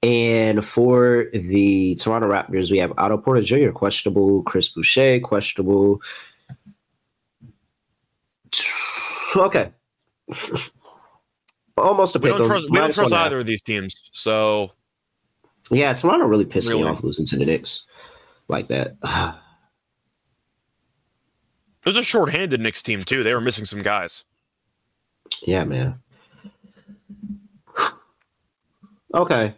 And 0.03 0.63
for 0.63 1.27
the 1.33 1.95
Toronto 1.95 2.29
Raptors, 2.29 2.69
we 2.69 2.77
have 2.77 2.93
Otto 2.97 3.17
Porter 3.17 3.41
Jr., 3.41 3.71
questionable. 3.71 4.43
Chris 4.43 4.69
Boucher, 4.69 5.19
questionable. 5.19 6.01
Okay. 9.35 9.71
almost 11.77 12.15
a 12.15 12.19
We 12.19 12.29
pick. 12.29 12.37
don't 12.37 12.45
trust. 12.47 12.69
We 12.69 12.77
don't 12.77 12.93
trust 12.93 12.97
one 12.97 13.05
and 13.05 13.13
a 13.13 13.17
half. 13.17 13.25
either 13.27 13.39
of 13.39 13.47
these 13.47 13.63
teams. 13.63 13.95
So 14.11 14.71
Yeah, 15.71 15.91
Toronto 15.93 16.27
really 16.27 16.45
pissed 16.45 16.69
Really? 16.69 16.83
me 16.83 16.87
off 16.87 17.03
losing 17.03 17.25
to 17.25 17.37
the 17.37 17.45
Knicks 17.45 17.87
like 18.47 18.67
that. 18.69 18.95
there's 21.83 21.95
a 21.95 22.03
short-handed 22.03 22.61
Knicks 22.61 22.83
team 22.83 23.03
too. 23.03 23.23
They 23.23 23.33
were 23.33 23.41
missing 23.41 23.65
some 23.65 23.81
guys. 23.81 24.23
yeah, 25.45 25.63
man. 25.63 25.99
Okay. 29.15 29.53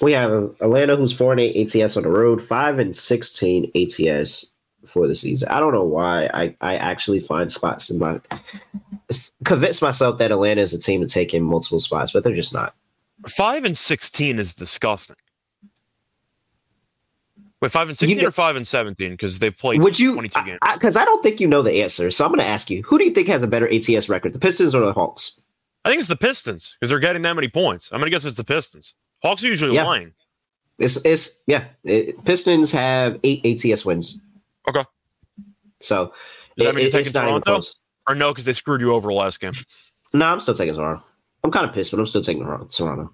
We 0.00 0.12
have 0.12 0.32
Atlanta, 0.62 0.96
who's 0.96 1.12
four 1.12 1.32
and 1.32 1.40
eight 1.40 1.74
ATS 1.74 1.98
on 1.98 2.04
the 2.04 2.08
road, 2.08 2.40
five 2.40 2.78
and 2.78 2.96
sixteen 2.96 3.70
ATS 3.76 4.46
for 4.86 5.06
the 5.06 5.14
season. 5.14 5.48
I 5.48 5.60
don't 5.60 5.74
know 5.74 5.84
why 5.84 6.30
I, 6.32 6.54
I 6.62 6.76
actually 6.76 7.20
find 7.20 7.52
spots 7.52 7.90
in 7.90 7.98
my 7.98 8.18
convince 9.44 9.82
myself 9.82 10.16
that 10.16 10.32
Atlanta 10.32 10.62
is 10.62 10.72
a 10.72 10.78
team 10.78 11.02
to 11.02 11.06
take 11.06 11.34
in 11.34 11.42
multiple 11.42 11.80
spots, 11.80 12.12
but 12.12 12.24
they're 12.24 12.34
just 12.34 12.54
not. 12.54 12.74
Five 13.28 13.64
and 13.64 13.76
sixteen 13.76 14.38
is 14.38 14.54
disgusting. 14.54 15.16
Wait, 17.62 17.70
five 17.70 17.88
and 17.88 17.96
sixteen 17.96 18.20
know- 18.20 18.28
or 18.28 18.32
five 18.32 18.56
and 18.56 18.66
seventeen? 18.66 19.12
Because 19.12 19.38
they 19.38 19.50
played 19.50 19.80
Would 19.80 19.98
you? 19.98 20.12
twenty-two 20.14 20.44
games. 20.44 20.58
Because 20.74 20.96
I, 20.96 21.04
don't 21.04 21.22
think 21.22 21.40
you 21.40 21.46
know 21.46 21.62
the 21.62 21.80
answer, 21.82 22.10
so 22.10 22.24
I'm 22.24 22.30
going 22.32 22.40
to 22.40 22.44
ask 22.46 22.68
you: 22.68 22.82
Who 22.82 22.98
do 22.98 23.04
you 23.04 23.12
think 23.12 23.28
has 23.28 23.42
a 23.42 23.46
better 23.46 23.72
ATS 23.72 24.08
record, 24.08 24.32
the 24.32 24.38
Pistons 24.40 24.74
or 24.74 24.84
the 24.84 24.92
Hawks? 24.92 25.40
I 25.84 25.88
think 25.88 26.00
it's 26.00 26.08
the 26.08 26.16
Pistons 26.16 26.76
because 26.78 26.90
they're 26.90 26.98
getting 26.98 27.22
that 27.22 27.34
many 27.34 27.48
points. 27.48 27.88
I'm 27.92 27.98
gonna 28.00 28.10
guess 28.10 28.24
it's 28.24 28.36
the 28.36 28.44
Pistons. 28.44 28.94
Hawks 29.22 29.42
are 29.44 29.48
usually 29.48 29.74
Yeah. 29.74 29.84
lying. 29.84 30.12
It's 30.78 30.96
it's 31.04 31.42
yeah. 31.46 31.64
It, 31.84 32.24
Pistons 32.24 32.72
have 32.72 33.18
eight 33.22 33.44
ATS 33.44 33.84
wins. 33.84 34.20
Okay. 34.68 34.84
So 35.80 36.06
Does 36.56 36.64
that 36.64 36.68
it- 36.70 36.74
mean 36.74 36.82
you're 36.84 36.92
taking 36.92 37.12
Toronto? 37.12 37.60
Or 38.08 38.14
no, 38.16 38.32
because 38.32 38.44
they 38.44 38.52
screwed 38.52 38.80
you 38.80 38.92
over 38.92 39.12
last 39.12 39.38
game. 39.40 39.52
No, 40.14 40.26
I'm 40.26 40.40
still 40.40 40.54
taking 40.54 40.74
Toronto. 40.74 41.02
I'm 41.44 41.50
kind 41.52 41.66
of 41.68 41.72
pissed, 41.74 41.92
but 41.92 42.00
I'm 42.00 42.06
still 42.06 42.22
taking 42.22 42.42
Toronto. 42.44 43.12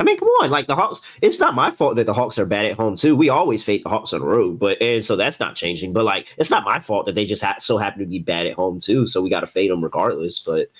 I 0.00 0.02
mean, 0.02 0.16
come 0.16 0.28
on, 0.28 0.50
like 0.50 0.66
the 0.66 0.74
Hawks. 0.74 1.02
It's 1.20 1.38
not 1.38 1.54
my 1.54 1.70
fault 1.70 1.96
that 1.96 2.06
the 2.06 2.14
Hawks 2.14 2.38
are 2.38 2.46
bad 2.46 2.64
at 2.64 2.76
home 2.76 2.96
too. 2.96 3.14
We 3.14 3.28
always 3.28 3.62
fade 3.62 3.84
the 3.84 3.90
Hawks 3.90 4.14
on 4.14 4.20
the 4.20 4.26
road, 4.26 4.58
but 4.58 4.80
and 4.80 5.04
so 5.04 5.14
that's 5.14 5.38
not 5.38 5.56
changing. 5.56 5.92
But 5.92 6.04
like, 6.04 6.34
it's 6.38 6.48
not 6.48 6.64
my 6.64 6.80
fault 6.80 7.04
that 7.04 7.14
they 7.14 7.26
just 7.26 7.42
ha- 7.42 7.56
so 7.58 7.76
happen 7.76 8.00
to 8.00 8.06
be 8.06 8.18
bad 8.18 8.46
at 8.46 8.54
home 8.54 8.80
too. 8.80 9.06
So 9.06 9.20
we 9.20 9.28
got 9.28 9.40
to 9.40 9.46
fade 9.46 9.70
them 9.70 9.84
regardless. 9.84 10.40
But 10.40 10.70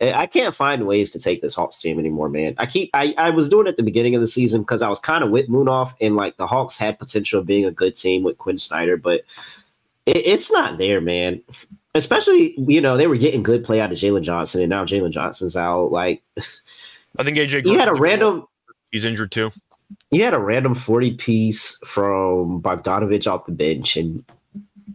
eh, 0.00 0.12
I 0.14 0.26
can't 0.26 0.54
find 0.54 0.86
ways 0.86 1.10
to 1.10 1.18
take 1.18 1.42
this 1.42 1.56
Hawks 1.56 1.80
team 1.80 1.98
anymore, 1.98 2.28
man. 2.28 2.54
I 2.58 2.66
keep 2.66 2.90
I, 2.94 3.12
I 3.18 3.30
was 3.30 3.48
doing 3.48 3.66
it 3.66 3.70
at 3.70 3.76
the 3.76 3.82
beginning 3.82 4.14
of 4.14 4.20
the 4.20 4.28
season 4.28 4.60
because 4.60 4.82
I 4.82 4.88
was 4.88 5.00
kind 5.00 5.24
of 5.24 5.30
with 5.30 5.48
Moonoff 5.48 5.92
and 6.00 6.14
like 6.14 6.36
the 6.36 6.46
Hawks 6.46 6.78
had 6.78 6.96
potential 7.00 7.40
of 7.40 7.46
being 7.46 7.64
a 7.64 7.72
good 7.72 7.96
team 7.96 8.22
with 8.22 8.38
Quin 8.38 8.56
Snyder, 8.56 8.96
but 8.96 9.22
it, 10.06 10.18
it's 10.18 10.52
not 10.52 10.78
there, 10.78 11.00
man. 11.00 11.42
Especially, 11.96 12.54
you 12.56 12.80
know, 12.80 12.96
they 12.96 13.08
were 13.08 13.16
getting 13.16 13.42
good 13.42 13.64
play 13.64 13.80
out 13.80 13.90
of 13.90 13.98
Jalen 13.98 14.22
Johnson, 14.22 14.60
and 14.60 14.70
now 14.70 14.84
Jalen 14.84 15.10
Johnson's 15.10 15.56
out. 15.56 15.90
Like 15.90 16.22
I 17.18 17.24
think 17.24 17.36
AJ. 17.36 17.66
you 17.66 17.76
had 17.80 17.88
a 17.88 17.94
random 17.94 18.46
He's 18.90 19.04
injured 19.04 19.32
too. 19.32 19.50
you 20.10 20.22
had 20.24 20.34
a 20.34 20.38
random 20.38 20.74
40 20.74 21.14
piece 21.14 21.78
from 21.84 22.60
Bogdanovic 22.62 23.30
off 23.30 23.46
the 23.46 23.52
bench 23.52 23.96
and 23.96 24.24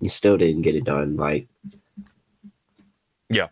you 0.02 0.10
still 0.10 0.38
didn't 0.38 0.64
get 0.64 0.76
it 0.76 0.84
done. 0.84 1.16
Like, 1.16 1.48
Yeah. 3.30 3.48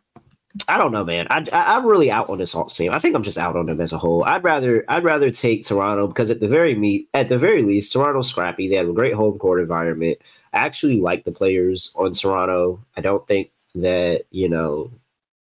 I 0.67 0.77
don't 0.77 0.91
know, 0.91 1.03
man. 1.03 1.25
I, 1.31 1.43
I 1.51 1.75
I'm 1.75 1.85
really 1.87 2.11
out 2.11 2.29
on 2.29 2.37
this 2.37 2.53
Hawks 2.53 2.75
team. 2.75 2.91
I 2.91 2.99
think 2.99 3.15
I'm 3.15 3.23
just 3.23 3.39
out 3.39 3.55
on 3.55 3.65
them 3.65 3.81
as 3.81 3.91
a 3.91 3.97
whole. 3.97 4.23
I'd 4.23 4.43
rather 4.43 4.85
I'd 4.87 5.03
rather 5.03 5.31
take 5.31 5.63
Toronto 5.65 6.05
because 6.05 6.29
at 6.29 6.41
the 6.41 6.47
very 6.47 6.75
meet 6.75 7.09
at 7.15 7.27
the 7.27 7.39
very 7.39 7.63
least, 7.63 7.91
Toronto's 7.91 8.29
scrappy. 8.29 8.67
They 8.69 8.75
have 8.75 8.87
a 8.87 8.93
great 8.93 9.15
home 9.15 9.39
court 9.39 9.61
environment. 9.61 10.19
I 10.53 10.59
actually 10.59 11.01
like 11.01 11.23
the 11.23 11.31
players 11.31 11.91
on 11.95 12.11
Toronto. 12.11 12.79
I 12.95 13.01
don't 13.01 13.27
think 13.27 13.49
that 13.73 14.25
you 14.29 14.47
know 14.47 14.91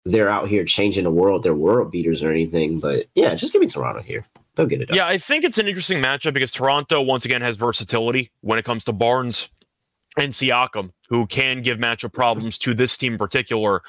they're 0.05 0.29
out 0.29 0.47
here 0.49 0.65
changing 0.65 1.05
the 1.05 1.11
world. 1.11 1.41
They're 1.41 1.55
world 1.55 1.89
beaters 1.91 2.21
or 2.21 2.29
anything. 2.29 2.79
But 2.79 3.07
yeah, 3.15 3.33
just 3.33 3.53
give 3.53 3.61
me 3.61 3.67
Toronto 3.67 4.03
here. 4.03 4.23
They'll 4.55 4.65
get 4.65 4.81
it 4.81 4.87
done. 4.87 4.97
Yeah, 4.97 5.07
I 5.07 5.17
think 5.17 5.43
it's 5.43 5.57
an 5.57 5.67
interesting 5.67 6.01
matchup 6.01 6.33
because 6.33 6.51
Toronto 6.51 7.01
once 7.01 7.25
again 7.25 7.41
has 7.41 7.57
versatility 7.57 8.31
when 8.41 8.59
it 8.59 8.65
comes 8.65 8.83
to 8.85 8.93
Barnes 8.93 9.49
and 10.17 10.33
Siakam, 10.33 10.91
who 11.07 11.25
can 11.25 11.61
give 11.61 11.77
matchup 11.77 12.13
problems 12.13 12.57
to 12.59 12.73
this 12.73 12.97
team 12.97 13.13
in 13.13 13.19
particular. 13.19 13.81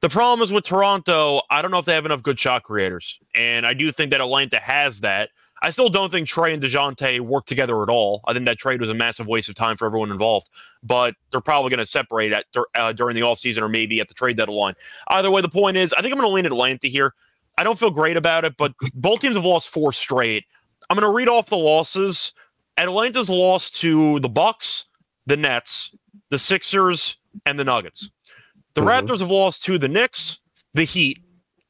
The 0.00 0.08
problem 0.08 0.44
is 0.44 0.52
with 0.52 0.64
Toronto, 0.64 1.40
I 1.50 1.62
don't 1.62 1.70
know 1.70 1.78
if 1.78 1.86
they 1.86 1.94
have 1.94 2.04
enough 2.04 2.22
good 2.22 2.38
shot 2.38 2.62
creators. 2.62 3.18
And 3.34 3.66
I 3.66 3.74
do 3.74 3.90
think 3.90 4.10
that 4.10 4.20
Atlanta 4.20 4.60
has 4.60 5.00
that. 5.00 5.30
I 5.62 5.70
still 5.70 5.88
don't 5.88 6.12
think 6.12 6.28
Trae 6.28 6.52
and 6.52 6.62
DeJounte 6.62 7.20
work 7.20 7.46
together 7.46 7.82
at 7.82 7.88
all. 7.88 8.20
I 8.26 8.34
think 8.34 8.44
that 8.44 8.58
trade 8.58 8.80
was 8.80 8.90
a 8.90 8.94
massive 8.94 9.26
waste 9.26 9.48
of 9.48 9.54
time 9.54 9.78
for 9.78 9.86
everyone 9.86 10.10
involved. 10.10 10.50
But 10.82 11.14
they're 11.30 11.40
probably 11.40 11.70
going 11.70 11.80
to 11.80 11.86
separate 11.86 12.32
at, 12.32 12.44
uh, 12.74 12.92
during 12.92 13.14
the 13.14 13.22
offseason 13.22 13.62
or 13.62 13.68
maybe 13.68 13.98
at 14.00 14.08
the 14.08 14.14
trade 14.14 14.36
deadline. 14.36 14.74
Either 15.08 15.30
way, 15.30 15.40
the 15.40 15.48
point 15.48 15.78
is, 15.78 15.94
I 15.94 16.02
think 16.02 16.12
I'm 16.12 16.18
going 16.18 16.28
to 16.28 16.34
lean 16.34 16.44
at 16.44 16.52
Atlanta 16.52 16.88
here. 16.88 17.14
I 17.56 17.64
don't 17.64 17.78
feel 17.78 17.90
great 17.90 18.16
about 18.16 18.44
it, 18.44 18.56
but 18.56 18.72
both 18.94 19.20
teams 19.20 19.34
have 19.34 19.44
lost 19.44 19.68
four 19.68 19.92
straight. 19.92 20.44
I'm 20.90 20.98
going 20.98 21.08
to 21.08 21.14
read 21.14 21.28
off 21.28 21.46
the 21.46 21.56
losses. 21.56 22.32
Atlanta's 22.76 23.30
lost 23.30 23.76
to 23.80 24.18
the 24.20 24.28
Bucks, 24.28 24.86
the 25.26 25.36
Nets, 25.36 25.94
the 26.30 26.38
Sixers, 26.38 27.16
and 27.46 27.58
the 27.58 27.64
Nuggets. 27.64 28.10
The 28.74 28.80
Mhm. 28.80 29.06
Raptors 29.06 29.20
have 29.20 29.30
lost 29.30 29.62
to 29.64 29.78
the 29.78 29.88
Knicks, 29.88 30.40
the 30.74 30.84
Heat, 30.84 31.20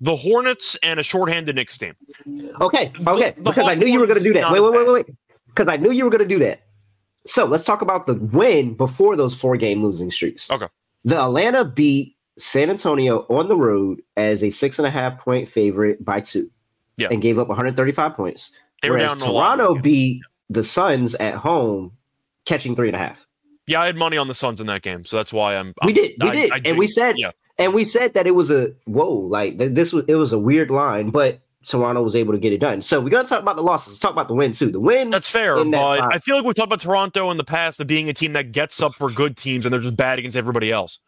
the 0.00 0.16
Hornets, 0.16 0.76
and 0.82 0.98
a 0.98 1.02
shorthanded 1.02 1.54
Knicks 1.56 1.76
team. 1.76 1.94
Okay, 2.60 2.90
okay. 3.06 3.34
the 3.36 3.42
because 3.42 3.68
I 3.68 3.74
knew 3.74 3.86
you 3.86 4.00
were 4.00 4.06
going 4.06 4.18
to 4.18 4.24
do 4.24 4.32
that. 4.34 4.50
Wait, 4.50 4.60
wait, 4.60 4.72
wait, 4.72 4.86
wait, 4.86 4.92
wait. 5.06 5.16
Because 5.48 5.68
I 5.68 5.76
knew 5.76 5.92
you 5.92 6.04
were 6.04 6.10
going 6.10 6.26
to 6.26 6.34
do 6.34 6.38
that. 6.40 6.62
So 7.26 7.44
let's 7.44 7.64
talk 7.64 7.80
about 7.82 8.06
the 8.06 8.14
win 8.14 8.74
before 8.74 9.16
those 9.16 9.34
four 9.34 9.56
game 9.56 9.82
losing 9.82 10.10
streaks. 10.10 10.50
Okay. 10.50 10.66
The 11.04 11.20
Atlanta 11.20 11.64
beat 11.64 12.13
San 12.38 12.70
Antonio 12.70 13.26
on 13.30 13.48
the 13.48 13.56
road 13.56 14.00
as 14.16 14.42
a 14.42 14.50
six 14.50 14.78
and 14.78 14.86
a 14.86 14.90
half 14.90 15.18
point 15.18 15.48
favorite 15.48 16.04
by 16.04 16.20
two. 16.20 16.50
Yeah. 16.96 17.08
And 17.10 17.20
gave 17.20 17.38
up 17.40 17.48
135 17.48 18.14
points. 18.14 18.54
They 18.80 18.88
were 18.90 18.96
Whereas 18.98 19.18
down 19.18 19.18
in 19.18 19.22
a. 19.22 19.26
Toronto 19.38 19.74
beat 19.76 20.22
the 20.48 20.62
Suns 20.62 21.14
at 21.16 21.34
home, 21.34 21.92
catching 22.46 22.76
three 22.76 22.88
and 22.88 22.94
a 22.94 23.00
half. 23.00 23.26
Yeah, 23.66 23.80
I 23.80 23.86
had 23.86 23.96
money 23.96 24.16
on 24.16 24.28
the 24.28 24.34
Suns 24.34 24.60
in 24.60 24.66
that 24.68 24.82
game, 24.82 25.04
so 25.04 25.16
that's 25.16 25.32
why 25.32 25.56
I'm. 25.56 25.74
We 25.84 25.92
I'm- 25.92 25.94
did, 25.94 26.12
we 26.20 26.28
I- 26.28 26.32
did, 26.32 26.52
I 26.52 26.60
and 26.66 26.78
we 26.78 26.86
said, 26.86 27.16
yeah. 27.18 27.30
and 27.58 27.72
we 27.74 27.82
said 27.82 28.14
that 28.14 28.26
it 28.26 28.32
was 28.32 28.50
a 28.50 28.72
whoa, 28.84 29.08
like 29.12 29.56
this 29.58 29.92
was 29.92 30.04
it 30.06 30.14
was 30.16 30.32
a 30.32 30.38
weird 30.38 30.70
line, 30.70 31.10
but 31.10 31.40
Toronto 31.66 32.02
was 32.02 32.14
able 32.14 32.32
to 32.34 32.38
get 32.38 32.52
it 32.52 32.58
done. 32.60 32.82
So 32.82 33.00
we're 33.00 33.08
gonna 33.08 33.26
talk 33.26 33.40
about 33.42 33.56
the 33.56 33.62
losses. 33.62 33.94
Let's 33.94 34.00
talk 34.00 34.12
about 34.12 34.28
the 34.28 34.34
win 34.34 34.52
too. 34.52 34.70
The 34.70 34.78
win, 34.80 35.10
That's 35.10 35.28
fair, 35.28 35.56
that 35.56 35.70
but 35.70 35.98
five. 35.98 36.10
I 36.12 36.18
feel 36.18 36.36
like 36.36 36.44
we've 36.44 36.54
talked 36.54 36.66
about 36.66 36.80
Toronto 36.80 37.30
in 37.30 37.38
the 37.38 37.44
past 37.44 37.80
of 37.80 37.86
being 37.86 38.08
a 38.08 38.12
team 38.14 38.34
that 38.34 38.52
gets 38.52 38.80
up 38.82 38.94
for 38.94 39.10
good 39.10 39.36
teams 39.36 39.64
and 39.66 39.72
they're 39.72 39.80
just 39.80 39.96
bad 39.96 40.18
against 40.18 40.36
everybody 40.36 40.70
else. 40.70 41.00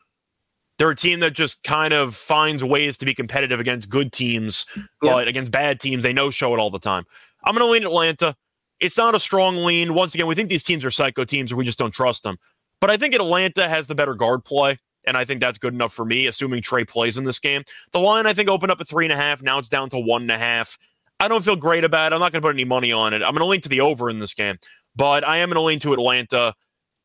They're 0.78 0.90
a 0.90 0.94
team 0.96 1.20
that 1.20 1.32
just 1.32 1.62
kind 1.64 1.94
of 1.94 2.14
finds 2.14 2.62
ways 2.62 2.96
to 2.98 3.06
be 3.06 3.14
competitive 3.14 3.60
against 3.60 3.88
good 3.88 4.12
teams, 4.12 4.66
Yeah. 4.76 4.82
but 5.00 5.28
against 5.28 5.50
bad 5.50 5.80
teams, 5.80 6.02
they 6.02 6.12
no 6.12 6.30
show 6.30 6.54
it 6.54 6.58
all 6.58 6.70
the 6.70 6.78
time. 6.78 7.04
I'm 7.44 7.54
going 7.54 7.66
to 7.66 7.70
lean 7.72 7.84
Atlanta. 7.84 8.34
It's 8.78 8.98
not 8.98 9.14
a 9.14 9.20
strong 9.20 9.64
lean. 9.64 9.94
Once 9.94 10.14
again, 10.14 10.26
we 10.26 10.34
think 10.34 10.50
these 10.50 10.62
teams 10.62 10.84
are 10.84 10.90
psycho 10.90 11.24
teams 11.24 11.50
or 11.50 11.56
we 11.56 11.64
just 11.64 11.78
don't 11.78 11.92
trust 11.94 12.24
them. 12.24 12.36
But 12.80 12.90
I 12.90 12.98
think 12.98 13.14
Atlanta 13.14 13.68
has 13.68 13.86
the 13.86 13.94
better 13.94 14.14
guard 14.14 14.44
play, 14.44 14.78
and 15.06 15.16
I 15.16 15.24
think 15.24 15.40
that's 15.40 15.56
good 15.56 15.72
enough 15.72 15.94
for 15.94 16.04
me, 16.04 16.26
assuming 16.26 16.60
Trae 16.62 16.86
plays 16.86 17.16
in 17.16 17.24
this 17.24 17.38
game. 17.38 17.62
The 17.92 18.00
line, 18.00 18.26
I 18.26 18.34
think, 18.34 18.50
opened 18.50 18.70
up 18.70 18.80
at 18.82 18.86
three 18.88 19.06
and 19.06 19.12
a 19.12 19.16
half. 19.16 19.40
Now 19.40 19.58
it's 19.58 19.70
down 19.70 19.88
to 19.90 19.98
one 19.98 20.22
and 20.22 20.30
a 20.30 20.36
half. 20.38 20.76
I 21.20 21.28
don't 21.28 21.42
feel 21.42 21.56
great 21.56 21.84
about 21.84 22.12
it. 22.12 22.14
I'm 22.14 22.20
not 22.20 22.32
going 22.32 22.42
to 22.42 22.46
put 22.46 22.54
any 22.54 22.66
money 22.66 22.92
on 22.92 23.14
it. 23.14 23.22
I'm 23.22 23.30
going 23.32 23.36
to 23.38 23.46
lean 23.46 23.62
to 23.62 23.70
the 23.70 23.80
over 23.80 24.10
in 24.10 24.18
this 24.18 24.34
game, 24.34 24.58
but 24.94 25.26
I 25.26 25.38
am 25.38 25.48
going 25.48 25.54
to 25.54 25.62
lean 25.62 25.78
to 25.78 25.94
Atlanta. 25.94 26.52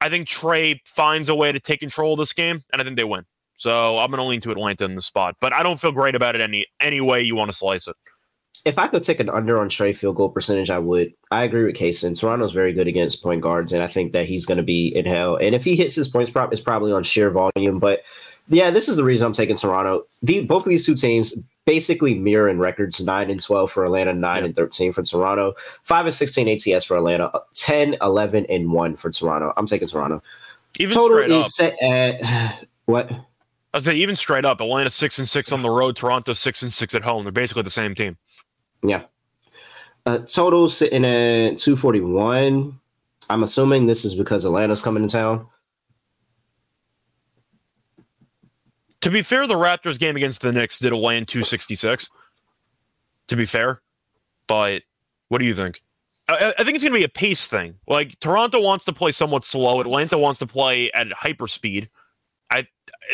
I 0.01 0.09
think 0.09 0.28
Trae 0.28 0.80
finds 0.86 1.30
a 1.30 1.36
way 1.36 1.53
to 1.53 1.59
take 1.61 1.80
control 1.80 2.13
of 2.13 2.19
this 2.19 2.34
game, 2.34 2.61
and 2.74 2.82
I 2.82 2.84
think 2.84 2.97
they 2.97 3.05
win. 3.05 3.24
So 3.62 3.99
I'm 3.99 4.09
going 4.09 4.18
to 4.18 4.24
lean 4.24 4.41
to 4.41 4.49
Atlanta 4.49 4.86
in 4.86 4.95
the 4.95 5.03
spot, 5.03 5.36
but 5.39 5.53
I 5.53 5.62
don't 5.62 5.80
feel 5.80 5.91
great 5.91 6.16
about 6.16 6.34
it 6.34 6.41
any 6.41 6.66
any 6.80 6.99
way 6.99 7.22
you 7.22 7.36
want 7.36 7.51
to 7.51 7.55
slice 7.55 7.88
it. 7.88 7.95
if 8.66 8.80
I 8.80 8.88
could 8.88 9.03
take 9.03 9.20
an 9.20 9.30
under 9.30 9.59
on 9.59 9.70
Trae 9.70 9.95
field 9.95 10.16
goal 10.16 10.30
percentage, 10.30 10.72
I 10.72 10.80
would. 10.80 11.14
I 11.30 11.43
agree 11.43 11.66
with 11.66 11.76
Kaysen. 11.76 12.20
Toronto's 12.20 12.53
very 12.53 12.74
good 12.74 12.88
against 12.88 13.22
point 13.22 13.41
guards, 13.41 13.72
and 13.72 13.84
I 13.84 13.88
think 13.88 14.14
that 14.14 14.26
he's 14.26 14.47
going 14.47 14.57
to 14.57 14.64
be 14.64 14.88
in 14.88 15.05
hell. 15.05 15.36
And 15.36 15.53
if 15.53 15.64
he 15.64 15.76
hits 15.76 15.93
his 15.93 16.07
points 16.07 16.32
prop, 16.32 16.51
it's 16.51 16.59
probably 16.62 16.91
on 16.91 17.03
sheer 17.03 17.30
volume. 17.30 17.78
But 17.78 18.01
yeah, 18.49 18.72
this 18.72 18.89
is 18.89 18.97
the 18.97 19.03
reason 19.03 19.28
I'm 19.28 19.34
taking 19.34 19.55
Toronto. 19.57 20.05
The, 20.24 20.43
both 20.43 20.64
of 20.66 20.70
these 20.70 20.84
two 20.84 20.95
teams 20.95 21.38
basically 21.68 22.18
mirror 22.18 22.49
in 22.49 22.57
records: 22.57 22.99
nine 22.99 23.30
and 23.30 23.39
twelve 23.39 23.72
for 23.72 23.86
Atlanta, 23.86 24.12
nine 24.12 24.39
Yeah. 24.39 24.45
and 24.45 24.55
thirteen 24.55 24.91
for 24.91 25.03
Toronto, 25.03 25.53
five 25.84 26.07
and 26.07 26.16
sixteen 26.16 26.49
ATS 26.49 26.84
for 26.86 26.97
Atlanta, 26.97 27.28
uh, 27.28 27.41
10, 27.53 27.97
11, 28.01 28.47
and 28.49 28.72
one 28.72 28.95
for 28.95 29.12
Toronto. 29.12 29.53
I'm 29.55 29.68
taking 29.68 29.88
Toronto. 29.88 30.24
Even 30.80 30.95
Total 30.95 31.18
straight 31.18 31.32
up, 31.32 31.45
is 31.45 31.55
set 31.55 31.78
at 31.80 32.66
what? 32.86 33.12
I 33.74 33.80
say 33.80 33.95
even 33.95 34.15
straight 34.15 34.45
up, 34.45 34.59
Atlanta 34.59 34.89
six 34.89 35.17
and 35.17 35.28
six 35.28 35.51
on 35.51 35.61
the 35.61 35.69
road, 35.69 35.95
Toronto 35.95 36.34
six 36.34 36.61
and 36.61 36.74
six 36.74 36.93
at 36.93 37.03
home. 37.03 37.24
They're 37.24 37.32
basically 37.32 37.63
the 37.63 37.69
same 37.69 37.95
team. 37.95 38.17
Yeah. 38.84 39.03
Uh, 40.05 40.19
total 40.19 40.67
sitting 40.67 41.05
at 41.05 41.57
241. 41.57 42.80
I'm 43.30 43.43
assuming 43.43 43.86
this 43.86 44.03
is 44.03 44.15
because 44.15 44.45
Atlanta's 44.45 44.82
coming 44.82 45.07
to 45.07 45.09
town. 45.09 45.47
To 49.01 49.09
be 49.09 49.22
fair, 49.22 49.47
the 49.47 49.55
Raptors 49.55 49.99
game 49.99 50.15
against 50.15 50.41
the 50.41 50.51
Knicks 50.51 50.80
did 50.80 50.91
a 50.91 50.97
land 50.97 51.28
266. 51.28 52.09
To 53.28 53.36
be 53.36 53.45
fair, 53.45 53.82
but 54.47 54.82
what 55.30 55.39
do 55.39 55.45
you 55.45 55.55
think? 55.55 55.82
I, 56.28 56.53
I 56.57 56.63
think 56.63 56.76
it's 56.76 56.84
going 56.84 56.93
to 56.93 56.99
be 56.99 57.05
a 57.05 57.09
pace 57.09 57.47
thing. 57.47 57.76
Like 57.88 58.19
Toronto 58.19 58.61
wants 58.61 58.84
to 58.86 58.93
play 58.93 59.11
somewhat 59.11 59.45
slow, 59.45 59.80
Atlanta 59.80 60.17
wants 60.17 60.39
to 60.39 60.47
play 60.47 60.91
at 60.91 61.11
hyper 61.13 61.47
speed. 61.47 61.89
I 62.52 62.68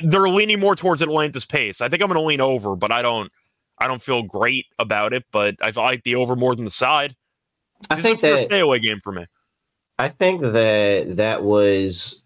they're 0.03 0.27
leaning 0.27 0.59
more 0.59 0.75
towards 0.75 1.01
Atlanta's 1.01 1.45
pace. 1.45 1.79
I 1.79 1.87
think 1.87 2.01
I'm 2.01 2.09
going 2.09 2.19
to 2.19 2.25
lean 2.25 2.41
over, 2.41 2.75
but 2.75 2.91
I 2.91 3.01
don't. 3.01 3.31
I 3.79 3.85
don't 3.87 4.01
feel 4.01 4.23
great 4.23 4.65
about 4.79 5.13
it, 5.13 5.23
but 5.31 5.55
I 5.61 5.69
like 5.69 6.03
the 6.03 6.15
over 6.15 6.35
more 6.35 6.55
than 6.55 6.65
the 6.65 6.71
side. 6.71 7.15
I 7.91 7.95
This 7.95 8.05
think 8.05 8.23
is 8.23 8.23
a 8.23 8.35
that 8.37 8.43
stay 8.43 8.59
away 8.59 8.79
game 8.79 8.99
for 9.03 9.11
me. 9.11 9.25
I 9.99 10.09
think 10.09 10.41
that 10.41 11.15
that 11.17 11.43
was 11.43 12.23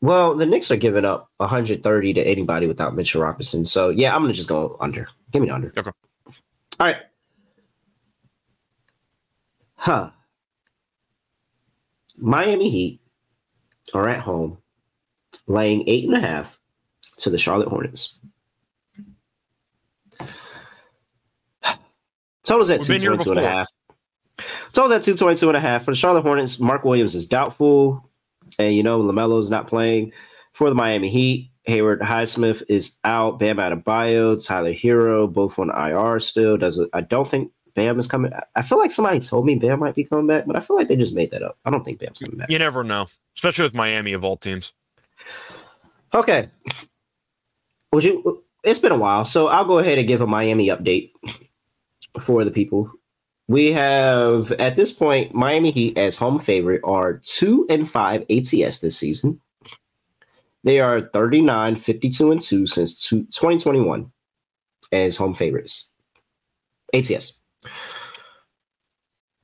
well, 0.00 0.34
the 0.34 0.46
Knicks 0.46 0.70
are 0.70 0.76
giving 0.76 1.04
up 1.04 1.30
130 1.38 2.14
to 2.14 2.20
anybody 2.22 2.66
without 2.66 2.94
Mitchell 2.94 3.22
Robinson. 3.22 3.64
So 3.64 3.88
yeah, 3.88 4.14
I'm 4.14 4.22
gonna 4.22 4.32
just 4.32 4.48
go 4.48 4.76
under. 4.80 5.08
Give 5.32 5.42
me 5.42 5.48
the 5.48 5.54
under. 5.54 5.72
Okay. 5.76 5.90
All 6.78 6.86
right. 6.86 6.96
Huh. 9.74 10.10
Miami 12.16 12.70
Heat 12.70 13.00
are 13.94 14.08
at 14.08 14.20
home, 14.20 14.58
laying 15.46 15.88
eight 15.88 16.04
and 16.04 16.14
a 16.14 16.20
half 16.20 16.58
to 17.18 17.30
the 17.30 17.38
Charlotte 17.38 17.68
Hornets. 17.68 18.18
Totals 22.44 22.70
at 22.70 22.80
We've 22.80 22.88
been 22.88 23.00
here 23.00 23.16
222 23.16 23.30
and 23.32 23.40
a 23.40 23.48
half. 23.48 23.68
Totals 24.72 24.92
at 24.92 25.02
222 25.02 25.48
and 25.48 25.56
a 25.56 25.60
half. 25.60 25.84
For 25.84 25.90
the 25.90 25.96
Charlotte 25.96 26.22
Hornets, 26.22 26.60
Mark 26.60 26.84
Williams 26.84 27.14
is 27.14 27.26
doubtful. 27.26 28.08
And, 28.58 28.74
you 28.74 28.82
know, 28.82 29.00
LaMelo's 29.00 29.50
not 29.50 29.66
playing. 29.66 30.12
For 30.52 30.68
the 30.68 30.74
Miami 30.74 31.08
Heat, 31.08 31.50
Haywood 31.64 32.00
Highsmith 32.00 32.62
is 32.68 32.98
out. 33.04 33.38
Bam 33.38 33.56
Adebayo, 33.56 34.44
Tyler 34.44 34.72
Herro, 34.72 35.30
both 35.30 35.58
on 35.58 35.70
IR 35.70 36.20
still. 36.20 36.56
Doesn't 36.56 36.88
I 36.92 37.00
don't 37.00 37.28
think 37.28 37.50
Bam 37.74 37.98
is 37.98 38.06
coming. 38.06 38.32
I 38.54 38.62
feel 38.62 38.78
like 38.78 38.90
somebody 38.90 39.20
told 39.20 39.44
me 39.44 39.56
Bam 39.56 39.80
might 39.80 39.94
be 39.94 40.04
coming 40.04 40.26
back, 40.26 40.46
but 40.46 40.56
I 40.56 40.60
feel 40.60 40.76
like 40.76 40.88
they 40.88 40.96
just 40.96 41.14
made 41.14 41.32
that 41.32 41.42
up. 41.42 41.58
I 41.64 41.70
don't 41.70 41.84
think 41.84 41.98
Bam's 41.98 42.20
coming 42.20 42.38
back. 42.38 42.48
You 42.48 42.58
never 42.58 42.84
know, 42.84 43.08
especially 43.36 43.64
with 43.64 43.74
Miami 43.74 44.12
of 44.12 44.24
all 44.24 44.36
teams. 44.36 44.72
Okay. 46.16 46.48
Would 47.92 48.04
you? 48.04 48.42
It's 48.64 48.78
been 48.80 48.92
a 48.92 48.98
while, 48.98 49.24
so 49.24 49.46
I'll 49.46 49.64
go 49.64 49.78
ahead 49.78 49.98
and 49.98 50.08
give 50.08 50.22
a 50.22 50.26
Miami 50.26 50.68
update 50.68 51.12
for 52.20 52.42
the 52.42 52.50
people. 52.50 52.90
We 53.48 53.70
have 53.72 54.50
at 54.52 54.74
this 54.74 54.90
point 54.92 55.34
Miami 55.34 55.70
Heat 55.70 55.96
as 55.96 56.16
home 56.16 56.38
favorite 56.38 56.80
are 56.82 57.18
two 57.18 57.66
and 57.70 57.88
five 57.88 58.24
ATS 58.28 58.80
this 58.80 58.98
season. 58.98 59.40
They 60.64 60.80
are 60.80 61.02
39, 61.12 61.76
52 61.76 62.32
and 62.32 62.42
two 62.42 62.66
since 62.66 63.06
two, 63.06 63.22
2021 63.26 64.10
as 64.90 65.16
home 65.16 65.34
favorites. 65.34 65.86
ATS. 66.92 67.38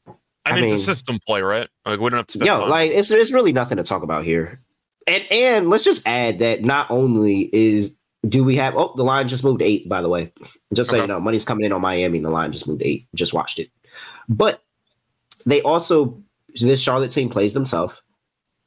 I 0.08 0.14
I 0.46 0.54
mean, 0.56 0.64
it's 0.64 0.82
a 0.82 0.84
system 0.84 1.18
play, 1.24 1.42
right? 1.42 1.68
Like 1.86 2.00
we 2.00 2.10
don't 2.10 2.16
have 2.16 2.26
to 2.28 2.44
Yo, 2.44 2.64
like 2.64 2.90
it's 2.90 3.10
it's 3.12 3.30
really 3.30 3.52
nothing 3.52 3.76
to 3.76 3.84
talk 3.84 4.02
about 4.02 4.24
here. 4.24 4.60
And 5.06 5.24
and 5.30 5.70
let's 5.70 5.84
just 5.84 6.06
add 6.06 6.38
that 6.38 6.62
not 6.62 6.90
only 6.90 7.50
is 7.52 7.98
do 8.28 8.44
we 8.44 8.56
have 8.56 8.76
oh 8.76 8.92
the 8.96 9.04
line 9.04 9.28
just 9.28 9.44
moved 9.44 9.62
eight, 9.62 9.88
by 9.88 10.00
the 10.00 10.08
way. 10.08 10.32
Just 10.72 10.90
so 10.90 10.96
you 10.96 11.06
know, 11.06 11.20
money's 11.20 11.44
coming 11.44 11.64
in 11.64 11.72
on 11.72 11.80
Miami 11.80 12.18
and 12.18 12.26
the 12.26 12.30
line 12.30 12.52
just 12.52 12.68
moved 12.68 12.82
eight. 12.84 13.06
Just 13.14 13.34
watched 13.34 13.58
it. 13.58 13.70
But 14.28 14.62
they 15.44 15.62
also 15.62 16.22
this 16.60 16.80
Charlotte 16.80 17.10
team 17.10 17.28
plays 17.28 17.54
themselves. 17.54 18.02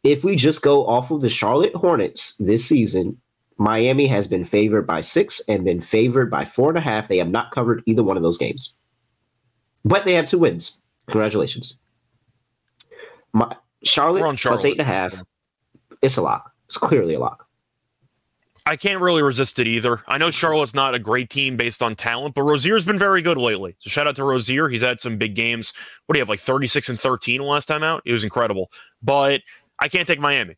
If 0.03 0.23
we 0.23 0.35
just 0.35 0.61
go 0.61 0.85
off 0.85 1.09
of 1.11 1.21
the 1.21 1.29
Charlotte 1.29 1.73
Hornets 1.73 2.35
this 2.37 2.65
season, 2.65 3.19
Miami 3.57 4.07
has 4.07 4.27
been 4.27 4.43
favored 4.43 4.85
by 4.85 5.01
six 5.01 5.41
and 5.47 5.63
been 5.63 5.81
favored 5.81 6.29
by 6.29 6.45
four 6.45 6.69
and 6.69 6.77
a 6.77 6.81
half. 6.81 7.07
They 7.07 7.17
have 7.17 7.29
not 7.29 7.51
covered 7.51 7.81
either 7.85 8.03
one 8.03 8.17
of 8.17 8.23
those 8.23 8.37
games. 8.37 8.75
But 9.83 10.05
they 10.05 10.13
have 10.13 10.25
two 10.25 10.39
wins. 10.39 10.81
Congratulations. 11.07 11.77
My, 13.33 13.55
Charlotte, 13.83 14.23
on 14.23 14.29
plus 14.29 14.39
Charlotte. 14.39 14.65
eight 14.65 14.71
and 14.73 14.81
a 14.81 14.83
half. 14.83 15.23
It's 16.05 16.17
a 16.17 16.21
lock. 16.21 16.51
It's 16.67 16.77
clearly 16.77 17.15
a 17.15 17.19
lock. 17.19 17.47
I 18.67 18.75
can't 18.75 18.99
really 19.01 19.21
resist 19.21 19.59
it 19.59 19.67
either. 19.67 20.01
I 20.07 20.17
know 20.17 20.31
Charlotte's 20.31 20.73
not 20.73 20.95
a 20.95 20.99
great 20.99 21.29
team 21.29 21.55
based 21.55 21.83
on 21.83 21.93
talent, 21.93 22.33
but 22.33 22.41
Rozier's 22.43 22.83
been 22.83 22.97
very 22.97 23.21
good 23.21 23.37
lately. 23.37 23.75
So 23.79 23.89
shout 23.91 24.07
out 24.07 24.15
to 24.15 24.23
Rozier. 24.23 24.69
He's 24.69 24.81
had 24.81 24.99
some 24.99 25.17
big 25.17 25.35
games. 25.35 25.71
What 26.05 26.13
do 26.13 26.17
you 26.17 26.21
have, 26.21 26.29
like 26.29 26.39
36 26.39 26.89
and 26.89 26.99
13 26.99 27.41
last 27.41 27.67
time 27.67 27.83
out? 27.83 28.01
It 28.05 28.11
was 28.13 28.23
incredible. 28.23 28.71
But 29.03 29.41
I 29.77 29.87
can't 29.87 30.07
take 30.07 30.19
Miami. 30.19 30.55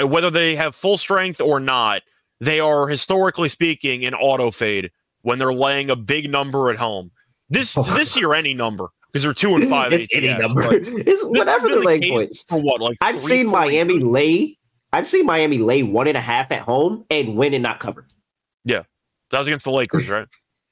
Uh, 0.00 0.08
Whether 0.08 0.28
they 0.30 0.56
have 0.56 0.74
full 0.74 0.98
strength 0.98 1.40
or 1.40 1.60
not, 1.60 2.02
they 2.40 2.58
are 2.58 2.88
historically 2.88 3.48
speaking 3.48 4.04
an 4.04 4.14
auto 4.14 4.50
fade 4.50 4.90
when 5.22 5.38
they're 5.38 5.52
laying 5.54 5.88
a 5.90 5.96
big 5.96 6.28
number 6.28 6.68
at 6.70 6.76
home. 6.76 7.12
This 7.48 7.74
this 7.94 8.16
year, 8.16 8.34
any 8.34 8.54
number 8.54 8.88
because 9.12 9.22
they're 9.22 9.32
two 9.32 9.54
and 9.54 9.68
five. 9.70 9.92
it's 9.92 10.12
any 10.12 10.34
number. 10.36 10.62
It's 10.72 11.22
whatever 11.24 11.68
the 11.68 11.98
case 12.00 12.10
points. 12.10 12.42
for 12.42 12.60
what? 12.60 12.80
Like 12.80 12.98
I've 13.00 13.20
seen 13.20 13.46
Miami 13.46 13.94
years. 13.94 14.02
lay. 14.04 14.58
I've 14.92 15.06
seen 15.06 15.26
Miami 15.26 15.58
lay 15.58 15.82
one 15.82 16.06
and 16.08 16.16
a 16.16 16.20
half 16.20 16.50
at 16.52 16.60
home 16.62 17.04
and 17.10 17.36
win 17.36 17.54
and 17.54 17.62
not 17.62 17.80
cover. 17.80 18.06
Yeah, 18.64 18.82
that 19.30 19.38
was 19.38 19.46
against 19.46 19.64
the 19.64 19.70
Lakers, 19.70 20.08
right? 20.10 20.26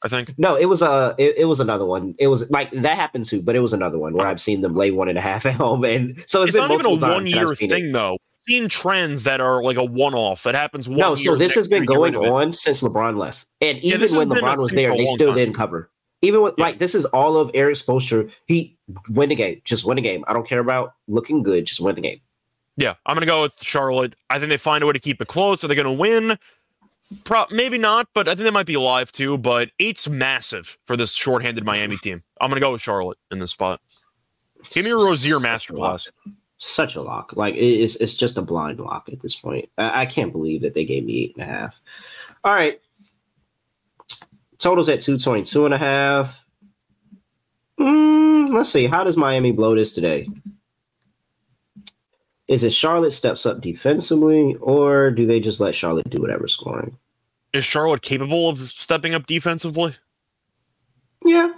I 0.05 0.09
think. 0.09 0.35
No, 0.37 0.55
it 0.57 0.67
was 0.67 0.83
a 0.83 1.15
it, 1.19 1.39
it 1.39 1.45
was 1.47 1.61
another 1.61 1.85
one. 1.87 2.15
It 2.19 2.27
was 2.29 2.51
like 2.51 2.71
that 2.73 2.97
happened 2.99 3.25
too, 3.25 3.41
but 3.43 3.57
it 3.57 3.61
was 3.61 3.73
another 3.73 3.99
one 3.99 4.13
where 4.15 4.27
I've 4.27 4.41
seen 4.41 4.61
them 4.61 4.75
lay 4.75 4.91
one 4.91 5.09
and 5.09 5.17
a 5.19 5.21
half 5.23 5.47
at 5.47 5.55
home, 5.55 5.85
and 5.85 6.23
so 6.27 6.43
It's 6.43 6.57
been 6.57 6.69
not 6.69 6.73
even 6.73 6.87
a 6.87 6.95
one 7.15 7.27
year 7.27 7.49
seen 7.55 7.71
it. 7.71 7.75
thing, 7.75 7.93
though. 7.93 8.15
I've 8.15 8.43
seen 8.47 8.69
trends 8.69 9.25
that 9.25 9.41
are 9.41 9.63
like 9.63 9.79
a 9.79 9.85
one 9.85 10.15
off. 10.15 10.43
That 10.43 10.55
happens 10.55 10.89
one 10.89 10.99
No, 10.99 11.15
so 11.15 11.35
this 11.37 11.55
has 11.55 11.69
been 11.69 11.87
going 11.87 12.13
rid 12.13 12.23
of 12.23 12.27
it. 12.27 12.33
on 12.33 12.53
since 12.53 12.83
LeBron 12.83 13.17
left, 13.17 13.47
and 13.63 13.83
Yeah, 13.83 13.97
even 13.97 14.17
when 14.17 14.29
LeBron 14.29 14.59
was 14.59 14.73
there, 14.73 14.95
they 14.95 15.07
still 15.07 15.29
time. 15.29 15.37
didn't 15.39 15.55
cover. 15.55 15.91
Even 16.21 16.43
with 16.43 16.55
Yeah. 16.59 16.65
like 16.65 16.79
this 16.79 16.95
is 16.95 17.07
all 17.07 17.37
of 17.39 17.51
Erik 17.55 17.77
Spoelstra. 17.77 18.31
He 18.47 18.77
win 19.09 19.31
the 19.31 19.35
game, 19.35 19.63
just 19.65 19.87
win 19.87 19.97
the 19.97 20.03
game. 20.03 20.25
I 20.29 20.35
don't 20.35 20.47
care 20.47 20.61
about 20.61 20.93
looking 21.09 21.43
good, 21.43 21.65
just 21.65 21.81
win 21.81 21.95
the 21.95 22.01
game. 22.03 22.21
Yeah, 22.77 22.95
I'm 23.07 23.15
gonna 23.15 23.27
go 23.27 23.43
with 23.43 23.55
Charlotte. 23.61 24.15
I 24.31 24.39
think 24.39 24.49
they 24.49 24.57
find 24.57 24.83
a 24.83 24.87
way 24.87 24.93
to 24.93 24.99
keep 24.99 25.21
it 25.23 25.29
close. 25.29 25.63
Are 25.63 25.69
they 25.69 25.75
gonna 25.75 25.93
win? 25.93 26.39
Pro- 27.25 27.47
maybe 27.51 27.79
not, 27.79 28.09
but 28.15 28.27
I 28.29 28.33
think 28.35 28.45
they 28.45 28.51
might 28.51 28.67
be 28.67 28.75
alive 28.75 29.13
too. 29.13 29.39
But 29.39 29.71
eight's 29.79 30.09
massive 30.09 30.77
for 30.85 30.97
this 30.97 31.13
shorthanded 31.15 31.65
Miami 31.65 31.97
team. 31.97 32.23
I'm 32.41 32.51
gonna 32.51 32.61
go 32.61 32.73
with 32.73 32.81
Charlotte 32.81 33.19
in 33.31 33.39
this 33.39 33.53
spot. 33.53 33.81
Give 34.71 34.85
me 34.85 34.91
a 34.91 34.97
Rozier 34.97 35.39
Such 35.39 35.71
a 35.71 35.75
lock. 35.77 36.01
masterclass. 36.01 36.09
Such 36.57 36.97
a 36.97 37.03
lock. 37.03 37.37
Like 37.37 37.55
it's 37.57 37.97
it's 37.97 38.15
just 38.15 38.39
a 38.39 38.43
blind 38.43 38.81
lock 38.81 39.09
at 39.13 39.21
this 39.21 39.37
point. 39.37 39.69
I, 39.79 40.03
I 40.03 40.07
can't 40.07 40.33
believe 40.33 40.63
that 40.63 40.75
they 40.75 40.85
gave 40.85 41.05
me 41.05 41.25
eight 41.25 41.37
and 41.37 41.43
a 41.49 41.53
half. 41.53 41.81
All 42.43 42.55
right. 42.55 42.81
Totals 44.59 44.89
at 44.89 45.01
222 45.03 45.67
and 45.67 45.75
a 45.75 45.79
half. 45.79 46.47
Mm, 47.79 48.51
let's 48.53 48.71
see. 48.71 48.87
How 48.87 49.05
does 49.05 49.17
Miami 49.17 49.53
blow 49.53 49.75
this 49.75 49.95
today? 49.95 50.29
Is 52.49 52.63
it 52.63 52.73
Charlotte 52.73 53.13
steps 53.13 53.47
up 53.47 53.61
defensively, 53.61 54.57
or 54.61 55.11
do 55.11 55.25
they 55.27 55.41
just 55.41 55.61
let 55.61 55.75
Charlotte 55.75 56.11
do 56.11 56.21
whatever 56.21 56.47
scoring? 56.47 56.97
Is 57.55 57.65
Charlotte 57.65 58.03
capable 58.03 58.49
of 58.49 58.59
stepping 58.59 59.15
up 59.15 59.27
defensively? 59.27 59.95
Yeah, 61.25 61.53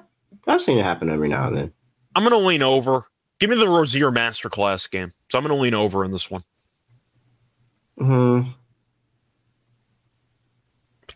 I've 0.46 0.62
seen 0.62 0.78
it 0.78 0.84
happen 0.84 1.10
every 1.10 1.28
now 1.28 1.48
and 1.48 1.56
then. 1.56 1.72
I'm 2.14 2.22
gonna 2.22 2.38
lean 2.38 2.62
over. 2.62 3.04
Give 3.40 3.50
me 3.50 3.56
the 3.56 3.68
Rozier 3.68 4.10
masterclass 4.12 4.88
game. 4.90 5.12
So 5.30 5.38
I'm 5.38 5.44
gonna 5.44 5.60
lean 5.60 5.74
over 5.74 6.04
in 6.04 6.12
this 6.12 6.30
one. 6.30 6.44
Hmm. 7.98 8.42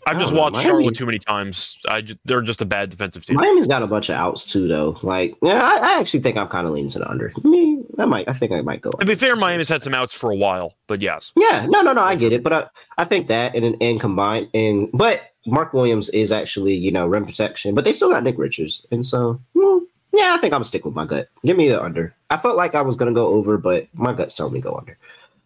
I've 0.07 0.19
just 0.19 0.33
watched 0.33 0.55
Miami- 0.55 0.67
Charlotte 0.69 0.97
too 0.97 1.07
many 1.07 1.19
times. 1.19 1.79
I 1.87 2.03
they're 2.25 2.43
just 2.43 2.63
a 2.63 2.65
bad 2.65 2.91
defensive 2.91 3.25
team. 3.25 3.37
Miami's 3.37 3.67
got 3.67 3.83
a 3.83 3.87
bunch 3.87 4.09
of 4.09 4.17
outs 4.17 4.51
too, 4.51 4.67
though. 4.67 4.99
Like, 5.03 5.37
yeah, 5.43 5.63
I, 5.63 5.77
I 5.95 6.01
actually 6.01 6.21
think 6.21 6.37
I'm 6.37 6.49
kind 6.49 6.67
of 6.67 6.73
leaning 6.73 6.91
to 6.91 6.99
the 7.01 7.09
under. 7.09 7.33
I 7.45 7.49
mean, 7.49 7.80
I 8.01 8.07
might. 8.07 8.29
I 8.29 8.33
think 8.33 8.53
I 8.53 8.61
might 8.61 8.81
go. 8.81 8.91
to 8.91 9.05
be 9.05 9.15
fair, 9.15 9.37
Miami's 9.37 9.69
had 9.69 9.83
some 9.83 9.95
outs 9.95 10.15
for 10.15 10.31
a 10.31 10.37
while, 10.37 10.75
but 10.87 11.01
yes. 11.01 11.33
Yeah, 11.37 11.67
no, 11.69 11.83
no, 11.83 11.93
no. 11.93 12.03
I 12.03 12.15
get 12.15 12.33
it, 12.33 12.43
but 12.43 12.53
I, 12.53 12.67
I 12.99 13.05
think 13.05 13.29
that 13.29 13.55
and 13.55 13.77
and 13.81 14.01
combined 14.01 14.49
and 14.55 14.89
but 14.93 15.23
Mark 15.47 15.73
Williams 15.73 16.09
is 16.11 16.33
actually 16.33 16.75
you 16.75 16.91
know 16.91 17.07
rim 17.07 17.27
protection, 17.27 17.75
but 17.75 17.85
they 17.85 17.93
still 17.93 18.11
got 18.11 18.23
Nick 18.23 18.39
Richards, 18.39 18.87
and 18.91 19.05
so 19.05 19.41
hmm, 19.55 19.79
yeah, 20.13 20.35
I 20.35 20.39
think 20.39 20.53
I'm 20.53 20.59
gonna 20.59 20.65
stick 20.65 20.85
with 20.85 20.95
my 20.95 21.07
gut. 21.07 21.29
Give 21.45 21.57
me 21.57 21.69
the 21.69 21.83
under. 21.83 22.15
I 22.31 22.37
felt 22.37 22.57
like 22.57 22.75
I 22.75 22.83
was 22.83 22.97
gonna 22.97 23.13
go 23.13 23.27
over, 23.29 23.59
but 23.59 23.89
my 23.95 24.13
gut's 24.13 24.35
telling 24.37 24.53
me 24.53 24.61
go 24.61 24.75
under. 24.75 24.97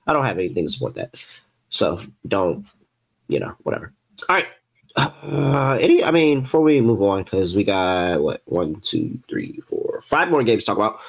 I 0.07 0.13
don't 0.13 0.25
have 0.25 0.39
anything 0.39 0.67
to 0.67 0.73
support 0.73 0.95
that, 0.95 1.25
so 1.69 2.01
don't 2.27 2.67
you 3.29 3.41
know 3.41 3.55
whatever. 3.63 3.93
All 4.29 4.37
right. 4.37 4.47
Uh, 4.97 5.77
any, 5.81 6.05
I 6.05 6.13
mean, 6.13 6.43
before 6.43 6.61
we 6.61 6.81
move 6.81 7.03
on, 7.03 7.25
because 7.25 7.57
we 7.57 7.65
got 7.65 8.23
what 8.23 8.43
one, 8.45 8.77
two, 8.81 9.19
three, 9.29 9.61
four, 9.69 10.01
five 10.03 10.31
more 10.31 10.45
games 10.45 10.63
to 10.63 10.67
talk 10.67 10.77
about. 10.77 11.01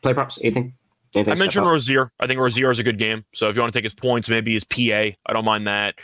Play 0.00 0.14
props, 0.14 0.38
anything? 0.42 0.74
Anything 1.16 1.32
I 1.32 1.38
mentioned? 1.38 1.66
Rozier. 1.66 2.12
I 2.20 2.26
think 2.26 2.40
Rozier 2.40 2.70
is 2.70 2.78
a 2.78 2.82
good 2.82 2.98
game. 2.98 3.24
So 3.34 3.48
if 3.48 3.56
you 3.56 3.60
want 3.62 3.72
to 3.72 3.76
take 3.78 3.84
his 3.84 3.94
points, 3.94 4.28
maybe 4.28 4.52
his 4.54 4.64
PA, 4.64 4.78
I 5.26 5.32
don't 5.32 5.44
mind 5.44 5.66
that. 5.66 5.96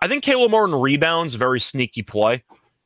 I 0.00 0.08
think 0.08 0.24
Caleb 0.24 0.50
Martin 0.50 0.74
rebounds, 0.74 1.34
very 1.34 1.60
sneaky 1.60 2.02
play. 2.02 2.42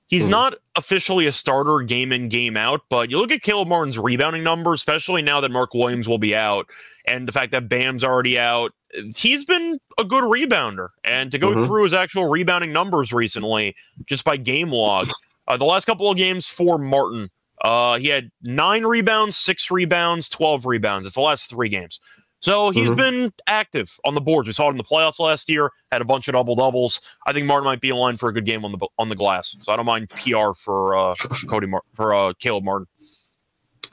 He's 0.07 0.27
Hmm. 0.27 0.33
not 0.33 0.55
officially 0.77 1.27
a 1.27 1.33
starter 1.33 1.81
game 1.81 2.13
in, 2.13 2.29
game 2.29 2.57
out, 2.57 2.83
but 2.91 3.11
you 3.11 3.19
look 3.19 3.33
at 3.33 3.43
Caleb 3.43 3.69
Martin's 3.69 3.99
rebounding 3.99 4.43
number, 4.45 4.73
especially 4.75 5.23
now 5.23 5.41
that 5.41 5.51
Mark 5.51 5.73
Williams 5.75 6.07
will 6.09 6.19
be 6.19 6.37
out 6.37 6.69
and 7.07 7.27
the 7.27 7.33
fact 7.33 7.53
that 7.53 7.69
Bam's 7.69 8.05
already 8.05 8.39
out. 8.39 8.73
He's 9.17 9.45
been 9.45 9.79
a 9.99 10.05
good 10.05 10.23
rebounder. 10.25 10.89
And 11.05 11.33
to 11.33 11.39
go 11.39 11.49
Mhm. 11.55 11.67
through 11.67 11.85
his 11.85 11.95
actual 11.95 12.29
rebounding 12.29 12.73
numbers 12.73 13.13
recently, 13.13 13.75
just 14.07 14.25
by 14.25 14.37
game 14.37 14.71
log, 14.71 15.09
uh, 15.49 15.57
the 15.57 15.65
last 15.65 15.85
couple 15.87 16.09
of 16.11 16.17
games 16.17 16.47
for 16.49 16.79
Martin, 16.79 17.31
uh, 17.65 17.99
he 17.99 18.09
had 18.09 18.31
nine 18.43 18.85
rebounds, 18.85 19.37
six 19.37 19.71
rebounds, 19.71 20.29
12 20.29 20.67
rebounds. 20.67 21.07
It's 21.07 21.17
the 21.17 21.21
last 21.23 21.51
three 21.51 21.69
games. 21.69 21.99
So 22.41 22.69
he's 22.69 22.91
Mhm. 22.91 22.97
been 22.97 23.33
active 23.49 23.99
on 24.05 24.13
the 24.15 24.21
boards. 24.21 24.47
We 24.47 24.53
saw 24.53 24.69
it 24.69 24.73
in 24.73 24.77
the 24.77 24.85
playoffs 24.85 25.19
last 25.19 25.49
year. 25.49 25.71
Had 25.91 26.03
a 26.03 26.05
bunch 26.05 26.29
of 26.29 26.35
double 26.35 26.55
doubles. 26.55 27.01
I 27.27 27.33
think 27.33 27.47
Martin 27.47 27.65
might 27.65 27.81
be 27.81 27.89
in 27.89 27.97
line 27.97 28.19
for 28.19 28.29
a 28.29 28.35
good 28.35 28.45
game 28.45 28.67
on 28.67 28.73
the 28.73 28.87
on 28.99 29.09
the 29.09 29.17
glass. 29.17 29.57
So 29.63 29.73
I 29.73 29.77
don't 29.77 29.87
mind 29.87 30.11
PR 30.11 30.53
for 30.55 30.95
uh, 30.95 31.15
Cody 31.49 31.67
Mar- 31.67 31.83
for 31.95 32.15
uh, 32.15 32.35
Caleb 32.39 32.65
Martin. 32.65 32.87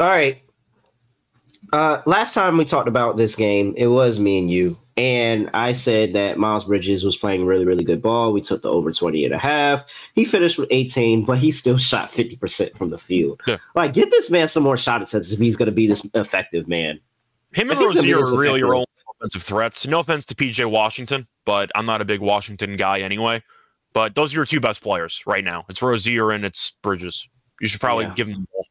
All 0.01 0.07
right. 0.07 0.41
Uh, 1.71 2.01
last 2.05 2.33
time 2.33 2.57
we 2.57 2.65
talked 2.65 2.89
about 2.89 3.15
this 3.15 3.35
game, 3.35 3.73
it 3.77 3.87
was 3.87 4.19
me 4.19 4.39
and 4.39 4.51
you. 4.51 4.77
And 5.01 5.49
I 5.55 5.71
said 5.71 6.13
that 6.13 6.37
Miles 6.37 6.65
Bridges 6.65 7.03
was 7.03 7.17
playing 7.17 7.47
really, 7.47 7.65
really 7.65 7.83
good 7.83 8.03
ball. 8.03 8.31
We 8.33 8.39
took 8.41 8.61
the 8.61 8.69
over 8.69 8.91
20 8.91 9.25
and 9.25 9.33
a 9.33 9.37
half. 9.39 9.83
He 10.13 10.25
finished 10.25 10.59
with 10.59 10.67
18, 10.69 11.25
but 11.25 11.39
he 11.39 11.49
still 11.49 11.77
shot 11.79 12.09
50% 12.11 12.77
from 12.77 12.91
the 12.91 12.99
field. 12.99 13.41
Yeah. 13.47 13.57
Like, 13.73 13.93
get 13.93 14.11
this 14.11 14.29
man 14.29 14.47
some 14.47 14.61
more 14.61 14.77
shot 14.77 15.01
attempts 15.01 15.31
if 15.31 15.39
he's 15.39 15.55
going 15.55 15.65
to 15.65 15.71
be 15.71 15.87
this 15.87 16.07
effective, 16.13 16.67
man. 16.67 16.99
Him 17.51 17.71
and 17.71 17.71
If 17.71 17.79
he's 17.79 17.95
gonna 17.95 18.01
be 18.07 18.13
Rozier 18.13 18.35
are 18.35 18.39
really 18.39 18.59
your 18.59 18.75
only 18.75 18.85
offensive 19.19 19.41
threats. 19.41 19.87
No 19.87 20.01
offense 20.01 20.23
to 20.25 20.35
PJ 20.35 20.69
Washington, 20.69 21.27
but 21.45 21.71
I'm 21.73 21.87
not 21.87 21.99
a 22.01 22.05
big 22.05 22.21
Washington 22.21 22.77
guy 22.77 22.99
anyway. 22.99 23.41
But 23.93 24.13
those 24.13 24.33
are 24.33 24.37
your 24.37 24.45
two 24.45 24.59
best 24.61 24.83
players 24.83 25.23
right 25.25 25.43
now. 25.43 25.65
It's 25.67 25.81
Rozier 25.81 26.29
and 26.29 26.45
it's 26.45 26.73
Bridges. 26.83 27.27
You 27.59 27.67
should 27.67 27.81
probably 27.81 28.05
Yeah. 28.05 28.13
give 28.13 28.27
them 28.27 28.41
the 28.41 28.47
ball. 28.53 28.67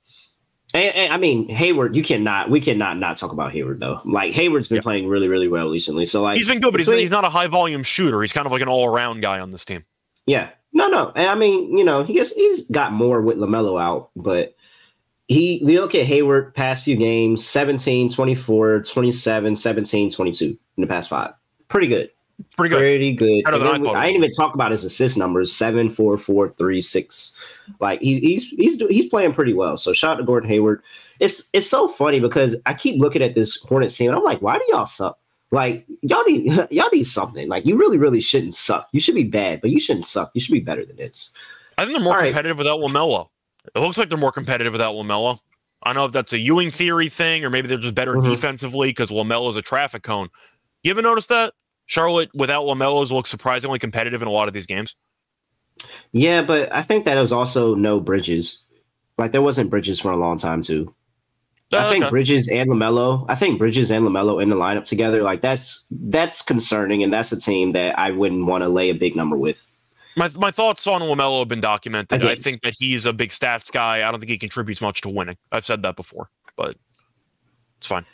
And, 0.74 0.94
and, 0.94 1.12
I 1.12 1.16
mean, 1.16 1.48
Hayward, 1.48 1.96
you 1.96 2.02
cannot, 2.02 2.50
we 2.50 2.60
cannot 2.60 2.98
not 2.98 3.16
talk 3.18 3.32
about 3.32 3.52
Hayward, 3.52 3.80
though. 3.80 4.00
Like, 4.04 4.32
Hayward's 4.32 4.68
been 4.68 4.76
Yeah. 4.76 4.82
playing 4.82 5.08
really, 5.08 5.28
really 5.28 5.48
well 5.48 5.68
recently. 5.70 6.06
So, 6.06 6.22
like, 6.22 6.36
He's 6.38 6.46
been 6.46 6.60
good, 6.60 6.72
but 6.72 6.80
he's, 6.80 6.88
he's 6.88 7.10
not 7.10 7.24
a 7.24 7.30
high 7.30 7.46
volume 7.48 7.82
shooter. 7.82 8.20
He's 8.22 8.32
kind 8.32 8.46
of 8.46 8.52
like 8.52 8.62
an 8.62 8.68
all 8.68 8.86
around 8.86 9.20
guy 9.20 9.40
on 9.40 9.50
this 9.50 9.64
team. 9.64 9.82
Yeah. 10.26 10.50
No, 10.72 10.86
no. 10.88 11.10
And 11.16 11.28
I 11.28 11.34
mean, 11.34 11.76
you 11.76 11.82
know, 11.84 12.04
he 12.04 12.12
gets 12.12 12.32
he's 12.32 12.64
got 12.66 12.92
more 12.92 13.20
with 13.20 13.38
LaMelo 13.38 13.80
out, 13.82 14.10
but 14.14 14.54
he 15.26 15.58
you 15.64 15.80
look 15.80 15.96
at 15.96 16.06
Hayward 16.06 16.54
past 16.54 16.84
few 16.84 16.94
games, 16.94 17.44
17, 17.44 18.08
24, 18.10 18.82
27, 18.82 19.56
17, 19.56 20.10
22 20.10 20.44
in 20.44 20.58
the 20.76 20.86
past 20.86 21.08
five. 21.08 21.32
Pretty 21.66 21.88
good. 21.88 22.10
Pretty 22.56 22.70
good. 22.74 22.78
Pretty 22.78 23.12
good. 23.14 23.42
And 23.46 23.54
then 23.62 23.66
I 23.66 23.78
we, 23.78 23.88
I 23.90 24.06
didn't 24.06 24.18
even 24.24 24.30
talk 24.32 24.54
about 24.54 24.72
his 24.72 24.84
assist 24.84 25.16
numbers, 25.16 25.52
seven, 25.52 25.88
four, 25.88 26.16
four, 26.16 26.50
three, 26.50 26.80
six. 26.80 27.36
Like 27.80 28.00
he, 28.00 28.20
he's 28.20 28.48
he's 28.48 28.78
do- 28.78 28.86
he's 28.88 29.08
playing 29.08 29.32
pretty 29.32 29.52
well. 29.52 29.76
So 29.76 29.92
shout 29.92 30.12
out 30.14 30.16
to 30.16 30.24
Gordon 30.24 30.48
Hayward. 30.48 30.82
It's 31.18 31.48
it's 31.52 31.68
so 31.68 31.88
funny 31.88 32.20
because 32.20 32.56
I 32.66 32.74
keep 32.74 33.00
looking 33.00 33.22
at 33.22 33.34
this 33.34 33.60
Hornets 33.62 33.96
team 33.96 34.10
and 34.10 34.18
I'm 34.18 34.24
like, 34.24 34.40
why 34.42 34.58
do 34.58 34.64
y'all 34.68 34.86
suck? 34.86 35.18
Like 35.50 35.84
y'all 36.02 36.24
need 36.24 36.46
y'all 36.70 36.90
need 36.92 37.04
something. 37.04 37.48
Like 37.48 37.66
you 37.66 37.76
really, 37.76 37.98
really 37.98 38.20
shouldn't 38.20 38.54
suck. 38.54 38.88
You 38.92 39.00
should 39.00 39.14
be 39.14 39.24
bad, 39.24 39.60
but 39.60 39.70
you 39.70 39.80
shouldn't 39.80 40.06
suck. 40.06 40.30
You 40.34 40.40
should 40.40 40.52
be 40.52 40.60
better 40.60 40.84
than 40.84 40.96
this. 40.96 41.32
I 41.78 41.84
think 41.84 41.96
they're 41.96 42.04
more 42.04 42.14
All 42.14 42.20
right. 42.20 42.28
competitive 42.28 42.58
without 42.58 42.80
Lamelo. 42.80 43.28
It 43.74 43.80
looks 43.80 43.98
like 43.98 44.08
they're 44.08 44.18
more 44.18 44.32
competitive 44.32 44.72
without 44.72 44.94
Lamelo. 44.94 45.38
I 45.82 45.90
don't 45.90 45.96
know 45.96 46.04
if 46.06 46.12
that's 46.12 46.32
a 46.34 46.38
Ewing 46.38 46.70
theory 46.70 47.08
thing, 47.08 47.42
or 47.44 47.48
maybe 47.50 47.66
they're 47.68 47.78
just 47.78 47.94
better 47.94 48.14
Mhm. 48.14 48.24
defensively 48.24 48.88
because 48.88 49.10
Lamelo 49.10 49.48
is 49.48 49.56
a 49.56 49.62
traffic 49.62 50.02
cone. 50.02 50.28
You 50.82 50.90
ever 50.90 51.00
notice 51.02 51.26
that 51.28 51.54
Charlotte 51.90 52.30
without 52.32 52.66
Lamelo's 52.66 53.10
looks 53.10 53.28
surprisingly 53.30 53.80
competitive 53.80 54.22
in 54.22 54.28
a 54.28 54.30
lot 54.30 54.46
of 54.46 54.54
these 54.54 54.66
games? 54.66 54.94
Yeah, 56.12 56.40
but 56.40 56.72
I 56.72 56.82
think 56.82 57.04
that 57.04 57.16
was 57.18 57.32
also 57.32 57.74
no 57.74 57.98
Bridges. 57.98 58.64
Like 59.18 59.32
there 59.32 59.42
wasn't 59.42 59.70
Bridges 59.70 59.98
for 59.98 60.12
a 60.12 60.16
long 60.16 60.38
time 60.38 60.62
too. 60.62 60.94
I 61.72 61.78
Uh, 61.78 61.90
think 61.90 62.04
okay. 62.04 62.10
Bridges 62.10 62.48
and 62.48 62.70
Lamelo. 62.70 63.26
I 63.28 63.34
think 63.34 63.58
Bridges 63.58 63.90
and 63.90 64.04
Lamelo 64.06 64.40
in 64.40 64.50
the 64.50 64.56
lineup 64.56 64.84
together. 64.84 65.22
Like 65.24 65.40
that's 65.40 65.84
that's 65.90 66.42
concerning, 66.42 67.02
and 67.02 67.12
that's 67.12 67.32
a 67.32 67.40
team 67.40 67.72
that 67.72 67.98
I 67.98 68.12
wouldn't 68.12 68.46
want 68.46 68.62
to 68.62 68.68
lay 68.68 68.90
a 68.90 68.94
big 68.94 69.16
number 69.16 69.36
with. 69.36 69.66
my 70.16 70.28
my 70.36 70.52
thoughts 70.52 70.86
on 70.86 71.00
Lamelo 71.00 71.40
have 71.40 71.48
been 71.48 71.60
documented. 71.60 72.22
I 72.24 72.26
Against. 72.32 72.44
think 72.44 72.60
that 72.62 72.74
he's 72.78 73.04
a 73.04 73.12
big 73.12 73.30
stats 73.30 73.72
guy. 73.72 74.06
I 74.06 74.12
don't 74.12 74.20
think 74.20 74.30
he 74.30 74.38
contributes 74.38 74.80
much 74.80 75.00
to 75.00 75.08
winning. 75.08 75.38
I've 75.50 75.66
said 75.66 75.82
that 75.82 75.96
before, 75.96 76.30
but 76.56 76.76
it's 77.78 77.88
fine. 77.88 78.06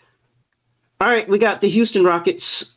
All 0.99 1.09
right, 1.09 1.29
we 1.29 1.39
got 1.39 1.61
the 1.61 1.69
Houston 1.69 2.05
Rockets 2.05 2.76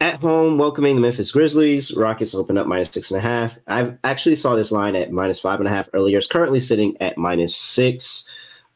at 0.00 0.20
home 0.20 0.58
welcoming 0.58 0.96
the 0.96 1.00
Memphis 1.00 1.32
Grizzlies. 1.32 1.94
Rockets 1.94 2.34
open 2.34 2.58
up 2.58 2.66
minus 2.66 2.90
six 2.90 3.10
and 3.10 3.18
a 3.18 3.22
half. 3.22 3.58
I've 3.66 3.96
actually 4.04 4.36
saw 4.36 4.54
this 4.54 4.72
line 4.72 4.96
at 4.96 5.12
minus 5.12 5.40
five 5.40 5.60
and 5.60 5.68
a 5.68 5.70
half 5.70 5.88
earlier. 5.92 6.18
It's 6.18 6.26
currently 6.26 6.60
sitting 6.60 6.96
at 7.00 7.16
minus 7.16 7.56
six. 7.56 8.28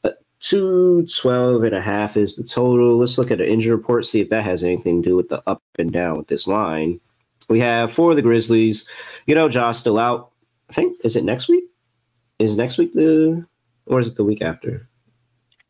Uh, 0.05 0.11
212 0.41 1.65
and 1.65 1.75
a 1.75 1.81
half 1.81 2.17
is 2.17 2.37
the 2.37 2.45
total. 2.45 2.97
Let's 2.97 3.19
look 3.19 3.31
at 3.31 3.39
the 3.39 3.49
injury 3.49 3.75
report, 3.75 4.07
see 4.07 4.21
if 4.21 4.29
that 4.31 4.45
has 4.45 4.63
anything 4.63 5.03
to 5.03 5.09
do 5.11 5.17
with 5.17 5.29
the 5.29 5.43
up 5.47 5.63
and 5.79 5.93
down 5.93 6.17
with 6.17 6.29
this 6.29 6.47
line. 6.47 7.01
We 7.49 7.61
have 7.61 7.93
for 7.93 8.15
the 8.15 8.23
Grizzlies, 8.23 8.89
you 9.27 9.35
know, 9.35 9.49
Ja's 9.49 9.79
still 9.79 9.99
out. 9.99 10.33
I 10.71 10.75
think, 10.75 11.03
is 11.05 11.17
it 11.17 11.25
next 11.25 11.49
week? 11.49 11.65
Is 12.39 12.57
next 12.57 12.79
week 12.79 12.93
the, 12.93 13.47
or 13.87 14.01
is 14.01 14.09
it 14.09 14.17
the 14.17 14.25
week 14.25 14.43
after? 14.43 14.87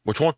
Which 0.04 0.20
one? 0.20 0.34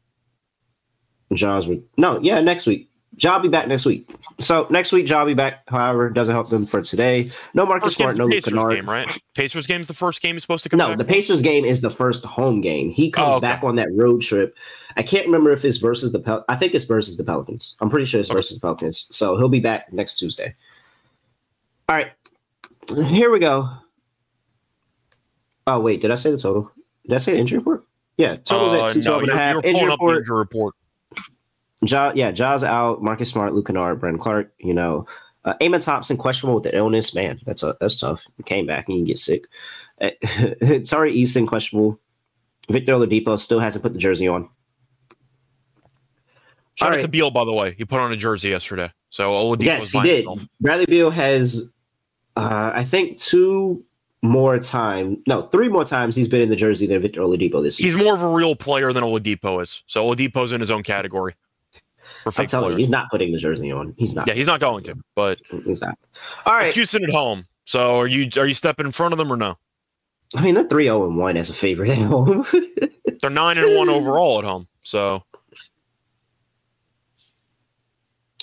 Ja's 1.32 1.66
would 1.66 1.82
no, 1.96 2.20
yeah, 2.22 2.40
next 2.40 2.66
week. 2.66 2.89
Ja 3.22 3.36
will 3.36 3.42
be 3.42 3.48
back 3.48 3.68
next 3.68 3.84
week. 3.84 4.10
So 4.38 4.66
next 4.70 4.92
week, 4.92 5.08
Ja 5.08 5.18
will 5.20 5.26
be 5.26 5.34
back. 5.34 5.68
However, 5.68 6.08
doesn't 6.08 6.34
help 6.34 6.48
them 6.48 6.64
for 6.64 6.80
today. 6.80 7.30
No 7.52 7.66
Marcus 7.66 7.94
Smart, 7.94 8.16
no 8.16 8.24
Luke 8.24 8.32
Pacers 8.32 8.54
Kennard. 8.54 8.74
game, 8.76 8.88
right? 8.88 9.18
Pacers 9.34 9.66
game 9.66 9.80
is 9.82 9.86
the 9.88 9.94
first 9.94 10.22
game 10.22 10.36
he's 10.36 10.42
supposed 10.42 10.62
to 10.62 10.68
come 10.70 10.78
No, 10.78 10.88
back 10.88 10.98
the? 10.98 11.04
Pacers 11.04 11.42
game 11.42 11.64
is 11.66 11.82
the 11.82 11.90
first 11.90 12.24
home 12.24 12.60
game. 12.62 12.90
He 12.90 13.10
comes 13.10 13.28
Oh, 13.28 13.32
okay. 13.32 13.40
back 13.42 13.62
on 13.62 13.76
that 13.76 13.88
road 13.94 14.22
trip. 14.22 14.56
I 14.96 15.02
can't 15.02 15.26
remember 15.26 15.50
if 15.52 15.64
it's 15.64 15.76
versus 15.76 16.12
the 16.12 16.18
Pel- 16.20 16.44
I 16.48 16.56
think 16.56 16.74
it's 16.74 16.84
versus 16.86 17.16
the 17.18 17.24
Pelicans. 17.24 17.76
I'm 17.80 17.90
pretty 17.90 18.06
sure 18.06 18.20
it's 18.20 18.30
Okay. 18.30 18.38
versus 18.38 18.58
the 18.58 18.66
Pelicans. 18.66 19.06
So 19.10 19.36
he'll 19.36 19.48
be 19.50 19.60
back 19.60 19.92
next 19.92 20.18
Tuesday. 20.18 20.54
All 21.88 21.96
right, 21.96 22.12
here 23.08 23.30
we 23.30 23.38
go. 23.38 23.68
Oh 25.66 25.80
wait, 25.80 26.00
did 26.00 26.10
I 26.10 26.14
say 26.14 26.30
the 26.30 26.38
total? 26.38 26.70
Did 27.06 27.14
I 27.16 27.18
say 27.18 27.32
the 27.32 27.38
injury 27.38 27.58
report? 27.58 27.84
Yeah, 28.16 28.36
total's 28.36 28.72
Uh, 28.72 28.84
at 28.84 28.92
two 28.92 29.02
twelve 29.02 29.22
and 29.22 29.30
a 29.32 29.36
half. 29.36 29.52
you're 29.54 29.62
Injury 29.64 29.72
pulling 29.80 29.92
up 29.92 29.98
the 29.98 30.04
report. 30.04 30.16
injury 30.18 30.38
report. 30.38 30.74
Ja, 31.82 32.12
yeah, 32.14 32.30
Ja's 32.30 32.62
out. 32.62 33.02
Marcus 33.02 33.30
Smart, 33.30 33.54
Luke 33.54 33.66
Kennard, 33.66 34.00
Brandon 34.00 34.20
Clarke. 34.20 34.52
You 34.58 34.74
know, 34.74 35.06
uh, 35.44 35.54
Thompson 35.80 36.16
questionable 36.16 36.56
with 36.56 36.64
the 36.64 36.76
illness. 36.76 37.14
Man, 37.14 37.38
that's 37.46 37.62
a, 37.62 37.76
that's 37.80 37.98
tough. 37.98 38.22
He 38.36 38.42
came 38.42 38.66
back 38.66 38.88
and 38.88 38.98
you 38.98 39.04
get 39.04 39.18
sick. 39.18 39.46
Uh, 40.00 40.10
Tari 40.84 41.14
Eason 41.14 41.46
questionable. 41.46 41.98
Victor 42.70 42.92
Oladipo 42.92 43.38
still 43.38 43.60
hasn't 43.60 43.82
put 43.82 43.92
the 43.92 43.98
jersey 43.98 44.28
on. 44.28 44.48
Shout 46.74 46.88
All 46.88 46.92
out 46.92 46.96
right. 46.96 47.02
to 47.02 47.08
Beal, 47.08 47.30
by 47.30 47.44
the 47.44 47.52
way. 47.52 47.72
He 47.72 47.84
put 47.84 48.00
on 48.00 48.12
a 48.12 48.16
jersey 48.16 48.50
yesterday. 48.50 48.92
So 49.10 49.30
Oladipo 49.30 49.64
yes, 49.64 49.90
he 49.90 50.00
did. 50.02 50.26
Bradley 50.60 50.86
Beal 50.86 51.10
has, 51.10 51.72
uh, 52.36 52.70
I 52.74 52.84
think, 52.84 53.18
two 53.18 53.84
more 54.22 54.58
time. 54.58 55.22
No, 55.26 55.42
three 55.42 55.68
more 55.68 55.84
times 55.84 56.14
he's 56.14 56.28
been 56.28 56.42
in 56.42 56.48
the 56.48 56.56
jersey 56.56 56.86
than 56.86 57.00
Victor 57.00 57.22
Oladipo 57.22 57.62
this 57.62 57.80
year. 57.80 57.90
He's 57.90 58.02
more 58.02 58.14
of 58.14 58.22
a 58.22 58.28
real 58.28 58.54
player 58.54 58.92
than 58.92 59.02
Oladipo 59.02 59.62
is. 59.62 59.82
So 59.86 60.04
Oladipo's 60.04 60.52
in 60.52 60.60
his 60.60 60.70
own 60.70 60.82
category. 60.82 61.34
I'm 62.26 62.46
telling 62.46 62.72
you, 62.72 62.76
he's 62.76 62.90
not 62.90 63.10
putting 63.10 63.32
the 63.32 63.38
jersey 63.38 63.70
on. 63.72 63.94
He's 63.96 64.14
not. 64.14 64.26
yeah, 64.26 64.34
he's 64.34 64.46
not 64.46 64.60
going 64.60 64.82
to. 64.84 64.96
But 65.14 65.40
He's 65.64 65.80
not. 65.80 65.98
All 66.46 66.54
right. 66.54 66.66
it's 66.66 66.74
Houston 66.74 67.04
at 67.04 67.10
home. 67.10 67.46
So 67.64 67.98
are 68.00 68.06
you 68.06 68.28
are 68.36 68.46
you 68.46 68.54
stepping 68.54 68.86
in 68.86 68.92
front 68.92 69.12
of 69.12 69.18
them 69.18 69.32
or 69.32 69.36
no? 69.36 69.56
I 70.36 70.42
mean, 70.42 70.54
they're 70.54 70.66
3 70.68 70.84
0 70.84 71.06
and 71.06 71.16
1 71.16 71.36
as 71.36 71.50
a 71.50 71.54
favorite 71.54 71.90
at 71.90 71.98
home. 71.98 72.44
They're 73.20 73.30
nine 73.30 73.58
and 73.58 73.76
one 73.76 73.88
overall 73.90 74.38
at 74.38 74.44
home. 74.46 74.66
So 74.82 75.22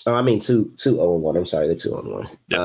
Oh, 0.06 0.14
I 0.14 0.22
mean 0.22 0.40
two 0.40 0.72
two 0.78 0.96
zero 0.96 1.16
and 1.16 1.24
one. 1.24 1.36
I'm 1.36 1.46
sorry, 1.46 1.66
they're 1.68 1.76
two 1.76 1.98
on 1.98 2.12
one. 2.12 2.30
Yeah. 2.48 2.60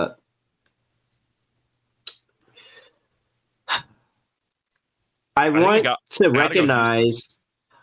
Uh, 3.69 3.81
I 5.37 5.49
want 5.51 5.85
got- 5.85 5.99
to 6.11 6.29
recognize. 6.31 7.32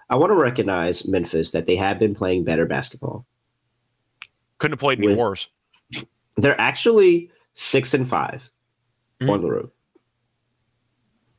I 0.10 0.16
want 0.16 0.32
to 0.32 0.36
recognize 0.36 1.07
Memphis 1.07 1.51
that 1.51 1.66
they 1.68 1.76
have 1.76 1.99
been 1.99 2.16
playing 2.16 2.43
better 2.43 2.66
basketball. 2.66 3.26
couldn't 4.57 4.74
have 4.74 4.80
played 4.82 4.97
any 4.99 5.07
With- 5.07 5.18
worse. 5.18 5.47
They're 6.36 6.60
actually 6.60 7.32
six 7.53 7.93
and 7.93 8.05
5 8.05 8.51
Mhm. 9.22 9.30
on 9.30 9.41
the 9.41 9.49
road. 9.49 9.72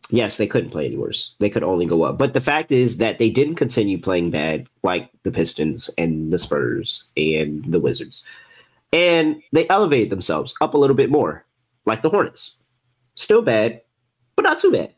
Yes, 0.09 0.39
they 0.39 0.47
couldn't 0.47 0.71
play 0.71 0.87
any 0.87 0.97
worse. 0.97 1.37
They 1.39 1.51
could 1.51 1.63
only 1.63 1.85
go 1.87 2.03
up. 2.03 2.17
But 2.19 2.33
the 2.33 2.41
fact 2.41 2.73
is 2.73 2.97
that 2.97 3.19
they 3.19 3.29
didn't 3.29 3.57
continue 3.57 3.99
playing 4.01 4.31
bad 4.31 4.69
like 4.83 5.11
the 5.23 5.31
Pistons 5.31 5.91
and 5.99 6.33
the 6.33 6.39
Spurs 6.39 7.11
and 7.17 7.63
the 7.71 7.79
Wizards. 7.79 8.25
And 8.93 9.43
they 9.53 9.69
elevated 9.69 10.09
themselves 10.11 10.55
up 10.63 10.73
a 10.75 10.79
little 10.79 10.97
bit 10.97 11.11
more, 11.11 11.45
like 11.85 12.01
the 12.03 12.11
Hornets. 12.11 12.57
Still 13.15 13.43
bad, 13.43 13.83
but 14.35 14.43
not 14.45 14.59
too 14.59 14.73
bad. 14.73 14.95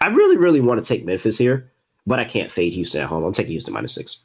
I 0.00 0.08
really, 0.08 0.36
really 0.36 0.60
want 0.60 0.82
to 0.82 0.86
take 0.86 1.04
Memphis 1.04 1.38
here, 1.38 1.72
but 2.06 2.18
I 2.20 2.24
can't 2.24 2.50
fade 2.50 2.72
Houston 2.74 3.00
at 3.00 3.08
home. 3.08 3.24
I'm 3.24 3.32
taking 3.32 3.52
Houston 3.52 3.72
minus 3.74 3.94
six. 3.94 4.18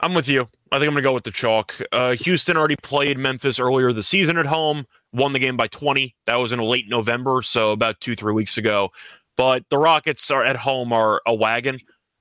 I'm 0.00 0.14
with 0.14 0.28
you. 0.28 0.48
I 0.72 0.78
think 0.78 0.88
I'm 0.88 0.94
going 0.94 0.96
to 0.96 1.02
go 1.02 1.14
with 1.14 1.22
the 1.24 1.30
chalk. 1.30 1.74
Uh, 1.92 2.12
Houston 2.16 2.56
already 2.56 2.76
played 2.82 3.18
Memphis 3.18 3.60
earlier 3.60 3.92
this 3.92 4.08
season 4.08 4.36
at 4.36 4.46
home, 4.46 4.84
won 5.12 5.32
the 5.32 5.38
game 5.38 5.56
by 5.56 5.68
20. 5.68 6.14
That 6.26 6.36
was 6.36 6.50
in 6.50 6.58
late 6.58 6.88
November, 6.88 7.40
so 7.42 7.70
about 7.70 8.00
two, 8.00 8.16
three 8.16 8.32
weeks 8.32 8.58
ago. 8.58 8.90
But 9.36 9.64
the 9.70 9.78
Rockets 9.78 10.28
are 10.30 10.44
at 10.44 10.56
home 10.56 10.92
are 10.92 11.22
a 11.24 11.34
wagon. 11.34 11.76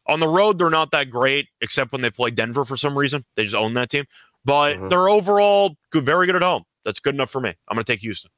On 0.07 0.19
the 0.19 0.27
road, 0.27 0.59
they're 0.59 0.69
not 0.69 0.91
that 0.91 1.09
great, 1.09 1.47
except 1.61 1.91
when 1.91 2.01
they 2.01 2.09
play 2.11 2.29
Denver 2.29 2.65
for 2.65 2.77
some 2.77 2.97
reason. 2.97 3.25
They 3.35 3.43
just 3.43 3.55
own 3.55 3.73
that 3.73 3.89
team. 3.89 4.05
But 4.45 4.77
Mhm. 4.77 4.89
they're 4.89 5.09
overall 5.09 5.75
good, 5.91 6.05
very 6.05 6.25
good 6.27 6.35
at 6.35 6.41
home. 6.43 6.63
That's 6.85 6.99
good 6.99 7.15
enough 7.15 7.29
for 7.31 7.41
me. 7.41 7.49
I'm 7.67 7.75
going 7.75 7.83
to 7.85 7.91
take 7.91 8.01
Houston. 8.01 8.29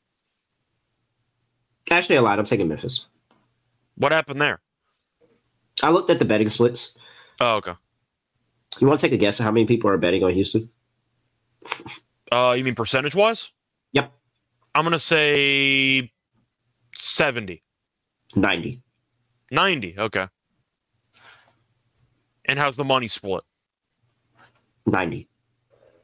Actually, 1.91 2.15
a 2.17 2.21
lot. 2.21 2.39
I'm 2.39 2.45
taking 2.45 2.67
Memphis. 2.67 3.07
What 3.95 4.11
happened 4.11 4.41
there? 4.41 4.59
I 5.81 5.89
looked 5.89 6.09
at 6.09 6.19
the 6.19 6.25
betting 6.25 6.49
splits. 6.49 6.95
Oh, 7.39 7.55
okay. 7.55 7.73
You 8.79 8.87
want 8.87 8.99
to 8.99 9.05
take 9.07 9.13
a 9.13 9.17
guess 9.17 9.39
at 9.39 9.43
how 9.43 9.51
many 9.51 9.65
people 9.65 9.89
are 9.89 9.97
betting 9.97 10.23
on 10.23 10.33
Houston? 10.33 10.69
Uh, 12.31 12.55
you 12.57 12.63
mean 12.63 12.75
percentage 12.75 13.15
wise? 13.15 13.51
Yep. 13.93 14.11
I'm 14.75 14.83
gonna 14.83 14.97
say 14.99 16.11
70, 16.95 17.63
90. 18.35 18.81
90. 19.51 19.95
Okay. 19.99 20.27
And 22.45 22.59
how's 22.59 22.75
the 22.75 22.83
money 22.83 23.07
split? 23.07 23.43
90. 24.87 25.29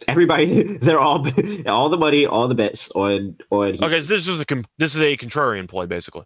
Everybody, 0.08 0.64
they're 0.78 1.00
all 1.00 1.26
all 1.68 1.90
the 1.90 1.98
money, 1.98 2.26
all 2.26 2.48
the 2.48 2.56
bets 2.56 2.92
on 2.92 3.36
on. 3.50 3.70
Houston. 3.70 3.88
Okay, 3.88 4.02
so 4.02 4.14
this 4.14 4.28
is 4.28 4.40
a 4.40 4.46
this 4.78 4.96
is 4.96 5.02
a 5.02 5.18
contrarian 5.18 5.68
play 5.68 5.86
basically. 5.88 6.26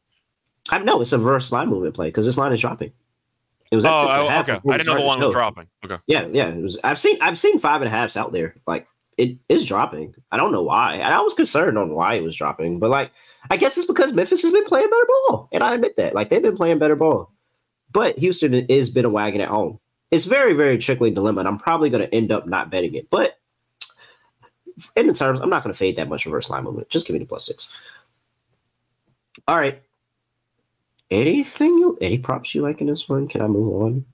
I 0.70 0.80
know 0.80 1.02
it's 1.02 1.12
a 1.14 1.18
reverse 1.18 1.52
line 1.52 1.70
movement 1.70 1.96
play 1.96 2.08
because 2.08 2.26
this 2.26 2.38
line 2.38 2.54
is 2.54 2.62
dropping. 2.62 2.92
It 3.72 3.76
was 3.76 3.86
Oh, 3.86 3.90
at 3.90 4.02
six 4.02 4.14
and 4.14 4.22
a 4.22 4.24
oh, 4.24 4.40
okay. 4.40 4.70
I 4.70 4.78
didn't 4.78 4.86
know 4.88 5.02
the 5.02 5.06
line 5.08 5.20
was 5.20 5.32
dropping. 5.32 5.68
Okay. 5.84 5.98
Yeah, 6.08 6.28
yeah. 6.32 6.50
It 6.50 6.62
was. 6.62 6.80
I've 6.84 7.00
seen 7.00 7.18
I've 7.22 7.40
seen 7.40 7.60
five 7.60 7.82
and 7.82 7.88
a 7.88 7.96
halfs 7.96 8.16
out 8.16 8.32
there. 8.32 8.56
Like 8.68 8.88
it 9.18 9.38
is 9.50 9.66
dropping. 9.66 10.14
I 10.32 10.38
don't 10.38 10.52
know 10.52 10.62
why. 10.62 10.96
And 10.96 11.14
I 11.14 11.20
was 11.22 11.34
concerned 11.34 11.78
on 11.78 11.94
why 11.94 12.14
it 12.16 12.22
was 12.24 12.36
dropping, 12.36 12.80
but 12.80 12.90
like 12.90 13.12
I 13.50 13.58
guess 13.58 13.78
it's 13.78 13.88
because 13.88 14.14
Memphis 14.14 14.42
has 14.44 14.52
been 14.52 14.66
playing 14.66 14.90
better 14.90 15.08
ball, 15.28 15.50
and 15.52 15.64
I 15.64 15.74
admit 15.76 15.98
that. 15.98 16.14
Like 16.14 16.30
they've 16.30 16.42
been 16.42 16.56
playing 16.56 16.80
better 16.80 16.96
ball, 16.96 17.32
but 17.92 18.18
Houston 18.20 18.54
is 18.54 18.90
been 18.90 19.06
a 19.06 19.10
wagon 19.10 19.42
at 19.42 19.50
home. 19.50 19.80
It's 20.12 20.26
very 20.26 20.54
very 20.54 20.78
trickly 20.78 21.12
dilemma, 21.12 21.40
and 21.40 21.48
I'm 21.48 21.58
probably 21.58 21.90
going 21.90 22.04
to 22.08 22.16
end 22.16 22.32
up 22.32 22.48
not 22.48 22.70
betting 22.70 22.94
it. 22.94 23.10
But 23.10 23.40
in 24.96 25.08
the 25.08 25.14
terms, 25.14 25.40
I'm 25.40 25.50
not 25.50 25.64
going 25.64 25.74
to 25.74 25.78
fade 25.78 25.96
that 25.98 26.10
much 26.10 26.26
reverse 26.26 26.50
line 26.50 26.64
movement. 26.64 26.90
Just 26.90 27.06
give 27.08 27.14
me 27.16 27.20
the 27.20 27.26
plus 27.26 27.46
six. 27.48 27.76
All 29.48 29.58
right. 29.58 29.82
Anything 31.14 31.78
you 31.78 31.98
any 32.02 32.18
props 32.18 32.56
you 32.56 32.62
like 32.64 32.82
in 32.82 32.88
this 32.88 33.08
one? 33.08 33.28
Can 33.28 33.42
I 33.42 33.48
move 33.48 33.82
on? 33.84 34.06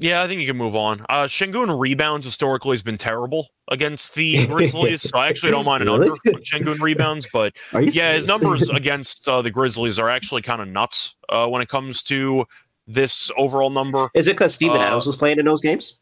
Yeah, 0.00 0.22
I 0.22 0.28
think 0.28 0.40
you 0.40 0.46
can 0.46 0.56
move 0.56 0.74
on. 0.74 1.04
Uh, 1.10 1.24
Sengun 1.24 1.78
rebounds 1.78 2.24
historically 2.24 2.72
has 2.74 2.82
been 2.82 2.96
terrible 2.96 3.48
against 3.70 4.14
the 4.14 4.46
Grizzlies, 4.48 5.02
so 5.02 5.18
I 5.18 5.28
actually 5.28 5.50
don't 5.50 5.64
mind 5.66 5.82
an 5.82 5.88
Really? 5.90 6.08
under 6.08 6.36
on 6.38 6.42
Sengun 6.44 6.80
rebounds. 6.80 7.26
But 7.32 7.54
yeah, 7.80 8.14
his 8.14 8.26
numbers 8.26 8.70
against 8.74 9.28
uh, 9.28 9.42
the 9.42 9.50
Grizzlies 9.50 9.98
are 9.98 10.08
actually 10.08 10.42
kind 10.42 10.62
of 10.62 10.68
nuts 10.68 11.16
uh, 11.28 11.46
when 11.48 11.60
it 11.62 11.68
comes 11.68 12.02
to 12.04 12.46
this 12.86 13.30
overall 13.36 13.68
number. 13.68 14.08
Is 14.14 14.28
it 14.28 14.32
because 14.36 14.54
Steven 14.54 14.80
Uh, 14.80 14.84
Adams 14.84 15.04
was 15.04 15.16
playing 15.16 15.38
in 15.40 15.44
those 15.44 15.60
games? 15.60 15.98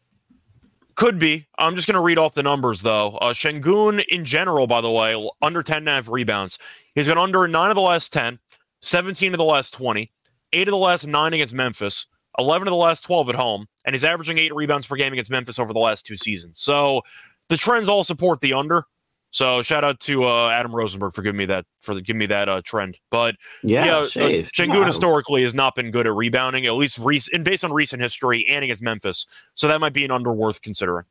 Could 0.95 1.19
be. 1.19 1.45
I'm 1.57 1.75
just 1.75 1.87
going 1.87 1.95
to 1.95 2.01
read 2.01 2.17
off 2.17 2.35
the 2.35 2.43
numbers, 2.43 2.81
though. 2.81 3.17
Uh, 3.17 3.33
in 3.43 4.23
general, 4.23 4.67
by 4.67 4.79
the 4.79 4.91
way, 4.91 5.29
under 5.41 5.61
10 5.63 5.77
and 5.79 5.89
a 5.89 5.91
half 5.93 6.07
rebounds. 6.07 6.59
He's 6.93 7.07
been 7.07 7.17
under 7.17 7.45
9 7.47 7.69
of 7.71 7.75
the 7.75 7.81
last 7.81 8.13
10, 8.13 8.39
17 8.81 9.33
of 9.33 9.37
the 9.37 9.43
last 9.43 9.73
20, 9.73 10.09
8 10.55 10.67
of 10.67 10.71
the 10.71 10.77
last 10.77 11.05
9 11.05 11.33
against 11.33 11.53
Memphis, 11.53 12.07
11 12.39 12.67
of 12.67 12.71
the 12.71 12.75
last 12.77 13.01
12 13.01 13.29
at 13.29 13.35
home, 13.35 13.67
and 13.85 13.93
he's 13.93 14.03
averaging 14.03 14.37
8 14.37 14.53
rebounds 14.55 14.87
per 14.87 14.95
game 14.95 15.13
against 15.13 15.29
Memphis 15.31 15.59
over 15.59 15.73
the 15.73 15.79
last 15.79 16.05
two 16.05 16.15
seasons. 16.17 16.59
So 16.59 17.01
the 17.49 17.57
trends 17.57 17.87
all 17.87 18.03
support 18.03 18.41
the 18.41 18.53
under. 18.53 18.85
So 19.31 19.61
shout 19.63 19.83
out 19.83 19.99
to 20.01 20.23
uh, 20.23 20.49
Adam 20.49 20.73
Rosenberg 20.73 21.13
for 21.13 21.21
giving 21.21 21.37
me 21.37 21.45
that 21.47 21.65
for 21.81 21.93
the, 21.93 22.01
giving 22.01 22.19
me 22.19 22.25
that 22.27 22.47
uh, 22.47 22.61
trend. 22.63 22.97
But 23.11 23.35
Yeah, 23.63 23.85
yeah, 23.85 23.97
uh, 23.97 24.07
shave. 24.07 24.49
Sengun 24.53 24.85
historically 24.85 25.43
has 25.43 25.53
not 25.53 25.75
been 25.75 25.91
good 25.91 26.07
at 26.07 26.13
rebounding, 26.13 26.65
at 26.65 26.73
least 26.75 26.97
rec- 26.99 27.27
and 27.33 27.43
based 27.43 27.65
on 27.65 27.73
recent 27.73 28.01
history 28.01 28.45
and 28.47 28.63
against 28.63 28.81
Memphis. 28.81 29.27
So 29.53 29.67
that 29.67 29.81
might 29.81 29.91
be 29.91 30.05
an 30.05 30.11
under 30.11 30.31
worth 30.31 30.61
considering. 30.61 31.03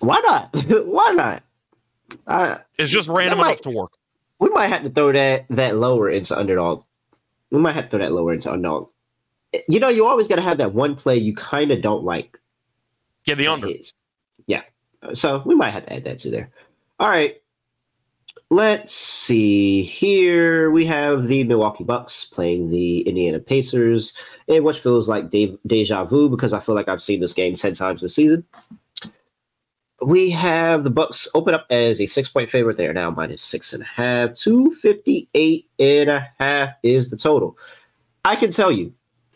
Why 0.00 0.20
not? 0.20 0.48
Why 0.86 1.12
not? 1.12 1.42
Uh, 2.26 2.58
It's 2.78 2.90
just 2.90 3.08
random 3.08 3.38
might- 3.38 3.48
enough 3.50 3.60
to 3.62 3.70
work. 3.70 3.90
we 4.38 4.48
might 4.48 4.68
have 4.68 4.82
to 4.84 4.90
throw 4.90 5.12
that 5.12 5.44
that 5.50 5.76
lower 5.76 6.08
into 6.08 6.38
underdog. 6.38 6.84
We 7.50 7.58
might 7.58 7.72
have 7.72 7.84
to 7.84 7.90
throw 7.90 7.98
that 8.00 8.12
lower 8.12 8.32
into 8.32 8.52
unknown. 8.52 8.86
You 9.68 9.80
know, 9.80 9.88
you 9.88 10.06
always 10.06 10.28
got 10.28 10.36
to 10.36 10.42
have 10.42 10.58
that 10.58 10.74
one 10.74 10.96
play 10.96 11.16
you 11.16 11.34
kind 11.34 11.70
of 11.70 11.80
don't 11.80 12.04
like. 12.04 12.38
Yeah, 13.24 13.34
the 13.34 13.46
under. 13.46 13.68
Yeah. 14.46 14.62
So 15.12 15.42
we 15.46 15.54
might 15.54 15.70
have 15.70 15.86
to 15.86 15.92
add 15.92 16.04
that 16.04 16.18
to 16.18 16.30
there. 16.30 16.50
All 16.98 17.08
right. 17.08 17.40
Let's 18.50 18.92
see 18.92 19.82
here. 19.82 20.70
We 20.70 20.86
have 20.86 21.26
the 21.26 21.42
Milwaukee 21.44 21.82
Bucks 21.82 22.24
playing 22.26 22.70
the 22.70 23.00
Indiana 23.00 23.40
Pacers, 23.40 24.16
in 24.46 24.62
which 24.62 24.78
feels 24.78 25.08
like 25.08 25.30
de- 25.30 25.58
deja 25.66 26.04
vu 26.04 26.28
because 26.28 26.52
I 26.52 26.60
feel 26.60 26.74
like 26.76 26.88
I've 26.88 27.02
seen 27.02 27.20
this 27.20 27.32
game 27.32 27.56
10 27.56 27.74
times 27.74 28.02
this 28.02 28.14
season. 28.14 28.44
We 30.02 30.30
have 30.30 30.84
the 30.84 30.90
Bucks 30.90 31.26
open 31.34 31.54
up 31.54 31.66
as 31.70 32.00
a 32.00 32.06
six 32.06 32.28
point 32.28 32.50
favorite. 32.50 32.76
They 32.76 32.86
are 32.86 32.92
now 32.92 33.10
minus 33.10 33.42
six 33.42 33.72
and 33.72 33.82
a 33.82 33.86
half. 33.86 34.34
258 34.34 35.66
and 35.78 36.10
a 36.10 36.28
half 36.38 36.70
is 36.82 37.10
the 37.10 37.16
total. 37.16 37.56
I 38.24 38.36
can 38.36 38.50
tell 38.50 38.70
you, 38.70 38.92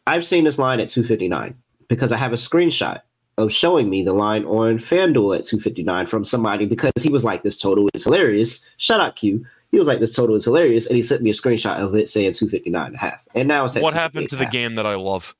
I've 0.06 0.26
seen 0.26 0.44
this 0.44 0.58
line 0.58 0.80
at 0.80 0.88
259 0.88 1.54
because 1.88 2.12
I 2.12 2.16
have 2.16 2.32
a 2.32 2.36
screenshot 2.36 3.00
of 3.38 3.52
showing 3.52 3.88
me 3.88 4.02
the 4.02 4.12
line 4.12 4.44
on 4.44 4.76
FanDuel 4.76 5.38
at 5.38 5.44
259 5.44 6.06
from 6.06 6.24
somebody 6.24 6.66
because 6.66 6.92
he 7.02 7.08
was 7.08 7.24
like, 7.24 7.42
This 7.42 7.60
total 7.60 7.88
is 7.94 8.04
hilarious. 8.04 8.68
Shout 8.76 9.00
out 9.00 9.16
Q. 9.16 9.44
He 9.70 9.78
was 9.78 9.88
like, 9.88 10.00
This 10.00 10.14
total 10.14 10.36
is 10.36 10.44
hilarious. 10.44 10.86
And 10.86 10.96
he 10.96 11.02
sent 11.02 11.22
me 11.22 11.30
a 11.30 11.34
screenshot 11.34 11.78
of 11.82 11.94
it 11.94 12.08
saying 12.08 12.32
259 12.32 12.86
and 12.86 12.94
a 12.94 12.98
half. 12.98 13.26
And 13.34 13.48
now 13.48 13.64
it's 13.64 13.76
at 13.76 13.82
What 13.82 13.94
happened 13.94 14.28
to 14.28 14.36
the 14.36 14.44
258 14.44 14.50
game 14.50 14.74
that 14.76 14.86
I 14.86 14.94
love? 14.94 15.34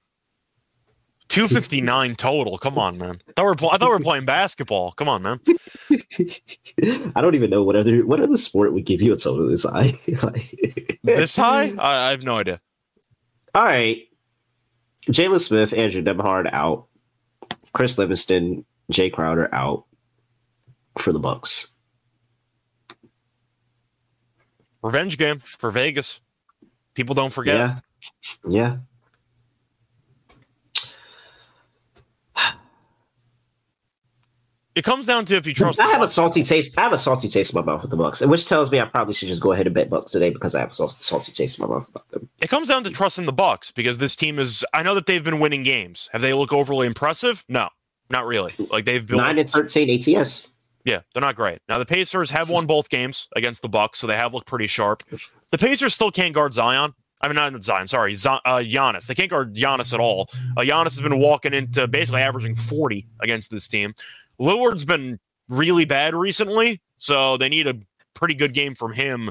259 1.31 2.17
total. 2.17 2.59
Come 2.59 2.77
on, 2.77 2.99
man. 2.99 3.17
I 3.29 3.33
thought, 3.33 3.45
we 3.45 3.49
were 3.51 3.55
pl- 3.55 3.71
I 3.71 3.79
thought 3.79 3.89
we 3.89 3.95
were 3.95 4.01
playing 4.01 4.25
basketball. 4.25 4.91
Come 4.93 5.09
on, 5.09 5.23
man. 5.23 5.41
I 7.15 7.21
don't 7.21 7.37
even 7.37 7.51
know 7.51 7.63
what 7.63 7.77
other 7.77 8.05
what 8.05 8.21
other 8.21 8.37
sport 8.37 8.73
would 8.73 8.85
give 8.85 9.01
you 9.01 9.13
a 9.13 9.17
total 9.17 9.49
this 9.49 9.65
high. 9.65 9.99
This 11.03 11.35
high? 11.35 11.73
I, 11.79 12.09
I 12.09 12.11
have 12.11 12.25
no 12.25 12.39
idea. 12.39 12.61
All 13.55 13.65
right. 13.65 14.03
Jalen 15.11 15.41
Smith, 15.41 15.73
Andrew 15.73 16.03
Nembhard 16.03 16.53
out. 16.53 16.89
Chris 17.73 17.97
Livingston, 17.97 18.67
Jae 18.93 19.11
Crowder 19.11 19.49
out 19.55 19.87
for 20.99 21.13
the 21.13 21.19
Bucks. 21.19 21.69
Revenge 24.83 25.17
game 25.17 25.39
for 25.41 25.71
Vegas. 25.71 26.21
People 26.95 27.15
don't 27.15 27.33
forget. 27.33 27.57
Yeah. 27.57 27.81
Yeah. 28.49 28.77
It 34.81 34.85
comes 34.85 35.05
down 35.07 35.27
to 35.27 35.37
if 35.37 35.47
you 35.47 35.53
trust. 35.53 35.79
I 35.79 35.89
have 35.89 36.01
a 36.01 36.09
salty 36.09 36.43
taste. 36.43 36.79
I 36.79 36.85
have 36.85 36.95
a 36.95 36.99
salty 36.99 37.29
taste 37.29 37.53
in 37.55 37.61
my 37.61 37.67
mouth 37.71 37.83
with 37.83 37.91
the 37.91 37.99
Bucks, 37.99 38.23
which 38.23 38.49
tells 38.49 38.71
me 38.71 38.81
I 38.81 38.87
probably 38.87 39.13
should 39.13 39.29
just 39.29 39.43
go 39.43 39.53
ahead 39.53 39.67
and 39.67 39.75
bet 39.75 39.91
Bucks 39.91 40.11
today 40.13 40.31
because 40.31 40.55
I 40.55 40.61
have 40.61 40.71
a 40.71 40.75
salty 40.75 41.33
taste 41.33 41.59
in 41.59 41.67
my 41.69 41.75
mouth 41.75 41.87
about 41.87 42.09
them. 42.09 42.31
It 42.41 42.49
comes 42.49 42.69
down 42.69 42.83
to 42.85 42.91
trusting 42.91 43.27
the 43.27 43.33
Bucks 43.35 43.71
because 43.73 43.99
this 43.99 44.17
team 44.17 44.39
is. 44.39 44.65
I 44.73 44.83
know 44.83 44.95
that 44.95 45.05
they've 45.05 45.23
been 45.23 45.39
winning 45.39 45.65
games. 45.65 46.09
Have 46.13 46.23
they 46.23 46.33
look 46.33 46.51
overly 46.51 46.87
impressive? 46.87 47.45
No, 47.47 47.69
not 48.09 48.25
really. 48.25 48.55
Like 48.71 48.87
they've 48.87 49.05
been 49.05 49.19
Nine 49.19 49.39
and 49.39 49.51
thirteen 49.51 49.91
ATS. 50.17 50.49
Yeah, 50.87 51.01
they're 51.13 51.21
not 51.21 51.37
great. 51.37 51.59
Now 51.69 51.77
the 51.77 51.85
Pacers 51.85 52.31
have 52.31 52.49
won 52.49 52.65
both 52.77 52.89
games 52.89 53.29
against 53.37 53.61
the 53.61 53.69
Bucks, 53.69 53.99
so 53.99 54.07
they 54.07 54.17
have 54.17 54.33
looked 54.33 54.47
pretty 54.47 54.67
sharp. 54.67 55.03
The 55.51 55.59
Pacers 55.59 55.93
still 55.93 56.11
can't 56.11 56.35
guard 56.35 56.55
Zion. 56.55 56.95
I 57.21 57.29
mean, 57.29 57.37
not 57.37 57.63
Zion. 57.63 57.87
Sorry, 57.87 58.15
Z- 58.15 58.31
uh, 58.47 58.61
Giannis. 58.61 59.07
They 59.07 59.15
can't 59.15 59.29
guard 59.29 59.55
Giannis 59.55 59.93
at 59.93 60.01
all. 60.01 60.31
Uh, 60.57 60.63
Giannis 60.63 60.85
has 60.85 61.03
been 61.03 61.19
walking 61.19 61.53
into 61.53 61.87
basically 61.87 62.23
averaging 62.23 62.57
forty 62.57 63.07
against 63.21 63.51
this 63.51 63.69
team. 63.69 63.93
Lillard's 64.41 64.85
been 64.85 65.19
really 65.49 65.85
bad 65.85 66.15
recently, 66.15 66.81
so 66.99 67.37
they 67.37 67.49
need 67.49 67.67
a 67.67 67.75
pretty 68.15 68.35
good 68.35 68.55
game 68.55 68.75
from 68.75 68.93
him. 68.93 69.31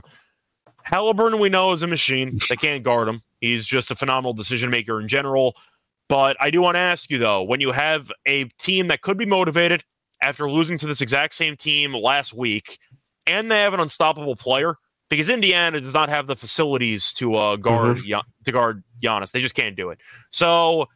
Halliburton, 0.83 1.39
we 1.39 1.49
know, 1.49 1.71
is 1.71 1.83
a 1.83 1.87
machine. 1.87 2.39
They 2.49 2.55
can't 2.55 2.83
guard 2.83 3.07
him. 3.07 3.21
He's 3.41 3.67
just 3.67 3.91
a 3.91 3.95
phenomenal 3.95 4.33
decision 4.33 4.69
maker 4.69 4.99
in 4.99 5.07
general. 5.07 5.55
But 6.07 6.35
I 6.39 6.49
do 6.49 6.61
want 6.61 6.75
to 6.75 6.79
ask 6.79 7.09
you 7.11 7.17
though, 7.17 7.43
when 7.43 7.61
you 7.61 7.71
have 7.71 8.11
a 8.27 8.45
team 8.57 8.87
that 8.87 9.01
could 9.01 9.17
be 9.17 9.25
motivated 9.25 9.83
after 10.21 10.49
losing 10.49 10.77
to 10.79 10.87
this 10.87 11.01
exact 11.01 11.33
same 11.33 11.55
team 11.55 11.93
last 11.93 12.33
week, 12.33 12.79
and 13.27 13.51
they 13.51 13.59
have 13.59 13.73
an 13.73 13.79
unstoppable 13.79 14.35
player, 14.35 14.75
because 15.09 15.29
Indiana 15.29 15.79
does 15.79 15.93
not 15.93 16.09
have 16.09 16.27
the 16.27 16.35
facilities 16.35 17.13
to 17.13 17.35
uh, 17.35 17.55
guard 17.55 17.97
Gian- 17.97 18.23
to 18.45 18.51
guard 18.51 18.83
Giannis. 19.01 19.31
They 19.31 19.41
just 19.41 19.55
can't 19.55 19.75
do 19.75 19.91
it. 19.91 19.99
So, 20.31 20.87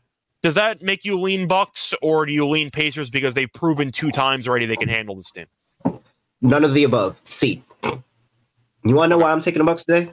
does 0.44 0.56
that 0.56 0.82
make 0.82 1.06
you 1.06 1.18
lean 1.18 1.48
Bucks, 1.48 1.94
or 2.02 2.26
do 2.26 2.34
you 2.34 2.46
lean 2.46 2.70
Pacers 2.70 3.10
because 3.10 3.34
they've 3.34 3.52
proven 3.54 3.91
two 3.91 4.12
times 4.12 4.46
already 4.46 4.66
they 4.66 4.76
can 4.76 4.89
handle 4.89 5.16
this 5.16 5.32
team? 5.32 5.46
None 6.41 6.66
of 6.66 6.74
the 6.74 6.84
above. 6.84 7.16
C. 7.24 7.64
You 7.82 8.94
want 8.96 9.10
to 9.12 9.16
know 9.16 9.24
why 9.24 9.32
I'm 9.32 9.39
taking 9.39 9.60
the 9.60 9.64
Bucks 9.66 9.86
today? 9.86 10.12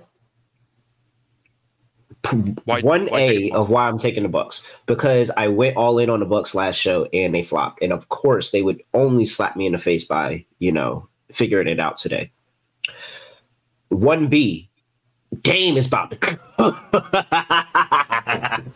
Why- 2.65 2.81
One 2.81 3.07
why 3.07 3.21
A 3.21 3.51
of 3.51 3.71
why 3.71 3.89
I'm 3.89 3.99
taking 3.99 4.23
the 4.23 4.29
Bucks 4.29 4.71
because 4.87 5.31
I 5.37 5.49
went 5.49 5.77
all 5.77 5.99
in 5.99 6.09
on 6.11 6.21
the 6.21 6.27
Bucks 6.27 6.55
last 6.55 6.77
show 6.77 7.07
and 7.13 7.35
they 7.35 7.43
flopped, 7.43 7.83
and 7.83 7.93
of 7.93 8.09
course 8.11 8.53
they 8.53 8.63
would 8.63 8.81
only 8.95 9.27
slap 9.27 9.57
me 9.57 9.67
in 9.67 9.73
the 9.73 9.79
face 9.79 10.05
by 10.05 10.45
you 10.61 10.71
know 10.71 11.09
figuring 11.33 11.67
it 11.67 11.81
out 11.81 11.97
today. 11.97 12.31
One 13.89 14.29
B, 14.29 14.71
Dame 15.43 15.77
is 15.77 15.89
about 15.89 16.13
to. 16.13 16.39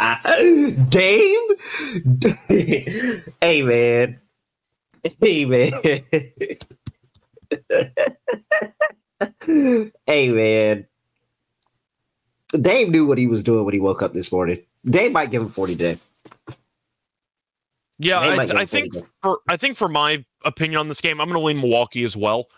Dame, 0.88 1.48
hey 3.40 3.62
man, 3.62 4.20
hey 5.20 5.44
man, 5.44 5.72
hey 10.06 10.28
man. 10.28 10.86
Dame 12.60 12.90
knew 12.90 13.06
what 13.06 13.18
he 13.18 13.26
was 13.26 13.42
doing 13.42 13.64
when 13.64 13.74
he 13.74 13.80
woke 13.80 14.02
up 14.02 14.12
this 14.12 14.30
morning. 14.30 14.58
Dame 14.84 15.12
might 15.12 15.30
give 15.30 15.42
him 15.42 15.48
40 15.48 15.76
today. 15.76 15.98
Yeah, 17.98 18.20
I, 18.20 18.36
th- 18.38 18.50
I 18.52 18.66
think 18.66 18.92
for 19.22 19.40
I 19.48 19.56
think 19.56 19.76
for 19.76 19.88
my 19.88 20.24
opinion 20.44 20.80
on 20.80 20.88
this 20.88 21.00
game, 21.00 21.20
I'm 21.20 21.28
going 21.28 21.40
to 21.40 21.44
lean 21.44 21.60
Milwaukee 21.60 22.04
as 22.04 22.16
well. 22.16 22.48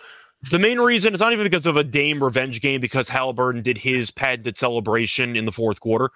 The 0.50 0.58
main 0.58 0.78
reason 0.78 1.14
is 1.14 1.20
not 1.20 1.32
even 1.32 1.44
because 1.44 1.66
of 1.66 1.76
a 1.76 1.84
Dame 1.84 2.22
revenge 2.22 2.60
game, 2.60 2.80
because 2.80 3.08
Halliburton 3.08 3.62
did 3.62 3.78
his 3.78 4.10
patented 4.10 4.58
celebration 4.58 5.36
in 5.36 5.44
the 5.44 5.52
fourth 5.52 5.80
quarter, 5.80 6.10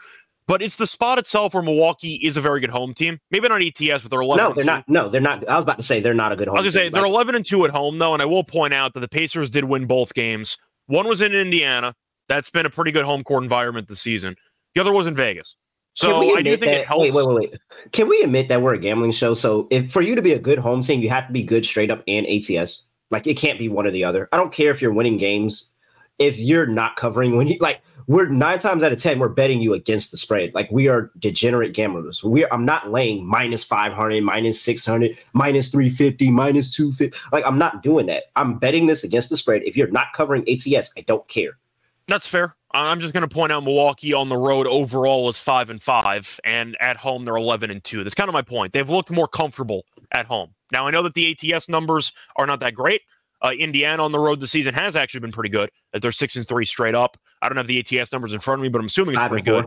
but 0.50 0.62
it's 0.62 0.74
the 0.74 0.86
spot 0.86 1.16
itself 1.16 1.54
where 1.54 1.62
Milwaukee 1.62 2.14
is 2.14 2.36
a 2.36 2.40
very 2.40 2.58
good 2.58 2.70
home 2.70 2.92
team. 2.92 3.20
Maybe 3.30 3.48
not 3.48 3.62
ATS, 3.62 4.02
but 4.02 4.10
they're 4.10 4.20
11. 4.20 4.44
No, 4.44 4.52
they're 4.52 4.64
not. 4.64 4.88
No, 4.88 5.08
they're 5.08 5.20
not. 5.20 5.48
I 5.48 5.54
was 5.54 5.62
about 5.64 5.76
to 5.76 5.84
say 5.84 6.00
they're 6.00 6.12
not 6.12 6.32
a 6.32 6.36
good 6.36 6.48
home. 6.48 6.56
I 6.56 6.60
was 6.60 6.64
gonna 6.64 6.72
say 6.72 6.84
team. 6.86 6.92
they're 6.94 7.04
Like, 7.04 7.12
11 7.12 7.36
and 7.36 7.44
2 7.44 7.66
at 7.66 7.70
home 7.70 8.00
though, 8.00 8.14
and 8.14 8.20
I 8.20 8.24
will 8.24 8.42
point 8.42 8.74
out 8.74 8.92
that 8.94 9.00
the 9.00 9.08
Pacers 9.08 9.48
did 9.48 9.62
win 9.62 9.86
both 9.86 10.12
games. 10.12 10.58
One 10.86 11.06
was 11.06 11.22
in 11.22 11.32
Indiana. 11.36 11.94
That's 12.28 12.50
been 12.50 12.66
a 12.66 12.70
pretty 12.70 12.90
good 12.90 13.04
home 13.04 13.22
court 13.22 13.44
environment 13.44 13.86
this 13.86 14.00
season. 14.00 14.34
The 14.74 14.80
other 14.80 14.92
was 14.92 15.06
in 15.06 15.14
Vegas. 15.14 15.54
So 15.94 16.36
I 16.36 16.42
do 16.42 16.50
think 16.56 16.60
that, 16.62 16.80
it 16.80 16.86
helps. 16.86 17.02
Wait, 17.02 17.14
wait, 17.14 17.28
wait, 17.28 17.50
wait. 17.52 17.60
Can 17.92 18.08
we 18.08 18.20
admit 18.22 18.48
that 18.48 18.60
we're 18.60 18.74
a 18.74 18.78
gambling 18.78 19.12
show? 19.12 19.34
So 19.34 19.68
if 19.70 19.92
for 19.92 20.00
you 20.00 20.16
to 20.16 20.22
be 20.22 20.32
a 20.32 20.38
good 20.40 20.58
home 20.58 20.82
team, 20.82 21.00
you 21.00 21.10
have 21.10 21.28
to 21.28 21.32
be 21.32 21.44
good 21.44 21.64
straight 21.64 21.92
up 21.92 22.02
and 22.08 22.26
ATS. 22.26 22.86
Like 23.12 23.28
it 23.28 23.34
can't 23.34 23.58
be 23.58 23.68
one 23.68 23.86
or 23.86 23.92
the 23.92 24.02
other. 24.02 24.28
I 24.32 24.36
don't 24.36 24.52
care 24.52 24.72
if 24.72 24.82
you're 24.82 24.92
winning 24.92 25.16
games. 25.16 25.70
If 26.18 26.40
you're 26.40 26.66
not 26.66 26.96
covering 26.96 27.36
when 27.36 27.46
you 27.46 27.56
like 27.60 27.82
we're 28.06 28.28
nine 28.28 28.58
times 28.58 28.82
out 28.82 28.92
of 28.92 28.98
ten, 28.98 29.18
we're 29.18 29.28
betting 29.28 29.60
you 29.60 29.74
against 29.74 30.10
the 30.10 30.16
spread. 30.16 30.54
Like 30.54 30.70
we 30.70 30.88
are 30.88 31.10
degenerate 31.18 31.74
gamblers. 31.74 32.22
We 32.22 32.44
are, 32.44 32.52
I'm 32.52 32.64
not 32.64 32.90
laying 32.90 33.26
minus 33.26 33.64
500, 33.64 34.22
minus 34.22 34.60
600, 34.60 35.16
minus 35.32 35.70
350, 35.70 36.30
minus 36.30 36.74
250. 36.74 37.16
Like 37.32 37.44
I'm 37.46 37.58
not 37.58 37.82
doing 37.82 38.06
that. 38.06 38.24
I'm 38.36 38.58
betting 38.58 38.86
this 38.86 39.04
against 39.04 39.30
the 39.30 39.36
spread. 39.36 39.62
If 39.64 39.76
you're 39.76 39.88
not 39.88 40.12
covering 40.14 40.44
ATS, 40.48 40.92
I 40.96 41.02
don't 41.02 41.26
care. 41.28 41.58
That's 42.06 42.26
fair. 42.26 42.56
I'm 42.72 43.00
just 43.00 43.12
going 43.12 43.28
to 43.28 43.32
point 43.32 43.50
out 43.50 43.64
Milwaukee 43.64 44.12
on 44.12 44.28
the 44.28 44.36
road 44.36 44.66
overall 44.66 45.28
is 45.28 45.38
five 45.38 45.70
and 45.70 45.82
five, 45.82 46.38
and 46.44 46.76
at 46.80 46.96
home 46.96 47.24
they're 47.24 47.36
11 47.36 47.70
and 47.70 47.82
two. 47.82 48.04
That's 48.04 48.14
kind 48.14 48.28
of 48.28 48.32
my 48.32 48.42
point. 48.42 48.72
They've 48.72 48.88
looked 48.88 49.10
more 49.10 49.26
comfortable 49.26 49.84
at 50.12 50.26
home. 50.26 50.54
Now 50.70 50.86
I 50.86 50.90
know 50.90 51.02
that 51.02 51.14
the 51.14 51.36
ATS 51.52 51.68
numbers 51.68 52.12
are 52.36 52.46
not 52.46 52.60
that 52.60 52.74
great. 52.74 53.02
Uh, 53.42 53.52
Indiana 53.58 54.04
on 54.04 54.12
the 54.12 54.18
road 54.18 54.40
this 54.40 54.50
season 54.50 54.74
has 54.74 54.96
actually 54.96 55.20
been 55.20 55.32
pretty 55.32 55.48
good, 55.50 55.70
as 55.94 56.00
they're 56.00 56.12
six 56.12 56.36
and 56.36 56.46
three 56.46 56.64
straight 56.64 56.94
up. 56.94 57.16
I 57.40 57.48
don't 57.48 57.56
have 57.56 57.66
the 57.66 57.78
ATS 57.78 58.12
numbers 58.12 58.32
in 58.32 58.40
front 58.40 58.60
of 58.60 58.62
me, 58.62 58.68
but 58.68 58.80
I'm 58.80 58.86
assuming 58.86 59.14
it's 59.14 59.22
Five 59.22 59.30
pretty 59.30 59.44
good. 59.44 59.66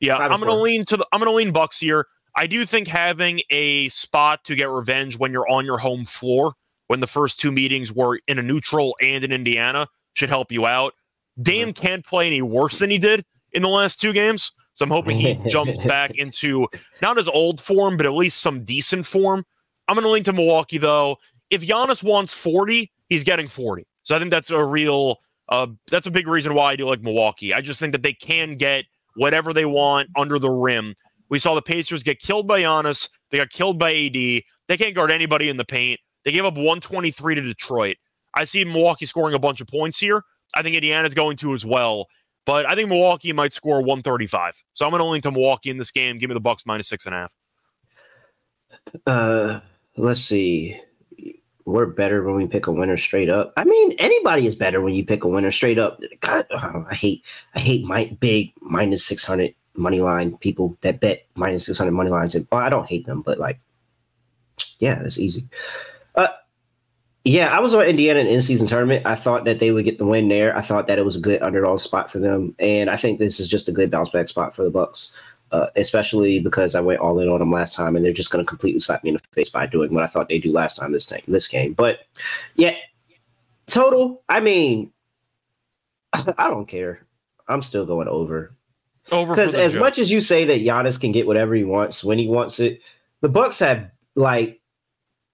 Yeah, 0.00 0.18
Five 0.18 0.30
I'm 0.30 0.38
going 0.40 0.50
to 0.50 0.56
four. 0.56 0.62
lean 0.62 0.84
to 0.84 0.96
the. 0.96 1.06
I'm 1.12 1.18
going 1.20 1.30
to 1.30 1.34
lean 1.36 1.52
Bucks 1.52 1.80
here. 1.80 2.06
I 2.36 2.46
do 2.46 2.64
think 2.64 2.86
having 2.86 3.40
a 3.50 3.88
spot 3.88 4.44
to 4.44 4.54
get 4.54 4.70
revenge 4.70 5.18
when 5.18 5.32
you're 5.32 5.48
on 5.48 5.64
your 5.64 5.78
home 5.78 6.04
floor, 6.04 6.52
when 6.86 7.00
the 7.00 7.06
first 7.08 7.40
two 7.40 7.50
meetings 7.50 7.92
were 7.92 8.20
in 8.28 8.38
a 8.38 8.42
neutral 8.42 8.94
and 9.02 9.24
in 9.24 9.32
Indiana, 9.32 9.88
should 10.14 10.28
help 10.28 10.52
you 10.52 10.64
out. 10.66 10.94
Dame 11.42 11.72
can't 11.72 12.04
play 12.04 12.28
any 12.28 12.42
worse 12.42 12.78
than 12.78 12.90
he 12.90 12.98
did 12.98 13.24
in 13.52 13.62
the 13.62 13.68
last 13.68 14.00
two 14.00 14.12
games, 14.12 14.52
so 14.74 14.84
I'm 14.84 14.90
hoping 14.90 15.16
he 15.16 15.34
jumps 15.48 15.78
back 15.86 16.12
into 16.16 16.68
not 17.02 17.16
his 17.16 17.26
old 17.28 17.60
form, 17.60 17.96
but 17.96 18.06
at 18.06 18.12
least 18.12 18.40
some 18.40 18.64
decent 18.64 19.06
form. 19.06 19.44
I'm 19.88 19.94
going 19.94 20.04
to 20.04 20.10
lean 20.10 20.24
to 20.24 20.32
Milwaukee 20.32 20.78
though. 20.78 21.16
If 21.50 21.62
Giannis 21.66 22.02
wants 22.02 22.34
40, 22.34 22.92
he's 23.08 23.24
getting 23.24 23.48
40. 23.48 23.86
So 24.02 24.16
I 24.16 24.18
think 24.18 24.30
that's 24.30 24.50
a 24.50 24.64
real. 24.64 25.16
Uh, 25.48 25.68
that's 25.90 26.06
a 26.06 26.10
big 26.10 26.26
reason 26.26 26.54
why 26.54 26.72
I 26.72 26.76
do 26.76 26.86
like 26.86 27.00
Milwaukee. 27.00 27.54
I 27.54 27.62
just 27.62 27.80
think 27.80 27.92
that 27.92 28.02
they 28.02 28.12
can 28.12 28.56
get 28.56 28.84
whatever 29.16 29.54
they 29.54 29.64
want 29.64 30.10
under 30.14 30.38
the 30.38 30.50
rim. 30.50 30.94
We 31.30 31.38
saw 31.38 31.54
the 31.54 31.62
Pacers 31.62 32.02
get 32.02 32.18
killed 32.18 32.46
by 32.46 32.60
Giannis. 32.60 33.08
They 33.30 33.38
got 33.38 33.48
killed 33.48 33.78
by 33.78 33.94
AD. 33.94 34.12
They 34.12 34.76
can't 34.76 34.94
guard 34.94 35.10
anybody 35.10 35.48
in 35.48 35.56
the 35.56 35.64
paint. 35.64 36.00
They 36.24 36.32
gave 36.32 36.44
up 36.44 36.54
123 36.54 37.34
to 37.36 37.40
Detroit. 37.40 37.96
I 38.34 38.44
see 38.44 38.64
Milwaukee 38.64 39.06
scoring 39.06 39.34
a 39.34 39.38
bunch 39.38 39.60
of 39.60 39.66
points 39.66 39.98
here. 39.98 40.22
I 40.54 40.62
think 40.62 40.76
Indiana's 40.76 41.14
going 41.14 41.36
to 41.38 41.54
as 41.54 41.64
well. 41.64 42.06
But 42.46 42.70
I 42.70 42.74
think 42.74 42.88
Milwaukee 42.88 43.32
might 43.32 43.52
score 43.52 43.80
135. 43.80 44.54
So 44.72 44.84
I'm 44.84 44.90
going 44.90 45.00
to 45.00 45.06
lean 45.06 45.22
to 45.22 45.30
Milwaukee 45.30 45.70
in 45.70 45.76
this 45.76 45.90
game. 45.90 46.18
Give 46.18 46.30
me 46.30 46.34
the 46.34 46.40
Bucks 46.40 46.64
minus 46.64 46.88
six 46.88 47.06
and 47.06 47.14
a 47.14 47.18
half. 47.18 47.34
Uh, 49.06 49.60
let's 49.96 50.20
see. 50.20 50.80
We're 51.68 51.84
better 51.84 52.22
when 52.22 52.34
we 52.34 52.46
pick 52.46 52.66
a 52.66 52.72
winner 52.72 52.96
straight 52.96 53.28
up. 53.28 53.52
I 53.58 53.64
mean, 53.64 53.92
anybody 53.98 54.46
is 54.46 54.56
better 54.56 54.80
when 54.80 54.94
you 54.94 55.04
pick 55.04 55.22
a 55.22 55.28
winner 55.28 55.52
straight 55.52 55.78
up. 55.78 56.00
God, 56.20 56.46
oh, 56.50 56.86
I 56.90 56.94
hate, 56.94 57.22
I 57.54 57.58
hate 57.58 57.84
my 57.84 58.06
big 58.20 58.54
minus 58.62 59.04
six 59.04 59.22
hundred 59.22 59.54
money 59.76 60.00
line 60.00 60.34
people 60.38 60.78
that 60.80 60.98
bet 60.98 61.26
minus 61.34 61.66
six 61.66 61.76
hundred 61.76 61.92
money 61.92 62.08
lines. 62.08 62.34
And 62.34 62.48
well, 62.50 62.62
I 62.62 62.70
don't 62.70 62.88
hate 62.88 63.04
them, 63.04 63.20
but 63.20 63.38
like, 63.38 63.60
yeah, 64.78 65.02
it's 65.04 65.18
easy. 65.18 65.42
Uh, 66.14 66.28
yeah, 67.24 67.54
I 67.54 67.60
was 67.60 67.74
on 67.74 67.84
Indiana 67.84 68.20
in 68.20 68.28
in-season 68.28 68.66
tournament. 68.66 69.04
I 69.04 69.14
thought 69.14 69.44
that 69.44 69.58
they 69.58 69.70
would 69.70 69.84
get 69.84 69.98
the 69.98 70.06
win 70.06 70.28
there. 70.28 70.56
I 70.56 70.62
thought 70.62 70.86
that 70.86 70.98
it 70.98 71.04
was 71.04 71.16
a 71.16 71.20
good 71.20 71.42
underdog 71.42 71.80
spot 71.80 72.10
for 72.10 72.18
them, 72.18 72.56
and 72.58 72.88
I 72.88 72.96
think 72.96 73.18
this 73.18 73.40
is 73.40 73.46
just 73.46 73.68
a 73.68 73.72
good 73.72 73.90
bounce 73.90 74.08
back 74.08 74.28
spot 74.28 74.56
for 74.56 74.64
the 74.64 74.70
Bucks 74.70 75.14
uh, 75.52 75.68
especially 75.76 76.40
because 76.40 76.74
I 76.74 76.80
went 76.80 77.00
all 77.00 77.18
in 77.20 77.28
on 77.28 77.38
them 77.38 77.50
last 77.50 77.74
time, 77.74 77.96
and 77.96 78.04
they're 78.04 78.12
just 78.12 78.30
going 78.30 78.44
to 78.44 78.48
completely 78.48 78.80
slap 78.80 79.02
me 79.04 79.10
in 79.10 79.16
the 79.16 79.22
face 79.32 79.48
by 79.48 79.66
doing 79.66 79.92
what 79.94 80.04
I 80.04 80.06
thought 80.06 80.28
they 80.28 80.38
do 80.38 80.52
last 80.52 80.76
time 80.76 80.92
this 80.92 81.06
time, 81.06 81.22
this 81.28 81.48
game. 81.48 81.72
But 81.72 82.00
yeah, 82.56 82.74
total. 83.66 84.22
I 84.28 84.40
mean, 84.40 84.92
I 86.12 86.48
don't 86.48 86.66
care. 86.66 87.06
I'm 87.48 87.62
still 87.62 87.86
going 87.86 88.08
over 88.08 88.54
Over 89.10 89.32
because 89.32 89.54
as 89.54 89.74
much 89.74 89.98
as 89.98 90.10
you 90.10 90.20
say 90.20 90.44
that 90.44 90.60
Giannis 90.60 91.00
can 91.00 91.12
get 91.12 91.26
whatever 91.26 91.54
he 91.54 91.64
wants 91.64 92.04
when 92.04 92.18
he 92.18 92.28
wants 92.28 92.60
it, 92.60 92.82
the 93.20 93.28
Bucks 93.28 93.58
have 93.60 93.90
like 94.14 94.60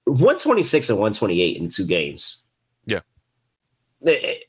126 0.05 0.91
and 0.91 0.99
128 0.99 1.57
in 1.57 1.69
two 1.69 1.87
games. 1.87 2.39
Yeah. 2.87 3.01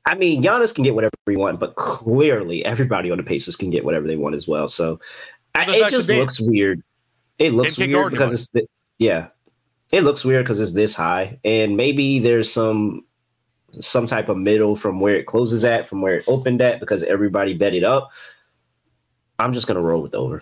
I 0.05 0.15
mean, 0.15 0.43
Giannis 0.43 0.75
can 0.75 0.83
get 0.83 0.95
whatever 0.95 1.13
he 1.27 1.37
wants, 1.37 1.59
but 1.59 1.75
clearly 1.75 2.63
everybody 2.65 3.09
on 3.09 3.17
the 3.17 3.23
Pacers 3.23 3.55
can 3.55 3.69
get 3.69 3.85
whatever 3.85 4.05
they 4.05 4.17
want 4.17 4.35
as 4.35 4.47
well. 4.47 4.67
So 4.67 4.99
I, 4.99 4.99
Well, 4.99 4.99
the 4.99 5.34
it 5.55 5.89
just 5.89 6.09
looks 6.09 6.39
weird. 6.39 6.83
It 7.39 7.53
looks 7.53 7.77
weird 7.77 8.11
because 8.11 8.33
it's 8.33 8.67
yeah, 8.97 9.27
it 9.91 10.01
looks 10.01 10.23
weird 10.23 10.45
because 10.45 10.59
it's 10.59 10.73
this 10.73 10.95
high, 10.95 11.39
and 11.43 11.75
maybe 11.77 12.19
there's 12.19 12.51
some 12.51 13.05
some 13.79 14.05
type 14.05 14.29
of 14.29 14.37
middle 14.37 14.75
from 14.75 14.99
where 14.99 15.15
it 15.15 15.25
closes 15.25 15.65
at, 15.65 15.85
from 15.85 16.01
where 16.01 16.15
it 16.15 16.25
opened 16.27 16.61
at, 16.61 16.79
because 16.79 17.03
everybody 17.03 17.53
bet 17.53 17.73
it 17.73 17.83
up. 17.83 18.11
I'm 19.37 19.53
just 19.53 19.67
gonna 19.67 19.81
roll 19.81 20.01
with 20.01 20.11
the 20.11 20.19
over. 20.19 20.41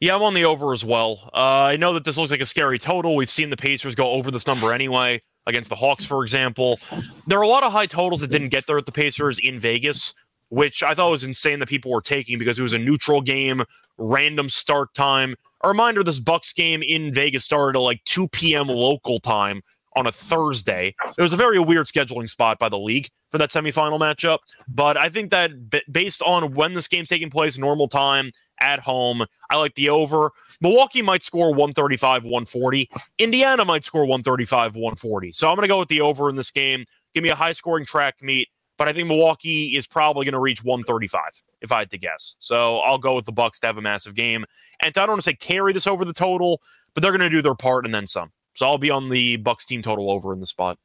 Yeah, 0.00 0.14
I'm 0.14 0.22
on 0.22 0.34
the 0.34 0.44
over 0.44 0.72
as 0.72 0.84
well. 0.84 1.30
Uh, 1.34 1.64
I 1.72 1.76
know 1.76 1.94
that 1.94 2.04
this 2.04 2.16
looks 2.16 2.30
like 2.30 2.40
a 2.40 2.46
scary 2.46 2.78
total. 2.78 3.16
We've 3.16 3.30
seen 3.30 3.50
the 3.50 3.56
Pacers 3.56 3.94
go 3.96 4.10
over 4.10 4.30
this 4.30 4.46
number 4.46 4.72
anyway 4.72 5.20
against 5.46 5.70
the 5.70 5.76
Hawks, 5.76 6.04
for 6.04 6.22
example. 6.22 6.78
There 7.26 7.38
are 7.38 7.42
a 7.42 7.48
lot 7.48 7.64
of 7.64 7.72
high 7.72 7.86
totals 7.86 8.20
that 8.20 8.30
didn't 8.30 8.50
get 8.50 8.66
there 8.66 8.78
at 8.78 8.86
the 8.86 8.92
Pacers 8.92 9.40
in 9.40 9.58
Vegas, 9.58 10.14
which 10.50 10.82
I 10.82 10.94
thought 10.94 11.10
was 11.10 11.24
insane 11.24 11.58
that 11.60 11.68
people 11.68 11.90
were 11.90 12.00
taking 12.00 12.38
because 12.38 12.58
it 12.58 12.62
was 12.62 12.72
a 12.72 12.78
neutral 12.78 13.20
game, 13.20 13.62
random 13.96 14.50
start 14.50 14.94
time. 14.94 15.34
A 15.62 15.68
reminder: 15.68 16.02
this 16.02 16.20
Bucks 16.20 16.52
game 16.52 16.82
in 16.82 17.12
Vegas 17.12 17.44
started 17.44 17.78
at 17.78 17.82
like 17.82 18.02
2 18.04 18.28
p.m. 18.28 18.68
local 18.68 19.20
time 19.20 19.62
on 19.96 20.06
a 20.06 20.12
Thursday. 20.12 20.94
It 21.18 21.22
was 21.22 21.32
a 21.32 21.36
very 21.36 21.58
weird 21.58 21.86
scheduling 21.86 22.30
spot 22.30 22.58
by 22.58 22.68
the 22.68 22.78
league 22.78 23.08
for 23.30 23.38
that 23.38 23.50
semifinal 23.50 23.98
matchup. 23.98 24.38
But 24.68 24.96
I 24.96 25.08
think 25.08 25.30
that 25.30 25.70
b- 25.70 25.82
based 25.90 26.22
on 26.22 26.54
when 26.54 26.74
this 26.74 26.88
game's 26.88 27.08
taking 27.08 27.30
place, 27.30 27.58
normal 27.58 27.88
time 27.88 28.30
at 28.60 28.80
home, 28.80 29.24
I 29.50 29.56
like 29.56 29.74
the 29.74 29.88
over. 29.88 30.30
Milwaukee 30.60 31.02
might 31.02 31.22
score 31.22 31.48
135, 31.50 32.24
140. 32.24 32.90
Indiana 33.18 33.64
might 33.64 33.84
score 33.84 34.02
135, 34.02 34.74
140. 34.74 35.32
So 35.32 35.48
I'm 35.48 35.56
going 35.56 35.62
to 35.62 35.68
go 35.68 35.80
with 35.80 35.88
the 35.88 36.00
over 36.00 36.28
in 36.28 36.36
this 36.36 36.50
game. 36.50 36.84
Give 37.14 37.22
me 37.22 37.30
a 37.30 37.34
high 37.34 37.52
scoring 37.52 37.84
track 37.84 38.16
meet, 38.22 38.48
but 38.78 38.88
I 38.88 38.92
think 38.92 39.08
Milwaukee 39.08 39.76
is 39.76 39.86
probably 39.86 40.24
going 40.24 40.32
to 40.32 40.38
reach 40.38 40.64
135 40.64 41.20
if 41.60 41.72
I 41.72 41.80
had 41.80 41.90
to 41.90 41.98
guess. 41.98 42.36
So 42.38 42.78
I'll 42.78 42.98
go 42.98 43.14
with 43.14 43.26
the 43.26 43.32
Bucks 43.32 43.60
to 43.60 43.66
have 43.66 43.76
a 43.76 43.82
massive 43.82 44.14
game. 44.14 44.44
And 44.82 44.96
I 44.96 45.00
don't 45.00 45.10
want 45.10 45.18
to 45.18 45.24
say 45.24 45.34
carry 45.34 45.72
this 45.72 45.86
over 45.86 46.04
the 46.04 46.12
total, 46.12 46.62
but 46.94 47.02
they're 47.02 47.12
going 47.12 47.20
to 47.20 47.28
do 47.28 47.42
their 47.42 47.54
part 47.54 47.84
and 47.84 47.92
then 47.92 48.06
some. 48.06 48.30
So 48.54 48.66
I'll 48.66 48.78
be 48.78 48.90
on 48.90 49.08
the 49.08 49.36
Bucks 49.36 49.64
team 49.66 49.82
total 49.82 50.10
over 50.10 50.32
in 50.32 50.40
the 50.40 50.46
spot. 50.46 50.78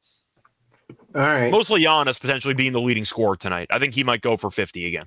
All 1.14 1.22
right. 1.22 1.50
Mostly 1.50 1.82
Giannis 1.82 2.20
potentially 2.20 2.54
being 2.54 2.72
the 2.72 2.80
leading 2.80 3.04
scorer 3.04 3.36
tonight. 3.36 3.68
I 3.70 3.78
think 3.78 3.94
he 3.94 4.04
might 4.04 4.20
go 4.20 4.36
for 4.36 4.50
50 4.50 4.86
again. 4.86 5.06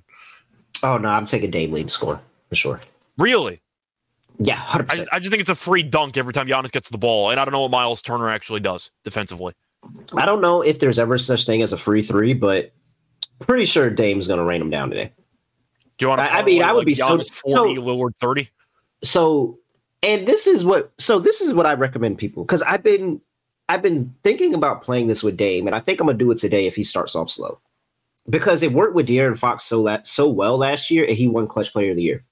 Oh 0.82 0.96
no, 0.96 1.08
I'm 1.08 1.26
taking 1.26 1.50
Dame 1.50 1.72
lead 1.72 1.90
score 1.90 2.20
for 2.48 2.54
sure. 2.54 2.80
Really? 3.18 3.60
Yeah, 4.38 4.54
hundred 4.54 4.84
I 4.84 4.86
percent. 4.86 5.00
just, 5.06 5.14
I 5.14 5.18
just 5.18 5.30
think 5.30 5.40
it's 5.40 5.50
a 5.50 5.54
free 5.54 5.82
dunk 5.82 6.16
every 6.16 6.32
time 6.32 6.46
Giannis 6.46 6.70
gets 6.70 6.88
the 6.90 6.98
ball, 6.98 7.30
and 7.30 7.40
I 7.40 7.44
don't 7.44 7.52
know 7.52 7.62
what 7.62 7.72
Miles 7.72 8.00
Turner 8.00 8.28
actually 8.28 8.60
does 8.60 8.90
defensively. 9.02 9.54
I 10.16 10.26
don't 10.26 10.40
know 10.40 10.62
if 10.62 10.78
there's 10.78 10.98
ever 10.98 11.18
such 11.18 11.44
thing 11.44 11.62
as 11.62 11.72
a 11.72 11.76
free 11.76 12.02
three, 12.02 12.34
but 12.34 12.72
pretty 13.40 13.64
sure 13.64 13.90
Dame's 13.90 14.28
gonna 14.28 14.44
rain 14.44 14.60
them 14.60 14.70
down 14.70 14.90
today. 14.90 15.12
Do 15.98 16.04
you 16.04 16.08
want? 16.08 16.20
I- 16.20 16.40
I 16.40 16.42
mean, 16.44 16.62
I 16.62 16.72
would 16.72 16.86
be 16.86 16.94
so- 16.94 17.18
forty, 17.18 17.74
so- 17.76 17.82
Lillard 17.82 18.12
thirty. 18.20 18.50
so 19.02 19.58
and 20.02 20.26
this 20.28 20.46
is 20.46 20.64
what 20.64 20.92
so 20.98 21.18
this 21.18 21.40
is 21.40 21.52
what 21.52 21.66
I 21.66 21.74
recommend 21.74 22.18
people 22.18 22.44
because 22.44 22.62
I've 22.62 22.82
been 22.82 23.20
I've 23.68 23.82
been 23.82 24.14
thinking 24.24 24.54
about 24.54 24.82
playing 24.82 25.08
this 25.08 25.22
with 25.22 25.36
Dame, 25.36 25.66
and 25.66 25.74
I 25.76 25.80
think 25.80 26.00
I'm 26.00 26.06
gonna 26.06 26.16
do 26.18 26.30
it 26.30 26.38
today 26.38 26.66
if 26.66 26.74
he 26.76 26.84
starts 26.84 27.14
off 27.16 27.30
slow. 27.30 27.58
Because 28.30 28.62
it 28.62 28.72
worked 28.72 28.94
with 28.94 29.08
De'Aaron 29.08 29.36
Fox 29.38 29.64
so 29.64 29.80
la- 29.80 30.02
so 30.04 30.28
well 30.28 30.56
last 30.58 30.90
year, 30.90 31.04
and 31.04 31.16
he 31.16 31.26
won 31.28 31.46
Clutch 31.48 31.72
Player 31.72 31.90
of 31.90 31.96
the 31.96 32.02
Year. 32.02 32.24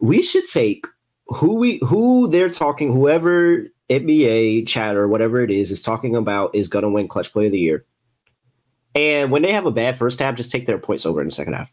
We 0.00 0.22
should 0.22 0.46
take 0.46 0.86
who 1.26 1.54
we 1.54 1.78
who 1.84 2.26
they're 2.28 2.50
talking, 2.50 2.92
whoever 2.92 3.64
NBA 3.88 4.66
chatter, 4.66 5.06
whatever 5.06 5.40
it 5.42 5.50
is, 5.50 5.70
is 5.70 5.80
talking 5.82 6.16
about 6.16 6.54
is 6.54 6.68
gonna 6.68 6.88
win 6.90 7.08
Clutch 7.08 7.32
Player 7.32 7.46
of 7.46 7.52
the 7.52 7.58
Year. 7.58 7.84
And 8.94 9.30
when 9.30 9.42
they 9.42 9.52
have 9.52 9.66
a 9.66 9.70
bad 9.70 9.96
first 9.96 10.18
half, 10.18 10.34
just 10.34 10.50
take 10.50 10.66
their 10.66 10.78
points 10.78 11.06
over 11.06 11.20
in 11.20 11.28
the 11.28 11.32
second 11.32 11.52
half. 11.54 11.72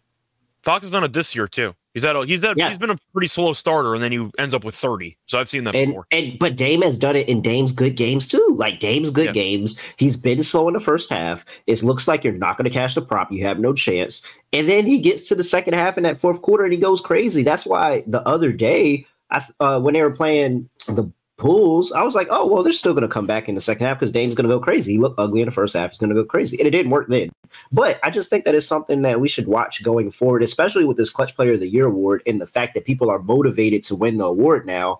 Fox 0.63 0.83
has 0.83 0.91
done 0.91 1.03
it 1.03 1.13
this 1.13 1.35
year 1.35 1.47
too. 1.47 1.73
He's 1.93 2.03
had 2.03 2.15
a, 2.15 2.25
he's 2.25 2.43
had, 2.43 2.57
Yeah. 2.57 2.69
he's 2.69 2.77
been 2.77 2.89
a 2.89 2.97
pretty 3.13 3.27
slow 3.27 3.53
starter, 3.53 3.93
and 3.93 4.03
then 4.03 4.11
he 4.11 4.29
ends 4.37 4.53
up 4.53 4.63
with 4.63 4.75
30. 4.75 5.17
So 5.25 5.39
I've 5.39 5.49
seen 5.49 5.63
that 5.63 5.73
And 5.75 5.91
before. 5.91 6.07
and 6.11 6.37
but 6.39 6.55
Dame 6.57 6.81
has 6.81 6.99
done 6.99 7.15
it 7.15 7.27
in 7.29 7.41
Dame's 7.41 7.71
good 7.71 7.95
games 7.95 8.27
too. 8.27 8.45
Like 8.57 8.79
Dame's 8.79 9.09
good 9.09 9.27
Yeah. 9.27 9.31
games. 9.31 9.79
He's 9.97 10.17
been 10.17 10.43
slow 10.43 10.67
in 10.67 10.73
the 10.73 10.79
first 10.79 11.09
half. 11.09 11.45
It 11.67 11.81
looks 11.83 12.07
like 12.07 12.23
you're 12.23 12.33
not 12.33 12.57
going 12.57 12.65
to 12.65 12.69
cash 12.69 12.95
the 12.95 13.01
prop. 13.01 13.31
You 13.31 13.43
have 13.45 13.59
no 13.59 13.73
chance. 13.73 14.23
And 14.53 14.67
then 14.67 14.85
he 14.85 14.99
gets 14.99 15.27
to 15.29 15.35
the 15.35 15.43
second 15.43 15.73
half 15.75 15.97
in 15.97 16.03
that 16.03 16.17
fourth 16.17 16.41
quarter 16.41 16.65
and 16.65 16.73
he 16.73 16.79
goes 16.79 17.01
crazy. 17.01 17.43
That's 17.43 17.65
why 17.65 18.03
the 18.05 18.21
other 18.27 18.51
day, 18.51 19.05
I 19.31 19.43
uh, 19.59 19.79
when 19.79 19.93
they 19.93 20.01
were 20.03 20.11
playing 20.11 20.69
the 20.87 21.09
Bulls, 21.37 21.91
I 21.91 22.01
was 22.03 22.15
like, 22.15 22.27
oh 22.31 22.47
well, 22.51 22.63
they're 22.63 22.73
still 22.73 22.93
going 22.93 23.03
to 23.03 23.07
come 23.07 23.27
back 23.27 23.47
in 23.47 23.55
the 23.55 23.61
second 23.61 23.85
half 23.85 23.99
because 23.99 24.11
Dame's 24.11 24.33
going 24.35 24.49
to 24.49 24.53
go 24.55 24.59
crazy. 24.59 24.93
He 24.93 24.97
looked 24.97 25.19
ugly 25.19 25.41
in 25.41 25.45
the 25.45 25.51
first 25.51 25.75
half. 25.75 25.91
He's 25.91 25.99
going 25.99 26.09
to 26.09 26.15
go 26.15 26.25
crazy, 26.25 26.57
and 26.57 26.67
it 26.67 26.71
didn't 26.71 26.91
work 26.91 27.07
then. 27.09 27.29
But 27.71 27.99
I 28.03 28.09
just 28.09 28.29
think 28.29 28.43
that 28.45 28.55
is 28.55 28.67
something 28.67 29.03
that 29.03 29.21
we 29.21 29.27
should 29.27 29.47
watch 29.47 29.83
going 29.83 30.09
forward, 30.09 30.41
especially 30.41 30.83
with 30.85 30.97
this 30.97 31.09
Clutch 31.11 31.35
Player 31.35 31.53
of 31.53 31.59
the 31.59 31.67
Year 31.69 31.85
award 31.85 32.23
and 32.25 32.41
the 32.41 32.47
fact 32.47 32.73
that 32.73 32.85
people 32.85 33.09
are 33.09 33.19
motivated 33.19 33.83
to 33.83 33.95
win 33.95 34.17
the 34.17 34.25
award 34.25 34.65
now. 34.65 34.99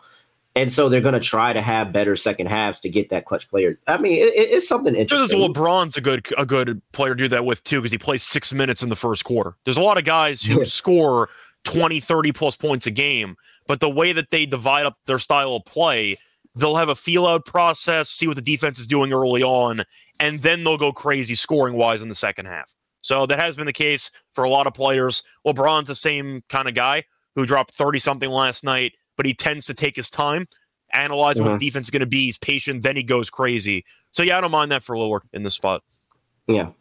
And 0.55 0.73
so 0.73 0.89
they're 0.89 1.01
going 1.01 1.13
to 1.13 1.19
try 1.19 1.53
to 1.53 1.61
have 1.61 1.91
better 1.93 2.15
second 2.15 2.47
halves 2.47 2.79
to 2.79 2.89
get 2.89 3.09
that 3.09 3.25
clutch 3.25 3.47
player. 3.47 3.77
I 3.88 3.97
mean, 3.97 4.13
it, 4.13 4.33
it- 4.33 4.49
it's 4.53 4.67
something 4.67 4.95
interesting. 4.95 5.38
interesting. 5.39 5.53
LeBron's 5.63 5.97
a 5.97 6.01
good 6.01 6.25
a 6.35 6.47
good 6.47 6.81
player 6.93 7.13
to 7.13 7.23
do 7.23 7.27
that 7.29 7.45
with 7.45 7.63
too 7.63 7.79
because 7.79 7.91
he 7.91 7.99
plays 7.99 8.23
six 8.23 8.51
minutes 8.53 8.81
in 8.81 8.89
the 8.89 8.95
first 8.95 9.23
quarter. 9.23 9.55
There's 9.65 9.77
a 9.77 9.81
lot 9.81 9.99
of 9.99 10.03
guys 10.03 10.41
who 10.41 10.57
Yeah. 10.59 10.63
score 10.63 11.29
20, 11.65 11.99
30 11.99 12.31
plus 12.31 12.55
points 12.55 12.88
a 12.88 12.91
game, 12.91 13.35
but 13.67 13.81
the 13.81 13.89
way 13.89 14.13
that 14.13 14.31
they 14.31 14.47
divide 14.47 14.88
up 14.88 14.97
their 15.05 15.19
style 15.19 15.55
of 15.57 15.65
play, 15.65 16.15
they'll 16.58 16.76
have 16.76 16.89
a 16.89 16.95
feel 16.95 17.26
out 17.26 17.45
process, 17.45 18.10
see 18.10 18.28
what 18.28 18.36
the 18.36 18.41
defense 18.41 18.80
is 18.80 18.88
doing 18.88 19.14
early 19.14 19.43
on, 19.43 19.84
and 20.20 20.41
then 20.41 20.64
they'll 20.64 20.78
go 20.78 20.91
crazy 20.91 21.36
scoring 21.36 21.76
wise 21.76 22.01
in 22.01 22.10
the 22.10 22.16
second 22.16 22.45
half. 22.45 22.74
So 23.01 23.26
that 23.26 23.39
has 23.39 23.55
been 23.55 23.68
the 23.68 23.74
case 23.74 24.12
for 24.34 24.43
a 24.43 24.49
lot 24.49 24.68
of 24.68 24.74
players. 24.74 25.24
LeBron's 25.45 25.88
the 25.88 25.95
same 25.95 26.43
kind 26.49 26.68
of 26.68 26.74
guy 26.76 27.03
who 27.36 27.45
dropped 27.45 27.74
30 27.74 27.99
something 27.99 28.30
last 28.30 28.64
night, 28.64 28.93
but 29.16 29.26
he 29.26 29.34
tends 29.34 29.66
to 29.68 29.74
take 29.74 29.95
his 29.95 30.10
time, 30.10 30.47
analyze 30.91 31.39
what 31.39 31.51
Mhm. 31.51 31.60
the 31.60 31.66
defense 31.68 31.88
is 31.88 31.91
going 31.91 32.01
to 32.01 32.05
be. 32.05 32.26
He's 32.26 32.38
patient, 32.38 32.84
then 32.84 32.95
he 32.95 33.03
goes 33.03 33.30
crazy. 33.30 33.86
So 34.12 34.24
yeah, 34.24 34.38
I 34.38 34.41
don't 34.41 34.51
mind 34.51 34.72
that 34.72 34.84
for 34.84 34.95
Lillard 34.95 35.22
in 35.34 35.43
this 35.43 35.53
spot. 35.53 35.84
Yeah. 36.47 36.72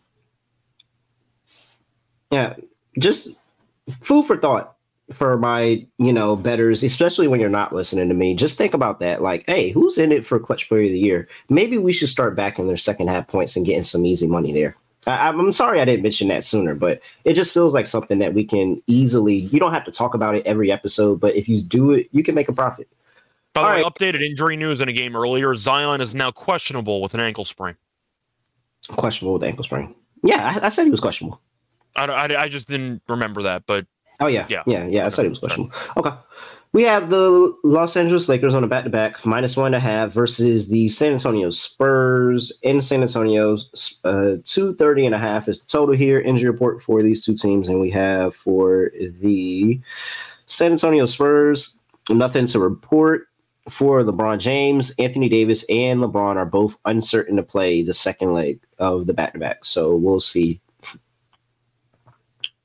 Yeah. 2.30 2.56
Just 2.98 3.36
food 4.00 4.24
for 4.24 4.36
thought 4.36 4.75
for 5.12 5.36
my, 5.38 5.86
you 5.98 6.12
know, 6.12 6.34
betters, 6.34 6.82
especially 6.82 7.28
when 7.28 7.38
you're 7.38 7.48
not 7.48 7.72
listening 7.72 8.08
to 8.08 8.14
me. 8.14 8.34
Just 8.34 8.58
think 8.58 8.74
about 8.74 8.98
that. 9.00 9.22
Like, 9.22 9.44
hey, 9.46 9.70
who's 9.70 9.98
in 9.98 10.10
it 10.12 10.24
for 10.24 10.38
clutch 10.38 10.68
player 10.68 10.84
of 10.84 10.90
the 10.90 10.98
year? 10.98 11.28
Maybe 11.48 11.78
we 11.78 11.92
should 11.92 12.08
start 12.08 12.34
backing 12.34 12.66
their 12.66 12.76
second 12.76 13.08
half 13.08 13.28
points 13.28 13.56
and 13.56 13.64
getting 13.64 13.84
some 13.84 14.04
easy 14.04 14.26
money 14.26 14.52
there. 14.52 14.76
I, 15.06 15.28
I'm 15.28 15.52
sorry 15.52 15.80
I 15.80 15.84
didn't 15.84 16.02
mention 16.02 16.28
that 16.28 16.44
sooner, 16.44 16.74
but 16.74 17.00
it 17.24 17.34
just 17.34 17.54
feels 17.54 17.72
like 17.72 17.86
something 17.86 18.18
that 18.18 18.34
we 18.34 18.44
can 18.44 18.82
easily. 18.88 19.36
You 19.36 19.60
don't 19.60 19.72
have 19.72 19.84
to 19.84 19.92
talk 19.92 20.14
about 20.14 20.34
it 20.34 20.44
every 20.44 20.72
episode, 20.72 21.20
but 21.20 21.36
if 21.36 21.48
you 21.48 21.60
do 21.62 21.92
it, 21.92 22.08
you 22.10 22.24
can 22.24 22.34
make 22.34 22.48
a 22.48 22.52
profit. 22.52 22.88
By 23.54 23.62
the 23.62 23.68
way, 23.68 23.82
right. 23.82 23.84
updated 23.84 24.22
injury 24.22 24.56
news 24.56 24.80
in 24.80 24.88
a 24.88 24.92
game 24.92 25.16
earlier. 25.16 25.54
Zion 25.54 26.00
is 26.00 26.14
now 26.14 26.30
questionable 26.30 27.00
with 27.00 27.14
an 27.14 27.20
ankle 27.20 27.44
sprain. 27.44 27.76
Questionable 28.88 29.34
with 29.34 29.44
ankle 29.44 29.64
sprain. 29.64 29.94
Yeah, 30.22 30.58
I, 30.60 30.66
I 30.66 30.68
said 30.68 30.84
he 30.84 30.90
was 30.90 31.00
questionable. 31.00 31.40
I, 31.94 32.04
I, 32.04 32.42
I 32.42 32.48
just 32.48 32.68
didn't 32.68 33.02
remember 33.08 33.42
that, 33.42 33.64
but 33.66 33.86
Oh 34.20 34.26
yeah, 34.28 34.46
Yeah. 34.48 34.62
yeah, 34.66 34.86
yeah. 34.88 35.06
I 35.06 35.08
said 35.10 35.26
it 35.26 35.30
was 35.30 35.38
questionable. 35.38 35.74
Okay, 35.96 36.10
we 36.72 36.82
have 36.84 37.10
the 37.10 37.54
Los 37.64 37.96
Angeles 37.96 38.28
Lakers 38.28 38.54
on 38.54 38.64
a 38.64 38.66
back-to-back 38.66 39.24
minus 39.26 39.56
one 39.56 39.66
and 39.66 39.74
a 39.74 39.80
half 39.80 40.10
versus 40.10 40.68
the 40.68 40.88
San 40.88 41.12
Antonio 41.12 41.50
Spurs 41.50 42.52
in 42.62 42.80
San 42.80 43.02
Antonio's 43.02 43.98
uh, 44.04 44.36
two 44.44 44.74
thirty 44.74 45.04
and 45.06 45.14
a 45.14 45.18
half 45.18 45.48
is 45.48 45.60
the 45.60 45.66
total 45.68 45.94
here. 45.94 46.18
Injury 46.20 46.50
report 46.50 46.82
for 46.82 47.02
these 47.02 47.24
two 47.24 47.34
teams, 47.36 47.68
and 47.68 47.80
we 47.80 47.90
have 47.90 48.34
for 48.34 48.90
the 49.20 49.80
San 50.46 50.72
Antonio 50.72 51.06
Spurs 51.06 51.78
nothing 52.08 52.46
to 52.46 52.58
report. 52.58 53.28
For 53.68 54.02
LeBron 54.02 54.38
James, 54.38 54.94
Anthony 54.96 55.28
Davis, 55.28 55.64
and 55.68 56.00
LeBron 56.00 56.36
are 56.36 56.46
both 56.46 56.78
uncertain 56.84 57.34
to 57.34 57.42
play 57.42 57.82
the 57.82 57.92
second 57.92 58.32
leg 58.32 58.60
of 58.78 59.08
the 59.08 59.12
back-to-back, 59.12 59.64
so 59.64 59.96
we'll 59.96 60.20
see. 60.20 60.60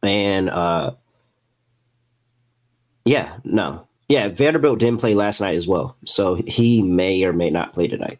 And 0.03 0.49
uh 0.51 0.91
yeah, 3.05 3.37
no. 3.43 3.87
Yeah, 4.09 4.27
Vanderbilt 4.27 4.79
didn't 4.79 4.99
play 4.99 5.13
last 5.13 5.39
night 5.39 5.55
as 5.55 5.67
well. 5.67 5.95
So 6.05 6.35
he 6.35 6.83
may 6.83 7.23
or 7.23 7.33
may 7.33 7.49
not 7.49 7.73
play 7.73 7.87
tonight. 7.87 8.19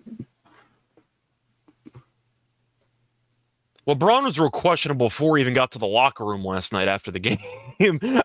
Well, 3.85 3.95
LeBron 3.95 4.23
was 4.23 4.39
real 4.39 4.49
questionable 4.49 5.07
before 5.07 5.37
he 5.37 5.41
even 5.41 5.53
got 5.53 5.71
to 5.71 5.79
the 5.79 5.87
locker 5.87 6.25
room 6.25 6.45
last 6.45 6.71
night 6.71 6.87
after 6.87 7.11
the 7.11 7.19
game. 7.19 7.39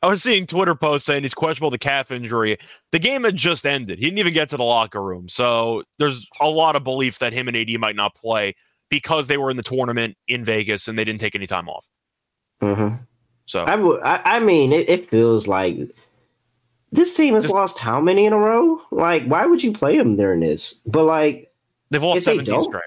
I 0.03 0.07
was 0.07 0.23
seeing 0.23 0.47
Twitter 0.47 0.75
posts 0.75 1.07
saying 1.07 1.23
he's 1.23 1.35
questionable 1.35 1.75
a 1.75 1.79
calf 1.79 2.13
injury. 2.13 2.59
The 2.93 2.99
game 2.99 3.25
had 3.25 3.37
just 3.37 3.67
ended. 3.67 3.99
He 3.99 4.05
didn't 4.05 4.19
even 4.19 4.35
get 4.35 4.49
to 4.51 4.57
the 4.57 4.65
locker 4.65 5.03
room. 5.03 5.29
So 5.29 5.83
there's 5.99 6.27
a 6.41 6.49
lot 6.49 6.77
of 6.77 6.85
belief 6.85 7.19
that 7.21 7.33
him 7.33 7.49
and 7.49 7.57
AD 7.57 7.71
might 7.81 7.97
not 7.97 8.15
play 8.15 8.55
because 8.91 9.27
they 9.27 9.39
were 9.39 9.51
in 9.51 9.57
the 9.57 9.63
tournament 9.63 10.17
in 10.29 10.45
Vegas 10.45 10.89
and 10.89 10.99
they 10.99 11.05
didn't 11.05 11.21
take 11.21 11.35
any 11.35 11.47
time 11.47 11.69
off. 11.69 11.89
Mm-hmm. 12.63 12.97
So 13.47 13.65
I. 13.65 13.75
I, 14.03 14.37
I 14.37 14.41
mean, 14.41 14.73
it, 14.73 14.89
it 14.89 15.11
feels 15.11 15.49
like 15.49 15.79
this 16.97 17.15
team 17.17 17.35
has 17.35 17.45
Just- 17.45 17.55
lost 17.55 17.79
how 17.79 18.01
many 18.01 18.27
in 18.27 18.33
a 18.33 18.39
row? 18.39 18.81
Like, 18.91 19.25
why 19.27 19.47
would 19.47 19.63
you 19.63 19.73
play 19.73 19.97
them 19.99 20.17
during 20.17 20.41
this? 20.41 20.81
But 20.87 21.05
like, 21.05 21.53
they've 21.91 22.03
lost 22.03 22.27
if 22.27 22.45
they 22.45 22.63
straight. 22.63 22.83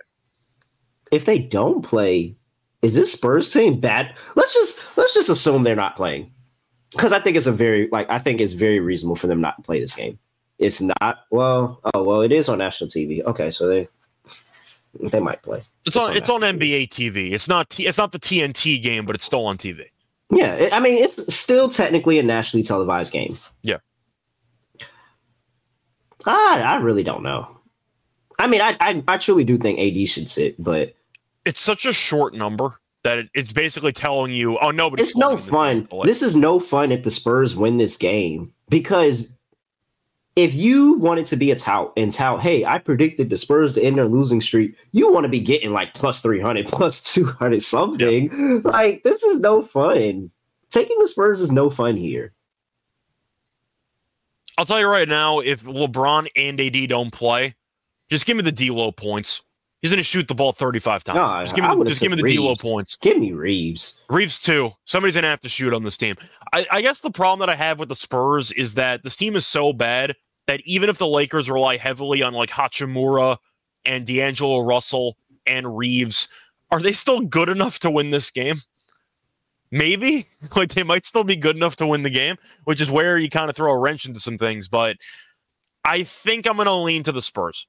if 1.12 1.24
they 1.26 1.40
don't 1.40 1.82
play, 1.82 2.36
is 2.82 2.96
this 2.96 3.14
Spurs 3.14 3.52
team 3.54 3.80
bad? 3.80 4.14
Let's 4.36 4.54
just 4.54 4.98
let's 4.98 5.14
just 5.14 5.30
assume 5.30 5.64
they're 5.64 5.76
not 5.76 5.96
playing, 5.96 6.32
because 6.92 7.14
I 7.14 7.20
think 7.20 7.38
it's 7.38 7.46
a 7.46 7.52
very 7.52 7.88
like 7.92 8.10
I 8.10 8.20
think 8.20 8.42
it's 8.42 8.54
very 8.54 8.80
reasonable 8.80 9.16
for 9.16 9.28
them 9.28 9.40
not 9.42 9.56
to 9.58 9.62
play 9.64 9.80
this 9.80 9.94
game. 9.96 10.20
It's 10.58 10.82
not 10.82 11.20
well. 11.32 11.80
Oh 11.94 12.04
well, 12.04 12.22
it 12.22 12.32
is 12.32 12.50
on 12.50 12.58
national 12.58 12.90
TV. 12.90 13.24
Okay, 13.24 13.52
so 13.52 13.68
they 13.68 13.88
they 15.00 15.20
might 15.20 15.42
play. 15.44 15.60
It's 15.86 15.96
It's 15.96 15.98
on 15.98 16.12
on 16.12 16.18
it's 16.18 16.30
on 16.30 16.42
NBA 16.42 16.90
TV. 16.90 17.32
It's 17.32 17.48
not 17.48 17.70
T, 17.70 17.86
it's 17.86 17.98
not 17.98 18.12
the 18.12 18.20
TNT 18.20 18.82
game, 18.82 19.06
but 19.06 19.16
it's 19.16 19.24
still 19.24 19.46
on 19.46 19.58
TV. 19.58 19.86
Yeah, 20.32 20.70
I 20.72 20.80
mean 20.80 21.02
it's 21.04 21.34
still 21.34 21.70
technically 21.70 22.20
a 22.20 22.24
nationally 22.24 22.64
televised 22.64 23.14
game. 23.14 23.36
Yeah. 23.62 23.78
I 26.30 26.62
I 26.62 26.76
really 26.78 27.04
don't 27.04 27.24
know. 27.24 27.58
I 28.38 28.48
mean, 28.48 28.62
I 28.62 28.76
I, 28.80 29.04
I 29.08 29.18
truly 29.18 29.44
do 29.44 29.58
think 29.58 29.80
AD 29.80 30.08
should 30.08 30.30
sit, 30.30 30.62
but 30.62 30.96
It's 31.46 31.62
such 31.62 31.86
a 31.86 31.94
short 31.94 32.34
number 32.34 32.80
that 33.04 33.18
it, 33.18 33.30
it's 33.34 33.54
basically 33.54 33.92
telling 33.94 34.32
you, 34.32 34.58
oh 34.60 34.72
no, 34.72 34.90
but 34.90 35.00
it's 35.00 35.18
no 35.18 35.38
fun. 35.38 35.88
This 36.04 36.22
is 36.22 36.36
no 36.36 36.60
fun 36.60 36.92
if 36.92 37.04
the 37.04 37.12
Spurs 37.12 37.56
win 37.56 37.78
this 37.78 37.98
game 37.98 38.54
because 38.70 39.34
if 40.36 40.54
you 40.54 40.94
wanted 40.94 41.26
to 41.28 41.36
be 41.36 41.52
a 41.52 41.56
tout 41.56 41.92
and 41.98 42.12
tout, 42.14 42.40
hey, 42.42 42.64
I 42.64 42.78
predicted 42.80 43.30
the 43.30 43.38
Spurs 43.38 43.74
to 43.74 43.82
end 43.84 43.98
their 43.98 44.08
losing 44.08 44.40
streak, 44.40 44.76
you 44.92 45.12
want 45.12 45.26
to 45.26 45.30
be 45.30 45.42
getting 45.42 45.72
like 45.72 45.94
plus 45.94 46.22
300, 46.22 46.66
plus 46.72 47.02
200 47.02 47.62
something. 47.62 48.62
Like, 48.62 49.04
this 49.04 49.24
is 49.24 49.40
no 49.40 49.66
fun. 49.66 50.32
Taking 50.70 50.98
the 51.00 51.08
Spurs 51.08 51.42
is 51.42 51.52
no 51.52 51.70
fun 51.70 51.98
here. 51.98 52.32
I'll 54.60 54.66
tell 54.66 54.78
you 54.82 54.88
right 54.88 55.08
now, 55.08 55.40
if 55.40 55.64
LeBron 55.64 56.28
and 56.36 56.60
AD 56.60 56.90
don't 56.90 57.12
play, 57.12 57.56
just 58.12 58.26
give 58.26 58.36
me 58.36 58.44
the 58.44 58.52
D-Lo 58.52 58.92
points. 58.92 59.42
He's 59.82 59.90
going 59.90 60.00
to 60.00 60.04
shoot 60.04 60.28
the 60.28 60.36
ball 60.36 60.52
35 60.52 61.02
times. 61.06 61.16
No, 61.16 61.42
just 61.42 61.56
give 61.56 61.64
me 61.64 61.74
the, 61.74 61.86
just 61.86 62.02
give 62.02 62.12
me 62.12 62.18
the 62.18 62.28
D-Lo 62.30 62.50
Reeves. 62.50 62.62
points. 62.62 62.98
Give 62.98 63.18
me 63.18 63.32
Reeves. 63.32 64.02
Reeves 64.10 64.38
too. 64.38 64.72
Somebody's 64.84 65.16
going 65.16 65.24
to 65.24 65.30
have 65.30 65.40
to 65.44 65.48
shoot 65.48 65.74
on 65.74 65.84
this 65.84 65.96
team. 65.96 66.18
I, 66.52 66.68
I 66.72 66.82
guess 66.82 67.00
the 67.00 67.10
problem 67.10 67.40
that 67.40 67.50
I 67.50 67.56
have 67.56 67.80
with 67.80 67.88
the 67.88 67.96
Spurs 67.96 68.52
is 68.52 68.74
that 68.74 69.04
this 69.04 69.16
team 69.16 69.38
is 69.38 69.48
so 69.48 69.72
bad 69.72 70.14
that 70.48 70.60
even 70.66 70.90
if 70.90 70.98
the 70.98 71.08
Lakers 71.08 71.50
rely 71.50 71.78
heavily 71.78 72.22
on 72.22 72.34
like 72.34 72.50
Hachimura 72.50 73.38
and 73.86 74.06
D'Angelo 74.06 74.60
Russell 74.66 75.16
and 75.48 75.78
Reeves, 75.78 76.28
are 76.70 76.82
they 76.82 76.92
still 76.92 77.22
good 77.22 77.48
enough 77.48 77.80
to 77.80 77.90
win 77.90 78.12
this 78.12 78.30
game? 78.30 78.58
Maybe 79.72 80.28
like 80.56 80.74
they 80.74 80.84
might 80.84 81.06
still 81.06 81.24
be 81.24 81.36
good 81.36 81.56
enough 81.56 81.76
to 81.78 81.88
win 81.88 82.04
the 82.04 82.10
game, 82.10 82.38
which 82.64 82.82
is 82.82 82.92
where 82.92 83.18
you 83.18 83.30
kind 83.30 83.50
of 83.50 83.56
throw 83.56 83.72
a 83.74 83.80
wrench 83.80 84.06
into 84.06 84.20
some 84.20 84.38
things. 84.38 84.68
But 84.68 84.98
I 85.86 86.04
think 86.04 86.48
I'm 86.48 86.56
going 86.56 86.66
to 86.66 86.74
lean 86.74 87.04
to 87.04 87.12
the 87.12 87.22
Spurs. 87.22 87.68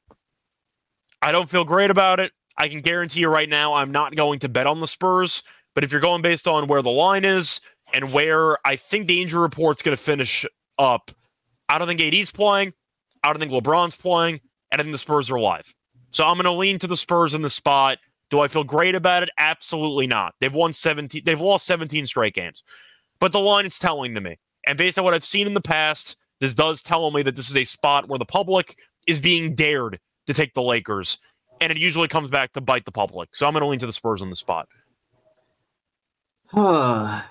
I 1.23 1.33
don't 1.33 1.51
feel 1.51 1.65
great 1.65 1.91
about 1.91 2.21
it. 2.21 2.33
I 2.57 2.69
can 2.69 2.81
guarantee 2.81 3.21
you 3.21 3.29
right 3.29 3.49
now, 3.49 3.75
I'm 3.75 3.91
not 3.91 4.17
going 4.17 4.39
to 4.41 4.49
bet 4.49 4.67
on 4.67 4.81
the 4.81 4.87
Spurs. 4.87 5.43
But 5.75 5.85
if 5.85 5.93
you're 5.93 6.01
going 6.01 6.23
based 6.23 6.49
on 6.49 6.67
where 6.67 6.83
the 6.83 6.91
line 6.91 7.25
is 7.25 7.61
and 7.95 8.13
where 8.13 8.57
I 8.67 8.77
think 8.77 9.07
the 9.07 9.23
injury 9.23 9.41
report's 9.41 9.83
going 9.83 9.97
to 9.97 10.03
finish 10.03 10.45
up, 10.79 11.11
I 11.69 11.79
don't 11.79 11.87
think 11.87 12.01
AD's 12.01 12.31
playing. 12.31 12.73
I 13.23 13.33
don't 13.33 13.39
think 13.39 13.53
LeBron's 13.53 13.95
playing. 13.95 14.41
And 14.73 14.81
I 14.81 14.83
think 14.83 14.93
the 14.93 14.99
Spurs 14.99 15.31
are 15.31 15.37
alive. 15.37 15.73
So 16.11 16.25
I'm 16.25 16.35
going 16.35 16.45
to 16.45 16.51
lean 16.51 16.79
to 16.81 16.87
the 16.87 16.97
Spurs 16.97 17.35
in 17.35 17.43
the 17.43 17.51
spot. 17.51 17.99
Do 18.31 18.41
I 18.41 18.49
feel 18.49 18.65
great 18.65 18.95
about 18.95 19.23
it? 19.23 19.31
Absolutely 19.39 20.07
not. 20.07 20.35
They've 20.41 20.55
won 20.55 20.73
17. 20.73 21.23
They've 21.25 21.41
lost 21.41 21.67
17 21.67 22.07
straight 22.07 22.35
games. 22.35 22.63
But 23.19 23.33
the 23.33 23.41
line 23.41 23.67
is 23.67 23.79
telling 23.79 24.15
to 24.15 24.21
me. 24.21 24.39
And 24.67 24.79
based 24.79 24.99
on 24.99 25.05
what 25.05 25.15
I've 25.15 25.25
seen 25.25 25.47
in 25.47 25.55
the 25.55 25.61
past, 25.61 26.17
this 26.41 26.55
does 26.55 26.83
tell 26.83 27.11
me 27.11 27.23
that 27.23 27.37
this 27.37 27.51
is 27.51 27.57
a 27.57 27.65
spot 27.65 28.09
where 28.09 28.19
the 28.19 28.25
public 28.25 28.77
is 29.07 29.21
being 29.21 29.55
dared 29.55 29.99
to 30.27 30.35
take 30.35 30.55
the 30.55 30.63
Lakers. 30.63 31.19
And 31.61 31.71
it 31.71 31.79
usually 31.79 32.09
comes 32.09 32.31
back 32.31 32.53
to 32.53 32.61
bite 32.61 32.85
the 32.85 32.93
public. 32.93 33.35
So 33.35 33.47
I'm 33.47 33.53
going 33.53 33.63
to 33.63 33.67
lean 33.67 33.81
to 33.81 33.87
the 33.87 33.93
Spurs 33.93 34.23
on 34.23 34.31
the 34.31 34.37
spot. 34.37 34.69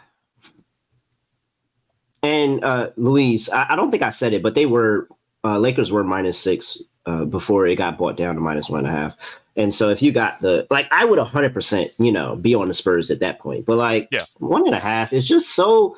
And 2.21 2.63
uh, 2.65 2.89
Louise, 2.97 3.49
I, 3.49 3.67
I 3.69 3.75
don't 3.77 3.91
think 3.91 4.03
I 4.03 4.09
said 4.09 4.33
it, 4.33 4.43
but 4.43 4.53
they 4.55 4.65
were 4.65 5.07
uh, 5.45 5.57
Lakers 5.57 5.89
were 5.89 6.03
minus 6.03 6.37
six 6.37 6.77
uh, 7.05 7.25
before 7.25 7.65
it 7.67 7.75
got 7.75 7.97
bought 7.97 8.17
down 8.17 8.35
to 8.35 8.41
minus 8.41 8.69
one 8.69 8.85
and 8.85 8.87
a 8.87 8.91
half. 8.91 9.17
And 9.55 9.73
so 9.73 9.89
if 9.89 10.01
you 10.01 10.11
got 10.11 10.39
the 10.41 10.65
like, 10.69 10.87
I 10.91 11.05
would 11.05 11.19
hundred 11.19 11.53
percent, 11.53 11.91
you 11.99 12.11
know, 12.11 12.35
be 12.35 12.55
on 12.55 12.67
the 12.67 12.73
Spurs 12.73 13.11
at 13.11 13.19
that 13.19 13.39
point. 13.39 13.65
But 13.65 13.77
like, 13.77 14.07
Yeah. 14.11 14.19
one 14.39 14.65
and 14.65 14.75
a 14.75 14.79
half 14.79 15.11
is 15.13 15.27
just 15.27 15.55
so. 15.55 15.97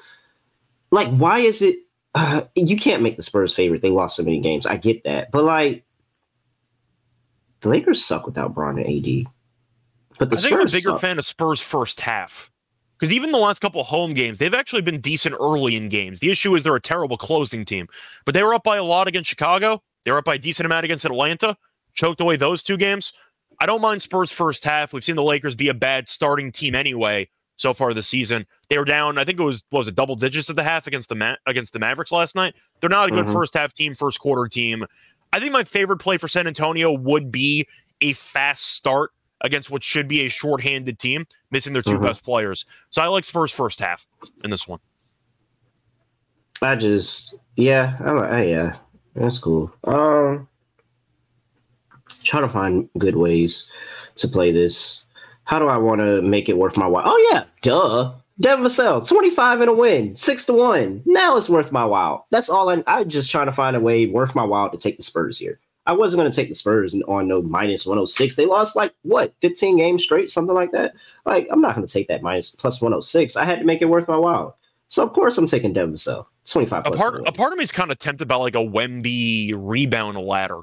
Like, 0.92 1.08
why 1.10 1.40
is 1.40 1.62
it? 1.62 1.78
Uh, 2.16 2.42
you 2.56 2.76
can't 2.76 3.02
make 3.04 3.16
the 3.16 3.22
Spurs 3.22 3.54
favorite. 3.54 3.82
They 3.82 3.90
lost 3.90 4.18
so 4.18 4.24
many 4.24 4.40
games. 4.40 4.66
I 4.66 4.76
get 4.78 5.04
that, 5.06 5.32
but 5.32 5.44
like, 5.46 5.86
the 7.62 7.70
Lakers 7.70 8.04
suck 8.04 8.26
without 8.26 8.54
Bron 8.54 8.78
and 8.80 8.88
AD. 8.88 9.26
But 10.20 10.30
the 10.30 10.36
I 10.38 10.40
think 10.40 10.54
I'm 10.54 10.60
a 10.62 10.66
bigger 10.66 10.80
suck. 10.80 11.02
fan 11.02 11.20
of 11.20 11.26
Spurs 11.26 11.62
first 11.62 12.02
half. 12.02 12.50
Because 13.00 13.14
even 13.16 13.32
the 13.32 13.38
last 13.40 13.60
couple 13.60 13.84
home 13.84 14.14
games, 14.14 14.38
they've 14.38 14.54
actually 14.54 14.82
been 14.84 15.00
decent 15.00 15.36
early 15.40 15.76
in 15.76 15.90
games. 15.90 16.20
The 16.20 16.30
issue 16.30 16.54
is 16.56 16.64
they're 16.64 16.76
a 16.76 16.82
terrible 16.82 17.18
closing 17.18 17.66
team. 17.66 17.88
But 18.26 18.36
they 18.36 18.44
were 18.44 18.54
up 18.54 18.64
by 18.64 18.78
a 18.78 18.84
lot 18.84 19.08
against 19.08 19.30
Chicago. 19.30 19.82
They 20.04 20.12
were 20.12 20.18
up 20.20 20.26
by 20.26 20.36
a 20.36 20.40
decent 20.40 20.66
amount 20.66 20.86
against 20.86 21.06
Atlanta. 21.06 21.56
Choked 21.94 22.22
away 22.22 22.36
those 22.36 22.64
two 22.64 22.78
games. 22.78 23.14
I 23.60 23.66
don't 23.66 23.82
mind 23.82 24.02
Spurs 24.02 24.32
first 24.32 24.64
half. 24.64 24.94
We've 24.94 25.04
seen 25.04 25.16
the 25.16 25.24
Lakers 25.24 25.56
be 25.56 25.68
a 25.70 25.74
bad 25.74 26.10
starting 26.10 26.52
team 26.52 26.74
anyway 26.74 27.30
so 27.58 27.74
far 27.74 27.94
this 27.94 28.08
season. 28.08 28.46
They 28.70 28.78
were 28.80 28.86
down, 28.86 29.18
I 29.20 29.24
think 29.24 29.40
it 29.40 29.44
was 29.44 29.64
what 29.70 29.80
was 29.80 29.88
it 29.88 29.94
double 29.96 30.16
digits 30.16 30.50
at 30.50 30.56
the 30.56 30.64
half 30.64 30.88
against 30.88 31.10
the 31.10 31.16
Ma- 31.16 31.36
against 31.46 31.74
the 31.74 31.80
Mavericks 31.80 32.12
last 32.12 32.34
night. 32.36 32.56
They're 32.80 32.90
not 32.90 33.10
a 33.10 33.12
good 33.12 33.26
Mhm. 33.28 33.34
first 33.34 33.54
half 33.54 33.74
team, 33.74 33.94
first 33.94 34.20
quarter 34.20 34.48
team. 34.48 34.86
I 35.32 35.40
think 35.40 35.52
my 35.52 35.64
favorite 35.64 35.98
play 35.98 36.18
for 36.18 36.28
San 36.28 36.48
Antonio 36.48 36.92
would 36.98 37.32
be 37.32 37.68
a 38.02 38.14
fast 38.14 38.74
start 38.74 39.12
against 39.42 39.70
what 39.70 39.84
should 39.84 40.08
be 40.08 40.22
a 40.22 40.30
shorthanded 40.30 40.98
team, 40.98 41.28
missing 41.52 41.74
their 41.74 41.82
2 41.84 42.00
Mhm. 42.00 42.04
best 42.04 42.24
players. 42.24 42.66
So 42.90 43.02
I 43.02 43.08
like 43.08 43.24
Spurs 43.26 43.52
first 43.52 43.80
half 43.80 44.08
in 44.44 44.50
this 44.50 44.68
one. 44.68 44.80
I 46.64 46.76
just 46.76 47.36
yeah, 47.56 47.98
I, 48.00 48.12
I 48.12 48.42
yeah, 48.44 48.78
that's 49.16 49.40
cool. 49.40 49.74
Um, 49.84 50.48
try 52.24 52.42
to 52.42 52.50
find 52.50 52.90
good 52.98 53.16
ways 53.16 53.70
to 54.18 54.28
play 54.28 54.52
this. 54.52 55.06
How 55.44 55.60
do 55.60 55.68
I 55.68 55.78
want 55.78 56.02
to 56.02 56.22
make 56.22 56.50
it 56.50 56.58
worth 56.58 56.78
my 56.78 56.88
while? 56.88 57.04
Oh 57.06 57.30
yeah, 57.32 57.44
duh. 57.62 58.14
Devin 58.40 58.66
Vassell, 58.66 59.08
25 59.08 59.62
and 59.62 59.70
a 59.70 59.74
win, 59.74 60.16
six 60.16 60.48
to 60.48 60.54
one. 60.54 61.04
Now 61.06 61.38
it's 61.38 61.50
worth 61.50 61.72
my 61.72 61.86
while. 61.86 62.26
That's 62.32 62.50
all 62.50 62.70
I 62.70 62.84
I 62.88 63.04
just 63.04 63.30
trying 63.30 63.46
to 63.46 63.52
find 63.52 63.76
a 63.76 63.80
way 63.80 64.08
worth 64.08 64.34
my 64.34 64.44
while 64.44 64.70
to 64.72 64.78
take 64.78 64.98
the 64.98 65.04
Spurs 65.04 65.38
here. 65.38 65.60
I 65.86 65.94
wasn't 65.94 66.20
going 66.20 66.32
to 66.32 66.36
take 66.36 66.50
the 66.50 66.56
Spurs 66.56 66.96
on 67.08 67.28
no 67.28 67.42
minus 67.42 67.86
106. 67.86 68.36
They 68.36 68.46
lost 68.46 68.76
like 68.76 68.94
what 69.02 69.34
15 69.42 69.78
games 69.78 70.04
straight, 70.04 70.32
something 70.32 70.56
like 70.56 70.72
that. 70.72 70.94
Like 71.26 71.48
I'm 71.52 71.62
not 71.62 71.76
going 71.76 71.86
to 71.86 71.92
take 71.92 72.08
that 72.08 72.22
minus 72.22 72.52
plus 72.52 72.82
106. 72.82 73.36
I 73.36 73.46
had 73.46 73.60
to 73.60 73.66
make 73.66 73.82
it 73.82 73.90
worth 73.90 74.08
my 74.08 74.18
while. 74.18 74.58
So 74.92 75.04
of 75.04 75.14
course 75.14 75.38
I'm 75.38 75.48
taking 75.48 75.72
Devin 75.72 75.94
Vassell. 75.96 76.26
25 76.46 76.80
A 76.80 76.90
plus 76.90 77.00
part, 77.00 77.28
a 77.28 77.32
part 77.32 77.54
of 77.54 77.58
me 77.58 77.64
is 77.64 77.72
kind 77.72 77.92
of 77.92 78.00
tempted 78.00 78.28
by 78.28 78.36
like 78.36 78.56
a 78.56 78.60
Wemby 78.60 79.54
rebound 79.56 80.18
ladder. 80.18 80.60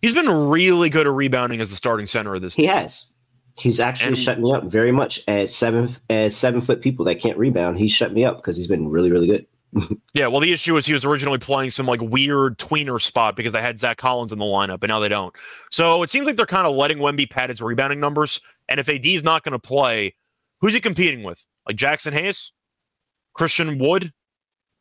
He's 0.00 0.14
been 0.14 0.48
really 0.48 0.88
good 0.88 1.06
at 1.06 1.12
rebounding 1.12 1.60
as 1.60 1.68
the 1.68 1.76
starting 1.76 2.06
center 2.06 2.34
of 2.34 2.40
this 2.40 2.54
He 2.54 2.62
team. 2.62 2.70
has. 2.70 3.12
He's 3.58 3.78
actually 3.80 4.08
And- 4.08 4.18
shut 4.18 4.40
me 4.40 4.50
up 4.52 4.64
very 4.64 4.92
much 4.92 5.20
as 5.28 5.54
seven 5.54 5.88
as 6.08 6.34
seven 6.34 6.62
foot 6.62 6.80
people 6.80 7.04
that 7.04 7.16
can't 7.20 7.36
rebound. 7.36 7.78
He's 7.78 7.90
shut 7.92 8.14
me 8.14 8.24
up 8.24 8.36
because 8.36 8.56
he's 8.56 8.66
been 8.66 8.88
really 8.88 9.12
really 9.12 9.26
good. 9.26 9.46
Yeah, 10.14 10.26
well, 10.28 10.40
the 10.40 10.52
issue 10.52 10.76
is 10.76 10.86
he 10.86 10.92
was 10.94 11.04
originally 11.04 11.38
playing 11.38 11.70
some 11.70 11.86
like 11.86 12.00
weird 12.00 12.58
tweener 12.58 13.00
spot 13.00 13.36
because 13.36 13.52
they 13.52 13.60
had 13.60 13.78
Zach 13.78 13.98
Collins 13.98 14.32
in 14.32 14.38
the 14.38 14.44
lineup, 14.44 14.82
and 14.82 14.88
now 14.88 14.98
they 15.00 15.08
don't. 15.08 15.34
So 15.70 16.02
it 16.02 16.08
seems 16.10 16.26
like 16.26 16.36
they're 16.36 16.46
kind 16.46 16.66
of 16.66 16.74
letting 16.74 16.98
Wemby 16.98 17.28
pad 17.30 17.50
his 17.50 17.60
rebounding 17.60 18.00
numbers. 18.00 18.40
And 18.68 18.80
if 18.80 18.88
AD's 18.88 19.22
not 19.22 19.44
going 19.44 19.52
to 19.52 19.58
play, 19.60 20.14
who's 20.60 20.72
he 20.74 20.80
competing 20.80 21.22
with? 21.22 21.44
Like 21.66 21.76
Jaxson 21.76 22.12
Hayes, 22.12 22.50
Christian 23.34 23.78
Wood. 23.78 24.12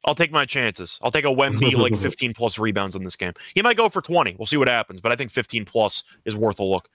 I'll 0.05 0.15
take 0.15 0.31
my 0.31 0.45
chances. 0.45 0.97
I'll 1.01 1.11
take 1.11 1.25
a 1.25 1.29
Wemby 1.29 1.73
like 1.73 1.95
15 1.99 2.33
plus 2.33 2.57
rebounds 2.57 2.95
in 2.95 3.03
this 3.03 3.15
game. 3.17 3.33
He 3.53 3.61
might 3.61 3.75
go 3.77 3.89
for 3.89 4.01
20. 4.01 4.35
We'll 4.39 4.45
see 4.45 4.55
what 4.57 4.69
happens, 4.69 5.01
but 5.01 5.11
I 5.11 5.15
think 5.15 5.29
15 5.31 5.65
plus 5.65 6.03
is 6.25 6.35
worth 6.35 6.59
a 6.59 6.63
look. 6.63 6.89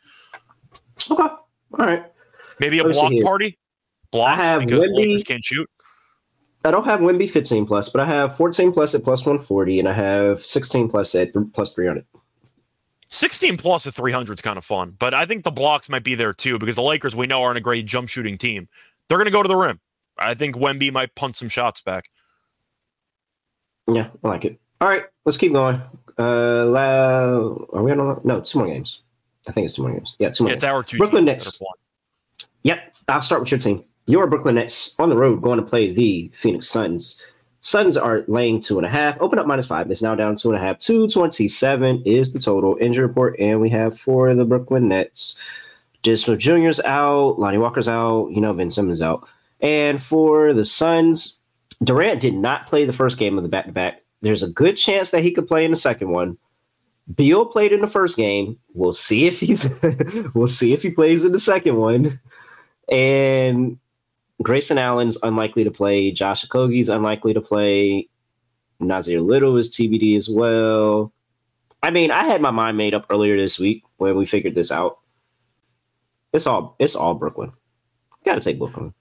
Okay, 1.11 1.23
all 1.23 1.41
right. 1.73 2.05
Maybe 2.61 2.79
a 2.79 2.83
Let 2.85 3.11
me 3.11 3.19
block 3.21 3.25
party. 3.25 3.59
Blocks 4.11 4.43
have 4.49 4.61
because 4.63 4.85
the 4.85 4.89
Wemby- 4.89 4.97
Lakers 5.09 5.25
can't 5.25 5.45
shoot. 5.45 5.69
I 6.65 6.71
don't 6.71 6.85
have 6.85 7.01
Wemby 7.01 7.29
15 7.29 7.67
plus, 7.67 7.91
but 7.91 8.01
I 8.01 8.07
have 8.07 8.37
14 8.39 8.73
plus 8.73 8.95
at 8.95 9.05
plus 9.05 9.21
140, 9.21 9.81
and 9.81 9.89
I 9.89 9.93
have 9.93 10.39
16 10.39 10.89
plus 10.89 11.15
at 11.15 11.35
th- 11.35 11.45
plus 11.53 11.75
300. 11.75 12.07
16 13.11 13.59
plus 13.59 13.87
at 13.87 13.93
300 13.95 14.39
is 14.39 14.41
kind 14.43 14.57
of 14.57 14.65
fun, 14.65 14.95
but 14.99 15.13
I 15.13 15.27
think 15.27 15.45
the 15.45 15.51
blocks 15.51 15.89
might 15.91 16.05
be 16.05 16.15
there 16.15 16.33
too 16.33 16.59
because 16.59 16.77
the 16.77 16.83
Lakers 16.83 17.15
we 17.15 17.27
know 17.27 17.43
aren't 17.43 17.59
a 17.59 17.61
great 17.61 17.85
jump 17.87 18.09
shooting 18.09 18.39
team. 18.39 18.67
They're 19.09 19.19
going 19.19 19.27
to 19.27 19.31
go 19.31 19.43
to 19.43 19.49
the 19.49 19.57
rim. 19.57 19.79
I 20.19 20.35
think 20.35 20.57
Wemby 20.57 20.93
might 20.93 21.15
punt 21.15 21.37
some 21.37 21.49
shots 21.49 21.81
back. 21.81 22.09
Yeah, 23.91 24.09
I 24.23 24.29
like 24.29 24.45
it. 24.45 24.59
All 24.81 24.89
right, 24.89 25.05
let's 25.25 25.37
keep 25.37 25.53
going. 25.53 25.81
Uh, 26.19 26.65
la- 26.67 27.57
are 27.73 27.83
we 27.83 27.93
on? 27.93 28.21
No, 28.25 28.41
two 28.41 28.59
more 28.59 28.69
games. 28.69 29.03
I 29.49 29.53
think 29.53 29.67
it's 29.67 29.75
two 29.75 29.83
more 29.83 29.93
games. 29.93 30.17
Yeah, 30.19 30.31
two 30.31 30.45
more. 30.45 30.51
Yeah, 30.51 30.55
games. 30.55 30.63
it's 30.63 30.71
our 30.71 30.83
two 30.83 30.99
Brooklyn 30.99 31.25
Nets. 31.25 31.61
Yep, 32.63 32.95
I'll 33.09 33.23
start 33.23 33.43
with 33.43 33.51
your 33.51 33.61
team. 33.61 33.85
Your 34.07 34.27
Brooklyn 34.27 34.55
Nets 34.55 34.99
on 34.99 35.09
the 35.09 35.17
road 35.17 35.43
going 35.43 35.59
to 35.59 35.65
play 35.65 35.93
the 35.93 36.31
Phoenix 36.35 36.69
Suns. 36.69 37.23
Suns 37.61 37.97
are 37.97 38.25
laying 38.29 38.61
two 38.61 38.77
and 38.79 38.87
a 38.87 38.91
half. 38.91 39.19
Open 39.21 39.39
up 39.39 39.47
minus 39.47 39.67
five. 39.67 39.91
It's 39.91 40.03
now 40.03 40.15
down 40.15 40.37
two 40.37 40.53
and 40.53 40.61
a 40.61 40.65
half. 40.65 40.79
Two 40.79 41.09
twenty 41.09 41.49
seven 41.49 42.03
is 42.05 42.33
the 42.33 42.39
total 42.39 42.77
injury 42.81 43.07
report, 43.07 43.37
and 43.39 43.61
we 43.61 43.71
have 43.71 43.99
for 43.99 44.35
the 44.35 44.45
Brooklyn 44.45 44.89
Nets. 44.89 45.41
Just 46.03 46.27
Jr.'s 46.27 46.81
out, 46.85 47.39
Lonnie 47.39 47.57
Walker's 47.57 47.89
out, 47.89 48.29
you 48.29 48.43
know, 48.43 48.53
Ben 48.53 48.71
Simmons 48.71 49.01
out. 49.01 49.27
And 49.65 50.01
for 50.01 50.53
the 50.53 50.65
Suns, 50.65 51.41
Durant 51.83 52.21
did 52.21 52.35
not 52.35 52.67
play 52.67 52.85
the 52.85 52.93
first 52.93 53.19
game 53.19 53.39
of 53.39 53.43
the 53.43 53.49
back 53.49 53.65
to 53.65 53.73
back. 53.73 54.03
There's 54.21 54.43
a 54.43 54.51
good 54.51 54.77
chance 54.77 55.11
that 55.11 55.23
he 55.23 55.33
could 55.33 55.49
play 55.49 55.65
in 55.65 55.71
the 55.71 55.77
second 55.77 56.11
one. 56.11 56.37
Beal 57.17 57.47
played 57.47 57.73
in 57.73 57.81
the 57.81 57.87
first 57.87 58.17
game. 58.17 58.59
We'll 58.75 58.93
see 58.93 59.27
if 59.27 59.41
he's 59.41 59.69
we'll 60.35 60.47
see 60.47 60.75
if 60.75 60.83
he 60.83 60.91
plays 60.91 61.25
in 61.25 61.33
the 61.33 61.39
second 61.39 61.77
one. 61.77 62.21
And 62.91 63.79
Grayson 64.43 64.79
Allen's 64.79 65.17
unlikely 65.23 65.65
to 65.65 65.71
play. 65.71 66.11
Josh 66.11 66.45
Okogie's 66.45 66.91
unlikely 66.91 67.33
to 67.33 67.41
play. 67.41 68.09
Nassir 68.83 69.25
Little 69.25 69.57
is 69.57 69.71
TBD 69.71 70.17
as 70.17 70.29
well. 70.29 71.11
I 71.83 71.91
mean, 71.91 72.11
I 72.11 72.25
had 72.25 72.43
my 72.43 72.51
mind 72.51 72.77
made 72.77 72.95
up 72.95 73.07
earlier 73.09 73.37
this 73.37 73.59
week 73.59 73.83
when 73.97 74.15
we 74.17 74.27
figured 74.27 74.55
this 74.55 74.71
out. 74.71 74.99
It's 76.35 76.47
all 76.47 76.77
it's 76.79 76.95
all 76.97 77.15
Brooklyn. 77.15 77.53
Got 78.27 78.35
to 78.35 78.41
take 78.41 78.59
Brooklyn. 78.59 78.93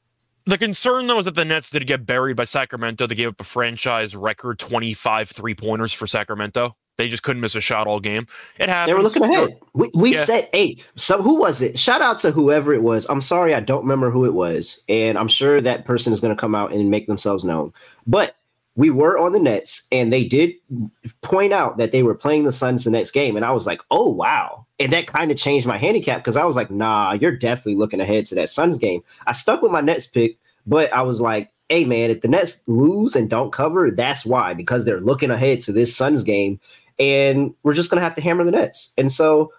The 0.45 0.57
concern 0.57 1.07
though 1.07 1.19
is 1.19 1.25
that 1.25 1.35
the 1.35 1.45
Nets 1.45 1.69
did 1.69 1.87
get 1.87 2.05
buried 2.05 2.35
by 2.35 2.43
Sacramento. 2.45 3.07
They 3.07 3.15
gave 3.15 3.29
up 3.29 3.39
a 3.39 3.45
franchise 3.45 4.15
record 4.15 4.59
25 4.59 5.29
three 5.29 5.55
pointers 5.55 5.93
for 5.93 6.05
Sacramento. 6.07 6.75
They 6.97 7.09
just 7.09 7.23
couldn't 7.23 7.41
miss 7.41 7.55
a 7.55 7.61
shot 7.61 7.87
all 7.87 7.99
game. 7.99 8.27
It 8.59 8.69
happens. 8.69 8.89
They 8.89 8.93
were 8.93 9.01
looking 9.01 9.23
ahead. 9.23 9.57
We, 9.73 9.89
we 9.95 10.13
Yeah. 10.13 10.25
said, 10.25 10.49
hey, 10.53 10.77
so 10.95 11.21
who 11.23 11.35
was 11.35 11.61
it? 11.61 11.79
Shout 11.79 12.01
out 12.01 12.19
to 12.19 12.29
whoever 12.31 12.71
it 12.73 12.83
was. 12.83 13.07
I'm 13.09 13.21
sorry, 13.21 13.55
I 13.55 13.61
don't 13.61 13.81
remember 13.81 14.11
who 14.11 14.25
it 14.25 14.33
was. 14.33 14.83
And 14.89 15.17
I'm 15.17 15.27
sure 15.27 15.59
that 15.59 15.85
person 15.85 16.13
is 16.13 16.19
going 16.19 16.35
to 16.35 16.39
come 16.39 16.53
out 16.53 16.71
and 16.71 16.91
make 16.91 17.07
themselves 17.07 17.43
known. 17.43 17.73
But 18.05 18.35
we 18.75 18.89
were 18.89 19.19
on 19.19 19.33
the 19.33 19.39
Nets, 19.39 19.87
and 19.91 20.11
they 20.11 20.25
did 20.25 20.53
point 21.21 21.53
out 21.53 21.77
that 21.77 21.91
they 21.91 22.03
were 22.03 22.15
playing 22.15 22.43
the 22.43 22.51
Suns 22.51 22.83
the 22.83 22.89
next 22.89 23.11
game. 23.11 23.35
And 23.35 23.45
I 23.45 23.51
was 23.51 23.67
like, 23.67 23.81
oh, 23.91 24.09
wow. 24.09 24.65
And 24.79 24.91
that 24.91 25.07
kind 25.07 25.31
of 25.31 25.37
changed 25.37 25.67
my 25.67 25.77
handicap 25.77 26.19
because 26.19 26.37
I 26.37 26.45
was 26.45 26.55
like, 26.55 26.71
nah, 26.71 27.13
you're 27.13 27.37
definitely 27.37 27.75
looking 27.75 28.01
ahead 28.01 28.25
to 28.25 28.35
that 28.35 28.49
Suns 28.49 28.77
game. 28.77 29.03
I 29.27 29.31
stuck 29.31 29.61
with 29.61 29.71
my 29.71 29.81
Nets 29.81 30.07
pick, 30.07 30.37
but 30.65 30.91
I 30.91 31.03
was 31.03 31.21
like, 31.21 31.51
hey, 31.69 31.85
man, 31.85 32.09
if 32.09 32.21
the 32.21 32.27
Nets 32.27 32.63
lose 32.67 33.15
and 33.15 33.29
don't 33.29 33.51
cover, 33.51 33.91
that's 33.91 34.25
why, 34.25 34.53
because 34.53 34.85
they're 34.85 35.01
looking 35.01 35.31
ahead 35.31 35.61
to 35.61 35.71
this 35.71 35.95
Suns 35.95 36.23
game 36.23 36.59
and 36.99 37.53
we're 37.63 37.73
just 37.73 37.89
gonna 37.89 38.01
have 38.01 38.15
to 38.15 38.21
hammer 38.21 38.43
the 38.43 38.51
Nets. 38.51 38.93
And 38.97 39.11
so 39.11 39.51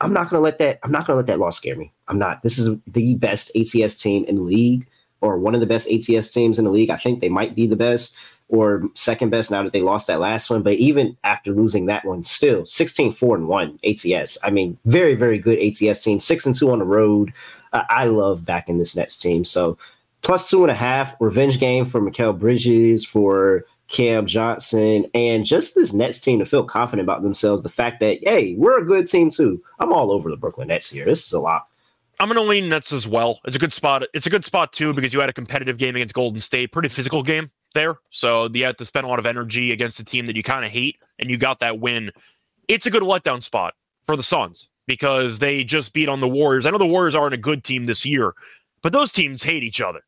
I'm 0.00 0.12
not 0.12 0.30
gonna 0.30 0.42
let 0.42 0.58
that. 0.58 0.78
I'm 0.82 0.92
not 0.92 1.06
gonna 1.06 1.18
let 1.18 1.26
that 1.26 1.38
loss 1.38 1.56
scare 1.56 1.76
me. 1.76 1.92
I'm 2.08 2.18
not. 2.18 2.42
This 2.42 2.58
is 2.58 2.70
the 2.86 3.14
best 3.16 3.50
ATS 3.54 4.00
team 4.00 4.24
in 4.24 4.36
the 4.36 4.42
league, 4.42 4.88
or 5.20 5.38
one 5.38 5.54
of 5.54 5.60
the 5.60 5.66
best 5.66 5.90
ATS 5.90 6.32
teams 6.32 6.58
in 6.58 6.64
the 6.64 6.70
league. 6.70 6.90
I 6.90 6.96
think 6.96 7.20
they 7.20 7.28
might 7.28 7.54
be 7.54 7.66
the 7.66 7.76
best 7.76 8.16
or 8.50 8.82
second 8.94 9.30
best 9.30 9.50
now 9.50 9.62
that 9.62 9.72
they 9.72 9.80
lost 9.80 10.08
that 10.08 10.20
last 10.20 10.50
one. 10.50 10.62
But 10.62 10.74
even 10.74 11.16
after 11.24 11.52
losing 11.52 11.86
that 11.86 12.04
one, 12.04 12.24
still 12.24 12.66
16 12.66 13.12
4 13.12 13.36
and 13.36 13.48
1 13.48 13.78
ATS. 13.84 14.38
I 14.42 14.50
mean, 14.50 14.76
very, 14.84 15.14
very 15.14 15.38
good 15.38 15.58
ATS 15.58 16.02
team. 16.02 16.20
Six 16.20 16.44
and 16.46 16.54
two 16.54 16.70
on 16.70 16.80
the 16.80 16.84
road. 16.84 17.32
Uh, 17.72 17.84
I 17.88 18.06
love 18.06 18.44
backing 18.44 18.78
this 18.78 18.96
Nets 18.96 19.16
team. 19.16 19.44
So 19.44 19.78
plus 20.22 20.50
two 20.50 20.62
and 20.62 20.70
a 20.70 20.74
half 20.74 21.14
revenge 21.20 21.60
game 21.60 21.84
for 21.84 22.00
Mikal 22.00 22.36
Bridges, 22.36 23.04
for 23.04 23.64
Cam 23.88 24.26
Johnson, 24.26 25.06
and 25.14 25.44
just 25.44 25.74
this 25.74 25.92
Nets 25.92 26.20
team 26.20 26.40
to 26.40 26.44
feel 26.44 26.64
confident 26.64 27.06
about 27.06 27.22
themselves. 27.22 27.62
The 27.62 27.68
fact 27.68 28.00
that, 28.00 28.18
hey, 28.22 28.54
we're 28.56 28.80
a 28.80 28.84
good 28.84 29.06
team 29.06 29.30
too. 29.30 29.62
I'm 29.78 29.92
all 29.92 30.10
over 30.10 30.28
the 30.28 30.36
Brooklyn 30.36 30.68
Nets 30.68 30.90
here. 30.90 31.04
This 31.04 31.24
is 31.24 31.32
a 31.32 31.40
lot. 31.40 31.66
I'm 32.18 32.28
going 32.28 32.36
to 32.36 32.48
lean 32.48 32.68
Nets 32.68 32.92
as 32.92 33.08
well. 33.08 33.40
It's 33.46 33.56
a 33.56 33.58
good 33.58 33.72
spot. 33.72 34.04
It's 34.12 34.26
a 34.26 34.30
good 34.30 34.44
spot 34.44 34.72
too 34.72 34.92
because 34.92 35.14
you 35.14 35.20
had 35.20 35.30
a 35.30 35.32
competitive 35.32 35.78
game 35.78 35.96
against 35.96 36.14
Golden 36.14 36.40
State, 36.40 36.70
pretty 36.70 36.88
physical 36.88 37.22
game 37.22 37.50
there. 37.74 37.96
So 38.10 38.48
you 38.52 38.64
had 38.64 38.78
to 38.78 38.84
spend 38.84 39.06
a 39.06 39.08
lot 39.08 39.18
of 39.18 39.26
energy 39.26 39.72
against 39.72 40.00
a 40.00 40.04
team 40.04 40.26
that 40.26 40.36
you 40.36 40.42
kind 40.42 40.64
of 40.64 40.70
hate, 40.72 40.96
and 41.18 41.30
you 41.30 41.36
got 41.36 41.60
that 41.60 41.78
win. 41.80 42.10
It's 42.68 42.86
a 42.86 42.90
good 42.90 43.02
letdown 43.02 43.42
spot 43.42 43.74
for 44.06 44.16
the 44.16 44.22
Suns 44.22 44.68
because 44.86 45.38
they 45.38 45.64
just 45.64 45.92
beat 45.92 46.08
on 46.08 46.20
the 46.20 46.28
Warriors. 46.28 46.66
I 46.66 46.70
know 46.70 46.78
the 46.78 46.86
Warriors 46.86 47.14
aren't 47.14 47.34
a 47.34 47.38
good 47.38 47.64
team 47.64 47.86
this 47.86 48.04
year, 48.04 48.34
but 48.82 48.92
those 48.92 49.12
teams 49.12 49.42
hate 49.42 49.62
each 49.62 49.80
other. 49.80 50.00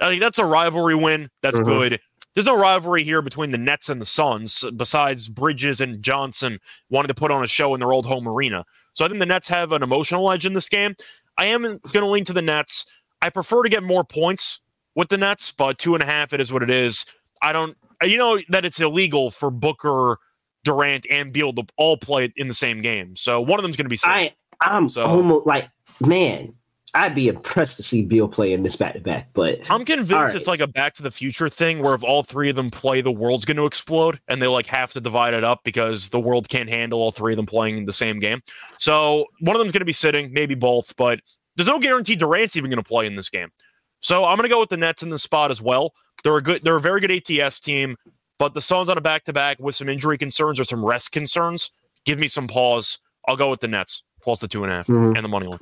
I 0.00 0.08
think 0.08 0.20
that's 0.20 0.38
a 0.38 0.44
rivalry 0.44 0.94
win. 0.94 1.30
That's 1.42 1.58
Mhm. 1.60 1.64
good. 1.64 2.00
there's 2.34 2.46
no 2.46 2.56
rivalry 2.56 3.02
here 3.02 3.20
between 3.22 3.50
the 3.50 3.58
Nets 3.58 3.88
and 3.88 4.00
the 4.00 4.06
Suns 4.06 4.64
besides 4.76 5.28
Bridges 5.28 5.80
and 5.80 6.00
Johnson 6.00 6.60
wanting 6.88 7.08
to 7.08 7.14
put 7.14 7.32
on 7.32 7.42
a 7.42 7.48
show 7.48 7.74
in 7.74 7.80
their 7.80 7.92
old 7.92 8.06
home 8.06 8.28
arena. 8.28 8.64
So 8.94 9.04
I 9.04 9.08
think 9.08 9.18
the 9.18 9.26
Nets 9.26 9.48
have 9.48 9.72
an 9.72 9.82
emotional 9.82 10.30
edge 10.30 10.46
in 10.46 10.52
this 10.52 10.68
game. 10.68 10.94
I 11.38 11.46
am 11.46 11.62
going 11.62 11.80
to 11.92 12.06
lean 12.06 12.24
to 12.26 12.32
the 12.32 12.40
Nets. 12.40 12.86
I 13.20 13.30
prefer 13.30 13.64
to 13.64 13.68
get 13.68 13.82
more 13.82 14.04
points 14.04 14.60
with 14.94 15.08
the 15.08 15.18
Nets, 15.18 15.52
but 15.52 15.78
two 15.78 15.94
and 15.94 16.02
a 16.02 16.06
half, 16.06 16.32
it 16.32 16.40
is 16.40 16.52
what 16.52 16.62
it 16.62 16.70
is. 16.70 17.06
I 17.42 17.52
don't, 17.52 17.76
you 18.02 18.16
know, 18.18 18.38
that 18.48 18.64
it's 18.64 18.80
illegal 18.80 19.30
for 19.30 19.50
Booker, 19.50 20.18
Durant, 20.64 21.06
and 21.10 21.32
Beal 21.32 21.52
to 21.54 21.64
all 21.76 21.96
play 21.96 22.32
in 22.36 22.48
the 22.48 22.54
same 22.54 22.82
game. 22.82 23.16
So 23.16 23.40
one 23.40 23.58
of 23.58 23.62
them's 23.62 23.76
going 23.76 23.86
to 23.86 23.90
be 23.90 23.96
safe. 23.96 24.10
I 24.10 24.34
I'm 24.60 24.88
So- 24.88 25.04
almost 25.04 25.46
like 25.46 25.68
man. 26.00 26.54
I'd 26.92 27.14
be 27.14 27.28
impressed 27.28 27.76
to 27.76 27.84
see 27.84 28.04
Beal 28.04 28.26
play 28.26 28.52
in 28.52 28.64
this 28.64 28.74
back 28.74 28.94
to 28.94 29.00
back, 29.00 29.28
but 29.32 29.60
I'm 29.70 29.84
convinced 29.84 30.10
right. 30.12 30.34
it's 30.34 30.48
like 30.48 30.58
a 30.58 30.66
Back 30.66 30.92
to 30.94 31.04
the 31.04 31.10
Future 31.12 31.48
thing 31.48 31.78
where 31.84 31.94
if 31.94 32.02
all 32.02 32.24
three 32.24 32.50
of 32.50 32.56
them 32.56 32.68
play, 32.68 33.00
the 33.00 33.12
world's 33.12 33.44
going 33.44 33.58
to 33.58 33.64
explode, 33.66 34.18
and 34.26 34.42
they 34.42 34.48
like 34.48 34.66
have 34.66 34.90
to 34.94 35.00
divide 35.00 35.32
it 35.32 35.44
up 35.44 35.60
because 35.62 36.08
the 36.08 36.18
world 36.18 36.48
can't 36.48 36.68
handle 36.68 36.98
all 36.98 37.12
three 37.12 37.32
of 37.32 37.36
them 37.36 37.46
playing 37.46 37.78
in 37.78 37.86
the 37.86 37.92
same 37.92 38.18
game. 38.18 38.42
So 38.80 39.26
one 39.38 39.54
of 39.54 39.60
them's 39.60 39.70
going 39.70 39.82
to 39.82 39.84
be 39.84 39.92
sitting, 39.92 40.32
maybe 40.32 40.56
both, 40.56 40.96
but 40.96 41.20
there's 41.54 41.68
no 41.68 41.78
guarantee 41.78 42.16
Durant's 42.16 42.56
even 42.56 42.70
going 42.72 42.82
to 42.82 42.88
play 42.88 43.06
in 43.06 43.14
this 43.14 43.30
game. 43.30 43.52
So 44.00 44.24
I'm 44.24 44.36
going 44.36 44.48
to 44.48 44.54
go 44.54 44.60
with 44.60 44.70
the 44.70 44.76
Nets 44.76 45.02
in 45.02 45.10
the 45.10 45.18
spot 45.18 45.50
as 45.50 45.60
well. 45.60 45.92
They're 46.24 46.36
a 46.36 46.42
good, 46.42 46.62
they're 46.62 46.76
a 46.76 46.80
very 46.80 47.00
good 47.00 47.10
ATS 47.30 47.60
team, 47.60 47.96
but 48.38 48.54
the 48.54 48.60
Suns 48.60 48.88
on 48.88 48.96
a 48.98 49.00
back 49.00 49.24
to 49.24 49.32
back 49.32 49.58
with 49.60 49.74
some 49.74 49.88
injury 49.88 50.16
concerns 50.18 50.58
or 50.58 50.64
some 50.64 50.84
rest 50.84 51.12
concerns 51.12 51.70
give 52.04 52.18
me 52.18 52.26
some 52.26 52.48
pause. 52.48 52.98
I'll 53.28 53.36
go 53.36 53.50
with 53.50 53.60
the 53.60 53.68
Nets 53.68 54.02
plus 54.22 54.38
the 54.38 54.48
two 54.48 54.64
and 54.64 54.72
a 54.72 54.76
half 54.76 54.86
Mhm. 54.86 55.14
and 55.16 55.24
the 55.24 55.28
money 55.28 55.46
line. 55.46 55.60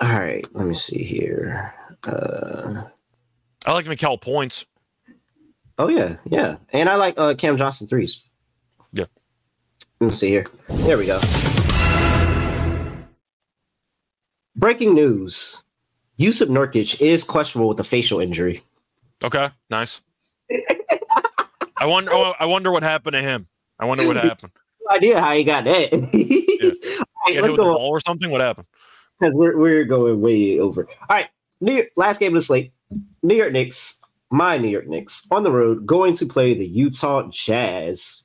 all 0.00 0.08
right, 0.18 0.46
let 0.54 0.66
me 0.66 0.74
see 0.74 1.02
here. 1.02 1.74
Uh, 2.04 2.82
I 3.66 3.72
like 3.72 3.86
Mikal 3.86 4.20
points. 4.20 4.64
oh 5.78 5.88
yeah, 5.88 6.16
yeah, 6.24 6.56
and 6.72 6.88
I 6.88 6.94
like 6.94 7.14
uh, 7.18 7.34
Cam 7.34 7.56
Johnson 7.56 7.88
threes. 7.88 8.22
Yeah. 8.92 9.06
Let 10.00 10.10
me 10.10 10.14
see 10.14 10.28
here. 10.28 10.46
There 10.68 10.96
we 10.96 11.06
go. 11.06 11.18
Breaking 14.56 14.94
news: 14.94 15.62
Jusuf 16.18 16.48
Nurkic 16.48 17.00
is 17.00 17.24
questionable 17.24 17.68
with 17.68 17.80
a 17.80 17.84
facial 17.84 18.20
injury. 18.20 18.62
Okay, 19.22 19.50
nice. 19.70 20.02
I 21.76 21.86
wonder. 21.86 22.10
Oh, 22.12 22.34
I 22.40 22.46
wonder 22.46 22.70
what 22.70 22.82
happened 22.82 23.14
to 23.14 23.22
him. 23.22 23.46
I 23.78 23.84
wonder 23.84 24.06
what 24.06 24.16
happened. 24.16 24.52
No 24.90 24.96
idea 24.96 25.20
how 25.20 25.34
he 25.34 25.44
got 25.44 25.64
that. 25.64 25.92
All 25.92 27.34
right, 27.34 27.42
let's 27.42 27.54
go 27.54 27.64
ball 27.64 27.88
or 27.90 28.00
something. 28.00 28.30
What 28.30 28.40
happened? 28.40 28.66
because 29.18 29.34
we're 29.36 29.56
we're 29.56 29.84
going 29.84 30.20
way 30.20 30.58
over. 30.58 30.88
All 31.08 31.16
right, 31.16 31.28
New 31.60 31.74
York, 31.74 31.88
last 31.96 32.18
game 32.20 32.28
of 32.28 32.40
the 32.40 32.42
slate. 32.42 32.72
New 33.22 33.34
York 33.34 33.52
Knicks, 33.52 34.00
my 34.30 34.58
New 34.58 34.68
York 34.68 34.86
Knicks, 34.86 35.26
on 35.30 35.42
the 35.42 35.50
road 35.50 35.86
going 35.86 36.14
to 36.16 36.26
play 36.26 36.54
the 36.54 36.66
Utah 36.66 37.28
Jazz. 37.30 38.24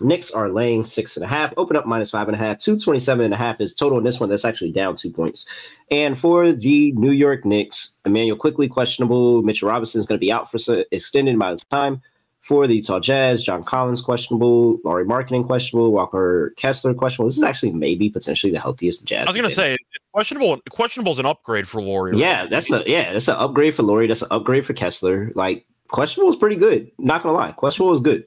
Knicks 0.00 0.30
are 0.30 0.48
laying 0.48 0.84
six 0.84 1.16
and 1.16 1.24
a 1.24 1.28
half, 1.28 1.52
open 1.56 1.76
up 1.76 1.86
minus 1.86 2.10
five 2.10 2.28
and 2.28 2.34
a 2.34 2.38
half. 2.38 2.58
227 2.58 3.24
and 3.24 3.34
a 3.34 3.36
half 3.36 3.60
is 3.60 3.74
total 3.74 3.98
in 3.98 4.04
this 4.04 4.20
one. 4.20 4.28
That's 4.28 4.44
actually 4.44 4.72
down 4.72 4.96
two 4.96 5.10
points. 5.10 5.46
And 5.90 6.18
for 6.18 6.52
the 6.52 6.92
New 6.92 7.12
York 7.12 7.44
Knicks, 7.44 7.96
Immanuel 8.04 8.36
Quickley 8.36 8.68
questionable. 8.68 9.42
Mitchell 9.42 9.68
Robinson 9.68 10.00
is 10.00 10.06
going 10.06 10.18
to 10.18 10.24
be 10.24 10.32
out 10.32 10.50
for 10.50 10.58
an 10.72 10.84
extended 10.90 11.34
amount 11.34 11.60
of 11.60 11.68
time. 11.68 12.02
For 12.40 12.66
the 12.66 12.74
Utah 12.76 13.00
Jazz, 13.00 13.42
John 13.42 13.64
Collins 13.64 14.02
questionable, 14.02 14.78
Lauri 14.84 15.06
Markkanen 15.06 15.46
questionable, 15.46 15.92
Walker 15.92 16.52
Kessler 16.58 16.92
questionable. 16.92 17.30
This 17.30 17.38
is 17.38 17.42
actually 17.42 17.72
maybe 17.72 18.10
potentially 18.10 18.52
the 18.52 18.60
healthiest 18.60 19.06
Jazz. 19.06 19.26
I 19.26 19.30
was 19.30 19.34
going 19.34 19.48
to 19.48 19.54
say 19.54 19.78
questionable. 20.12 20.60
Questionable 20.68 21.12
is 21.12 21.18
an 21.18 21.24
upgrade 21.24 21.66
for 21.66 21.80
Lauri. 21.80 22.18
Yeah, 22.18 22.46
that's 22.46 22.70
a 22.70 22.84
yeah, 22.86 23.14
that's 23.14 23.28
an 23.28 23.36
upgrade 23.36 23.74
for 23.74 23.82
Lauri. 23.82 24.06
That's 24.06 24.20
an 24.20 24.28
upgrade 24.30 24.66
for 24.66 24.74
Kessler. 24.74 25.32
Like 25.34 25.66
questionable 25.88 26.30
is 26.30 26.36
pretty 26.36 26.56
good. 26.56 26.90
Not 26.98 27.22
gonna 27.22 27.36
lie, 27.36 27.52
questionable 27.52 27.92
is 27.92 28.00
good. 28.00 28.24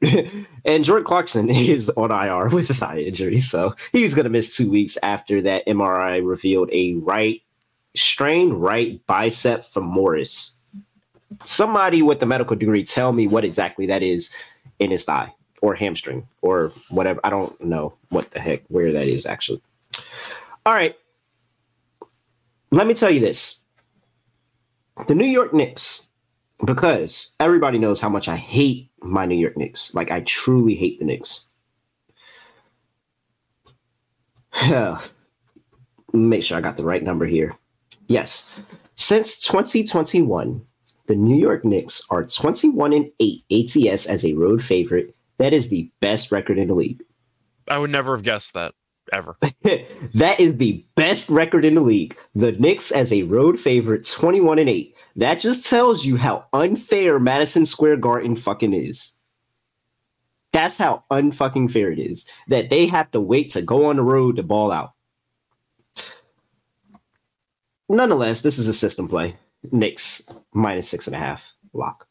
and 0.65 0.83
Jordan 0.83 1.05
Clarkson 1.05 1.49
is 1.51 1.89
on 1.91 2.11
IR 2.11 2.49
with 2.49 2.69
a 2.69 2.73
thigh 2.73 2.99
injury, 2.99 3.39
so 3.39 3.75
he's 3.91 4.13
gonna 4.13 4.29
miss 4.29 4.55
two 4.55 4.69
weeks 4.69 4.97
after 5.03 5.41
that 5.41 5.65
MRI 5.67 6.25
revealed 6.25 6.69
a 6.71 6.95
right 6.95 7.41
strained 7.95 8.61
right 8.61 9.05
bicep 9.07 9.61
femoris. 9.61 10.55
Somebody 11.45 12.01
with 12.01 12.21
a 12.23 12.25
medical 12.25 12.55
degree 12.55 12.83
tell 12.83 13.11
me 13.11 13.27
what 13.27 13.43
exactly 13.43 13.85
that 13.87 14.01
is 14.01 14.29
in 14.79 14.91
his 14.91 15.03
thigh 15.03 15.33
or 15.61 15.75
hamstring 15.75 16.27
or 16.41 16.71
whatever. 16.89 17.19
I 17.23 17.29
don't 17.29 17.59
know 17.61 17.93
what 18.09 18.31
the 18.31 18.39
heck 18.39 18.63
where 18.67 18.91
that 18.91 19.07
is 19.07 19.25
actually. 19.25 19.61
All 20.65 20.73
right. 20.73 20.95
Let 22.71 22.87
me 22.87 22.93
tell 22.93 23.09
you 23.09 23.19
this. 23.19 23.65
The 25.07 25.15
New 25.15 25.25
York 25.25 25.53
Knicks, 25.53 26.09
because 26.65 27.35
everybody 27.39 27.77
knows 27.77 28.01
how 28.01 28.09
much 28.09 28.27
I 28.27 28.35
hate 28.35 28.89
my 29.01 29.25
New 29.25 29.35
York 29.37 29.57
Knicks. 29.57 29.93
Like 29.93 30.11
I 30.11 30.21
truly 30.21 30.75
hate 30.75 30.99
the 30.99 31.05
Knicks. 31.05 31.47
Make 36.13 36.43
sure 36.43 36.57
I 36.57 36.61
got 36.61 36.77
the 36.77 36.83
right 36.83 37.03
number 37.03 37.25
here. 37.25 37.55
Yes. 38.07 38.59
Since 38.95 39.41
2021, 39.41 40.65
the 41.07 41.15
New 41.15 41.37
York 41.37 41.63
Knicks 41.63 42.05
are 42.09 42.23
21 42.23 42.93
and 42.93 43.11
8 43.19 43.43
ATS 43.51 44.05
as 44.07 44.25
a 44.25 44.33
road 44.33 44.63
favorite. 44.63 45.15
That 45.37 45.53
is 45.53 45.69
the 45.69 45.91
best 45.99 46.31
record 46.31 46.57
in 46.57 46.69
the 46.69 46.73
league. 46.73 47.03
I 47.69 47.77
would 47.77 47.91
never 47.91 48.15
have 48.15 48.23
guessed 48.23 48.53
that 48.55 48.73
ever. 49.13 49.37
that 49.41 50.39
is 50.39 50.57
the 50.57 50.85
best 50.95 51.29
record 51.29 51.65
in 51.65 51.75
the 51.75 51.81
league. 51.81 52.17
The 52.35 52.53
Knicks 52.53 52.91
as 52.91 53.11
a 53.11 53.23
road 53.23 53.59
favorite, 53.59 54.07
21 54.09 54.59
and 54.59 54.69
8. 54.69 54.95
That 55.17 55.39
just 55.39 55.69
tells 55.69 56.05
you 56.05 56.17
how 56.17 56.45
unfair 56.53 57.19
Madison 57.19 57.65
Square 57.65 57.97
Garden 57.97 58.35
fucking 58.35 58.73
is. 58.73 59.13
That's 60.53 60.77
how 60.77 61.03
unfucking 61.11 61.71
fair 61.71 61.91
it 61.91 61.99
is. 61.99 62.27
That 62.47 62.69
they 62.69 62.87
have 62.87 63.11
to 63.11 63.21
wait 63.21 63.51
to 63.51 63.61
go 63.61 63.85
on 63.85 63.97
the 63.97 64.03
road 64.03 64.37
to 64.37 64.43
ball 64.43 64.71
out. 64.71 64.93
Nonetheless, 67.89 68.41
this 68.41 68.59
is 68.59 68.67
a 68.67 68.73
system 68.73 69.07
play. 69.07 69.37
Knicks 69.71 70.27
minus 70.53 70.89
six 70.89 71.07
and 71.07 71.15
a 71.15 71.19
half 71.19 71.53
lock. 71.73 72.07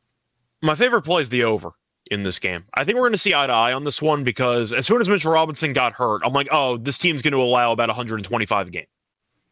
My 0.62 0.74
favorite 0.74 1.02
play 1.02 1.23
is 1.23 1.28
the 1.28 1.44
over 1.44 1.70
in 2.11 2.23
this 2.23 2.39
game. 2.39 2.65
I 2.74 2.85
think 2.85 2.97
we're 2.97 3.03
going 3.03 3.12
to 3.12 3.19
see 3.19 3.35
eye 3.35 3.47
to 3.47 3.53
eye 3.53 3.73
on 3.73 3.85
this 3.85 4.01
one 4.01 4.24
because 4.24 4.73
as 4.73 4.87
soon 4.87 5.01
as 5.01 5.09
Mitchell 5.09 5.33
Robinson 5.33 5.73
got 5.73 5.93
hurt, 5.93 6.23
I'm 6.24 6.33
like, 6.33 6.49
oh, 6.51 6.77
this 6.77 6.99
team's 6.99 7.23
going 7.23 7.33
to 7.33 7.41
allow 7.41 7.73
about 7.73 7.89
125 7.89 8.66
a 8.66 8.70
game 8.70 8.87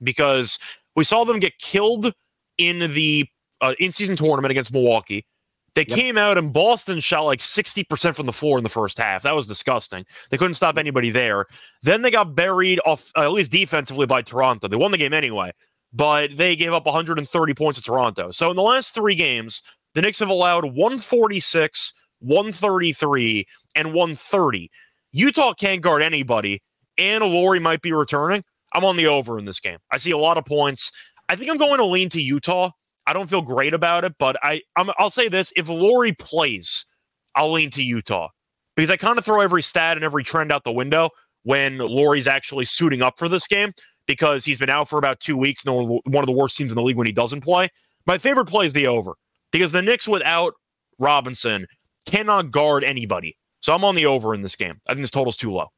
because 0.03 0.59
we 0.97 1.05
saw 1.05 1.25
them 1.25 1.39
get 1.39 1.59
killed 1.59 2.13
in 2.59 2.79
the 2.93 3.27
uh, 3.61 3.75
in-season 3.79 4.17
tournament 4.17 4.51
against 4.51 4.73
Milwaukee. 4.73 5.27
They 5.75 5.85
Yep. 5.89 5.99
came 5.99 6.17
out 6.19 6.39
and 6.39 6.53
Boston 6.53 7.01
shot 7.01 7.23
like 7.23 7.41
60% 7.41 8.15
from 8.15 8.27
the 8.27 8.33
floor 8.33 8.59
in 8.59 8.63
the 8.65 8.71
first 8.71 8.97
half. 8.97 9.23
That 9.25 9.35
was 9.35 9.49
disgusting. 9.49 10.05
They 10.31 10.37
couldn't 10.37 10.55
stop 10.55 10.79
anybody 10.79 11.11
there. 11.11 11.47
Then 11.83 12.03
they 12.03 12.13
got 12.13 12.37
buried 12.37 12.79
off, 12.87 13.11
uh, 13.17 13.23
at 13.23 13.33
least 13.33 13.51
defensively, 13.51 14.07
by 14.07 14.23
Toronto. 14.23 14.69
They 14.69 14.77
won 14.77 14.93
the 14.93 14.99
game 14.99 15.13
anyway, 15.13 15.51
but 15.93 16.37
they 16.37 16.55
gave 16.55 16.73
up 16.73 16.87
130 16.87 17.55
points 17.55 17.81
to 17.81 17.85
Toronto. 17.85 18.31
So 18.31 18.51
in 18.51 18.57
the 18.57 18.63
last 18.63 18.95
three 18.95 19.17
games, 19.17 19.63
the 19.95 20.03
Knicks 20.03 20.21
have 20.21 20.29
allowed 20.29 20.65
146, 20.65 21.93
133, 22.21 23.47
and 23.77 23.89
130. 23.89 24.71
Utah 25.13 25.53
can't 25.55 25.83
guard 25.83 26.03
anybody, 26.03 26.63
and 26.99 27.23
Lauri 27.25 27.61
might 27.61 27.83
be 27.83 27.93
returning. 27.93 28.43
I'm 28.75 28.85
on 28.85 28.97
the 28.97 29.07
over 29.07 29.39
in 29.39 29.45
this 29.45 29.61
game. 29.61 29.79
I 29.93 29.99
see 29.99 30.11
a 30.11 30.19
lot 30.19 30.39
of 30.39 30.45
points. 30.45 30.91
I 31.29 31.37
think 31.37 31.51
I'm 31.51 31.57
going 31.57 31.79
to 31.79 31.85
lean 31.85 32.09
to 32.11 32.21
Utah. 32.21 32.71
I 33.07 33.13
don't 33.13 33.31
feel 33.31 33.43
great 33.43 33.75
about 33.75 34.05
it, 34.05 34.15
but 34.19 34.37
I 34.43 34.63
I'm, 34.77 34.91
I'll 34.99 35.11
say 35.11 35.29
this: 35.29 35.53
if 35.57 35.69
Lauri 35.69 36.13
plays, 36.13 36.87
I'll 37.35 37.53
lean 37.53 37.71
to 37.71 37.83
Utah 37.83 38.29
because 38.77 38.91
I 38.91 38.97
kind 38.97 39.19
of 39.19 39.25
throw 39.25 39.41
every 39.41 39.63
stat 39.63 39.97
and 39.97 40.05
every 40.05 40.25
trend 40.25 40.53
out 40.53 40.65
the 40.65 40.73
window 40.73 41.11
when 41.43 41.79
Lauri's 41.79 42.27
actually 42.27 42.65
suiting 42.65 43.03
up 43.03 43.19
for 43.19 43.29
this 43.29 43.47
game 43.47 43.73
because 44.07 44.45
he's 44.45 44.59
been 44.59 44.71
out 44.71 44.89
for 44.89 44.99
about 44.99 45.21
two 45.21 45.37
weeks. 45.37 45.65
One 45.65 46.01
of 46.17 46.27
the 46.27 46.33
worst 46.33 46.57
teams 46.57 46.71
in 46.71 46.77
the 46.77 46.83
league 46.83 46.97
when 46.97 47.07
he 47.07 47.13
doesn't 47.13 47.43
play. 47.43 47.69
My 48.07 48.19
favorite 48.19 48.47
play 48.47 48.67
is 48.67 48.73
the 48.73 48.87
over 48.87 49.15
because 49.53 49.73
the 49.73 49.83
Knicks 49.83 50.09
without 50.09 50.55
Robinson 50.99 51.67
cannot 52.07 52.51
guard 52.51 52.85
anybody. 52.85 53.37
So 53.61 53.75
I'm 53.75 53.85
on 53.85 53.95
the 53.95 54.07
over 54.07 54.35
in 54.35 54.43
this 54.43 54.57
game. 54.57 54.81
I 54.87 54.93
think 54.93 55.03
this 55.03 55.11
total's 55.11 55.37
too 55.37 55.53
low. 55.53 55.69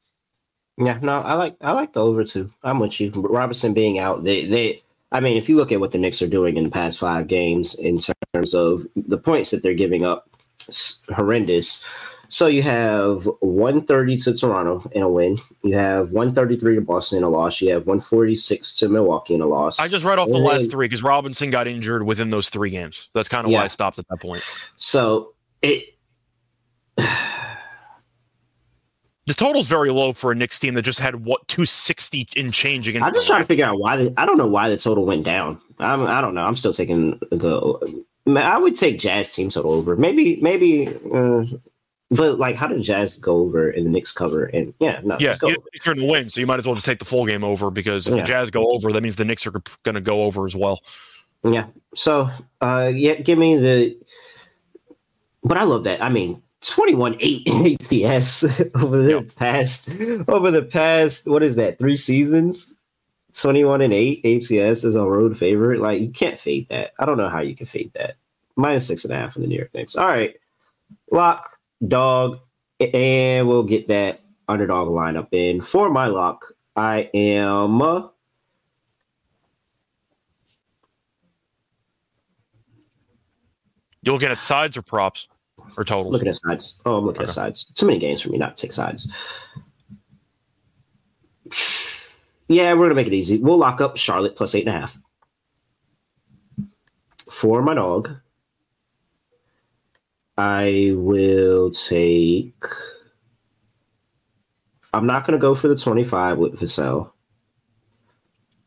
Yeah, 0.79 0.99
no, 1.01 1.21
I 1.23 1.35
like 1.35 1.57
I 1.63 1.73
like 1.73 1.93
the 1.95 2.05
over 2.05 2.25
too. 2.25 2.53
I'm 2.65 2.79
with 2.81 3.01
you. 3.01 3.11
Robinson 3.15 3.73
being 3.73 3.99
out, 3.99 4.25
they 4.25 4.45
they 4.45 4.83
I 5.13 5.21
mean, 5.21 5.37
if 5.37 5.49
you 5.49 5.57
look 5.57 5.73
at 5.73 5.81
what 5.81 5.93
the 5.93 5.99
Knicks 5.99 6.21
are 6.21 6.27
doing 6.29 6.57
in 6.57 6.65
the 6.65 6.71
past 6.71 6.99
five 6.99 7.29
games 7.29 7.75
in 7.79 7.99
terms 8.35 8.55
of 8.55 8.87
the 8.97 9.17
points 9.19 9.51
that 9.53 9.63
they're 9.63 9.73
giving 9.73 10.05
up, 10.05 10.29
it's 10.69 11.01
horrendous. 11.15 11.85
So 12.29 12.49
you 12.49 12.61
have 12.63 13.25
130 13.41 14.17
to 14.17 14.35
Toronto 14.35 14.87
in 14.91 15.03
a 15.03 15.09
win. 15.09 15.39
You 15.63 15.75
have 15.77 16.11
133 16.11 16.75
to 16.75 16.81
Boston 16.81 17.19
in 17.19 17.23
a 17.25 17.29
loss. 17.31 17.61
You 17.61 17.71
have 17.73 17.87
146 17.87 18.77
to 18.81 18.89
Milwaukee 18.89 19.35
in 19.35 19.41
a 19.43 19.47
loss. 19.47 19.79
I 19.79 19.87
just 19.87 20.05
read 20.05 20.19
off 20.19 20.29
the 20.29 20.35
And- 20.35 20.45
last 20.45 20.71
three 20.73 20.89
because 20.89 21.05
Robinson 21.05 21.51
got 21.51 21.69
injured 21.69 22.03
within 22.05 22.31
those 22.31 22.51
three 22.51 22.71
games. 22.71 23.09
That's 23.15 23.29
kind 23.29 23.47
of 23.47 23.53
why 23.53 23.63
I 23.63 23.69
stopped 23.69 24.01
at 24.01 24.07
that 24.09 24.21
point. 24.21 24.43
so 24.77 25.35
it 25.63 25.95
The 29.27 29.35
total's 29.35 29.67
very 29.67 29.91
low 29.91 30.13
for 30.13 30.31
a 30.31 30.37
Knicks 30.37 30.61
team 30.61 30.75
that 30.75 30.83
just 30.83 31.01
had 31.01 31.25
what 31.25 31.47
260 31.49 32.29
in 32.37 32.53
change 32.53 32.87
against. 32.87 33.09
I'm 33.09 33.13
just 33.13 33.27
trying 33.27 33.41
to 33.43 33.47
figure 33.47 33.65
out 33.65 33.79
why. 33.79 33.97
The, 33.97 34.15
I 34.17 34.25
don't 34.25 34.39
know 34.39 34.47
why 34.47 34.69
the 34.69 34.77
total 34.77 35.05
went 35.05 35.25
down. 35.25 35.61
I'm, 35.81 36.07
I 36.07 36.21
don't 36.21 36.35
know. 36.35 36.47
I'm 36.47 36.55
still 36.55 36.73
taking 36.73 37.19
the 37.31 38.05
I 38.27 38.59
would 38.59 38.75
take 38.75 38.99
Jazz 38.99 39.33
team 39.35 39.51
total 39.51 39.73
over. 39.73 39.97
Maybe, 39.97 40.41
maybe, 40.41 40.89
uh, 40.89 41.45
but 42.11 42.39
like, 42.39 42.57
how 42.57 42.67
did 42.67 42.83
Jazz 42.83 43.19
go 43.19 43.37
over 43.37 43.71
and 43.71 43.87
the 43.87 43.91
Knicks 43.91 44.13
cover? 44.13 44.47
And 44.47 44.75
yeah, 44.81 45.01
no, 45.05 45.17
Yeah, 45.21 45.37
you're 45.43 45.95
in 45.95 45.99
the 46.01 46.07
win, 46.07 46.29
so 46.29 46.41
you 46.41 46.47
might 46.47 46.59
as 46.59 46.67
well 46.67 46.75
just 46.75 46.87
take 46.87 46.99
the 46.99 47.05
full 47.05 47.27
game 47.27 47.45
over 47.45 47.71
because 47.71 48.09
if 48.09 48.15
Yeah. 48.15 48.23
the 48.23 48.27
Jazz 48.27 48.51
go 48.51 48.73
over, 48.73 48.93
that 48.93 49.03
means 49.03 49.17
the 49.17 49.25
Knicks 49.25 49.47
are 49.47 49.53
going 49.83 49.95
to 49.95 50.01
go 50.01 50.23
over 50.25 50.47
as 50.47 50.57
well. 50.57 50.83
Yeah. 51.45 51.67
So, 51.95 52.29
uh, 52.61 52.93
yeah, 52.95 53.15
give 53.15 53.39
me 53.39 53.57
the. 53.57 53.99
But 55.45 55.59
I 55.59 55.63
love 55.63 55.85
that. 55.85 56.03
I 56.03 56.09
mean, 56.09 56.43
twenty-one 56.67 57.17
eight 57.21 57.47
ATS 57.49 58.45
over 58.75 59.03
the 59.03 59.11
Yep. 59.11 59.35
past 59.37 59.91
over 60.29 60.51
the 60.51 60.63
past 60.63 61.27
what 61.29 61.43
is 61.43 61.57
that 61.57 61.79
three 61.79 61.97
seasons? 61.97 62.77
Twenty-one 63.35 63.81
and 63.83 63.93
eight 63.93 64.25
ATS 64.25 64.85
is 64.85 64.95
a 64.97 65.05
road 65.07 65.37
favorite. 65.39 65.81
Like 65.81 66.01
you 66.01 66.09
can't 66.11 66.39
fade 66.39 66.69
that. 66.71 66.93
I 66.99 67.05
don't 67.07 67.19
know 67.19 67.29
how 67.29 67.41
you 67.41 67.55
can 67.55 67.67
fade 67.67 67.93
that. 67.95 68.17
Minus 68.57 68.87
six 68.87 69.05
and 69.05 69.13
a 69.13 69.17
half 69.17 69.37
in 69.37 69.43
the 69.43 69.49
New 69.49 69.57
York 69.57 69.75
Knicks. 69.75 69.97
All 69.97 70.07
right, 70.07 70.35
lock 71.11 71.59
dog, 71.87 72.39
and 72.81 73.47
we'll 73.49 73.63
get 73.65 73.89
that 73.89 74.21
underdog 74.49 74.89
lineup 74.89 75.29
in 75.33 75.61
for 75.61 75.91
my 75.91 76.07
lock. 76.07 76.55
I 76.75 77.11
am. 77.15 77.83
uh, 77.83 78.09
You 84.03 84.13
looking 84.13 84.29
at 84.31 84.39
sides 84.43 84.77
or 84.77 84.83
props 84.83 85.27
or 85.77 85.85
totals? 85.85 86.13
Looking 86.13 86.29
at 86.29 86.37
sides. 86.37 86.81
Oh, 86.87 86.97
I'm 86.97 87.05
looking 87.05 87.23
at 87.23 87.31
sides. 87.31 87.65
Too 87.65 87.87
many 87.87 87.99
games 87.99 88.21
for 88.21 88.31
me 88.31 88.39
not 88.39 88.57
to 88.57 88.63
take 88.63 88.73
sides. 88.73 89.11
Yeah, 92.49 92.73
we're 92.75 92.85
gonna 92.85 92.95
make 92.95 93.09
it 93.09 93.13
easy. 93.13 93.39
We'll 93.39 93.59
lock 93.59 93.81
up 93.81 93.97
Charlotte 93.97 94.37
plus 94.37 94.55
eight 94.55 94.67
and 94.67 94.77
a 94.77 94.81
half. 94.81 94.99
For 97.31 97.61
my 97.61 97.75
dog, 97.75 98.11
I 100.39 100.93
will 100.95 101.71
take. 101.71 102.65
I'm 104.95 105.07
not 105.07 105.27
gonna 105.27 105.39
go 105.39 105.55
for 105.55 105.69
the 105.69 105.77
25 105.77 106.39
with 106.39 106.61
Vassell, 106.61 107.11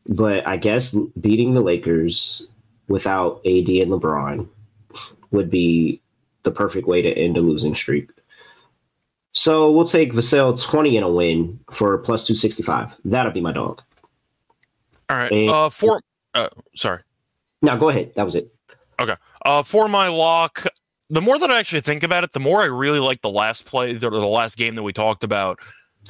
but 0.06 0.46
I 0.46 0.56
guess 0.56 0.94
beating 1.20 1.54
the 1.54 1.60
Lakers 1.60 2.46
without 2.88 3.38
AD 3.46 3.68
and 3.68 3.90
LeBron 3.90 4.48
would 5.30 5.50
be 5.50 6.02
the 6.42 6.50
perfect 6.50 6.86
way 6.86 7.02
to 7.02 7.10
end 7.16 7.36
a 7.36 7.40
losing 7.40 7.74
streak. 7.74 8.10
So 9.32 9.70
we'll 9.70 9.84
take 9.86 10.12
Vassell 10.12 10.60
20 10.60 10.96
in 10.96 11.02
a 11.02 11.10
win 11.10 11.60
for 11.70 11.96
plus 11.98 12.26
265. 12.26 12.94
That'll 13.04 13.32
be 13.32 13.40
my 13.40 13.52
dog. 13.52 13.82
All 15.08 15.16
right. 15.16 15.30
And- 15.30 15.50
Uh, 15.50 15.70
for 15.70 16.00
uh, 16.34 16.48
sorry. 16.74 17.02
Now 17.62 17.76
go 17.76 17.88
ahead. 17.90 18.14
That 18.16 18.24
was 18.24 18.34
it. 18.36 18.52
Okay. 19.00 19.14
Uh, 19.44 19.62
for 19.62 19.88
my 19.88 20.08
lock, 20.08 20.64
the 21.10 21.20
more 21.20 21.38
that 21.38 21.50
I 21.50 21.58
actually 21.58 21.80
think 21.80 22.02
about 22.02 22.24
it, 22.24 22.32
the 22.32 22.40
more 22.40 22.62
I 22.62 22.66
really 22.66 22.98
like 23.00 23.20
the 23.22 23.30
last 23.30 23.64
play, 23.66 23.92
the, 23.92 24.10
the 24.10 24.18
last 24.18 24.56
game 24.56 24.74
that 24.76 24.82
we 24.82 24.92
talked 24.92 25.24
about. 25.24 25.58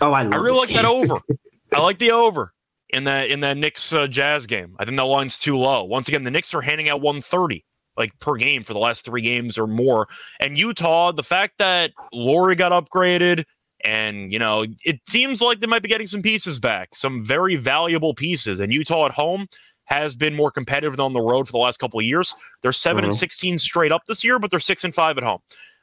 Oh, 0.01 0.12
I, 0.12 0.23
I 0.23 0.36
really 0.36 0.59
like 0.59 0.70
that 0.70 0.85
over. 0.85 1.20
I 1.73 1.81
like 1.81 1.98
the 1.98 2.11
over 2.12 2.52
in 2.90 3.05
that 3.05 3.31
in 3.31 3.40
that 3.40 3.57
Knicks 3.57 3.93
uh, 3.93 4.07
Jazz 4.07 4.47
game. 4.47 4.77
I 4.78 4.85
think 4.85 4.97
that 4.97 5.05
line's 5.05 5.39
too 5.39 5.57
low. 5.57 5.85
Once 5.85 6.09
again, 6.09 6.24
the 6.24 6.31
Knicks 6.31 6.52
are 6.55 6.61
handing 6.61 6.89
out 6.89 7.01
130 7.01 7.65
like 8.01 8.18
per 8.18 8.35
game 8.35 8.64
for 8.64 8.72
the 8.72 8.81
last 8.81 9.05
three 9.05 9.20
games 9.22 9.56
or 9.56 9.68
more. 9.68 10.09
And 10.40 10.59
Utah, 10.59 11.12
the 11.12 11.22
fact 11.22 11.59
that 11.59 11.93
Lauri 12.12 12.56
got 12.56 12.72
upgraded, 12.72 13.44
and 13.85 14.32
you 14.32 14.39
know, 14.39 14.66
it 14.85 15.01
seems 15.06 15.40
like 15.40 15.60
they 15.60 15.68
might 15.68 15.82
be 15.82 15.89
getting 15.89 16.09
some 16.09 16.22
pieces 16.22 16.59
back, 16.59 16.89
some 16.94 17.24
very 17.24 17.55
valuable 17.56 18.14
pieces. 18.14 18.59
And 18.59 18.72
Utah 18.74 19.06
at 19.06 19.12
home 19.12 19.47
has 19.85 20.14
been 20.14 20.35
more 20.35 20.51
competitive 20.51 20.93
than 20.97 21.05
on 21.05 21.12
the 21.12 21.20
road 21.20 21.47
for 21.47 21.52
the 21.52 21.59
last 21.59 21.78
couple 21.78 21.98
of 22.01 22.05
years. 22.05 22.35
They're 22.62 22.72
7 22.72 23.05
and 23.05 23.12
Mhm. 23.12 23.18
16 23.18 23.59
straight 23.59 23.93
up 23.93 24.02
this 24.06 24.22
year, 24.24 24.39
but 24.39 24.51
they're 24.51 24.60
six 24.60 24.85
and 24.85 24.94
five 24.94 25.18
at 25.18 25.24
home. 25.24 25.40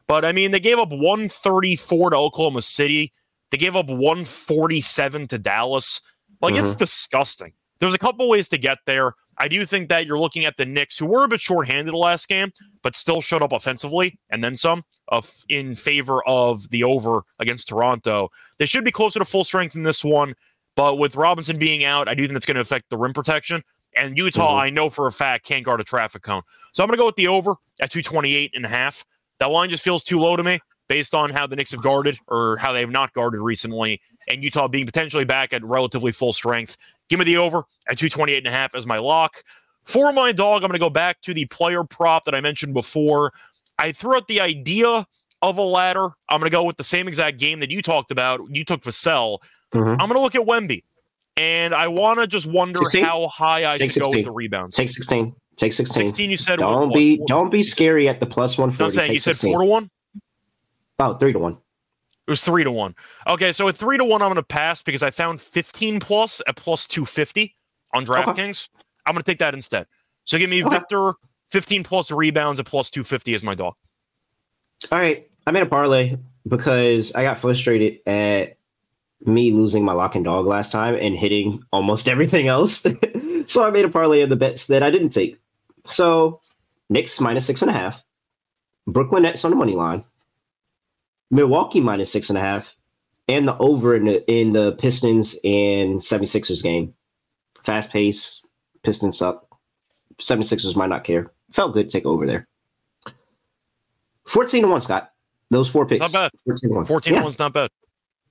But 0.08 0.26
I 0.26 0.32
mean, 0.32 0.52
they 0.52 0.60
gave 0.60 0.80
up 0.80 0.90
134 0.92 2.12
to 2.12 2.18
Oklahoma 2.18 2.62
City. 2.62 3.12
They 3.52 3.58
gave 3.58 3.76
up 3.76 3.88
147 3.90 5.28
to 5.28 5.38
Dallas. 5.38 6.02
Like 6.42 6.56
it's 6.56 6.76
disgusting. 6.76 7.54
There's 7.80 7.94
a 7.94 7.98
couple 7.98 8.28
ways 8.30 8.48
to 8.50 8.58
get 8.58 8.78
there. 8.86 9.14
I 9.40 9.48
do 9.48 9.66
think 9.66 9.90
that 9.90 10.06
you're 10.06 10.20
looking 10.20 10.46
at 10.46 10.58
the 10.58 10.66
Knicks, 10.66 10.98
who 10.98 11.06
were 11.06 11.24
a 11.24 11.28
bit 11.28 11.42
shorthanded 11.42 11.94
the 11.94 11.98
last 11.98 12.28
game, 12.28 12.52
but 12.82 12.96
still 12.96 13.22
showed 13.22 13.42
up 13.44 13.54
offensively 13.54 14.20
and 14.30 14.44
then 14.44 14.56
some 14.56 14.84
of 15.10 15.32
in 15.50 15.76
favor 15.76 16.26
of 16.26 16.70
the 16.70 16.84
over 16.84 17.22
against 17.40 17.68
Toronto. 17.68 18.30
They 18.58 18.66
should 18.66 18.84
be 18.84 18.92
closer 18.92 19.20
to 19.20 19.26
full 19.26 19.44
strength 19.44 19.76
in 19.76 19.84
this 19.84 20.04
one, 20.04 20.34
but 20.76 20.98
with 20.98 21.16
Robinson 21.16 21.58
being 21.60 21.84
out, 21.84 22.08
I 22.08 22.16
do 22.16 22.26
think 22.26 22.38
it's 22.38 22.46
going 22.46 22.56
to 22.56 22.62
affect 22.62 22.90
the 22.90 22.98
rim 22.98 23.14
protection. 23.14 23.64
And 23.96 24.18
Utah, 24.18 24.56
Mhm. 24.58 24.62
I 24.62 24.70
know 24.70 24.90
for 24.90 25.08
a 25.08 25.12
fact, 25.12 25.46
can't 25.46 25.64
guard 25.66 25.82
a 25.82 25.84
traffic 25.84 26.22
cone. 26.24 26.44
So 26.74 26.84
I'm 26.84 26.88
going 26.88 26.98
to 26.98 27.02
go 27.02 27.06
with 27.08 27.16
the 27.16 27.28
over 27.28 27.56
at 27.80 27.92
228 27.92 28.52
and 28.54 28.66
a 28.66 28.70
half. 28.70 29.06
That 29.40 29.50
line 29.52 29.70
just 29.70 29.84
feels 29.84 30.04
too 30.04 30.20
low 30.20 30.36
to 30.36 30.44
me 30.44 30.60
based 30.88 31.14
on 31.14 31.30
how 31.30 31.46
the 31.48 31.56
Knicks 31.56 31.72
have 31.72 31.82
guarded 31.82 32.18
or 32.28 32.58
how 32.58 32.74
they 32.74 32.80
have 32.80 32.92
not 32.92 33.14
guarded 33.14 33.42
recently, 33.42 34.02
and 34.28 34.44
Utah 34.44 34.68
being 34.68 34.86
potentially 34.86 35.26
back 35.26 35.52
at 35.54 35.64
relatively 35.64 36.12
full 36.12 36.34
strength. 36.34 36.78
Give 37.10 37.20
me 37.20 37.26
the 37.26 37.38
over 37.38 37.60
at 37.88 37.98
228 37.98 38.38
and 38.40 38.48
a 38.48 38.52
half 38.52 38.76
as 38.76 38.86
my 38.86 38.98
lock. 38.98 39.44
For 39.86 40.12
my 40.12 40.32
dog, 40.32 40.64
I'm 40.64 40.70
going 40.70 40.74
to 40.74 40.80
go 40.80 40.90
back 40.90 41.22
to 41.22 41.34
the 41.34 41.46
player 41.46 41.84
prop 41.84 42.26
that 42.26 42.36
I 42.36 42.42
mentioned 42.42 42.74
before. 42.74 43.32
I 43.80 43.92
threw 43.92 44.18
out 44.18 44.28
the 44.28 44.42
idea 44.42 45.08
of 45.42 45.58
a 45.58 45.62
ladder. 45.62 46.10
I'm 46.30 46.40
going 46.40 46.50
to 46.50 46.56
go 46.56 46.64
with 46.64 46.78
the 46.78 46.84
same 46.84 47.08
exact 47.08 47.40
game 47.40 47.60
that 47.62 47.72
you 47.72 47.82
talked 47.82 48.12
about. 48.12 48.42
You 48.50 48.66
took 48.66 48.82
Vassell. 48.82 49.38
Mhm. 49.74 49.92
I'm 49.92 49.98
going 50.10 50.14
to 50.14 50.20
look 50.20 50.36
at 50.36 50.42
Wemby. 50.42 50.84
And 51.38 51.74
I 51.74 51.88
want 51.88 52.20
to 52.20 52.28
just 52.28 52.48
wonder 52.48 52.80
16? 52.80 53.04
how 53.06 53.28
high 53.28 53.72
I 53.72 53.78
Take 53.78 53.92
should 53.92 54.02
go 54.02 54.10
with 54.10 54.26
the 54.26 54.32
rebounds. 54.32 54.76
Take 54.76 54.90
16. 54.90 55.36
Take 55.56 55.74
16. 55.74 56.08
16, 56.08 56.32
you 56.32 56.38
said. 56.38 56.60
Don't 56.60 56.92
be 56.94 57.18
what- 57.18 57.28
don't 57.28 57.52
be 57.52 57.64
scary 57.64 58.10
at 58.10 58.20
the 58.20 58.26
plus 58.26 58.58
No, 58.58 58.66
I'm 58.66 58.72
saying 58.72 58.92
Take 58.92 59.10
you 59.14 59.20
said 59.20 59.38
four 59.38 59.60
to 59.60 59.66
one. 59.66 59.90
Oh, 61.00 61.14
three 61.14 61.34
to 61.34 61.40
one. 61.40 61.58
It 62.28 62.32
was 62.32 62.42
three 62.42 62.64
to 62.66 62.72
one. 62.72 62.94
Okay, 63.26 63.54
so 63.54 63.68
at 63.70 63.76
three 63.76 63.98
to 63.98 64.04
one, 64.04 64.22
I'm 64.22 64.28
going 64.28 64.36
to 64.36 64.44
pass 64.44 64.82
because 64.82 65.02
I 65.02 65.12
found 65.12 65.40
15 65.40 66.02
plus 66.02 66.42
at 66.48 66.58
plus 66.58 66.86
250 66.86 67.56
on 67.94 68.06
DraftKings. 68.06 68.68
I'm 69.06 69.14
going 69.14 69.24
to 69.24 69.32
take 69.32 69.40
that 69.40 69.54
instead. 69.54 69.88
So 70.26 70.38
give 70.38 70.50
me 70.50 70.64
Okay. 70.64 70.78
Victor 70.78 71.14
15 71.52 71.84
plus 71.84 72.12
rebounds 72.12 72.60
at 72.60 72.66
plus 72.66 72.90
250 72.90 73.34
as 73.34 73.44
my 73.44 73.56
dog. 73.56 73.76
All 74.92 75.00
right. 75.00 75.30
I 75.46 75.52
made 75.52 75.64
a 75.64 75.68
parlay 75.68 76.18
because 76.46 77.16
I 77.16 77.24
got 77.24 77.38
frustrated 77.38 78.00
at 78.06 78.58
me 79.26 79.52
losing 79.52 79.86
my 79.86 79.94
lock 79.94 80.16
and 80.16 80.26
dog 80.26 80.46
last 80.46 80.72
time 80.72 80.96
and 80.96 81.16
hitting 81.16 81.64
almost 81.72 82.10
everything 82.10 82.50
else. 82.50 82.86
so 83.46 83.66
I 83.66 83.72
made 83.72 83.86
a 83.86 83.90
parlay 83.90 84.22
of 84.22 84.30
the 84.30 84.36
bets 84.36 84.68
that 84.68 84.84
I 84.84 84.92
didn't 84.92 85.10
take. 85.10 85.40
So 85.86 86.42
Knicks 86.90 87.22
minus 87.22 87.46
six 87.46 87.62
and 87.62 87.72
a 87.72 87.74
half, 87.74 88.04
Brooklyn 88.86 89.24
Nets 89.24 89.46
on 89.46 89.52
the 89.52 89.58
money 89.58 89.76
line, 89.76 90.04
Milwaukee 91.30 91.80
minus 91.80 92.12
six 92.12 92.30
and 92.30 92.38
a 92.38 92.42
half, 92.42 92.76
and 93.28 93.48
the 93.48 93.58
over 93.58 93.96
in 93.96 94.06
the 94.06 94.32
in 94.32 94.54
the 94.54 94.74
Pistons 94.74 95.36
and 95.44 96.00
76ers 96.00 96.64
game. 96.64 96.94
Fast 97.64 97.92
pace, 97.92 98.46
Pistons 98.84 99.22
up. 99.22 99.48
76ers 100.20 100.76
might 100.76 100.90
not 100.90 101.04
care. 101.04 101.28
Felt 101.52 101.74
good 101.74 101.90
to 101.90 101.98
take 101.98 102.06
over 102.06 102.26
there. 102.26 102.48
14 104.26 104.64
to 104.64 104.68
1, 104.68 104.82
Scott. 104.82 105.12
Those 105.50 105.70
four 105.70 105.86
picks. 105.86 106.02
Not 106.02 106.12
bad. 106.12 106.32
14 106.46 106.70
to 106.70 106.76
1. 106.76 106.86
14 106.86 107.14
yeah, 107.14 107.20
to 107.20 107.24
one's 107.24 107.40
not 107.40 107.54
bad. 107.54 107.70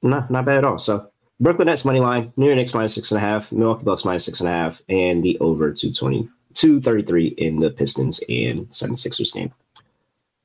No, 0.02 0.26
not 0.28 0.44
bad 0.44 0.58
at 0.58 0.64
all. 0.64 0.78
So 0.78 1.10
Brooklyn 1.40 1.66
Nets 1.66 1.84
money 1.84 2.00
line, 2.00 2.32
New 2.36 2.46
York 2.46 2.56
Knicks 2.56 2.74
minus 2.74 2.94
six 2.94 3.10
and 3.10 3.18
a 3.18 3.20
half, 3.20 3.52
Milwaukee 3.52 3.84
Bucks 3.84 4.04
minus 4.04 4.24
six 4.24 4.40
and 4.40 4.48
a 4.48 4.52
half, 4.52 4.82
and 4.88 5.22
the 5.22 5.38
over 5.38 5.72
220, 5.72 6.28
233 6.54 7.26
in 7.26 7.60
the 7.60 7.70
Pistons 7.70 8.20
and 8.28 8.68
76ers 8.70 9.32
game. 9.32 9.52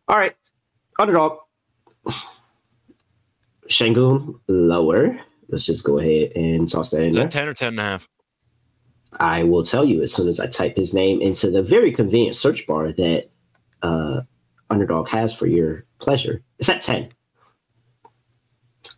All 0.08 0.18
right. 0.18 0.36
Underdog. 1.00 1.40
Sengun 3.72 4.40
lower. 4.48 5.20
Let's 5.50 5.66
just 5.66 5.84
go 5.84 6.00
ahead 6.00 6.32
and 6.36 6.70
toss 6.70 6.92
that 6.92 7.02
in 7.02 7.10
Is 7.10 7.16
there. 7.16 7.26
that 7.26 7.32
10 7.32 7.48
or 7.48 7.54
10 7.54 7.68
and 7.70 7.80
a 7.80 7.84
half? 7.84 8.08
I 9.14 9.44
will 9.44 9.64
tell 9.64 9.84
you 9.84 10.02
as 10.02 10.14
soon 10.14 10.30
as 10.30 10.40
I 10.40 10.48
type 10.48 10.78
his 10.78 10.94
name 10.94 11.22
into 11.22 11.52
the 11.52 11.62
very 11.62 11.92
convenient 11.92 12.36
search 12.36 12.66
bar 12.66 12.92
that 12.94 13.30
uh, 13.82 14.22
Underdog 14.70 15.10
has 15.10 15.34
for 15.34 15.48
your 15.48 15.86
pleasure. 16.00 16.42
It's 16.60 16.70
at 16.70 16.82
10. 16.82 17.10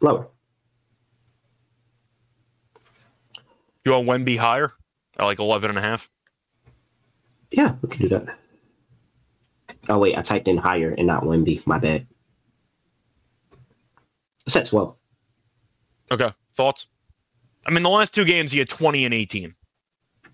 Lower. 0.02 0.28
You 3.86 3.91
want 3.91 4.08
Wemby 4.08 4.38
higher? 4.38 4.74
I 5.18 5.26
like 5.26 5.40
11 5.40 5.70
and 5.72 5.80
a 5.80 5.82
half. 5.82 6.10
Yeah, 7.52 7.76
we 7.82 7.90
can 7.90 8.02
do 8.04 8.10
that. 8.10 8.38
Oh, 9.90 9.98
wait, 10.00 10.18
I 10.18 10.22
typed 10.22 10.48
in 10.48 10.58
higher 10.58 10.91
and 10.98 11.08
not 11.08 11.24
Wemby. 11.24 11.66
My 11.68 11.80
bad. 11.80 12.08
At 14.55 14.65
12. 14.65 14.95
Okay. 16.11 16.31
Thoughts? 16.55 16.88
I 17.65 17.71
mean, 17.71 17.84
the 17.84 17.89
last 17.89 18.13
two 18.13 18.25
games, 18.25 18.51
he 18.51 18.59
had 18.59 18.69
20 18.69 19.05
and 19.05 19.13
18. 19.13 19.55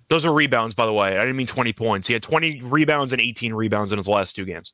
Those 0.09 0.25
are 0.25 0.33
rebounds, 0.33 0.73
by 0.73 0.85
the 0.85 0.93
way. 0.93 1.17
I 1.17 1.21
didn't 1.21 1.35
mean 1.35 1.47
20 1.47 1.71
points. 1.73 2.07
He 2.07 2.13
had 2.13 2.23
20 2.23 2.63
rebounds 2.63 3.13
and 3.13 3.21
18 3.21 3.53
rebounds 3.53 3.91
in 3.91 3.97
his 3.97 4.07
last 4.07 4.35
two 4.35 4.45
games. 4.45 4.73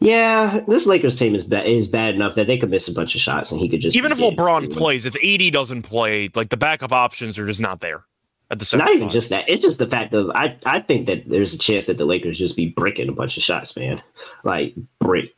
Yeah, 0.00 0.60
this 0.66 0.86
Lakers 0.86 1.18
team 1.18 1.34
is, 1.34 1.44
ba- 1.44 1.64
is 1.68 1.88
bad 1.88 2.14
enough 2.14 2.34
that 2.34 2.46
they 2.46 2.58
could 2.58 2.70
miss 2.70 2.88
a 2.88 2.92
bunch 2.92 3.14
of 3.14 3.20
shots 3.20 3.52
and 3.52 3.60
he 3.60 3.68
could 3.68 3.80
just. 3.80 3.96
Even 3.96 4.12
if 4.12 4.18
LeBron 4.18 4.72
plays, 4.72 5.06
if 5.06 5.16
AD 5.22 5.52
doesn't 5.52 5.82
play, 5.82 6.30
like 6.34 6.48
the 6.48 6.56
backup 6.56 6.92
options 6.92 7.38
are 7.38 7.46
just 7.46 7.60
not 7.60 7.80
there. 7.80 8.04
at 8.50 8.58
the 8.58 8.64
same 8.64 8.78
Not 8.78 8.90
even 8.90 9.10
just 9.10 9.30
that. 9.30 9.48
It's 9.48 9.62
just 9.62 9.78
the 9.78 9.86
fact 9.86 10.14
of 10.14 10.30
I, 10.30 10.56
I 10.66 10.80
think 10.80 11.06
that 11.06 11.28
there's 11.28 11.54
a 11.54 11.58
chance 11.58 11.86
that 11.86 11.98
the 11.98 12.04
Lakers 12.04 12.38
just 12.38 12.56
be 12.56 12.68
breaking 12.68 13.08
a 13.08 13.12
bunch 13.12 13.36
of 13.36 13.42
shots, 13.42 13.76
man. 13.76 14.02
Like 14.44 14.74
break. 15.00 15.34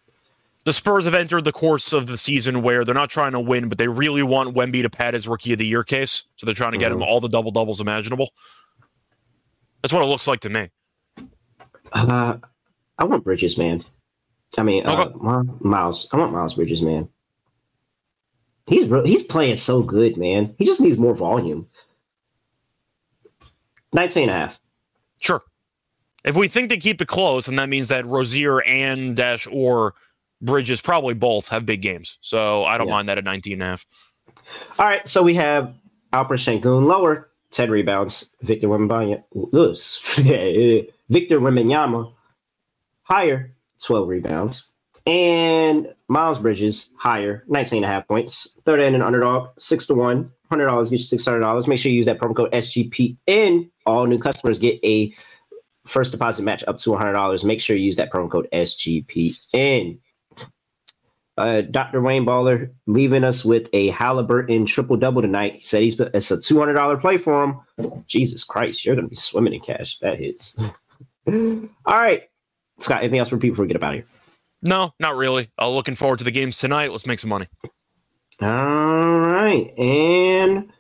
The 0.67 0.73
Spurs 0.73 1.05
have 1.05 1.15
entered 1.15 1.45
the 1.45 1.53
course 1.53 1.93
of 1.93 2.09
the 2.09 2.19
season 2.19 2.61
where 2.61 2.85
they're 2.85 2.93
not 2.95 3.09
trying 3.09 3.31
to 3.33 3.41
win, 3.41 3.69
but 3.69 3.79
they 3.79 3.87
really 3.87 4.25
want 4.25 4.55
Wemby 4.57 4.83
to 4.83 4.91
pad 4.91 5.15
his 5.15 5.29
rookie 5.29 5.53
of 5.53 5.59
the 5.61 5.67
year 5.67 5.85
case. 5.85 6.25
So 6.35 6.45
they're 6.45 6.55
trying 6.57 6.73
to 6.73 6.79
get 6.79 6.91
him 6.91 6.99
Mhm. 6.99 7.07
all 7.07 7.21
the 7.21 7.29
double 7.29 7.53
doubles 7.53 7.81
imaginable. 7.81 8.33
That's 9.81 9.93
what 9.93 10.03
it 10.03 10.07
looks 10.07 10.27
like 10.27 10.41
to 10.41 10.49
me. 10.51 10.71
Uh, 11.93 12.39
I 12.99 13.05
want 13.05 13.23
Bridges, 13.23 13.57
man. 13.57 13.85
I 14.59 14.65
mean, 14.65 14.85
uh, 14.87 15.05
Okay. 15.05 15.15
Mi- 15.23 15.55
Miles. 15.61 16.09
I 16.13 16.17
want 16.17 16.33
Miles 16.33 16.55
Bridges, 16.55 16.83
man. 16.83 17.09
He's 18.67 18.89
re- 18.89 19.07
he's 19.07 19.23
playing 19.23 19.57
so 19.57 19.83
good, 19.83 20.17
man. 20.17 20.57
He 20.59 20.65
just 20.65 20.81
needs 20.81 20.99
more 20.99 21.15
volume. 21.15 21.69
19 23.93 24.25
and 24.25 24.31
a 24.33 24.35
half. 24.35 24.61
Sure. 25.21 25.43
If 26.25 26.35
we 26.35 26.49
think 26.49 26.71
they 26.71 26.77
keep 26.79 27.01
it 27.01 27.07
close, 27.07 27.47
then 27.47 27.55
that 27.57 27.69
means 27.69 27.87
that 27.87 28.05
Rozier 28.05 28.61
and 28.63 29.15
Dash 29.15 29.47
or 29.49 29.95
Bridges 30.43 30.81
probably 30.81 31.15
both 31.15 31.49
have 31.49 31.65
big 31.67 31.83
games. 31.83 32.19
So 32.21 32.65
I 32.65 32.77
don't 32.79 32.89
Yeah. 32.89 32.95
mind 32.95 33.09
that 33.09 33.19
at 33.19 33.25
19 33.25 33.55
and 33.55 33.63
a 33.63 33.67
half. 33.67 33.87
All 34.79 34.87
right, 34.87 35.07
so 35.09 35.23
we 35.23 35.35
have 35.35 35.75
Alper 36.13 36.37
Sengun 36.37 36.85
lower, 36.87 37.31
10 37.53 37.71
rebounds. 37.71 38.35
Victor 38.43 38.69
Wembanyama, 38.69 39.23
Victor 41.09 41.41
Wembanyama 41.41 42.13
higher, 43.03 43.53
12 43.83 44.09
rebounds. 44.09 44.69
And 45.07 45.95
Miles 46.09 46.39
Bridges 46.39 46.93
higher, 46.99 47.45
19 47.49 47.79
and 47.79 47.85
a 47.85 47.89
half 47.89 48.09
points. 48.09 48.59
Third 48.67 48.81
in 48.81 48.95
an 48.95 49.03
underdog, 49.03 49.51
6 49.59 49.87
to 49.87 49.95
1. 49.95 50.31
$100 50.51 50.91
gets 50.91 51.11
you 51.13 51.19
$600. 51.19 51.67
Make 51.69 51.79
sure 51.79 51.91
you 51.91 51.97
use 51.97 52.07
that 52.07 52.19
promo 52.21 52.35
code 52.37 52.51
SGPN. 52.53 53.71
All 53.87 54.07
new 54.07 54.19
customers 54.19 54.59
get 54.59 54.79
a 54.85 55.15
first 55.87 56.11
deposit 56.13 56.43
match 56.43 56.65
up 56.67 56.79
to 56.79 56.91
$100. 56.91 57.45
Make 57.45 57.61
sure 57.61 57.77
you 57.77 57.85
use 57.85 57.97
that 57.97 58.13
promo 58.13 58.31
code 58.31 58.49
SGPN. 58.53 59.99
Uh, 61.37 61.61
Dr. 61.61 62.01
Wayne 62.01 62.25
Baller 62.25 62.71
leaving 62.87 63.23
us 63.23 63.45
with 63.45 63.69
a 63.73 63.89
Halliburton 63.91 64.65
triple 64.65 64.97
double 64.97 65.21
tonight. 65.21 65.57
He 65.57 65.63
said 65.63 65.83
he's 65.83 66.01
it's 66.01 66.31
a 66.31 66.41
two 66.41 66.59
hundred 66.59 66.75
dollar 66.75 66.97
play 66.97 67.19
for 67.19 67.45
him. 67.45 67.61
Jesus 68.07 68.43
Christ, 68.43 68.85
you're 68.85 68.97
gonna 68.97 69.09
be 69.09 69.17
swimming 69.17 69.53
in 69.53 69.61
cash. 69.61 69.99
That 69.99 70.19
hits. 70.19 70.57
All 71.29 71.69
right, 71.87 72.23
Scott. 72.79 73.01
Anything 73.03 73.19
else 73.19 73.29
for 73.29 73.37
people 73.37 73.53
before 73.53 73.65
we 73.65 73.73
get 73.73 73.83
out 73.83 73.91
of 73.91 73.95
here? 73.97 74.05
No, 74.63 74.95
not 74.99 75.17
really. 75.17 75.51
Uh, 75.61 75.69
looking 75.69 75.95
forward 75.95 76.19
to 76.21 76.25
the 76.25 76.31
games 76.31 76.59
tonight. 76.59 76.91
Let's 76.91 77.07
make 77.07 77.21
some 77.21 77.31
money. 77.31 77.49
All 78.41 78.49
right, 79.21 79.73
and 79.79 80.71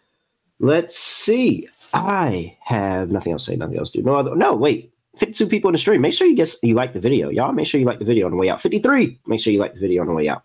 let's 0.58 0.96
see. 0.96 1.68
I 1.92 2.56
have 2.62 3.10
nothing 3.10 3.32
else 3.32 3.44
to 3.46 3.52
say. 3.52 3.56
Nothing 3.56 3.78
else 3.78 3.90
to 3.92 3.98
do. 3.98 4.04
No 4.04 4.16
other. 4.16 4.34
No, 4.34 4.54
wait. 4.54 4.92
52 5.16 5.46
people 5.46 5.68
in 5.68 5.72
the 5.72 5.78
stream. 5.78 6.00
Make 6.00 6.12
sure 6.12 6.26
you 6.26 6.36
guess 6.36 6.58
you 6.62 6.74
like 6.74 6.92
the 6.92 7.00
video. 7.00 7.28
Y'all 7.28 7.52
make 7.52 7.66
sure 7.66 7.80
you 7.80 7.86
like 7.86 7.98
the 7.98 8.04
video 8.04 8.26
on 8.26 8.32
the 8.32 8.36
way 8.36 8.48
out. 8.48 8.60
53. 8.60 9.18
Make 9.26 9.40
sure 9.40 9.52
you 9.52 9.58
like 9.58 9.74
the 9.74 9.80
video 9.80 10.02
on 10.02 10.08
the 10.08 10.14
way 10.14 10.28
out. 10.28 10.44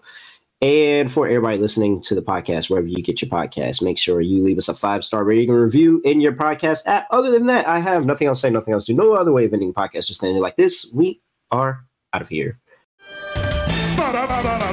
And 0.62 1.12
for 1.12 1.28
everybody 1.28 1.58
listening 1.58 2.02
to 2.04 2.14
the 2.14 2.22
podcast, 2.22 2.70
wherever 2.70 2.88
you 2.88 3.02
get 3.02 3.22
your 3.22 3.30
podcast, 3.30 3.82
make 3.82 3.98
sure 3.98 4.22
you 4.22 4.44
leave 4.44 4.60
us 4.60 4.70
a 4.70 4.76
five 4.76 5.04
star 5.04 5.24
rating 5.24 5.50
and 5.50 5.60
review 5.60 6.02
in 6.06 6.22
your 6.22 6.34
podcast 6.34 6.86
app. 6.86 7.08
Other 7.10 7.32
than 7.32 7.48
that, 7.48 7.68
I 7.68 7.80
have 7.80 8.06
nothing 8.06 8.28
else 8.28 8.42
to 8.42 8.48
say, 8.48 8.52
nothing 8.52 8.74
else 8.74 8.86
to 8.86 8.94
do. 8.94 8.98
No 8.98 9.14
other 9.14 9.32
way 9.32 9.46
of 9.46 9.54
ending 9.54 9.70
the 9.70 9.74
podcast, 9.74 10.06
just 10.06 10.24
ending 10.24 10.42
like 10.42 10.58
this. 10.58 10.88
We 10.94 11.20
are 11.50 11.84
out 12.14 12.22
of 12.22 12.30
here. 12.30 12.60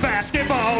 Basketball, 0.03 0.78